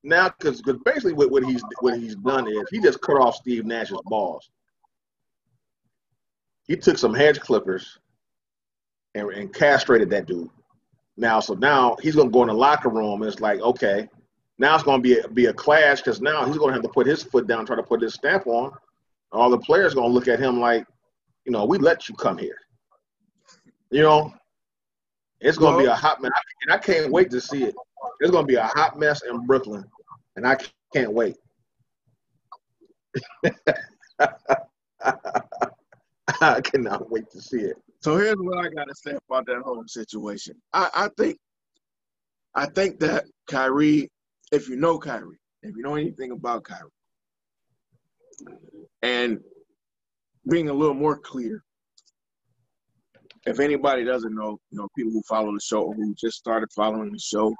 Now, 0.03 0.29
because 0.29 0.61
basically 0.85 1.13
what, 1.13 1.29
what 1.29 1.43
he's 1.43 1.61
what 1.81 1.99
he's 1.99 2.15
done 2.15 2.47
is 2.47 2.63
he 2.71 2.79
just 2.79 3.01
cut 3.01 3.17
off 3.17 3.35
Steve 3.35 3.65
Nash's 3.65 3.99
balls. 4.05 4.49
He 6.67 6.75
took 6.75 6.97
some 6.97 7.13
hedge 7.13 7.39
clippers 7.39 7.99
and, 9.15 9.29
and 9.31 9.53
castrated 9.53 10.09
that 10.11 10.25
dude. 10.25 10.49
Now, 11.19 11.41
so 11.41 11.53
now 11.53 11.97
he's 12.01 12.15
gonna 12.15 12.29
go 12.29 12.43
in 12.43 12.47
the 12.47 12.53
locker 12.53 12.87
room 12.87 13.21
and 13.21 13.29
it's 13.29 13.41
like, 13.41 13.59
okay, 13.59 14.07
now 14.57 14.73
it's 14.73 14.85
gonna 14.85 15.01
be 15.01 15.19
a, 15.19 15.27
be 15.27 15.47
a 15.47 15.53
clash 15.53 15.99
because 15.99 16.21
now 16.21 16.45
he's 16.45 16.57
gonna 16.57 16.71
have 16.71 16.81
to 16.81 16.87
put 16.87 17.05
his 17.05 17.21
foot 17.23 17.45
down, 17.45 17.65
try 17.65 17.75
to 17.75 17.83
put 17.83 18.01
his 18.01 18.13
stamp 18.13 18.47
on. 18.47 18.71
All 19.33 19.49
the 19.49 19.57
players 19.57 19.93
gonna 19.93 20.07
look 20.07 20.29
at 20.29 20.39
him 20.39 20.61
like, 20.61 20.87
you 21.43 21.51
know, 21.51 21.65
we 21.65 21.77
let 21.77 22.07
you 22.07 22.15
come 22.15 22.37
here. 22.37 22.57
You 23.91 24.01
know, 24.01 24.33
it's 25.41 25.57
gonna 25.57 25.75
well, 25.75 25.85
be 25.85 25.91
a 25.91 25.95
hot 25.95 26.21
mess, 26.21 26.31
and 26.63 26.73
I 26.73 26.77
can't 26.77 27.11
wait 27.11 27.29
to 27.31 27.41
see 27.41 27.65
it. 27.65 27.75
It's 28.21 28.31
gonna 28.31 28.47
be 28.47 28.55
a 28.55 28.67
hot 28.67 28.97
mess 28.97 29.21
in 29.29 29.45
Brooklyn, 29.45 29.83
and 30.37 30.47
I 30.47 30.55
can't 30.93 31.11
wait. 31.11 31.35
I 36.41 36.61
cannot 36.61 37.11
wait 37.11 37.29
to 37.31 37.41
see 37.41 37.59
it. 37.59 37.75
So 38.01 38.17
here's 38.17 38.35
what 38.37 38.57
I 38.57 38.69
gotta 38.69 38.95
say 38.95 39.17
about 39.29 39.45
that 39.47 39.61
whole 39.63 39.83
situation. 39.87 40.55
I, 40.73 40.89
I 40.93 41.09
think 41.17 41.37
I 42.55 42.65
think 42.65 42.99
that 42.99 43.25
Kyrie, 43.47 44.09
if 44.51 44.69
you 44.69 44.75
know 44.77 44.97
Kyrie, 44.97 45.39
if 45.63 45.75
you 45.75 45.83
know 45.83 45.95
anything 45.95 46.31
about 46.31 46.63
Kyrie, 46.63 46.89
and 49.01 49.39
being 50.49 50.69
a 50.69 50.73
little 50.73 50.95
more 50.95 51.17
clear, 51.17 51.63
if 53.45 53.59
anybody 53.59 54.03
doesn't 54.03 54.33
know, 54.33 54.59
you 54.71 54.77
know, 54.77 54.87
people 54.97 55.11
who 55.11 55.21
follow 55.27 55.53
the 55.53 55.59
show 55.59 55.83
or 55.83 55.93
who 55.93 56.13
just 56.15 56.37
started 56.37 56.69
following 56.75 57.11
the 57.11 57.19
show, 57.19 57.53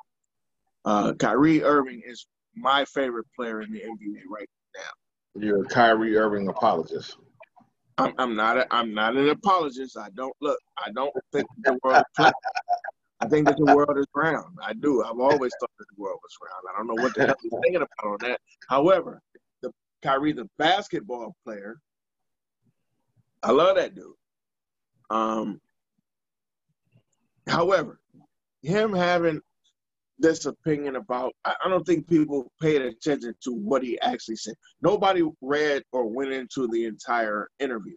uh, 0.85 1.13
Kyrie 1.13 1.63
Irving 1.63 2.01
is 2.05 2.27
my 2.55 2.85
favorite 2.85 3.27
player 3.35 3.61
in 3.61 3.71
the 3.71 3.79
NBA 3.79 4.21
right 4.29 4.49
now. 4.75 5.41
You're 5.41 5.63
a 5.63 5.67
Kyrie 5.67 6.17
Irving 6.17 6.47
apologist. 6.47 7.17
I'm, 7.99 8.13
I'm 8.17 8.35
not. 8.35 8.57
A, 8.57 8.67
I'm 8.71 8.93
not 8.93 9.15
an 9.15 9.29
apologist. 9.29 9.97
I 9.97 10.09
don't 10.15 10.35
look. 10.41 10.59
I 10.77 10.91
don't 10.91 11.13
think 11.31 11.47
the 11.63 11.77
world. 11.83 12.03
I 12.17 13.27
think 13.27 13.47
that 13.47 13.57
the 13.57 13.75
world 13.75 13.97
is 13.97 14.07
round. 14.15 14.57
I 14.63 14.73
do. 14.73 15.03
I've 15.03 15.19
always 15.19 15.51
thought 15.59 15.71
that 15.77 15.85
the 15.95 16.01
world 16.01 16.19
was 16.23 16.37
round. 16.41 16.63
I 16.73 16.77
don't 16.77 16.87
know 16.87 17.03
what 17.03 17.13
the 17.15 17.25
hell 17.25 17.35
he's 17.41 17.51
thinking 17.63 17.81
about 17.81 18.05
on 18.05 18.17
that. 18.21 18.39
However, 18.69 19.21
the 19.61 19.71
Kyrie, 20.01 20.31
the 20.31 20.49
basketball 20.57 21.35
player, 21.45 21.79
I 23.43 23.51
love 23.51 23.75
that 23.75 23.95
dude. 23.95 24.13
Um. 25.09 25.59
However, 27.47 27.99
him 28.61 28.93
having 28.93 29.41
this 30.19 30.45
opinion 30.45 30.95
about 30.95 31.33
I, 31.45 31.55
don't 31.67 31.85
think 31.85 32.07
people 32.07 32.51
paid 32.61 32.81
attention 32.81 33.33
to 33.43 33.53
what 33.53 33.83
he 33.83 33.99
actually 34.01 34.35
said. 34.35 34.55
Nobody 34.81 35.23
read 35.41 35.83
or 35.91 36.07
went 36.07 36.31
into 36.31 36.67
the 36.67 36.85
entire 36.85 37.47
interview. 37.59 37.95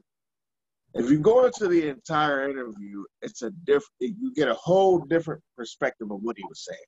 If 0.94 1.10
you 1.10 1.18
go 1.18 1.46
into 1.46 1.68
the 1.68 1.88
entire 1.88 2.48
interview, 2.48 3.04
it's 3.22 3.42
a 3.42 3.50
different 3.64 3.90
you 3.98 4.32
get 4.34 4.48
a 4.48 4.54
whole 4.54 5.00
different 5.00 5.42
perspective 5.56 6.10
of 6.10 6.20
what 6.22 6.36
he 6.36 6.44
was 6.48 6.64
saying. 6.64 6.78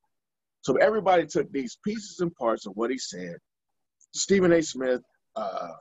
So 0.60 0.76
everybody 0.76 1.26
took 1.26 1.50
these 1.52 1.78
pieces 1.84 2.20
and 2.20 2.34
parts 2.34 2.66
of 2.66 2.72
what 2.74 2.90
he 2.90 2.98
said. 2.98 3.36
Stephen 4.12 4.52
A. 4.52 4.62
Smith 4.62 5.02
uh, 5.36 5.72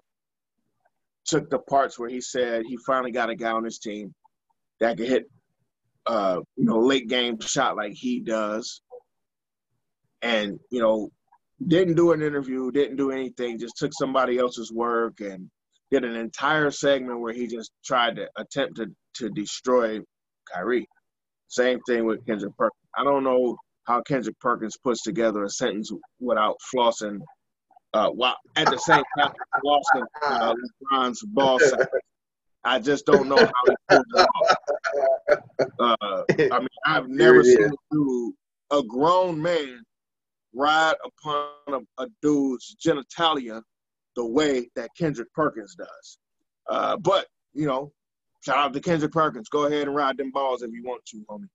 took 1.25 1.49
the 1.49 1.59
parts 1.59 1.99
where 1.99 2.09
he 2.09 2.21
said 2.21 2.63
he 2.65 2.77
finally 2.85 3.11
got 3.11 3.29
a 3.29 3.35
guy 3.35 3.51
on 3.51 3.63
his 3.63 3.79
team 3.79 4.13
that 4.79 4.97
could 4.97 5.07
hit 5.07 5.25
uh, 6.05 6.39
you 6.57 6.65
know, 6.65 6.79
late 6.79 7.07
game 7.07 7.39
shot 7.39 7.77
like 7.77 7.93
he 7.93 8.19
does 8.19 8.81
and 10.23 10.59
you 10.71 10.81
know 10.81 11.11
didn't 11.67 11.95
do 11.95 12.11
an 12.11 12.21
interview, 12.21 12.71
didn't 12.71 12.97
do 12.97 13.11
anything, 13.11 13.59
just 13.59 13.77
took 13.77 13.91
somebody 13.93 14.37
else's 14.37 14.71
work 14.71 15.19
and 15.21 15.49
did 15.91 16.03
an 16.03 16.15
entire 16.15 16.71
segment 16.71 17.19
where 17.19 17.33
he 17.33 17.47
just 17.47 17.71
tried 17.85 18.15
to 18.15 18.27
attempt 18.37 18.77
to, 18.77 18.87
to 19.13 19.29
destroy 19.29 19.99
Kyrie. 20.51 20.87
Same 21.47 21.79
thing 21.87 22.05
with 22.05 22.25
Kendrick 22.25 22.57
Perkins. 22.57 22.81
I 22.97 23.03
don't 23.03 23.23
know 23.23 23.55
how 23.85 24.01
Kendrick 24.01 24.39
Perkins 24.39 24.77
puts 24.83 25.03
together 25.03 25.43
a 25.43 25.49
sentence 25.49 25.91
without 26.19 26.55
flossing, 26.73 27.19
uh, 27.93 28.09
while 28.09 28.35
at 28.55 28.69
the 28.69 28.77
same 28.77 29.03
time 29.17 29.31
flossing 29.63 30.05
uh, 30.23 30.55
LeBron's 30.91 31.21
ball 31.27 31.59
side. 31.59 31.87
I 32.65 32.79
just 32.79 33.05
don't 33.05 33.27
know 33.27 33.35
how 33.35 33.51
he 33.67 33.75
pulls 33.89 34.05
it 34.15 34.27
off. 34.35 34.55
Uh, 35.79 36.23
I 36.29 36.59
mean, 36.59 36.67
I've 36.85 37.09
never 37.09 37.43
seen 37.43 37.65
a 37.65 37.71
dude, 37.91 38.33
a 38.71 38.83
grown 38.83 39.41
man 39.41 39.83
ride 40.53 40.95
upon 41.05 41.49
a, 41.67 42.03
a 42.03 42.07
dude's 42.21 42.75
genitalia 42.85 43.61
the 44.15 44.25
way 44.25 44.69
that 44.75 44.89
Kendrick 44.97 45.31
Perkins 45.33 45.75
does. 45.75 46.17
Uh, 46.69 46.97
but, 46.97 47.27
you 47.53 47.65
know, 47.65 47.91
shout 48.45 48.57
out 48.57 48.73
to 48.73 48.79
Kendrick 48.79 49.11
Perkins. 49.11 49.49
Go 49.49 49.65
ahead 49.65 49.87
and 49.87 49.95
ride 49.95 50.17
them 50.17 50.31
balls 50.31 50.61
if 50.61 50.71
you 50.71 50.83
want 50.83 51.03
to, 51.07 51.25
homie. 51.29 51.47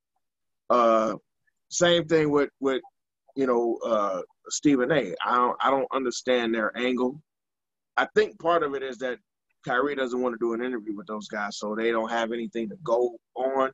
Uh, 0.70 1.16
same 1.70 2.06
thing 2.06 2.30
with, 2.30 2.50
with 2.60 2.82
you 3.36 3.46
know, 3.46 3.78
uh, 3.84 4.22
Stephen 4.48 4.90
A. 4.90 5.14
I 5.24 5.36
don't, 5.36 5.56
I 5.60 5.70
don't 5.70 5.88
understand 5.92 6.54
their 6.54 6.76
angle. 6.76 7.20
I 7.96 8.06
think 8.14 8.38
part 8.40 8.62
of 8.62 8.74
it 8.74 8.82
is 8.82 8.98
that 8.98 9.18
Kyrie 9.66 9.94
doesn't 9.94 10.20
want 10.20 10.34
to 10.34 10.38
do 10.38 10.54
an 10.54 10.62
interview 10.62 10.96
with 10.96 11.06
those 11.06 11.28
guys, 11.28 11.58
so 11.58 11.74
they 11.74 11.90
don't 11.90 12.10
have 12.10 12.32
anything 12.32 12.68
to 12.70 12.76
go 12.82 13.16
on. 13.34 13.70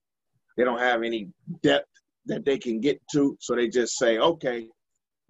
They 0.57 0.65
don't 0.65 0.79
have 0.79 1.03
any 1.03 1.29
depth 1.63 1.89
that 2.27 2.45
they 2.45 2.59
can 2.59 2.81
get 2.81 3.01
to, 3.13 3.37
so 3.41 3.55
they 3.55 3.69
just 3.69 3.97
say, 3.97 4.19
okay, 4.19 4.69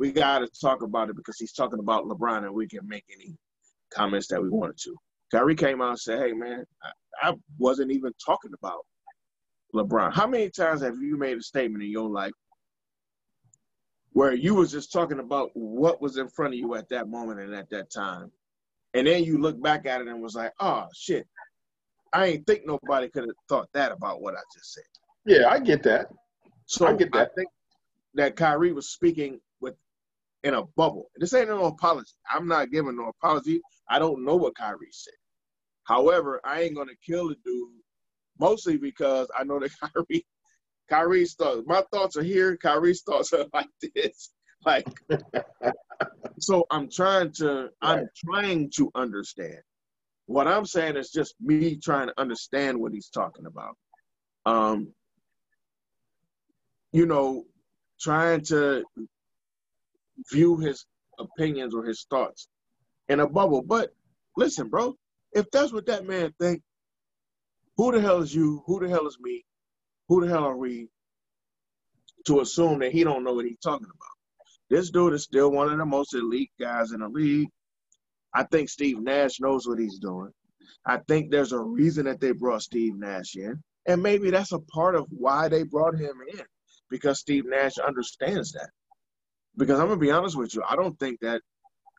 we 0.04 0.12
got 0.12 0.40
to 0.40 0.48
talk 0.60 0.82
about 0.82 1.08
it 1.08 1.16
because 1.16 1.38
he's 1.38 1.54
talking 1.54 1.78
about 1.78 2.04
LeBron 2.04 2.44
and 2.44 2.52
we 2.52 2.68
can 2.68 2.86
make 2.86 3.04
any 3.10 3.34
comments 3.90 4.28
that 4.28 4.42
we 4.42 4.50
wanted 4.50 4.76
to. 4.76 4.94
Kyrie 5.32 5.54
came 5.54 5.80
out 5.80 5.88
and 5.88 5.98
said, 5.98 6.18
hey, 6.18 6.32
man, 6.34 6.62
I, 6.82 7.30
I 7.30 7.32
wasn't 7.58 7.90
even 7.90 8.12
talking 8.22 8.50
about 8.52 8.84
LeBron. 9.74 10.12
How 10.12 10.26
many 10.26 10.50
times 10.50 10.82
have 10.82 10.98
you 11.00 11.16
made 11.16 11.38
a 11.38 11.42
statement 11.42 11.82
in 11.82 11.90
your 11.90 12.10
life 12.10 12.34
where 14.12 14.34
you 14.34 14.54
was 14.54 14.70
just 14.70 14.92
talking 14.92 15.20
about 15.20 15.48
what 15.54 16.02
was 16.02 16.18
in 16.18 16.28
front 16.28 16.52
of 16.52 16.60
you 16.60 16.74
at 16.74 16.90
that 16.90 17.08
moment 17.08 17.40
and 17.40 17.54
at 17.54 17.70
that 17.70 17.90
time? 17.90 18.30
And 18.92 19.06
then 19.06 19.24
you 19.24 19.38
look 19.38 19.60
back 19.62 19.86
at 19.86 20.02
it 20.02 20.06
and 20.06 20.20
was 20.20 20.34
like, 20.34 20.52
oh, 20.60 20.84
shit, 20.94 21.26
I 22.12 22.26
ain't 22.26 22.46
think 22.46 22.66
nobody 22.66 23.08
could 23.08 23.22
have 23.22 23.36
thought 23.48 23.68
that 23.72 23.90
about 23.90 24.20
what 24.20 24.34
I 24.34 24.42
just 24.54 24.74
said. 24.74 24.84
Yeah, 25.24 25.48
I 25.48 25.60
get 25.60 25.82
that. 25.84 26.08
So 26.66 26.86
I 26.86 26.92
get 26.92 27.10
that. 27.12 27.30
I 27.30 27.34
think 27.34 27.48
that 28.16 28.36
Kyrie 28.36 28.74
was 28.74 28.90
speaking 28.90 29.40
in 30.44 30.54
a 30.54 30.62
bubble. 30.76 31.10
This 31.16 31.34
ain't 31.34 31.48
no 31.48 31.64
apology. 31.64 32.12
I'm 32.30 32.46
not 32.46 32.70
giving 32.70 32.96
no 32.96 33.08
apology. 33.08 33.60
I 33.88 33.98
don't 33.98 34.24
know 34.24 34.36
what 34.36 34.54
Kyrie 34.54 34.88
said. 34.92 35.14
However, 35.84 36.40
I 36.44 36.62
ain't 36.62 36.76
gonna 36.76 36.92
kill 37.04 37.28
the 37.28 37.36
dude 37.44 37.70
mostly 38.38 38.76
because 38.76 39.28
I 39.36 39.44
know 39.44 39.58
that 39.58 39.70
Kyrie 39.80 40.26
Kyrie's 40.88 41.34
thoughts. 41.34 41.62
My 41.66 41.82
thoughts 41.92 42.16
are 42.16 42.22
here. 42.22 42.56
Kyrie's 42.56 43.02
thoughts 43.02 43.32
are 43.32 43.46
like 43.52 43.68
this. 43.94 44.30
Like 44.66 44.88
so 46.40 46.64
I'm 46.70 46.88
trying 46.90 47.32
to 47.32 47.68
I'm 47.82 48.08
trying 48.24 48.70
to 48.76 48.90
understand. 48.94 49.58
What 50.24 50.48
I'm 50.48 50.64
saying 50.64 50.96
is 50.96 51.10
just 51.10 51.34
me 51.38 51.76
trying 51.76 52.06
to 52.06 52.18
understand 52.18 52.80
what 52.80 52.94
he's 52.94 53.10
talking 53.10 53.44
about. 53.44 53.76
Um 54.46 54.94
you 56.92 57.04
know, 57.04 57.44
trying 58.00 58.40
to 58.44 58.84
view 60.30 60.58
his 60.58 60.86
opinions 61.18 61.74
or 61.74 61.84
his 61.84 62.06
thoughts 62.10 62.48
in 63.08 63.20
a 63.20 63.28
bubble. 63.28 63.62
But 63.62 63.90
listen, 64.36 64.68
bro, 64.68 64.94
if 65.32 65.50
that's 65.50 65.72
what 65.72 65.86
that 65.86 66.06
man 66.06 66.32
think, 66.40 66.62
who 67.76 67.92
the 67.92 68.00
hell 68.00 68.22
is 68.22 68.34
you? 68.34 68.62
Who 68.66 68.80
the 68.80 68.88
hell 68.88 69.06
is 69.06 69.18
me? 69.20 69.44
Who 70.08 70.20
the 70.20 70.28
hell 70.28 70.44
are 70.44 70.56
we 70.56 70.88
to 72.26 72.40
assume 72.40 72.78
that 72.80 72.92
he 72.92 73.04
don't 73.04 73.24
know 73.24 73.34
what 73.34 73.46
he's 73.46 73.58
talking 73.58 73.86
about? 73.86 74.14
This 74.70 74.90
dude 74.90 75.12
is 75.12 75.24
still 75.24 75.50
one 75.50 75.70
of 75.70 75.78
the 75.78 75.84
most 75.84 76.14
elite 76.14 76.52
guys 76.60 76.92
in 76.92 77.00
the 77.00 77.08
league. 77.08 77.48
I 78.32 78.44
think 78.44 78.68
Steve 78.68 79.00
Nash 79.00 79.40
knows 79.40 79.66
what 79.66 79.78
he's 79.78 79.98
doing. 79.98 80.30
I 80.86 80.98
think 81.08 81.30
there's 81.30 81.52
a 81.52 81.60
reason 81.60 82.06
that 82.06 82.20
they 82.20 82.32
brought 82.32 82.62
Steve 82.62 82.96
Nash 82.96 83.36
in. 83.36 83.62
And 83.86 84.02
maybe 84.02 84.30
that's 84.30 84.52
a 84.52 84.58
part 84.58 84.94
of 84.94 85.06
why 85.10 85.48
they 85.48 85.62
brought 85.62 85.94
him 85.94 86.16
in, 86.32 86.42
because 86.90 87.20
Steve 87.20 87.44
Nash 87.46 87.76
understands 87.78 88.52
that. 88.52 88.70
Because 89.56 89.78
I'm 89.78 89.86
gonna 89.86 90.00
be 90.00 90.10
honest 90.10 90.36
with 90.36 90.54
you, 90.54 90.62
I 90.68 90.76
don't 90.76 90.98
think 90.98 91.20
that 91.20 91.40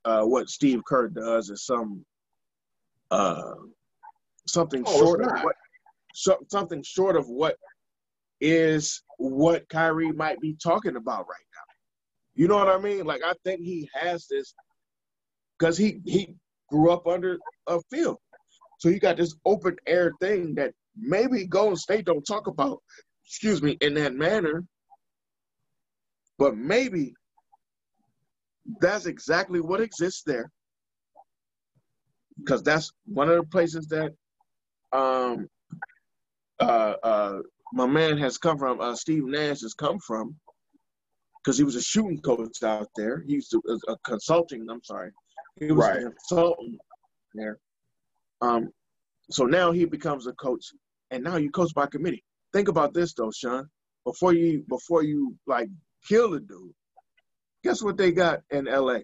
uh, 0.04 0.24
what 0.24 0.50
Steve 0.50 0.84
Kerr 0.86 1.08
does 1.08 1.50
is 1.50 1.66
some 1.66 2.06
uh, 3.12 3.56
something 4.48 4.84
oh, 4.86 5.00
short 5.00 5.22
of 5.22 5.32
what 5.44 5.56
so, 6.14 6.38
something 6.50 6.84
short 6.84 7.16
of 7.16 7.28
what 7.28 7.58
is 8.42 9.04
what 9.18 9.68
Kyrie 9.70 10.12
might 10.12 10.40
be 10.40 10.56
talking 10.62 10.96
about 10.96 11.28
right 11.28 11.48
now. 11.54 11.74
You 12.36 12.48
know 12.48 12.58
what 12.58 12.70
I 12.70 12.78
mean? 12.78 13.06
Like 13.06 13.22
I 13.24 13.34
think 13.44 13.62
he 13.62 13.90
has 13.94 14.28
this 14.28 14.54
because 15.58 15.78
he 15.78 16.00
he 16.06 16.36
grew 16.70 16.92
up 16.92 17.08
under 17.08 17.38
a 17.68 17.80
field, 17.92 18.18
so 18.80 18.90
you 18.90 19.00
got 19.00 19.18
this 19.18 19.36
open 19.46 19.78
air 19.88 20.12
thing 20.22 20.56
that 20.56 20.74
maybe 20.98 21.46
Golden 21.46 21.78
State 21.78 22.06
don't 22.06 22.26
talk 22.26 22.48
about. 22.48 22.82
Excuse 23.26 23.62
me, 23.62 23.78
in 23.82 23.96
that 23.96 24.14
manner, 24.14 24.64
but 26.38 26.56
maybe 26.56 27.16
that's 28.80 29.06
exactly 29.06 29.62
what 29.62 29.82
exists 29.82 30.24
there. 30.26 30.52
Because 32.38 32.64
that's 32.64 32.92
one 33.06 33.30
of 33.30 33.38
the 33.38 33.44
places 33.44 33.88
that 33.88 34.14
um 34.92 35.48
uh 36.60 36.94
uh 37.04 37.40
my 37.74 37.86
man 37.86 38.18
has 38.18 38.38
come 38.38 38.58
from 38.58 38.80
uh 38.80 38.96
steve 38.96 39.26
nash 39.26 39.62
has 39.62 39.74
come 39.74 40.00
from. 40.00 40.36
Because 41.44 41.58
he 41.58 41.64
was 41.64 41.76
a 41.76 41.82
shooting 41.82 42.20
coach 42.22 42.64
out 42.64 42.90
there. 42.96 43.24
He 43.28 43.34
used 43.34 43.52
to 43.52 43.62
a, 43.68 43.92
a 43.92 43.98
consulting 44.04 44.68
i'm 44.70 44.84
sorry. 44.84 45.12
He 45.60 45.72
was 45.72 45.86
right. 45.86 45.98
a 45.98 46.10
consultant 46.10 46.80
there. 47.34 47.60
Um 48.42 48.70
so 49.30 49.46
now 49.46 49.72
he 49.72 49.86
becomes 49.86 50.28
a 50.28 50.34
coach 50.34 50.66
and 51.12 51.24
now 51.24 51.38
you 51.38 51.52
coach 51.52 51.74
by 51.74 51.86
committee. 51.86 52.24
Think 52.52 52.68
about 52.68 52.94
this 52.94 53.14
though 53.14 53.32
sean. 53.32 53.70
Before 54.06 54.34
you 54.34 54.64
before 54.68 55.04
you 55.04 55.36
like 55.48 55.70
kill 56.08 56.32
the 56.32 56.40
dude 56.40 56.74
Guess 57.66 57.82
what 57.82 57.98
they 57.98 58.12
got 58.12 58.44
in 58.52 58.66
LA? 58.66 59.00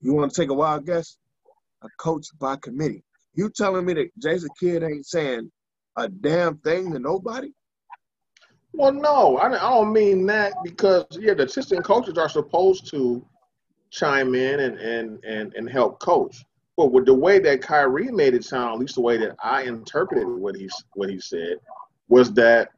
You 0.00 0.14
want 0.14 0.32
to 0.32 0.40
take 0.40 0.48
a 0.48 0.54
wild 0.54 0.86
guess? 0.86 1.18
A 1.82 1.88
coach 1.98 2.26
by 2.38 2.56
committee. 2.56 3.04
You 3.34 3.50
telling 3.54 3.84
me 3.84 3.92
that 3.92 4.10
Jason 4.18 4.48
Kidd 4.58 4.82
ain't 4.82 5.04
saying 5.04 5.52
a 5.98 6.08
damn 6.08 6.56
thing 6.58 6.90
to 6.92 6.98
nobody? 6.98 7.50
Well, 8.72 8.92
no, 8.92 9.36
I 9.36 9.50
don't 9.50 9.92
mean 9.92 10.24
that 10.26 10.54
because 10.64 11.04
yeah, 11.10 11.34
the 11.34 11.44
assistant 11.44 11.84
coaches 11.84 12.16
are 12.16 12.30
supposed 12.30 12.90
to 12.92 13.22
chime 13.90 14.34
in 14.34 14.60
and 14.60 14.78
and 14.78 15.22
and, 15.22 15.52
and 15.54 15.68
help 15.68 16.00
coach. 16.00 16.42
But 16.78 16.90
with 16.90 17.04
the 17.04 17.12
way 17.12 17.38
that 17.40 17.60
Kyrie 17.60 18.10
made 18.10 18.32
it 18.32 18.44
sound, 18.46 18.72
at 18.72 18.78
least 18.78 18.94
the 18.94 19.02
way 19.02 19.18
that 19.18 19.36
I 19.44 19.64
interpreted 19.64 20.26
what 20.26 20.56
he 20.56 20.70
what 20.94 21.10
he 21.10 21.20
said, 21.20 21.58
was 22.08 22.32
that 22.32 22.70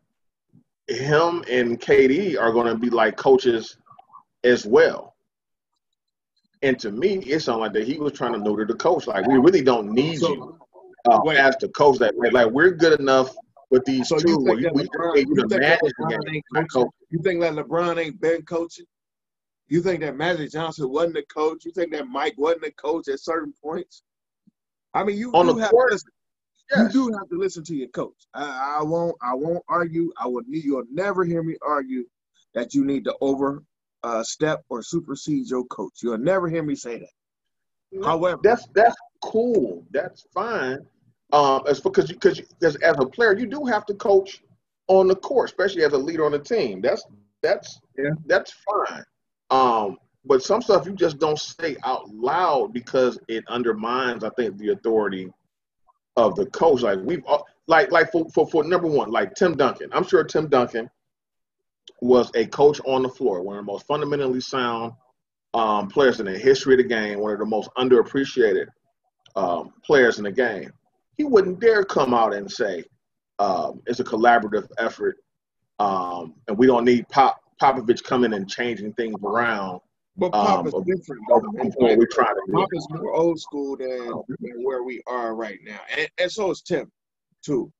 him 0.89 1.44
and 1.48 1.81
KD 1.81 2.40
are 2.40 2.51
going 2.51 2.66
to 2.66 2.74
be 2.74 2.90
like 2.90 3.16
coaches 3.16 3.77
as 4.44 4.66
well. 4.66 5.14
And 6.62 6.78
to 6.81 6.93
me, 6.93 7.16
it 7.19 7.40
sounded 7.40 7.60
like 7.60 7.73
that 7.73 7.86
he 7.86 7.98
was 7.98 8.12
trying 8.12 8.32
to 8.35 8.39
neuter 8.39 8.64
the 8.64 8.74
coach. 8.74 9.06
Like 9.06 9.27
we 9.27 9.39
really 9.39 9.62
don't 9.62 9.90
need 9.93 10.19
so, 10.19 10.28
you 10.28 10.59
uh, 11.10 11.20
wait, 11.24 11.39
as 11.39 11.56
the 11.56 11.69
coach. 11.69 11.98
That 11.98 12.14
way. 12.16 12.31
like 12.31 12.48
we're 12.51 12.70
good 12.70 13.01
enough 13.01 13.35
with 13.70 13.85
these 13.85 14.09
so 14.09 14.19
two. 14.19 14.31
You 14.31 14.44
think, 14.44 14.62
that, 14.62 14.74
we, 14.74 14.82
LeBron, 14.85 15.16
you, 15.16 15.35
think 15.35 15.51
that 15.51 16.90
you 17.10 17.23
think 17.23 17.40
that 17.40 17.55
LeBron 17.55 17.98
ain't 17.98 18.20
been 18.20 18.43
coaching? 18.43 18.86
You 19.69 19.82
think 19.82 20.01
that 20.01 20.16
Magic 20.16 20.52
Johnson 20.52 20.90
wasn't 20.90 21.16
a 21.16 21.24
coach? 21.24 21.64
You 21.64 21.73
think 21.73 21.93
that 21.93 22.06
Mike 22.06 22.35
wasn't 22.36 22.64
a 22.64 22.73
coach 22.73 23.09
at 23.09 23.20
certain 23.20 23.52
points? 23.62 24.02
I 24.94 25.02
mean, 25.02 25.16
you 25.16 25.32
on 25.32 25.47
do 25.47 25.55
the 25.55 25.62
have 25.62 25.70
court, 25.70 25.90
to 25.90 25.94
listen, 25.94 26.10
yes. 26.70 26.94
you 26.94 27.09
do 27.09 27.16
have 27.16 27.28
to 27.31 27.39
listen 27.39 27.64
to 27.64 27.74
your 27.74 27.89
coach. 27.89 28.27
I, 28.35 28.78
I 28.81 28.82
won't. 28.82 29.16
I 29.20 29.35
won't 29.35 29.64
argue. 29.69 30.12
I 30.16 30.28
will. 30.28 30.43
You'll 30.47 30.85
never 30.93 31.24
hear 31.24 31.43
me 31.43 31.56
argue 31.66 32.05
that 32.55 32.74
you 32.74 32.85
need 32.85 33.05
to 33.05 33.16
over 33.20 33.64
uh, 34.05 34.23
step 34.23 34.65
or 34.69 34.83
supersede 34.83 35.49
your 35.49 35.65
coach. 35.66 36.03
You'll 36.03 36.19
never 36.19 36.49
hear 36.49 36.62
me 36.62 36.74
say 36.74 36.99
that. 36.99 38.05
However, 38.05 38.41
that's 38.43 38.66
that's 38.74 38.97
cool. 39.23 39.85
That's 39.91 40.24
fine. 40.35 40.79
Um, 41.33 41.62
it's 41.66 41.81
because 41.81 42.09
you 42.09 42.16
because 42.16 42.41
as, 42.62 42.77
as 42.77 42.97
a 42.99 43.07
player, 43.07 43.37
you 43.37 43.47
do 43.47 43.65
have 43.65 43.87
to 43.87 43.95
coach 43.95 44.43
on 44.89 45.09
the 45.09 45.16
court, 45.16 45.51
especially 45.51 45.85
as 45.85 45.93
a 45.93 45.99
leader 45.99 46.24
on 46.24 46.33
the 46.33 46.39
team. 46.39 46.81
That's 46.81 47.05
that's 47.43 47.81
yeah. 47.99 48.11
that's 48.27 48.53
fine. 48.53 49.05
Um, 49.51 49.99
but 50.24 50.43
some 50.43 50.62
stuff 50.62 50.87
you 50.87 50.95
just 50.95 51.19
don't 51.19 51.39
say 51.39 51.77
out 51.85 52.09
loud 52.11 52.73
because 52.73 53.19
it 53.29 53.45
undermines, 53.49 54.24
I 54.24 54.31
think, 54.31 54.57
the 54.57 54.70
authority 54.70 55.31
of 56.16 56.37
the 56.37 56.47
coach. 56.47 56.83
Like 56.83 57.01
we've 57.03 57.24
like 57.66 57.91
like 57.91 58.11
for, 58.12 58.29
for 58.31 58.47
for 58.49 58.65
number 58.65 58.89
one, 58.89 59.11
like 59.11 59.35
Tim 59.35 59.57
Duncan. 59.57 59.91
I'm 59.93 60.05
sure 60.05 60.24
Tim 60.24 60.49
Duncan 60.49 60.89
was 62.03 62.33
a 62.35 62.45
coach 62.47 62.81
on 62.85 63.05
the 63.05 63.09
floor, 63.09 63.43
one 63.43 63.57
of 63.57 63.65
the 63.65 63.73
most 63.73 63.87
fundamentally 63.87 64.41
sound 64.41 64.93
um, 65.55 65.89
players 65.89 66.19
in 66.19 66.27
the 66.27 66.37
history 66.37 66.74
of 66.74 66.79
the 66.79 66.85
game, 66.85 67.20
one 67.20 67.33
of 67.33 67.39
the 67.39 67.47
most 67.47 67.70
underappreciated 67.79 68.66
um, 69.37 69.73
players 69.85 70.19
in 70.19 70.24
the 70.24 70.33
game. 70.33 70.73
He 71.16 71.23
wouldn't 71.23 71.61
dare 71.61 71.85
come 71.85 72.12
out 72.12 72.35
and 72.35 72.51
say 72.51 72.83
um, 73.39 73.83
it's 73.87 74.01
a 74.01 74.05
collaborative 74.05 74.69
effort, 74.79 75.19
um, 75.79 76.35
and 76.49 76.59
we 76.59 76.66
don't 76.66 76.85
need 76.85 77.09
Pop 77.09 77.41
Popovich 77.61 78.03
coming 78.03 78.33
and 78.33 78.51
changing 78.51 78.95
things 78.95 79.15
around. 79.23 79.81
But 80.16 80.33
Pop 80.33 80.66
is 80.66 80.74
um, 80.74 80.83
different. 80.83 81.23
What 81.29 81.97
we're 81.97 82.07
trying 82.07 82.35
to 82.35 82.43
do. 82.49 82.53
Pop 82.53 82.69
is 82.73 82.87
more 82.91 83.15
old 83.15 83.39
school 83.39 83.77
than, 83.77 84.11
than 84.41 84.65
where 84.65 84.83
we 84.83 85.03
are 85.07 85.37
right 85.37 85.61
now, 85.62 85.81
and, 85.97 86.09
and 86.19 86.33
so 86.33 86.51
is 86.51 86.62
Tim, 86.62 86.91
too. 87.45 87.73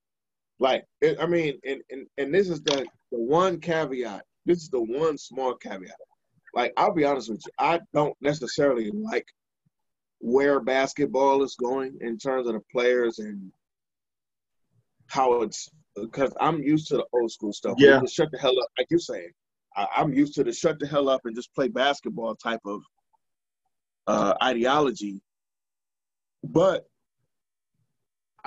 Like, 0.61 0.85
I 1.19 1.27
mean, 1.27 1.59
and, 1.67 1.81
and, 1.91 2.07
and 2.19 2.33
this 2.33 2.49
is 2.49 2.63
the, 2.63 2.87
the 3.13 3.19
one 3.19 3.61
caveat. 3.61 4.25
This 4.45 4.63
is 4.63 4.71
the 4.71 4.81
one 4.81 5.17
small 5.17 5.55
caveat. 5.55 5.95
Like, 6.55 6.73
I'll 6.77 6.95
be 6.95 7.05
honest 7.05 7.31
with 7.31 7.43
you, 7.47 7.53
I 7.59 7.79
don't 7.95 8.17
necessarily 8.21 8.91
like 8.91 9.27
where 10.19 10.61
basketball 10.61 11.43
is 11.43 11.55
going 11.55 11.97
in 12.01 12.19
terms 12.19 12.49
of 12.49 12.55
the 12.55 12.63
players 12.73 13.19
and 13.19 13.53
how 15.07 15.43
it's 15.43 15.69
because 15.95 16.33
I'm 16.41 16.63
used 16.63 16.89
to 16.89 16.97
the 16.97 17.07
old 17.13 17.31
school 17.31 17.53
stuff. 17.53 17.75
Yeah. 17.79 18.01
shut 18.11 18.31
the 18.33 18.39
hell 18.39 18.59
up, 18.59 18.69
like 18.79 18.87
you're 18.91 18.99
saying. 18.99 19.31
I, 19.77 19.87
am 19.97 20.13
used 20.13 20.35
to 20.35 20.45
the 20.45 20.53
shut 20.53 20.79
the 20.79 20.87
hell 20.87 21.09
up 21.09 21.23
and 21.25 21.37
just 21.37 21.55
play 21.55 21.69
basketball 21.69 22.35
type 22.37 22.61
of 22.65 22.83
uh, 24.07 24.35
ideology. 24.43 25.21
But 26.45 26.87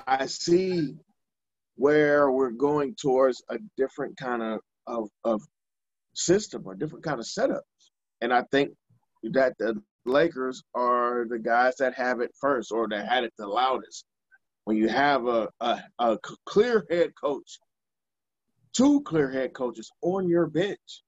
I 0.06 0.26
see 0.26 0.96
where 1.76 2.32
we're 2.32 2.52
going 2.52 2.96
towards 2.96 3.44
a 3.50 3.58
different 3.78 4.18
kind 4.18 4.42
of, 4.42 4.60
of, 4.88 5.10
of 5.24 5.42
system 6.14 6.64
or 6.66 6.76
different 6.76 7.04
kind 7.04 7.20
of 7.20 7.28
setup. 7.28 7.64
And 8.22 8.34
I 8.34 8.44
think 8.52 8.72
that 9.34 9.54
the 9.60 9.82
Lakers 10.06 10.64
are 10.74 11.26
the 11.30 11.40
guys 11.40 11.76
that 11.78 11.96
have 11.96 12.22
it 12.22 12.32
first 12.40 12.72
or 12.72 12.88
that 12.90 13.08
had 13.08 13.24
it 13.24 13.34
the 13.38 13.48
loudest. 13.48 14.06
When 14.64 14.78
you 14.78 14.88
have 14.88 15.26
a, 15.28 15.50
a, 15.60 15.82
a 16.00 16.18
clear 16.46 16.86
head 16.90 17.12
coach, 17.22 17.60
two 18.76 19.02
clear 19.02 19.30
head 19.30 19.54
coaches 19.54 19.92
on 20.02 20.28
your 20.28 20.48
bench, 20.48 21.04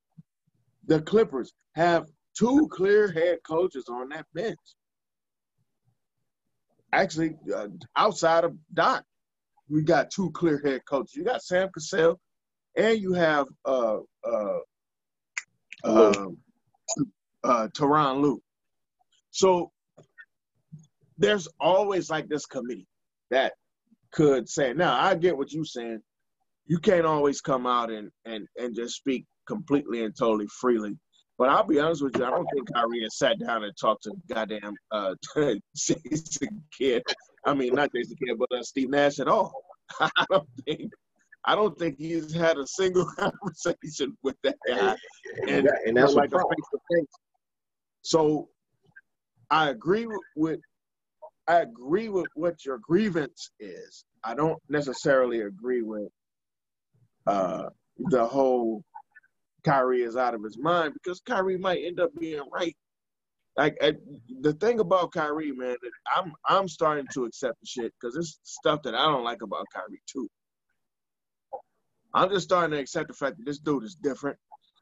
the 0.86 1.02
Clippers 1.02 1.54
have 1.76 2.08
two 2.38 2.68
clear 2.72 3.12
head 3.12 3.40
coaches 3.48 3.86
on 3.90 4.10
that 4.10 4.26
bench. 4.34 4.58
Actually, 6.94 7.36
uh, 7.54 7.68
outside 7.96 8.44
of 8.44 8.56
Doc, 8.74 9.04
we 9.70 9.84
got 9.84 10.12
two 10.12 10.32
clear 10.32 10.62
head 10.64 10.82
coaches. 10.86 11.16
You 11.16 11.24
got 11.24 11.44
Sam 11.44 11.70
Cassell, 11.74 12.20
and 12.78 13.00
you 13.00 13.14
have 13.14 13.48
uh 13.66 13.98
uh 14.24 14.60
um, 15.84 16.38
uh, 17.44 17.68
Tyronn 17.76 18.22
Lue. 18.22 18.42
So 19.32 19.72
there's 21.18 21.48
always 21.60 22.10
like 22.10 22.28
this 22.28 22.46
committee 22.46 22.88
that 23.32 23.54
could 24.12 24.48
say, 24.50 24.74
now 24.74 25.00
I 25.00 25.16
get 25.16 25.38
what 25.38 25.52
you're 25.52 25.66
saying. 25.66 26.02
You 26.66 26.80
can't 26.80 27.06
always 27.06 27.40
come 27.42 27.66
out 27.66 27.92
and, 27.92 28.10
and, 28.26 28.48
and 28.58 28.76
just 28.76 28.96
speak 28.96 29.26
completely 29.48 30.04
and 30.04 30.16
totally 30.18 30.48
freely. 30.60 30.98
But 31.38 31.50
I'll 31.50 31.64
be 31.64 31.80
honest 31.80 32.04
with 32.04 32.18
you, 32.18 32.26
I 32.26 32.32
don't 32.32 32.48
think 32.54 32.74
Kyrie 32.74 33.04
has 33.04 33.18
sat 33.18 33.40
down 33.40 33.64
and 33.64 33.74
talked 33.80 34.04
to 34.04 34.14
goddamn 34.28 34.74
uh, 34.92 35.14
Jason 35.76 36.64
Kidd. 36.78 37.04
I 37.48 37.54
mean, 37.54 37.74
not 37.74 37.92
Jason 37.94 38.18
Kidd, 38.18 38.38
but 38.38 38.52
uh, 38.52 38.62
Steve 38.62 38.90
Nash 38.90 39.20
at 39.20 39.28
all. 39.28 39.54
I 40.00 40.10
don't 40.30 40.48
think. 40.66 40.92
I 41.46 41.56
don't 41.56 41.78
think 41.80 41.98
he's 41.98 42.34
had 42.34 42.58
a 42.58 42.68
single 42.68 43.06
conversation 43.18 44.18
with 44.22 44.36
that 44.44 44.58
guy, 44.68 44.96
and, 45.48 45.70
and 45.86 45.96
that's 45.96 46.14
like 46.14 46.34
a 46.34 46.38
face 46.38 46.68
to 46.72 46.80
face. 46.92 47.08
So, 48.02 48.50
I 49.50 49.70
agree 49.70 50.08
with 50.36 50.60
I 51.48 51.62
agree 51.62 52.10
with 52.10 52.28
what 52.36 52.66
your 52.66 52.80
grievance 52.80 53.52
is. 53.60 54.04
I 54.24 54.36
don't 54.36 54.62
necessarily 54.68 55.42
agree 55.42 55.82
with 55.82 56.10
uh, 57.26 57.70
the 58.10 58.26
whole 58.26 58.84
Kyrie 59.64 60.02
is 60.02 60.18
out 60.18 60.34
of 60.34 60.44
his 60.44 60.58
mind 60.58 60.94
because 60.94 61.22
Kyrie 61.22 61.58
might 61.58 61.84
end 61.86 62.00
up 62.00 62.12
being 62.20 62.42
right. 62.52 62.76
Like 63.58 63.76
I, 63.82 63.94
the 64.42 64.54
thing 64.54 64.80
about 64.80 65.12
Kyrie, 65.12 65.52
man, 65.52 65.76
I'm 66.16 66.34
I'm 66.46 66.68
starting 66.68 67.08
to 67.14 67.26
accept 67.26 67.60
the 67.60 67.66
shit 67.66 67.92
because 68.00 68.16
it's 68.16 68.40
stuff 68.44 68.84
that 68.84 68.94
I 68.94 69.06
don't 69.06 69.24
like 69.24 69.42
about 69.42 69.66
Kyrie 69.74 70.02
too. 70.06 70.30
I'm 72.14 72.30
just 72.30 72.46
starting 72.46 72.72
to 72.72 72.80
accept 72.80 73.08
the 73.08 73.14
fact 73.16 73.38
that 73.38 73.46
this 73.46 73.60
dude 73.60 73.84
is 73.84 73.96
different. 73.96 74.38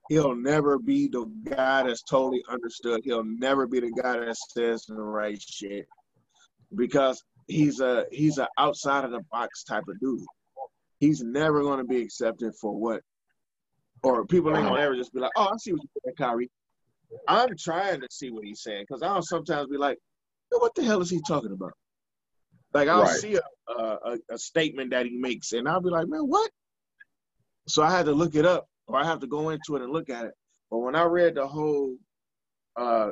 He'll 0.10 0.35
never 0.35 0.77
be 0.77 1.07
the 1.07 1.26
guy 1.45 1.84
that's 1.84 2.03
totally 2.03 2.43
understood. 2.49 3.02
He'll 3.03 3.23
never 3.23 3.65
be 3.65 3.80
the 3.80 3.91
guy 3.91 4.19
that 4.19 4.35
says 4.53 4.85
the 4.85 4.95
right 4.95 5.41
shit 5.41 5.88
because 6.76 7.23
he's 7.47 7.80
a 7.80 8.06
he's 8.11 8.38
an 8.38 8.47
outside 8.57 9.06
of 9.06 9.11
the 9.11 9.22
box 9.31 9.64
type 9.64 9.84
of 9.88 9.99
dude. 9.99 10.22
He's 10.99 11.23
never 11.23 11.61
going 11.61 11.80
to 11.80 11.85
be 11.85 12.02
accepted 12.02 12.53
for 12.60 12.77
what, 12.77 13.02
or 14.03 14.26
people 14.26 14.52
ain't 14.52 14.64
gonna 14.64 14.76
uh-huh. 14.76 14.84
ever 14.84 14.95
just 14.95 15.14
be 15.14 15.19
like, 15.19 15.31
"Oh, 15.35 15.49
I 15.52 15.57
see 15.57 15.72
what 15.72 15.81
you're 15.81 16.02
saying, 16.06 16.15
Kyrie." 16.18 16.52
I'm 17.27 17.56
trying 17.57 18.02
to 18.02 18.07
see 18.10 18.30
what 18.30 18.45
he's 18.45 18.61
saying 18.61 18.86
because 18.88 19.02
I'll 19.02 19.22
sometimes 19.22 19.69
be 19.69 19.77
like, 19.77 19.98
"What 20.49 20.76
the 20.76 20.84
hell 20.84 21.02
is 21.02 21.10
he 21.10 21.22
talking 21.27 21.52
about?" 21.52 21.73
Like 22.73 22.88
I'll 22.88 23.03
right. 23.03 23.19
see 23.19 23.36
a, 23.36 23.73
a 23.73 24.18
a 24.30 24.38
statement 24.38 24.91
that 24.91 25.06
he 25.06 25.18
makes, 25.18 25.53
and 25.53 25.68
I'll 25.68 25.82
be 25.82 25.90
like, 25.90 26.07
"Man, 26.07 26.22
what?" 26.22 26.52
So 27.68 27.84
I 27.84 27.91
had 27.91 28.06
to 28.06 28.11
look 28.11 28.36
it 28.36 28.45
up, 28.45 28.68
or 28.88 28.98
I 28.98 29.06
have 29.06 29.19
to 29.22 29.27
go 29.27 29.49
into 29.49 29.76
it 29.76 29.82
and 29.82 29.91
look 29.91 30.10
at 30.10 30.26
it. 30.26 30.34
But 30.69 30.80
when 30.80 30.95
I 30.95 31.03
read 31.03 31.36
the 31.36 31.48
whole, 31.48 31.95
uh, 32.76 33.11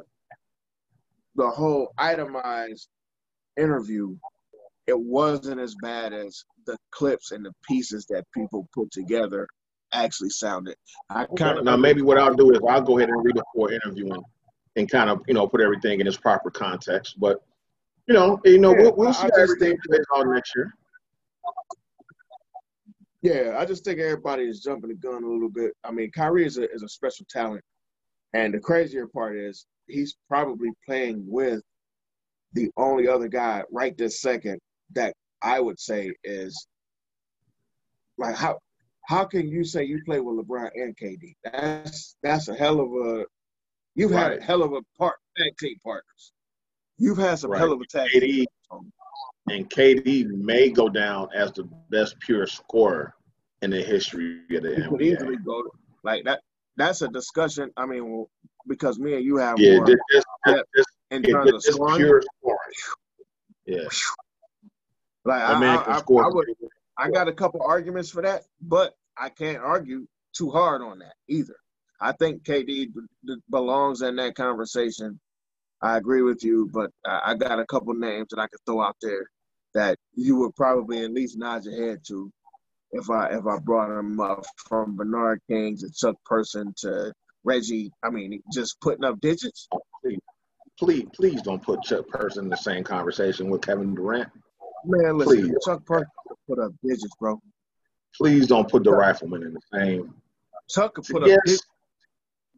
the 1.35 1.49
whole 1.49 1.93
itemized 1.97 2.87
interview, 3.57 4.15
it 4.87 4.99
wasn't 4.99 5.59
as 5.59 5.75
bad 5.81 6.13
as 6.13 6.43
the 6.65 6.77
clips 6.91 7.31
and 7.31 7.45
the 7.45 7.53
pieces 7.67 8.05
that 8.09 8.25
people 8.33 8.67
put 8.73 8.91
together 8.91 9.47
actually 9.93 10.29
sounded. 10.29 10.75
I 11.09 11.25
kind 11.37 11.59
of 11.59 11.65
now 11.65 11.77
maybe 11.77 12.01
what 12.01 12.17
I'll 12.17 12.33
do 12.33 12.51
is 12.51 12.59
I'll 12.67 12.81
go 12.81 12.97
ahead 12.97 13.09
and 13.09 13.23
read 13.23 13.37
it 13.37 13.43
for 13.53 13.71
interviewing 13.71 14.21
and 14.75 14.89
kind 14.89 15.09
of 15.09 15.21
you 15.27 15.33
know 15.33 15.47
put 15.47 15.61
everything 15.61 15.99
in 15.99 16.07
its 16.07 16.17
proper 16.17 16.49
context. 16.49 17.19
But 17.19 17.41
you 18.07 18.13
know, 18.13 18.39
you 18.43 18.59
know, 18.59 18.71
yeah, 18.71 18.81
we'll, 18.81 18.95
we'll 18.95 19.13
see 19.13 19.29
everything 19.39 19.77
plays 19.87 20.05
out 20.15 20.27
next 20.27 20.53
year. 20.55 20.73
Yeah, 23.21 23.55
I 23.57 23.65
just 23.65 23.85
think 23.85 23.99
everybody 23.99 24.43
is 24.43 24.61
jumping 24.61 24.89
the 24.89 24.95
gun 24.95 25.23
a 25.23 25.27
little 25.27 25.49
bit. 25.49 25.71
I 25.85 25.91
mean, 25.91 26.11
Kyrie 26.11 26.45
is 26.45 26.57
a 26.57 26.69
is 26.71 26.83
a 26.83 26.89
special 26.89 27.25
talent, 27.29 27.63
and 28.33 28.53
the 28.53 28.59
crazier 28.59 29.07
part 29.07 29.37
is 29.37 29.65
he's 29.87 30.17
probably 30.27 30.69
playing 30.85 31.23
with 31.27 31.61
the 32.53 32.69
only 32.77 33.07
other 33.07 33.27
guy 33.27 33.63
right 33.71 33.97
this 33.97 34.21
second 34.21 34.59
that 34.93 35.13
I 35.41 35.59
would 35.59 35.79
say 35.79 36.11
is 36.23 36.67
like 38.17 38.35
how 38.35 38.59
how 39.05 39.25
can 39.25 39.47
you 39.47 39.63
say 39.63 39.83
you 39.83 40.01
play 40.05 40.19
with 40.19 40.45
LeBron 40.45 40.69
and 40.75 40.95
KD? 40.95 41.35
That's 41.43 42.15
that's 42.23 42.47
a 42.47 42.55
hell 42.55 42.79
of 42.79 42.91
a 43.05 43.25
you've 43.95 44.11
right. 44.11 44.31
had 44.31 44.39
a 44.39 44.43
hell 44.43 44.63
of 44.63 44.73
a 44.73 44.81
part 44.97 45.15
tag 45.37 45.57
team 45.57 45.77
partners. 45.83 46.31
You've 46.97 47.17
had 47.17 47.39
some 47.39 47.51
right. 47.51 47.59
hell 47.59 47.73
of 47.73 47.81
a 47.81 47.85
tag 47.87 48.09
KD, 48.13 48.45
and 49.49 49.69
KD 49.69 50.27
may 50.27 50.69
go 50.69 50.89
down 50.89 51.27
as 51.35 51.51
the 51.51 51.67
best 51.89 52.19
pure 52.19 52.47
scorer 52.47 53.13
in 53.61 53.71
the 53.71 53.81
history 53.81 54.41
of 54.51 54.63
the 54.63 54.69
NBA. 54.69 54.89
Could 54.89 55.01
easily 55.01 55.37
go 55.37 55.63
like 56.03 56.23
that. 56.25 56.41
That's 56.77 57.01
a 57.01 57.07
discussion. 57.07 57.71
I 57.77 57.85
mean, 57.85 58.25
because 58.67 58.99
me 58.99 59.15
and 59.15 59.23
you 59.23 59.37
have 59.37 59.59
yeah, 59.59 59.77
more 59.77 59.85
this, 59.85 59.95
this, 60.45 60.63
this, 60.75 60.85
in 61.11 61.23
terms 61.23 61.53
of 61.53 61.63
scoring. 61.63 61.97
Pure 61.97 62.23
scoring. 62.39 62.57
Yeah. 63.65 63.87
Like 65.25 65.41
I, 65.41 65.53
I, 65.53 65.75
I, 65.75 65.97
I, 65.97 66.01
would, 66.07 66.47
I 66.97 67.09
got 67.09 67.27
a 67.27 67.33
couple 67.33 67.61
arguments 67.63 68.09
for 68.09 68.21
that, 68.21 68.43
but 68.61 68.93
I 69.17 69.29
can't 69.29 69.59
argue 69.59 70.07
too 70.35 70.49
hard 70.49 70.81
on 70.81 70.99
that 70.99 71.13
either. 71.27 71.55
I 71.99 72.11
think 72.11 72.43
KD 72.43 72.89
belongs 73.49 74.01
in 74.01 74.15
that 74.17 74.35
conversation. 74.35 75.19
I 75.81 75.97
agree 75.97 76.21
with 76.21 76.43
you, 76.43 76.69
but 76.71 76.91
I 77.05 77.35
got 77.35 77.59
a 77.59 77.65
couple 77.65 77.93
names 77.93 78.27
that 78.29 78.39
I 78.39 78.47
could 78.47 78.59
throw 78.65 78.81
out 78.81 78.97
there 79.01 79.27
that 79.73 79.97
you 80.13 80.37
would 80.37 80.55
probably 80.55 81.03
at 81.03 81.13
least 81.13 81.37
nod 81.37 81.65
your 81.65 81.89
head 81.89 81.99
to 82.07 82.31
if 82.91 83.09
I 83.09 83.29
if 83.29 83.45
I 83.45 83.57
brought 83.57 83.89
them 83.89 84.19
up 84.19 84.45
from 84.67 84.95
Bernard 84.95 85.41
King 85.49 85.77
to 85.77 85.89
Chuck 85.91 86.15
Person 86.25 86.73
to 86.77 87.11
Reggie. 87.43 87.91
I 88.03 88.09
mean, 88.09 88.41
just 88.53 88.79
putting 88.81 89.03
up 89.03 89.19
digits. 89.19 89.67
Please, 90.79 91.05
please 91.13 91.41
don't 91.41 91.61
put 91.61 91.83
Chuck 91.83 92.07
Person 92.07 92.45
in 92.45 92.49
the 92.49 92.57
same 92.57 92.83
conversation 92.83 93.49
with 93.49 93.61
Kevin 93.61 93.93
Durant. 93.95 94.29
Man, 94.85 95.17
listen, 95.17 95.41
please. 95.41 95.55
Chuck 95.65 95.85
Person 95.85 96.07
put 96.47 96.59
up 96.59 96.71
digits, 96.83 97.15
bro. 97.19 97.41
Please 98.15 98.47
don't 98.47 98.69
put 98.69 98.83
the 98.83 98.91
rifleman 98.91 99.43
in 99.43 99.53
the 99.53 99.61
same. 99.73 100.13
Chuck 100.69 100.95
could 100.95 101.05
put 101.05 101.27
yes, 101.27 101.37
up 101.37 101.43
digits. 101.45 101.67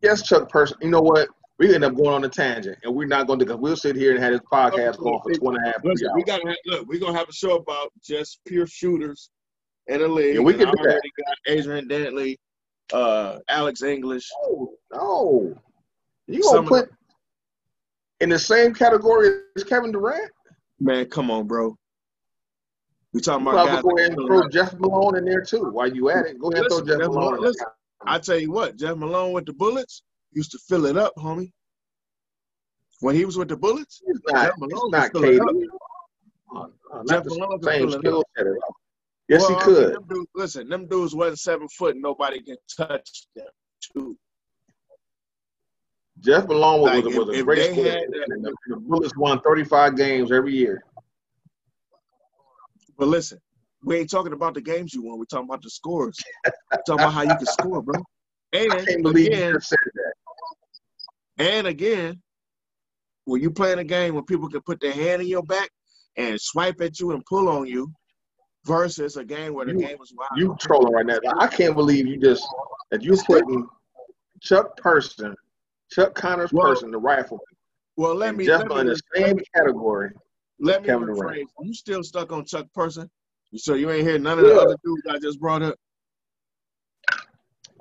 Yes, 0.02 0.22
Chuck 0.24 0.50
Person. 0.50 0.78
You 0.82 0.90
know 0.90 1.02
what? 1.02 1.30
We 1.58 1.74
end 1.74 1.86
up 1.86 1.96
going 1.96 2.10
on 2.10 2.24
a 2.26 2.30
tangent, 2.30 2.78
and 2.84 2.94
we're 2.94 3.08
not 3.08 3.28
going 3.28 3.40
to. 3.40 3.56
We'll 3.56 3.78
sit 3.78 3.96
here 3.96 4.14
and 4.14 4.22
have 4.22 4.34
this 4.34 4.42
podcast 4.52 4.98
going 4.98 5.20
for 5.24 5.34
two 5.34 5.48
and 5.48 5.58
a 5.58 5.66
half. 5.66 5.84
Listen, 5.84 6.10
We 6.14 6.24
got 6.24 6.42
look. 6.66 6.88
We're 6.88 7.00
gonna 7.00 7.18
have 7.18 7.30
a 7.30 7.34
show 7.34 7.56
about 7.56 7.94
just 8.04 8.40
pure 8.46 8.68
shooters 8.68 9.30
in 9.88 10.02
the 10.02 10.08
league. 10.08 10.36
Yeah, 10.36 10.42
we 10.42 10.54
can 10.54 10.68
do 10.68 10.84
that. 10.84 11.02
got 11.18 11.38
Adrian 11.48 11.88
Dantley, 11.88 12.36
uh, 12.92 13.40
Alex 13.48 13.84
English. 13.84 14.30
No, 14.44 14.74
no. 14.94 15.54
You 16.28 16.42
gonna 16.42 16.68
put 16.68 16.90
the, 16.90 16.96
in 18.20 18.30
the 18.30 18.40
same 18.40 18.74
category 18.74 19.42
as 19.56 19.64
Kevin 19.64 19.94
Durant? 19.94 20.32
Man, 20.80 21.06
come 21.06 21.32
on, 21.32 21.48
bro. 21.48 21.78
We 23.16 23.22
talking 23.22 23.48
about 23.48 23.68
guys. 23.68 23.82
Go 23.82 23.98
ahead 23.98 24.12
and 24.12 24.28
throw 24.28 24.50
Jeff 24.50 24.74
Malone 24.78 25.16
in 25.16 25.24
there 25.24 25.42
too. 25.42 25.70
While 25.72 25.88
you 25.88 26.10
at 26.10 26.26
it, 26.26 26.38
go 26.38 26.52
ahead 26.52 26.66
listen, 26.66 26.80
and 26.80 26.86
throw 26.86 26.98
Jeff, 26.98 27.00
Jeff 27.00 27.16
Malone. 27.16 27.40
Listen, 27.40 27.68
I 28.06 28.20
tell 28.20 28.38
you 28.38 28.52
what, 28.52 28.76
Jeff 28.76 28.98
Malone 28.98 29.32
with 29.32 29.46
the 29.46 29.54
Bullets 29.54 30.04
used 30.34 30.52
to 30.52 30.60
fill 30.68 30.86
it 30.86 30.98
up, 30.98 31.14
homie. 31.16 31.54
When 33.00 33.16
he 33.16 33.24
was 33.24 33.38
with 33.38 33.48
the 33.48 33.56
Bullets, 33.56 34.02
he's 34.06 34.20
not, 34.28 34.48
Jeff 34.48 34.54
Malone 34.58 34.92
not 34.92 35.14
KD. 35.14 35.40
Uh, 36.54 36.60
uh, 36.94 37.04
Jeff 37.08 37.24
Malone 37.24 37.64
same 37.64 37.90
skill 37.90 38.22
set. 38.38 38.48
Yes, 39.30 39.42
well, 39.44 39.60
he 39.60 39.64
could. 39.64 39.94
them 39.94 40.06
dudes, 40.10 40.30
listen, 40.36 40.68
them 40.68 40.86
dudes 40.86 41.16
wasn't 41.16 41.40
seven 41.40 41.70
foot. 41.70 41.96
Nobody 41.98 42.42
can 42.42 42.58
touch 42.76 43.28
them. 43.34 43.48
Too. 43.94 44.18
Jeff 46.20 46.50
Malone 46.50 46.82
was, 46.82 46.92
like, 46.92 47.06
was, 47.06 47.16
was 47.16 47.30
if, 47.38 47.42
a 47.42 47.46
great 47.46 47.72
scorer. 47.72 48.02
The, 48.10 48.56
the 48.68 48.76
Bullets 48.76 49.16
won 49.16 49.40
35 49.40 49.96
games 49.96 50.34
every 50.34 50.54
year. 50.54 50.84
But 52.98 53.08
listen, 53.08 53.40
we 53.84 53.98
ain't 53.98 54.10
talking 54.10 54.34
about 54.34 54.54
the 54.54 54.62
games 54.62 54.94
you 54.94 55.04
won. 55.04 55.20
We're 55.20 55.26
talking 55.26 55.48
about 55.50 55.62
the 55.62 55.70
scores. 55.70 56.18
We're 56.46 56.82
talking 56.88 57.04
about 57.04 57.14
how 57.14 57.22
you 57.24 57.36
can 57.36 57.46
score, 57.46 57.82
bro. 57.82 58.02
And 58.54 58.74
I 58.74 58.86
can't 58.86 59.04
believe 59.04 59.28
again, 59.28 59.54
you 59.54 59.60
said 59.60 59.78
that. 59.94 60.14
And 61.46 61.68
again, 61.68 62.22
when 63.26 63.42
you 63.42 63.52
playing 63.52 63.80
a 63.80 63.84
game 63.84 64.16
when 64.16 64.26
people 64.26 64.50
can 64.50 64.62
put 64.62 64.80
their 64.80 64.94
hand 64.94 65.22
in 65.22 65.28
your 65.28 65.44
back 65.44 65.70
and 66.16 66.40
swipe 66.40 66.80
at 66.82 67.00
you 67.00 67.12
and 67.12 67.26
pull 67.26 67.50
on 67.50 67.68
you, 67.68 67.92
versus 68.66 69.16
a 69.16 69.24
game 69.24 69.54
where 69.54 69.66
the 69.66 69.74
you, 69.74 69.80
game 69.80 69.98
was 70.00 70.14
wild. 70.18 70.30
You 70.36 70.56
trolling 70.60 70.94
right 70.94 71.06
now. 71.06 71.20
I 71.40 71.48
can't 71.48 71.76
believe 71.76 72.08
you 72.08 72.18
just 72.18 72.46
that 72.92 73.04
you 73.04 73.16
putting 73.26 73.68
Chuck 74.42 74.76
Person, 74.78 75.36
Chuck 75.92 76.14
Connors 76.16 76.52
well, 76.52 76.68
Person, 76.68 76.92
the 76.92 76.98
rifleman. 76.98 77.46
Well, 77.96 78.16
let 78.16 78.36
me 78.36 78.46
just 78.46 78.68
let 78.68 78.82
in 78.82 78.88
the 78.88 79.02
same 79.16 79.40
category. 79.56 80.12
Let 80.60 80.82
me 80.82 80.90
Kevin 80.90 81.08
rephrase. 81.08 81.20
Durant. 81.20 81.50
You 81.62 81.74
still 81.74 82.04
stuck 82.04 82.32
on 82.32 82.46
Chuck 82.46 82.68
Person? 82.74 83.10
So 83.56 83.74
you 83.76 83.90
ain't 83.92 84.08
hear 84.08 84.20
none 84.20 84.40
of 84.40 84.46
the 84.46 84.60
other 84.60 84.76
dudes 84.84 85.04
I 85.10 85.20
just 85.20 85.40
brought 85.40 85.62
up? 85.62 85.76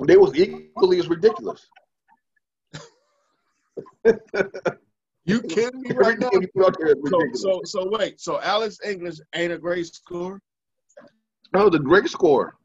They 0.07 0.17
was 0.17 0.35
equally 0.37 0.99
as 0.99 1.09
ridiculous. 1.09 1.69
you 5.25 5.43
kidding 5.43 5.81
me 5.83 5.93
right 5.95 6.19
now? 6.19 6.31
So, 7.07 7.21
so, 7.35 7.61
so 7.65 7.89
wait. 7.91 8.21
So 8.21 8.41
Alex 8.41 8.79
English 8.85 9.17
ain't 9.35 9.53
a 9.53 9.59
great 9.59 9.87
scorer. 9.87 10.41
No, 11.53 11.71
the 11.71 11.79
great 11.79 12.09
scorer, 12.09 12.57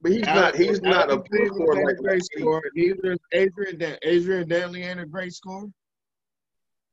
but 0.00 0.12
he's 0.12 0.26
Alex, 0.26 0.58
not. 0.58 0.66
He's 0.68 0.82
not 0.82 1.12
a 1.12 1.18
great 1.28 1.48
scorer 1.48 1.84
like 1.84 1.96
great 1.96 2.24
scorer. 2.24 2.62
Neither 2.74 3.12
is 3.12 3.18
Adrian. 3.32 3.78
Dan- 3.78 3.98
Adrian 4.02 4.48
Dantley 4.48 4.86
ain't 4.86 5.00
a 5.00 5.06
great 5.06 5.32
scorer. 5.32 5.68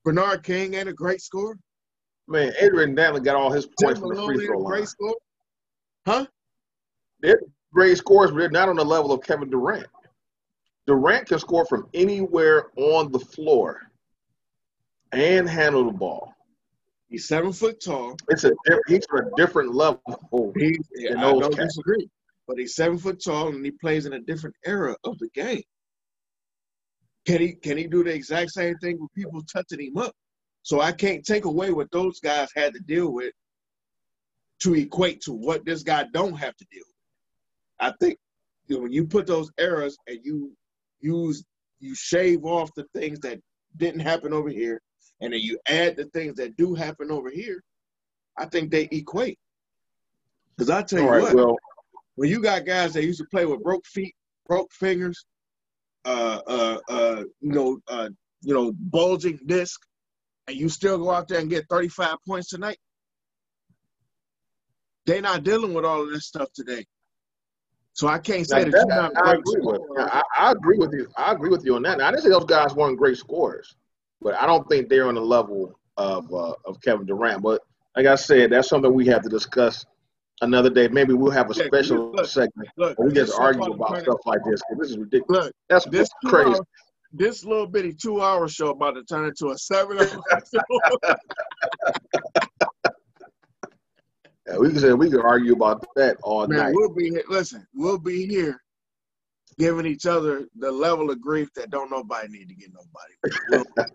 Bernard 0.03 0.43
King 0.43 0.73
ain't 0.73 0.89
a 0.89 0.93
great 0.93 1.21
scorer. 1.21 1.57
Man, 2.27 2.53
Adrian 2.59 2.95
Dantley 2.95 3.23
got 3.23 3.35
all 3.35 3.51
his 3.51 3.67
points 3.81 3.99
from 3.99 4.13
the 4.13 4.23
free 4.23 4.45
throw 4.45 4.59
line. 4.59 4.85
Score? 4.85 5.15
Huh? 6.05 6.25
They're 7.21 7.39
great 7.73 7.97
scores, 7.97 8.31
but 8.31 8.37
they're 8.37 8.49
not 8.49 8.69
on 8.69 8.75
the 8.75 8.85
level 8.85 9.11
of 9.11 9.21
Kevin 9.23 9.49
Durant. 9.49 9.87
Durant 10.85 11.27
can 11.27 11.39
score 11.39 11.65
from 11.65 11.87
anywhere 11.93 12.67
on 12.75 13.11
the 13.11 13.19
floor 13.19 13.81
and 15.11 15.47
handle 15.47 15.85
the 15.85 15.97
ball. 15.97 16.33
He's 17.09 17.27
seven 17.27 17.53
foot 17.53 17.81
tall. 17.81 18.17
It's 18.29 18.43
a 18.43 18.51
he's 18.87 19.05
a 19.13 19.21
different 19.37 19.73
level. 19.73 20.01
He, 20.57 20.77
I 21.09 21.13
don't 21.13 21.55
cats. 21.55 21.75
disagree, 21.75 22.09
but 22.47 22.57
he's 22.57 22.75
seven 22.75 22.97
foot 22.97 23.23
tall 23.23 23.47
and 23.49 23.63
he 23.63 23.71
plays 23.71 24.05
in 24.05 24.13
a 24.13 24.19
different 24.19 24.55
era 24.65 24.95
of 25.05 25.17
the 25.19 25.29
game. 25.29 25.63
Can 27.25 27.41
he 27.41 27.53
can 27.53 27.77
he 27.77 27.87
do 27.87 28.03
the 28.03 28.13
exact 28.13 28.51
same 28.51 28.75
thing 28.77 28.99
with 28.99 29.13
people 29.13 29.41
touching 29.43 29.79
him 29.79 29.97
up? 29.97 30.13
So 30.67 30.81
I 30.81 30.91
can't 30.91 31.23
take 31.23 31.45
away 31.45 31.71
what 31.71 31.89
those 31.91 32.19
guys 32.19 32.49
had 32.53 32.73
to 32.73 32.81
deal 32.81 33.13
with 33.13 33.31
to 34.63 34.75
equate 34.75 35.21
to 35.21 35.31
what 35.31 35.63
this 35.63 35.81
guy 35.81 36.03
don't 36.11 36.35
have 36.35 36.57
to 36.57 36.65
deal 36.69 36.83
with. 36.85 37.89
I 37.89 37.93
think 38.01 38.19
you 38.67 38.75
know, 38.75 38.81
when 38.81 38.91
you 38.91 39.07
put 39.07 39.27
those 39.27 39.49
errors 39.57 39.95
and 40.07 40.19
you 40.23 40.51
use 40.99 41.45
you 41.79 41.95
shave 41.95 42.43
off 42.43 42.69
the 42.75 42.83
things 42.93 43.17
that 43.21 43.39
didn't 43.77 44.01
happen 44.01 44.33
over 44.33 44.49
here, 44.49 44.81
and 45.21 45.31
then 45.31 45.39
you 45.39 45.57
add 45.69 45.95
the 45.95 46.03
things 46.07 46.35
that 46.35 46.57
do 46.57 46.75
happen 46.75 47.11
over 47.11 47.29
here, 47.29 47.63
I 48.37 48.47
think 48.47 48.69
they 48.69 48.89
equate. 48.91 49.39
Because 50.57 50.69
I 50.69 50.81
tell 50.81 50.99
you 50.99 51.05
what, 51.05 51.33
well, 51.33 51.55
when 52.15 52.29
you 52.29 52.41
got 52.41 52.65
guys 52.65 52.91
that 52.95 53.05
used 53.05 53.19
to 53.19 53.27
play 53.31 53.45
with 53.45 53.63
broke 53.63 53.85
feet, 53.85 54.13
broke 54.45 54.73
fingers, 54.73 55.25
uh, 56.03 56.41
uh, 56.45 56.77
uh, 56.89 57.23
you 57.39 57.53
know, 57.53 57.79
uh, 57.87 58.09
you 58.41 58.53
know, 58.53 58.73
bulging 58.77 59.39
disc, 59.45 59.79
and 60.47 60.55
you 60.55 60.69
still 60.69 60.97
go 60.97 61.11
out 61.11 61.27
there 61.27 61.39
and 61.39 61.49
get 61.49 61.67
35 61.69 62.15
points 62.25 62.49
tonight, 62.49 62.77
they're 65.05 65.21
not 65.21 65.43
dealing 65.43 65.73
with 65.73 65.85
all 65.85 66.03
of 66.03 66.09
this 66.09 66.25
stuff 66.25 66.49
today. 66.53 66.85
So 67.93 68.07
I 68.07 68.19
can't 68.19 68.47
say 68.47 68.65
that, 68.65 68.71
that, 68.71 68.85
you're 68.87 68.87
not 68.87 69.27
I, 69.27 69.33
agree 69.33 69.61
with. 69.61 69.81
I, 69.97 70.21
I, 70.37 70.51
agree 70.51 70.77
with 70.77 70.93
you. 70.93 71.07
I 71.17 71.31
agree 71.31 71.49
with 71.49 71.65
you 71.65 71.75
on 71.75 71.81
that. 71.83 71.97
Now, 71.97 72.07
I 72.07 72.11
didn't 72.11 72.23
say 72.23 72.29
those 72.29 72.45
guys 72.45 72.75
weren't 72.75 72.97
great 72.97 73.17
scorers, 73.17 73.75
but 74.21 74.35
I 74.35 74.45
don't 74.45 74.67
think 74.69 74.87
they're 74.87 75.07
on 75.07 75.15
the 75.15 75.21
level 75.21 75.79
of 75.97 76.31
uh, 76.31 76.53
of 76.65 76.79
Kevin 76.81 77.07
Durant. 77.07 77.41
But 77.41 77.61
like 77.95 78.05
I 78.05 78.13
said, 78.13 78.51
that's 78.51 78.69
something 78.69 78.93
we 78.93 79.07
have 79.07 79.23
to 79.23 79.29
discuss 79.29 79.83
another 80.41 80.69
day. 80.69 80.87
Maybe 80.89 81.13
we'll 81.13 81.31
have 81.31 81.49
a 81.49 81.55
special 81.55 82.11
look, 82.11 82.27
segment 82.27 82.69
look, 82.77 82.99
where 82.99 83.07
we 83.07 83.13
just 83.15 83.33
argue 83.33 83.73
about 83.73 84.01
stuff 84.01 84.19
like 84.27 84.41
this. 84.45 84.61
This 84.77 84.91
is 84.91 84.97
ridiculous. 84.99 85.45
Look, 85.45 85.53
that's 85.67 85.85
this 85.85 86.09
crazy. 86.25 86.59
This 87.13 87.43
little 87.43 87.67
bitty 87.67 87.93
two-hour 87.93 88.47
show 88.47 88.69
about 88.69 88.91
to 88.91 89.03
turn 89.03 89.25
into 89.25 89.49
a 89.49 89.57
seven-hour 89.57 90.07
show. 90.53 91.15
Yeah, 94.47 94.57
we 94.57 94.69
can 94.69 94.79
say 94.79 94.93
we 94.93 95.09
can 95.09 95.21
argue 95.21 95.53
about 95.53 95.85
that 95.95 96.17
all 96.23 96.47
Man, 96.47 96.57
night. 96.57 96.73
We'll 96.73 96.93
be 96.93 97.09
here. 97.09 97.23
Listen, 97.29 97.67
we'll 97.73 97.97
be 97.97 98.27
here 98.27 98.61
giving 99.59 99.85
each 99.85 100.05
other 100.05 100.45
the 100.57 100.71
level 100.71 101.11
of 101.11 101.19
grief 101.19 101.49
that 101.55 101.69
don't 101.69 101.91
nobody 101.91 102.29
need 102.29 102.47
to 102.47 102.55
get 102.55 102.69
nobody. 102.73 103.13
We'll, 103.49 103.87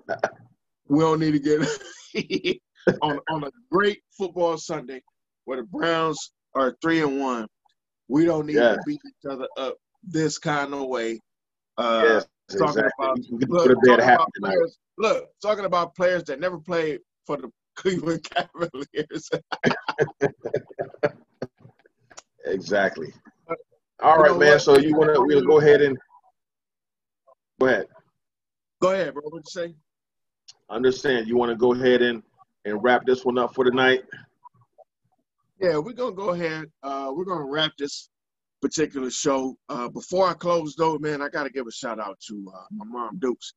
we 0.88 0.98
don't 1.00 1.20
need 1.20 1.32
to 1.32 1.38
get 1.38 2.60
on 3.02 3.18
on 3.30 3.44
a 3.44 3.50
great 3.70 4.02
football 4.16 4.58
Sunday 4.58 5.02
where 5.44 5.58
the 5.58 5.62
Browns 5.62 6.32
are 6.54 6.76
three 6.82 7.00
and 7.00 7.20
one. 7.20 7.46
We 8.08 8.26
don't 8.26 8.46
need 8.46 8.54
to 8.54 8.78
beat 8.86 9.00
each 9.06 9.30
other 9.30 9.48
up 9.56 9.76
this 10.02 10.36
kind 10.36 10.74
of 10.74 10.86
way. 10.86 11.18
Uh, 11.78 12.02
yes, 12.04 12.26
talking 12.58 12.84
exactly. 12.84 13.06
about, 13.06 13.18
look, 13.48 13.78
talking 13.84 14.00
about 14.00 14.28
players, 14.40 14.78
look, 14.98 15.28
talking 15.40 15.64
about 15.64 15.94
players 15.94 16.24
that 16.24 16.40
never 16.40 16.58
played 16.58 17.00
for 17.26 17.36
the 17.36 17.50
Cleveland 17.74 18.22
Cavaliers. 18.24 19.30
exactly. 22.44 23.12
All 24.02 24.18
right, 24.18 24.36
man. 24.36 24.52
What? 24.52 24.62
So 24.62 24.78
you 24.78 24.96
want 24.96 25.14
to 25.14 25.22
we'll 25.22 25.44
go 25.44 25.60
ahead 25.60 25.80
and 25.80 25.96
go 27.60 27.66
ahead. 27.66 27.86
Go 28.80 28.92
ahead, 28.92 29.14
bro. 29.14 29.22
What 29.24 29.42
you 29.44 29.68
say? 29.68 29.74
Understand. 30.68 31.28
You 31.28 31.36
want 31.36 31.50
to 31.50 31.56
go 31.56 31.72
ahead 31.72 32.02
and 32.02 32.22
and 32.64 32.82
wrap 32.82 33.06
this 33.06 33.24
one 33.24 33.38
up 33.38 33.54
for 33.54 33.64
tonight? 33.64 34.02
Yeah, 35.60 35.78
we're 35.78 35.92
gonna 35.92 36.14
go 36.14 36.30
ahead. 36.30 36.66
Uh, 36.82 37.12
we're 37.14 37.24
gonna 37.24 37.44
wrap 37.44 37.72
this 37.78 38.08
particular 38.62 39.10
show. 39.10 39.56
Uh, 39.68 39.88
before 39.88 40.28
I 40.28 40.32
close, 40.34 40.74
though, 40.76 40.98
man, 40.98 41.20
I 41.20 41.28
gotta 41.28 41.50
give 41.50 41.66
a 41.66 41.72
shout 41.72 42.00
out 42.00 42.18
to 42.28 42.50
uh, 42.54 42.64
my 42.70 42.86
mom, 42.86 43.18
Dukes, 43.18 43.52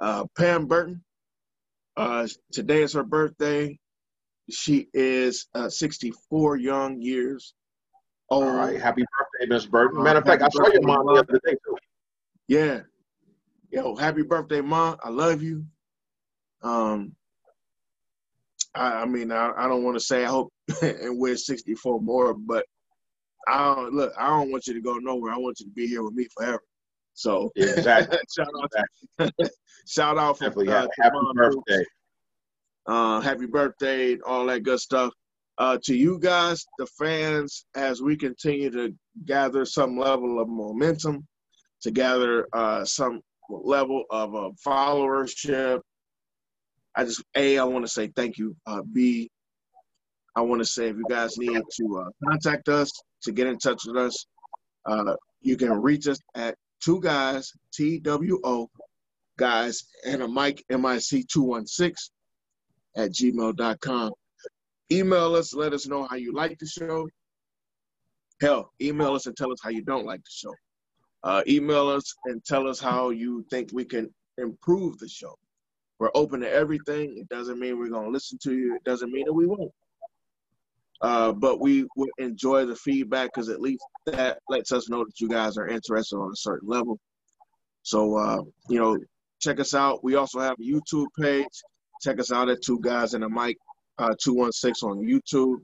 uh, 0.00 0.24
Pam 0.36 0.66
Burton. 0.66 1.04
Uh, 1.96 2.26
today 2.50 2.82
is 2.82 2.94
her 2.94 3.04
birthday. 3.04 3.78
She 4.50 4.88
is 4.92 5.46
uh, 5.54 5.68
64 5.68 6.56
young 6.56 7.00
years 7.00 7.54
old. 8.30 8.44
All 8.44 8.50
right. 8.50 8.80
Happy 8.80 9.02
birthday, 9.02 9.54
Miss 9.54 9.66
Burton. 9.66 10.02
Matter 10.02 10.20
of 10.20 10.24
fact, 10.24 10.42
I 10.42 10.48
saw 10.48 10.66
your 10.68 10.82
mom 10.82 11.06
the 11.06 11.20
other 11.20 11.40
day, 11.44 11.52
too. 11.52 11.76
Yeah. 12.48 12.80
Yo, 13.70 13.94
happy 13.94 14.22
birthday, 14.22 14.60
Mom. 14.60 14.96
I 15.04 15.10
love 15.10 15.42
you. 15.42 15.64
Um, 16.62 17.14
I, 18.74 19.02
I 19.02 19.04
mean, 19.04 19.30
I, 19.30 19.52
I 19.56 19.68
don't 19.68 19.84
want 19.84 19.96
to 19.96 20.04
say 20.04 20.24
I 20.24 20.28
hope 20.28 20.52
and 20.82 21.18
we're 21.18 21.36
64 21.36 22.00
more, 22.00 22.34
but 22.34 22.66
I 23.48 23.74
don't 23.74 23.92
look. 23.94 24.12
I 24.18 24.28
don't 24.28 24.50
want 24.50 24.66
you 24.66 24.74
to 24.74 24.80
go 24.80 24.96
nowhere. 24.96 25.32
I 25.32 25.38
want 25.38 25.60
you 25.60 25.66
to 25.66 25.72
be 25.72 25.86
here 25.86 26.02
with 26.02 26.14
me 26.14 26.26
forever. 26.36 26.62
So 27.14 27.50
yeah, 27.54 27.70
exactly. 27.70 28.18
shout 28.36 28.48
out, 29.18 29.30
shout 29.86 30.18
out 30.18 30.38
for 30.38 30.44
Definitely 30.44 30.68
uh, 30.68 30.88
happy 30.98 31.18
birthday. 31.34 31.84
Uh, 32.86 33.20
happy 33.20 33.46
birthday, 33.46 34.18
all 34.26 34.46
that 34.46 34.62
good 34.62 34.80
stuff. 34.80 35.12
Uh, 35.58 35.76
to 35.84 35.94
you 35.94 36.18
guys, 36.18 36.64
the 36.78 36.86
fans, 36.98 37.66
as 37.74 38.00
we 38.00 38.16
continue 38.16 38.70
to 38.70 38.94
gather 39.26 39.66
some 39.66 39.98
level 39.98 40.40
of 40.40 40.48
momentum, 40.48 41.26
to 41.82 41.90
gather 41.90 42.48
uh, 42.54 42.84
some 42.84 43.20
level 43.50 44.04
of 44.10 44.34
uh, 44.34 44.50
followership. 44.66 45.80
I 46.96 47.04
just 47.04 47.22
a 47.36 47.58
I 47.58 47.64
want 47.64 47.84
to 47.84 47.92
say 47.92 48.08
thank 48.16 48.38
you. 48.38 48.56
Uh, 48.66 48.82
B 48.90 49.30
I 50.36 50.42
want 50.42 50.60
to 50.60 50.66
say 50.66 50.88
if 50.88 50.96
you 50.96 51.04
guys 51.08 51.36
need 51.38 51.62
to 51.76 51.98
uh, 51.98 52.28
contact 52.28 52.68
us 52.68 52.90
to 53.22 53.32
get 53.32 53.46
in 53.46 53.58
touch 53.58 53.82
with 53.86 53.96
us, 53.96 54.26
uh, 54.86 55.14
you 55.40 55.56
can 55.56 55.72
reach 55.80 56.06
us 56.06 56.18
at 56.34 56.54
two 56.82 57.00
guys, 57.00 57.52
T 57.72 57.98
W 57.98 58.40
O, 58.44 58.70
guys, 59.38 59.84
and 60.06 60.22
a 60.22 60.28
mic, 60.28 60.64
M 60.70 60.86
I 60.86 60.98
C 60.98 61.24
216 61.24 61.94
at 62.96 63.12
gmail.com. 63.12 64.12
Email 64.92 65.34
us, 65.36 65.54
let 65.54 65.72
us 65.72 65.86
know 65.86 66.06
how 66.08 66.16
you 66.16 66.32
like 66.32 66.58
the 66.58 66.66
show. 66.66 67.08
Hell, 68.40 68.72
email 68.80 69.14
us 69.14 69.26
and 69.26 69.36
tell 69.36 69.52
us 69.52 69.58
how 69.62 69.70
you 69.70 69.82
don't 69.82 70.06
like 70.06 70.20
the 70.20 70.30
show. 70.30 70.54
Uh, 71.22 71.42
email 71.46 71.88
us 71.88 72.14
and 72.26 72.42
tell 72.44 72.66
us 72.66 72.80
how 72.80 73.10
you 73.10 73.44
think 73.50 73.70
we 73.72 73.84
can 73.84 74.12
improve 74.38 74.98
the 74.98 75.08
show. 75.08 75.34
We're 75.98 76.10
open 76.14 76.40
to 76.40 76.50
everything. 76.50 77.18
It 77.18 77.28
doesn't 77.28 77.60
mean 77.60 77.78
we're 77.78 77.90
going 77.90 78.06
to 78.06 78.10
listen 78.10 78.38
to 78.44 78.54
you. 78.54 78.74
It 78.74 78.84
doesn't 78.84 79.12
mean 79.12 79.26
that 79.26 79.34
we 79.34 79.46
won't. 79.46 79.70
Uh, 81.02 81.32
but 81.32 81.60
we 81.60 81.86
would 81.96 82.10
enjoy 82.18 82.66
the 82.66 82.76
feedback 82.76 83.30
because 83.32 83.48
at 83.48 83.60
least 83.60 83.82
that 84.06 84.38
lets 84.48 84.70
us 84.70 84.88
know 84.90 85.04
that 85.04 85.18
you 85.18 85.28
guys 85.28 85.56
are 85.56 85.66
interested 85.66 86.16
on 86.16 86.30
a 86.30 86.36
certain 86.36 86.68
level. 86.68 86.98
So, 87.82 88.18
uh, 88.18 88.42
you 88.68 88.78
know, 88.78 88.98
check 89.40 89.58
us 89.60 89.72
out. 89.74 90.04
We 90.04 90.16
also 90.16 90.40
have 90.40 90.56
a 90.60 90.62
YouTube 90.62 91.06
page. 91.18 91.48
Check 92.02 92.20
us 92.20 92.30
out 92.30 92.50
at 92.50 92.62
Two 92.62 92.78
Guys 92.80 93.14
and 93.14 93.24
a 93.24 93.28
Mic, 93.28 93.56
uh, 93.98 94.14
216 94.22 94.90
on 94.90 94.98
YouTube. 94.98 95.56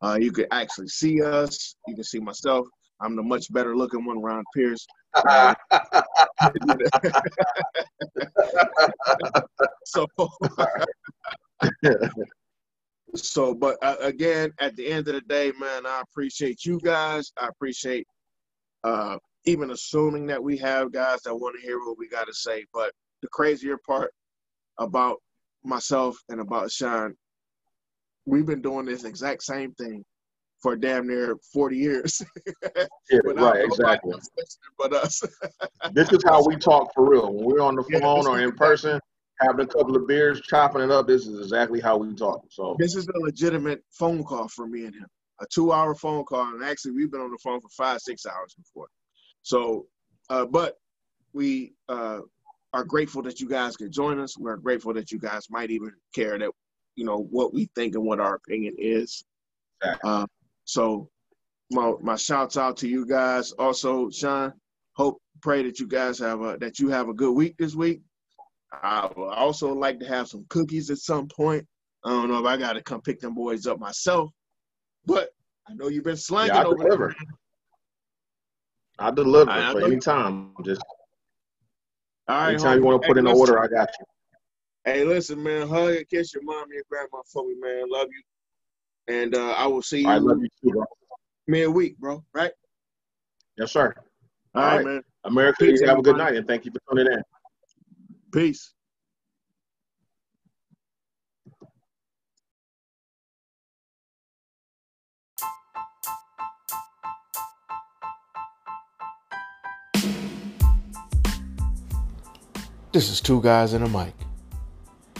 Uh, 0.00 0.16
you 0.20 0.30
can 0.30 0.46
actually 0.52 0.86
see 0.88 1.20
us. 1.22 1.74
You 1.88 1.96
can 1.96 2.04
see 2.04 2.20
myself. 2.20 2.68
I'm 3.00 3.16
the 3.16 3.22
much 3.22 3.52
better 3.52 3.76
looking 3.76 4.04
one, 4.04 4.20
Ron 4.20 4.44
Pierce. 4.54 4.86
so 9.84 10.06
So, 13.18 13.54
but 13.54 13.76
uh, 13.82 13.96
again, 14.00 14.52
at 14.60 14.76
the 14.76 14.86
end 14.86 15.08
of 15.08 15.14
the 15.14 15.20
day, 15.22 15.52
man, 15.58 15.86
I 15.86 16.02
appreciate 16.02 16.64
you 16.64 16.80
guys. 16.80 17.32
I 17.38 17.48
appreciate 17.48 18.06
uh, 18.84 19.18
even 19.44 19.70
assuming 19.70 20.26
that 20.26 20.42
we 20.42 20.56
have 20.58 20.92
guys 20.92 21.22
that 21.22 21.34
want 21.34 21.56
to 21.58 21.66
hear 21.66 21.78
what 21.78 21.98
we 21.98 22.08
got 22.08 22.26
to 22.26 22.34
say. 22.34 22.64
But 22.72 22.92
the 23.22 23.28
crazier 23.28 23.78
part 23.86 24.12
about 24.78 25.16
myself 25.64 26.16
and 26.28 26.40
about 26.40 26.70
Sean, 26.70 27.14
we've 28.26 28.46
been 28.46 28.62
doing 28.62 28.86
this 28.86 29.04
exact 29.04 29.42
same 29.42 29.72
thing 29.74 30.04
for 30.62 30.76
damn 30.76 31.06
near 31.06 31.36
40 31.52 31.76
years. 31.76 32.22
yeah, 32.76 33.18
right, 33.24 33.64
exactly. 33.64 34.14
But 34.76 34.92
us. 34.92 35.22
this 35.92 36.12
is 36.12 36.22
how 36.24 36.44
we 36.44 36.56
talk 36.56 36.92
for 36.94 37.08
real. 37.08 37.32
When 37.32 37.44
we're 37.44 37.60
on 37.60 37.76
the 37.76 37.82
phone 38.00 38.24
yeah, 38.24 38.30
or 38.30 38.40
in 38.40 38.52
person, 38.52 39.00
having 39.40 39.60
a 39.60 39.66
couple 39.66 39.96
of 39.96 40.06
beers, 40.06 40.40
chopping 40.40 40.82
it 40.82 40.90
up. 40.90 41.06
This 41.06 41.26
is 41.26 41.40
exactly 41.40 41.80
how 41.80 41.96
we 41.96 42.14
talk. 42.14 42.44
So 42.50 42.76
this 42.78 42.94
is 42.94 43.06
a 43.08 43.18
legitimate 43.18 43.82
phone 43.90 44.24
call 44.24 44.48
for 44.48 44.66
me 44.66 44.84
and 44.84 44.94
him. 44.94 45.06
A 45.40 45.46
two-hour 45.46 45.94
phone 45.94 46.24
call, 46.24 46.52
and 46.52 46.64
actually 46.64 46.92
we've 46.92 47.12
been 47.12 47.20
on 47.20 47.30
the 47.30 47.38
phone 47.38 47.60
for 47.60 47.68
five, 47.68 48.00
six 48.00 48.26
hours 48.26 48.54
before. 48.54 48.88
So, 49.42 49.86
uh, 50.30 50.46
but 50.46 50.74
we 51.32 51.74
uh, 51.88 52.20
are 52.72 52.84
grateful 52.84 53.22
that 53.22 53.40
you 53.40 53.48
guys 53.48 53.76
can 53.76 53.92
join 53.92 54.18
us. 54.18 54.36
We're 54.36 54.56
grateful 54.56 54.92
that 54.94 55.12
you 55.12 55.20
guys 55.20 55.48
might 55.48 55.70
even 55.70 55.92
care 56.12 56.36
that 56.38 56.50
you 56.96 57.04
know 57.04 57.28
what 57.30 57.54
we 57.54 57.70
think 57.76 57.94
and 57.94 58.04
what 58.04 58.18
our 58.18 58.34
opinion 58.34 58.74
is. 58.78 59.24
Uh, 60.02 60.26
so, 60.64 61.08
my 61.70 61.92
my 62.02 62.16
shouts 62.16 62.56
out 62.56 62.76
to 62.78 62.88
you 62.88 63.06
guys. 63.06 63.52
Also, 63.52 64.10
Sean, 64.10 64.52
hope 64.94 65.22
pray 65.40 65.62
that 65.62 65.78
you 65.78 65.86
guys 65.86 66.18
have 66.18 66.40
a 66.42 66.56
that 66.58 66.78
you 66.78 66.88
have 66.88 67.08
a 67.08 67.14
good 67.14 67.32
week 67.32 67.56
this 67.58 67.74
week. 67.74 68.00
I 68.72 69.10
would 69.16 69.28
also 69.28 69.72
like 69.72 69.98
to 70.00 70.06
have 70.06 70.28
some 70.28 70.44
cookies 70.48 70.90
at 70.90 70.98
some 70.98 71.28
point. 71.28 71.66
I 72.04 72.10
don't 72.10 72.28
know 72.28 72.38
if 72.38 72.46
I 72.46 72.56
got 72.56 72.74
to 72.74 72.82
come 72.82 73.00
pick 73.00 73.20
them 73.20 73.34
boys 73.34 73.66
up 73.66 73.78
myself, 73.78 74.30
but 75.06 75.30
I 75.68 75.74
know 75.74 75.88
you've 75.88 76.04
been 76.04 76.16
slanging 76.16 76.54
yeah, 76.54 76.62
I 76.62 76.64
over 76.64 76.84
deliver. 76.84 77.08
there. 77.08 77.16
I 78.98 79.10
deliver 79.10 79.50
I, 79.50 79.72
for 79.72 79.80
any 79.82 79.98
time. 79.98 80.54
Just 80.64 80.82
all 82.28 82.36
right, 82.36 82.50
anytime 82.50 82.78
you 82.78 82.84
want 82.84 83.02
to 83.02 83.08
put 83.08 83.16
in 83.16 83.26
an 83.26 83.34
order, 83.34 83.58
I 83.58 83.68
got 83.68 83.88
you. 83.98 84.04
Hey, 84.84 85.04
listen, 85.04 85.42
man. 85.42 85.68
Hug 85.68 85.94
and 85.94 86.08
kiss 86.08 86.34
your 86.34 86.42
mommy 86.42 86.76
and 86.76 86.84
grandma 86.90 87.22
for 87.32 87.46
me, 87.46 87.54
man. 87.60 87.90
Love 87.90 88.08
you. 88.10 89.14
And 89.14 89.34
uh, 89.34 89.52
I 89.52 89.66
will 89.66 89.82
see 89.82 90.02
you. 90.02 90.08
I 90.08 90.18
love 90.18 90.38
you 90.40 90.48
too, 90.62 90.72
bro. 90.72 90.84
Me 91.46 91.62
a 91.62 91.70
week, 91.70 91.96
bro. 91.98 92.22
Right? 92.34 92.52
Yes, 93.56 93.72
sir. 93.72 93.94
All, 94.54 94.62
All 94.62 94.68
right, 94.68 94.76
right, 94.76 94.84
man. 94.84 95.02
America, 95.24 95.64
Peace, 95.64 95.82
have 95.82 95.98
a 95.98 96.02
good 96.02 96.16
night 96.16 96.36
and 96.36 96.46
thank 96.46 96.64
you 96.64 96.70
for 96.72 96.80
tuning 96.94 97.12
in. 97.12 97.22
Peace. 98.32 98.72
This 112.92 113.10
is 113.10 113.20
Two 113.20 113.40
Guys 113.42 113.74
and 113.74 113.84
a 113.84 113.88
Mic. 113.88 114.12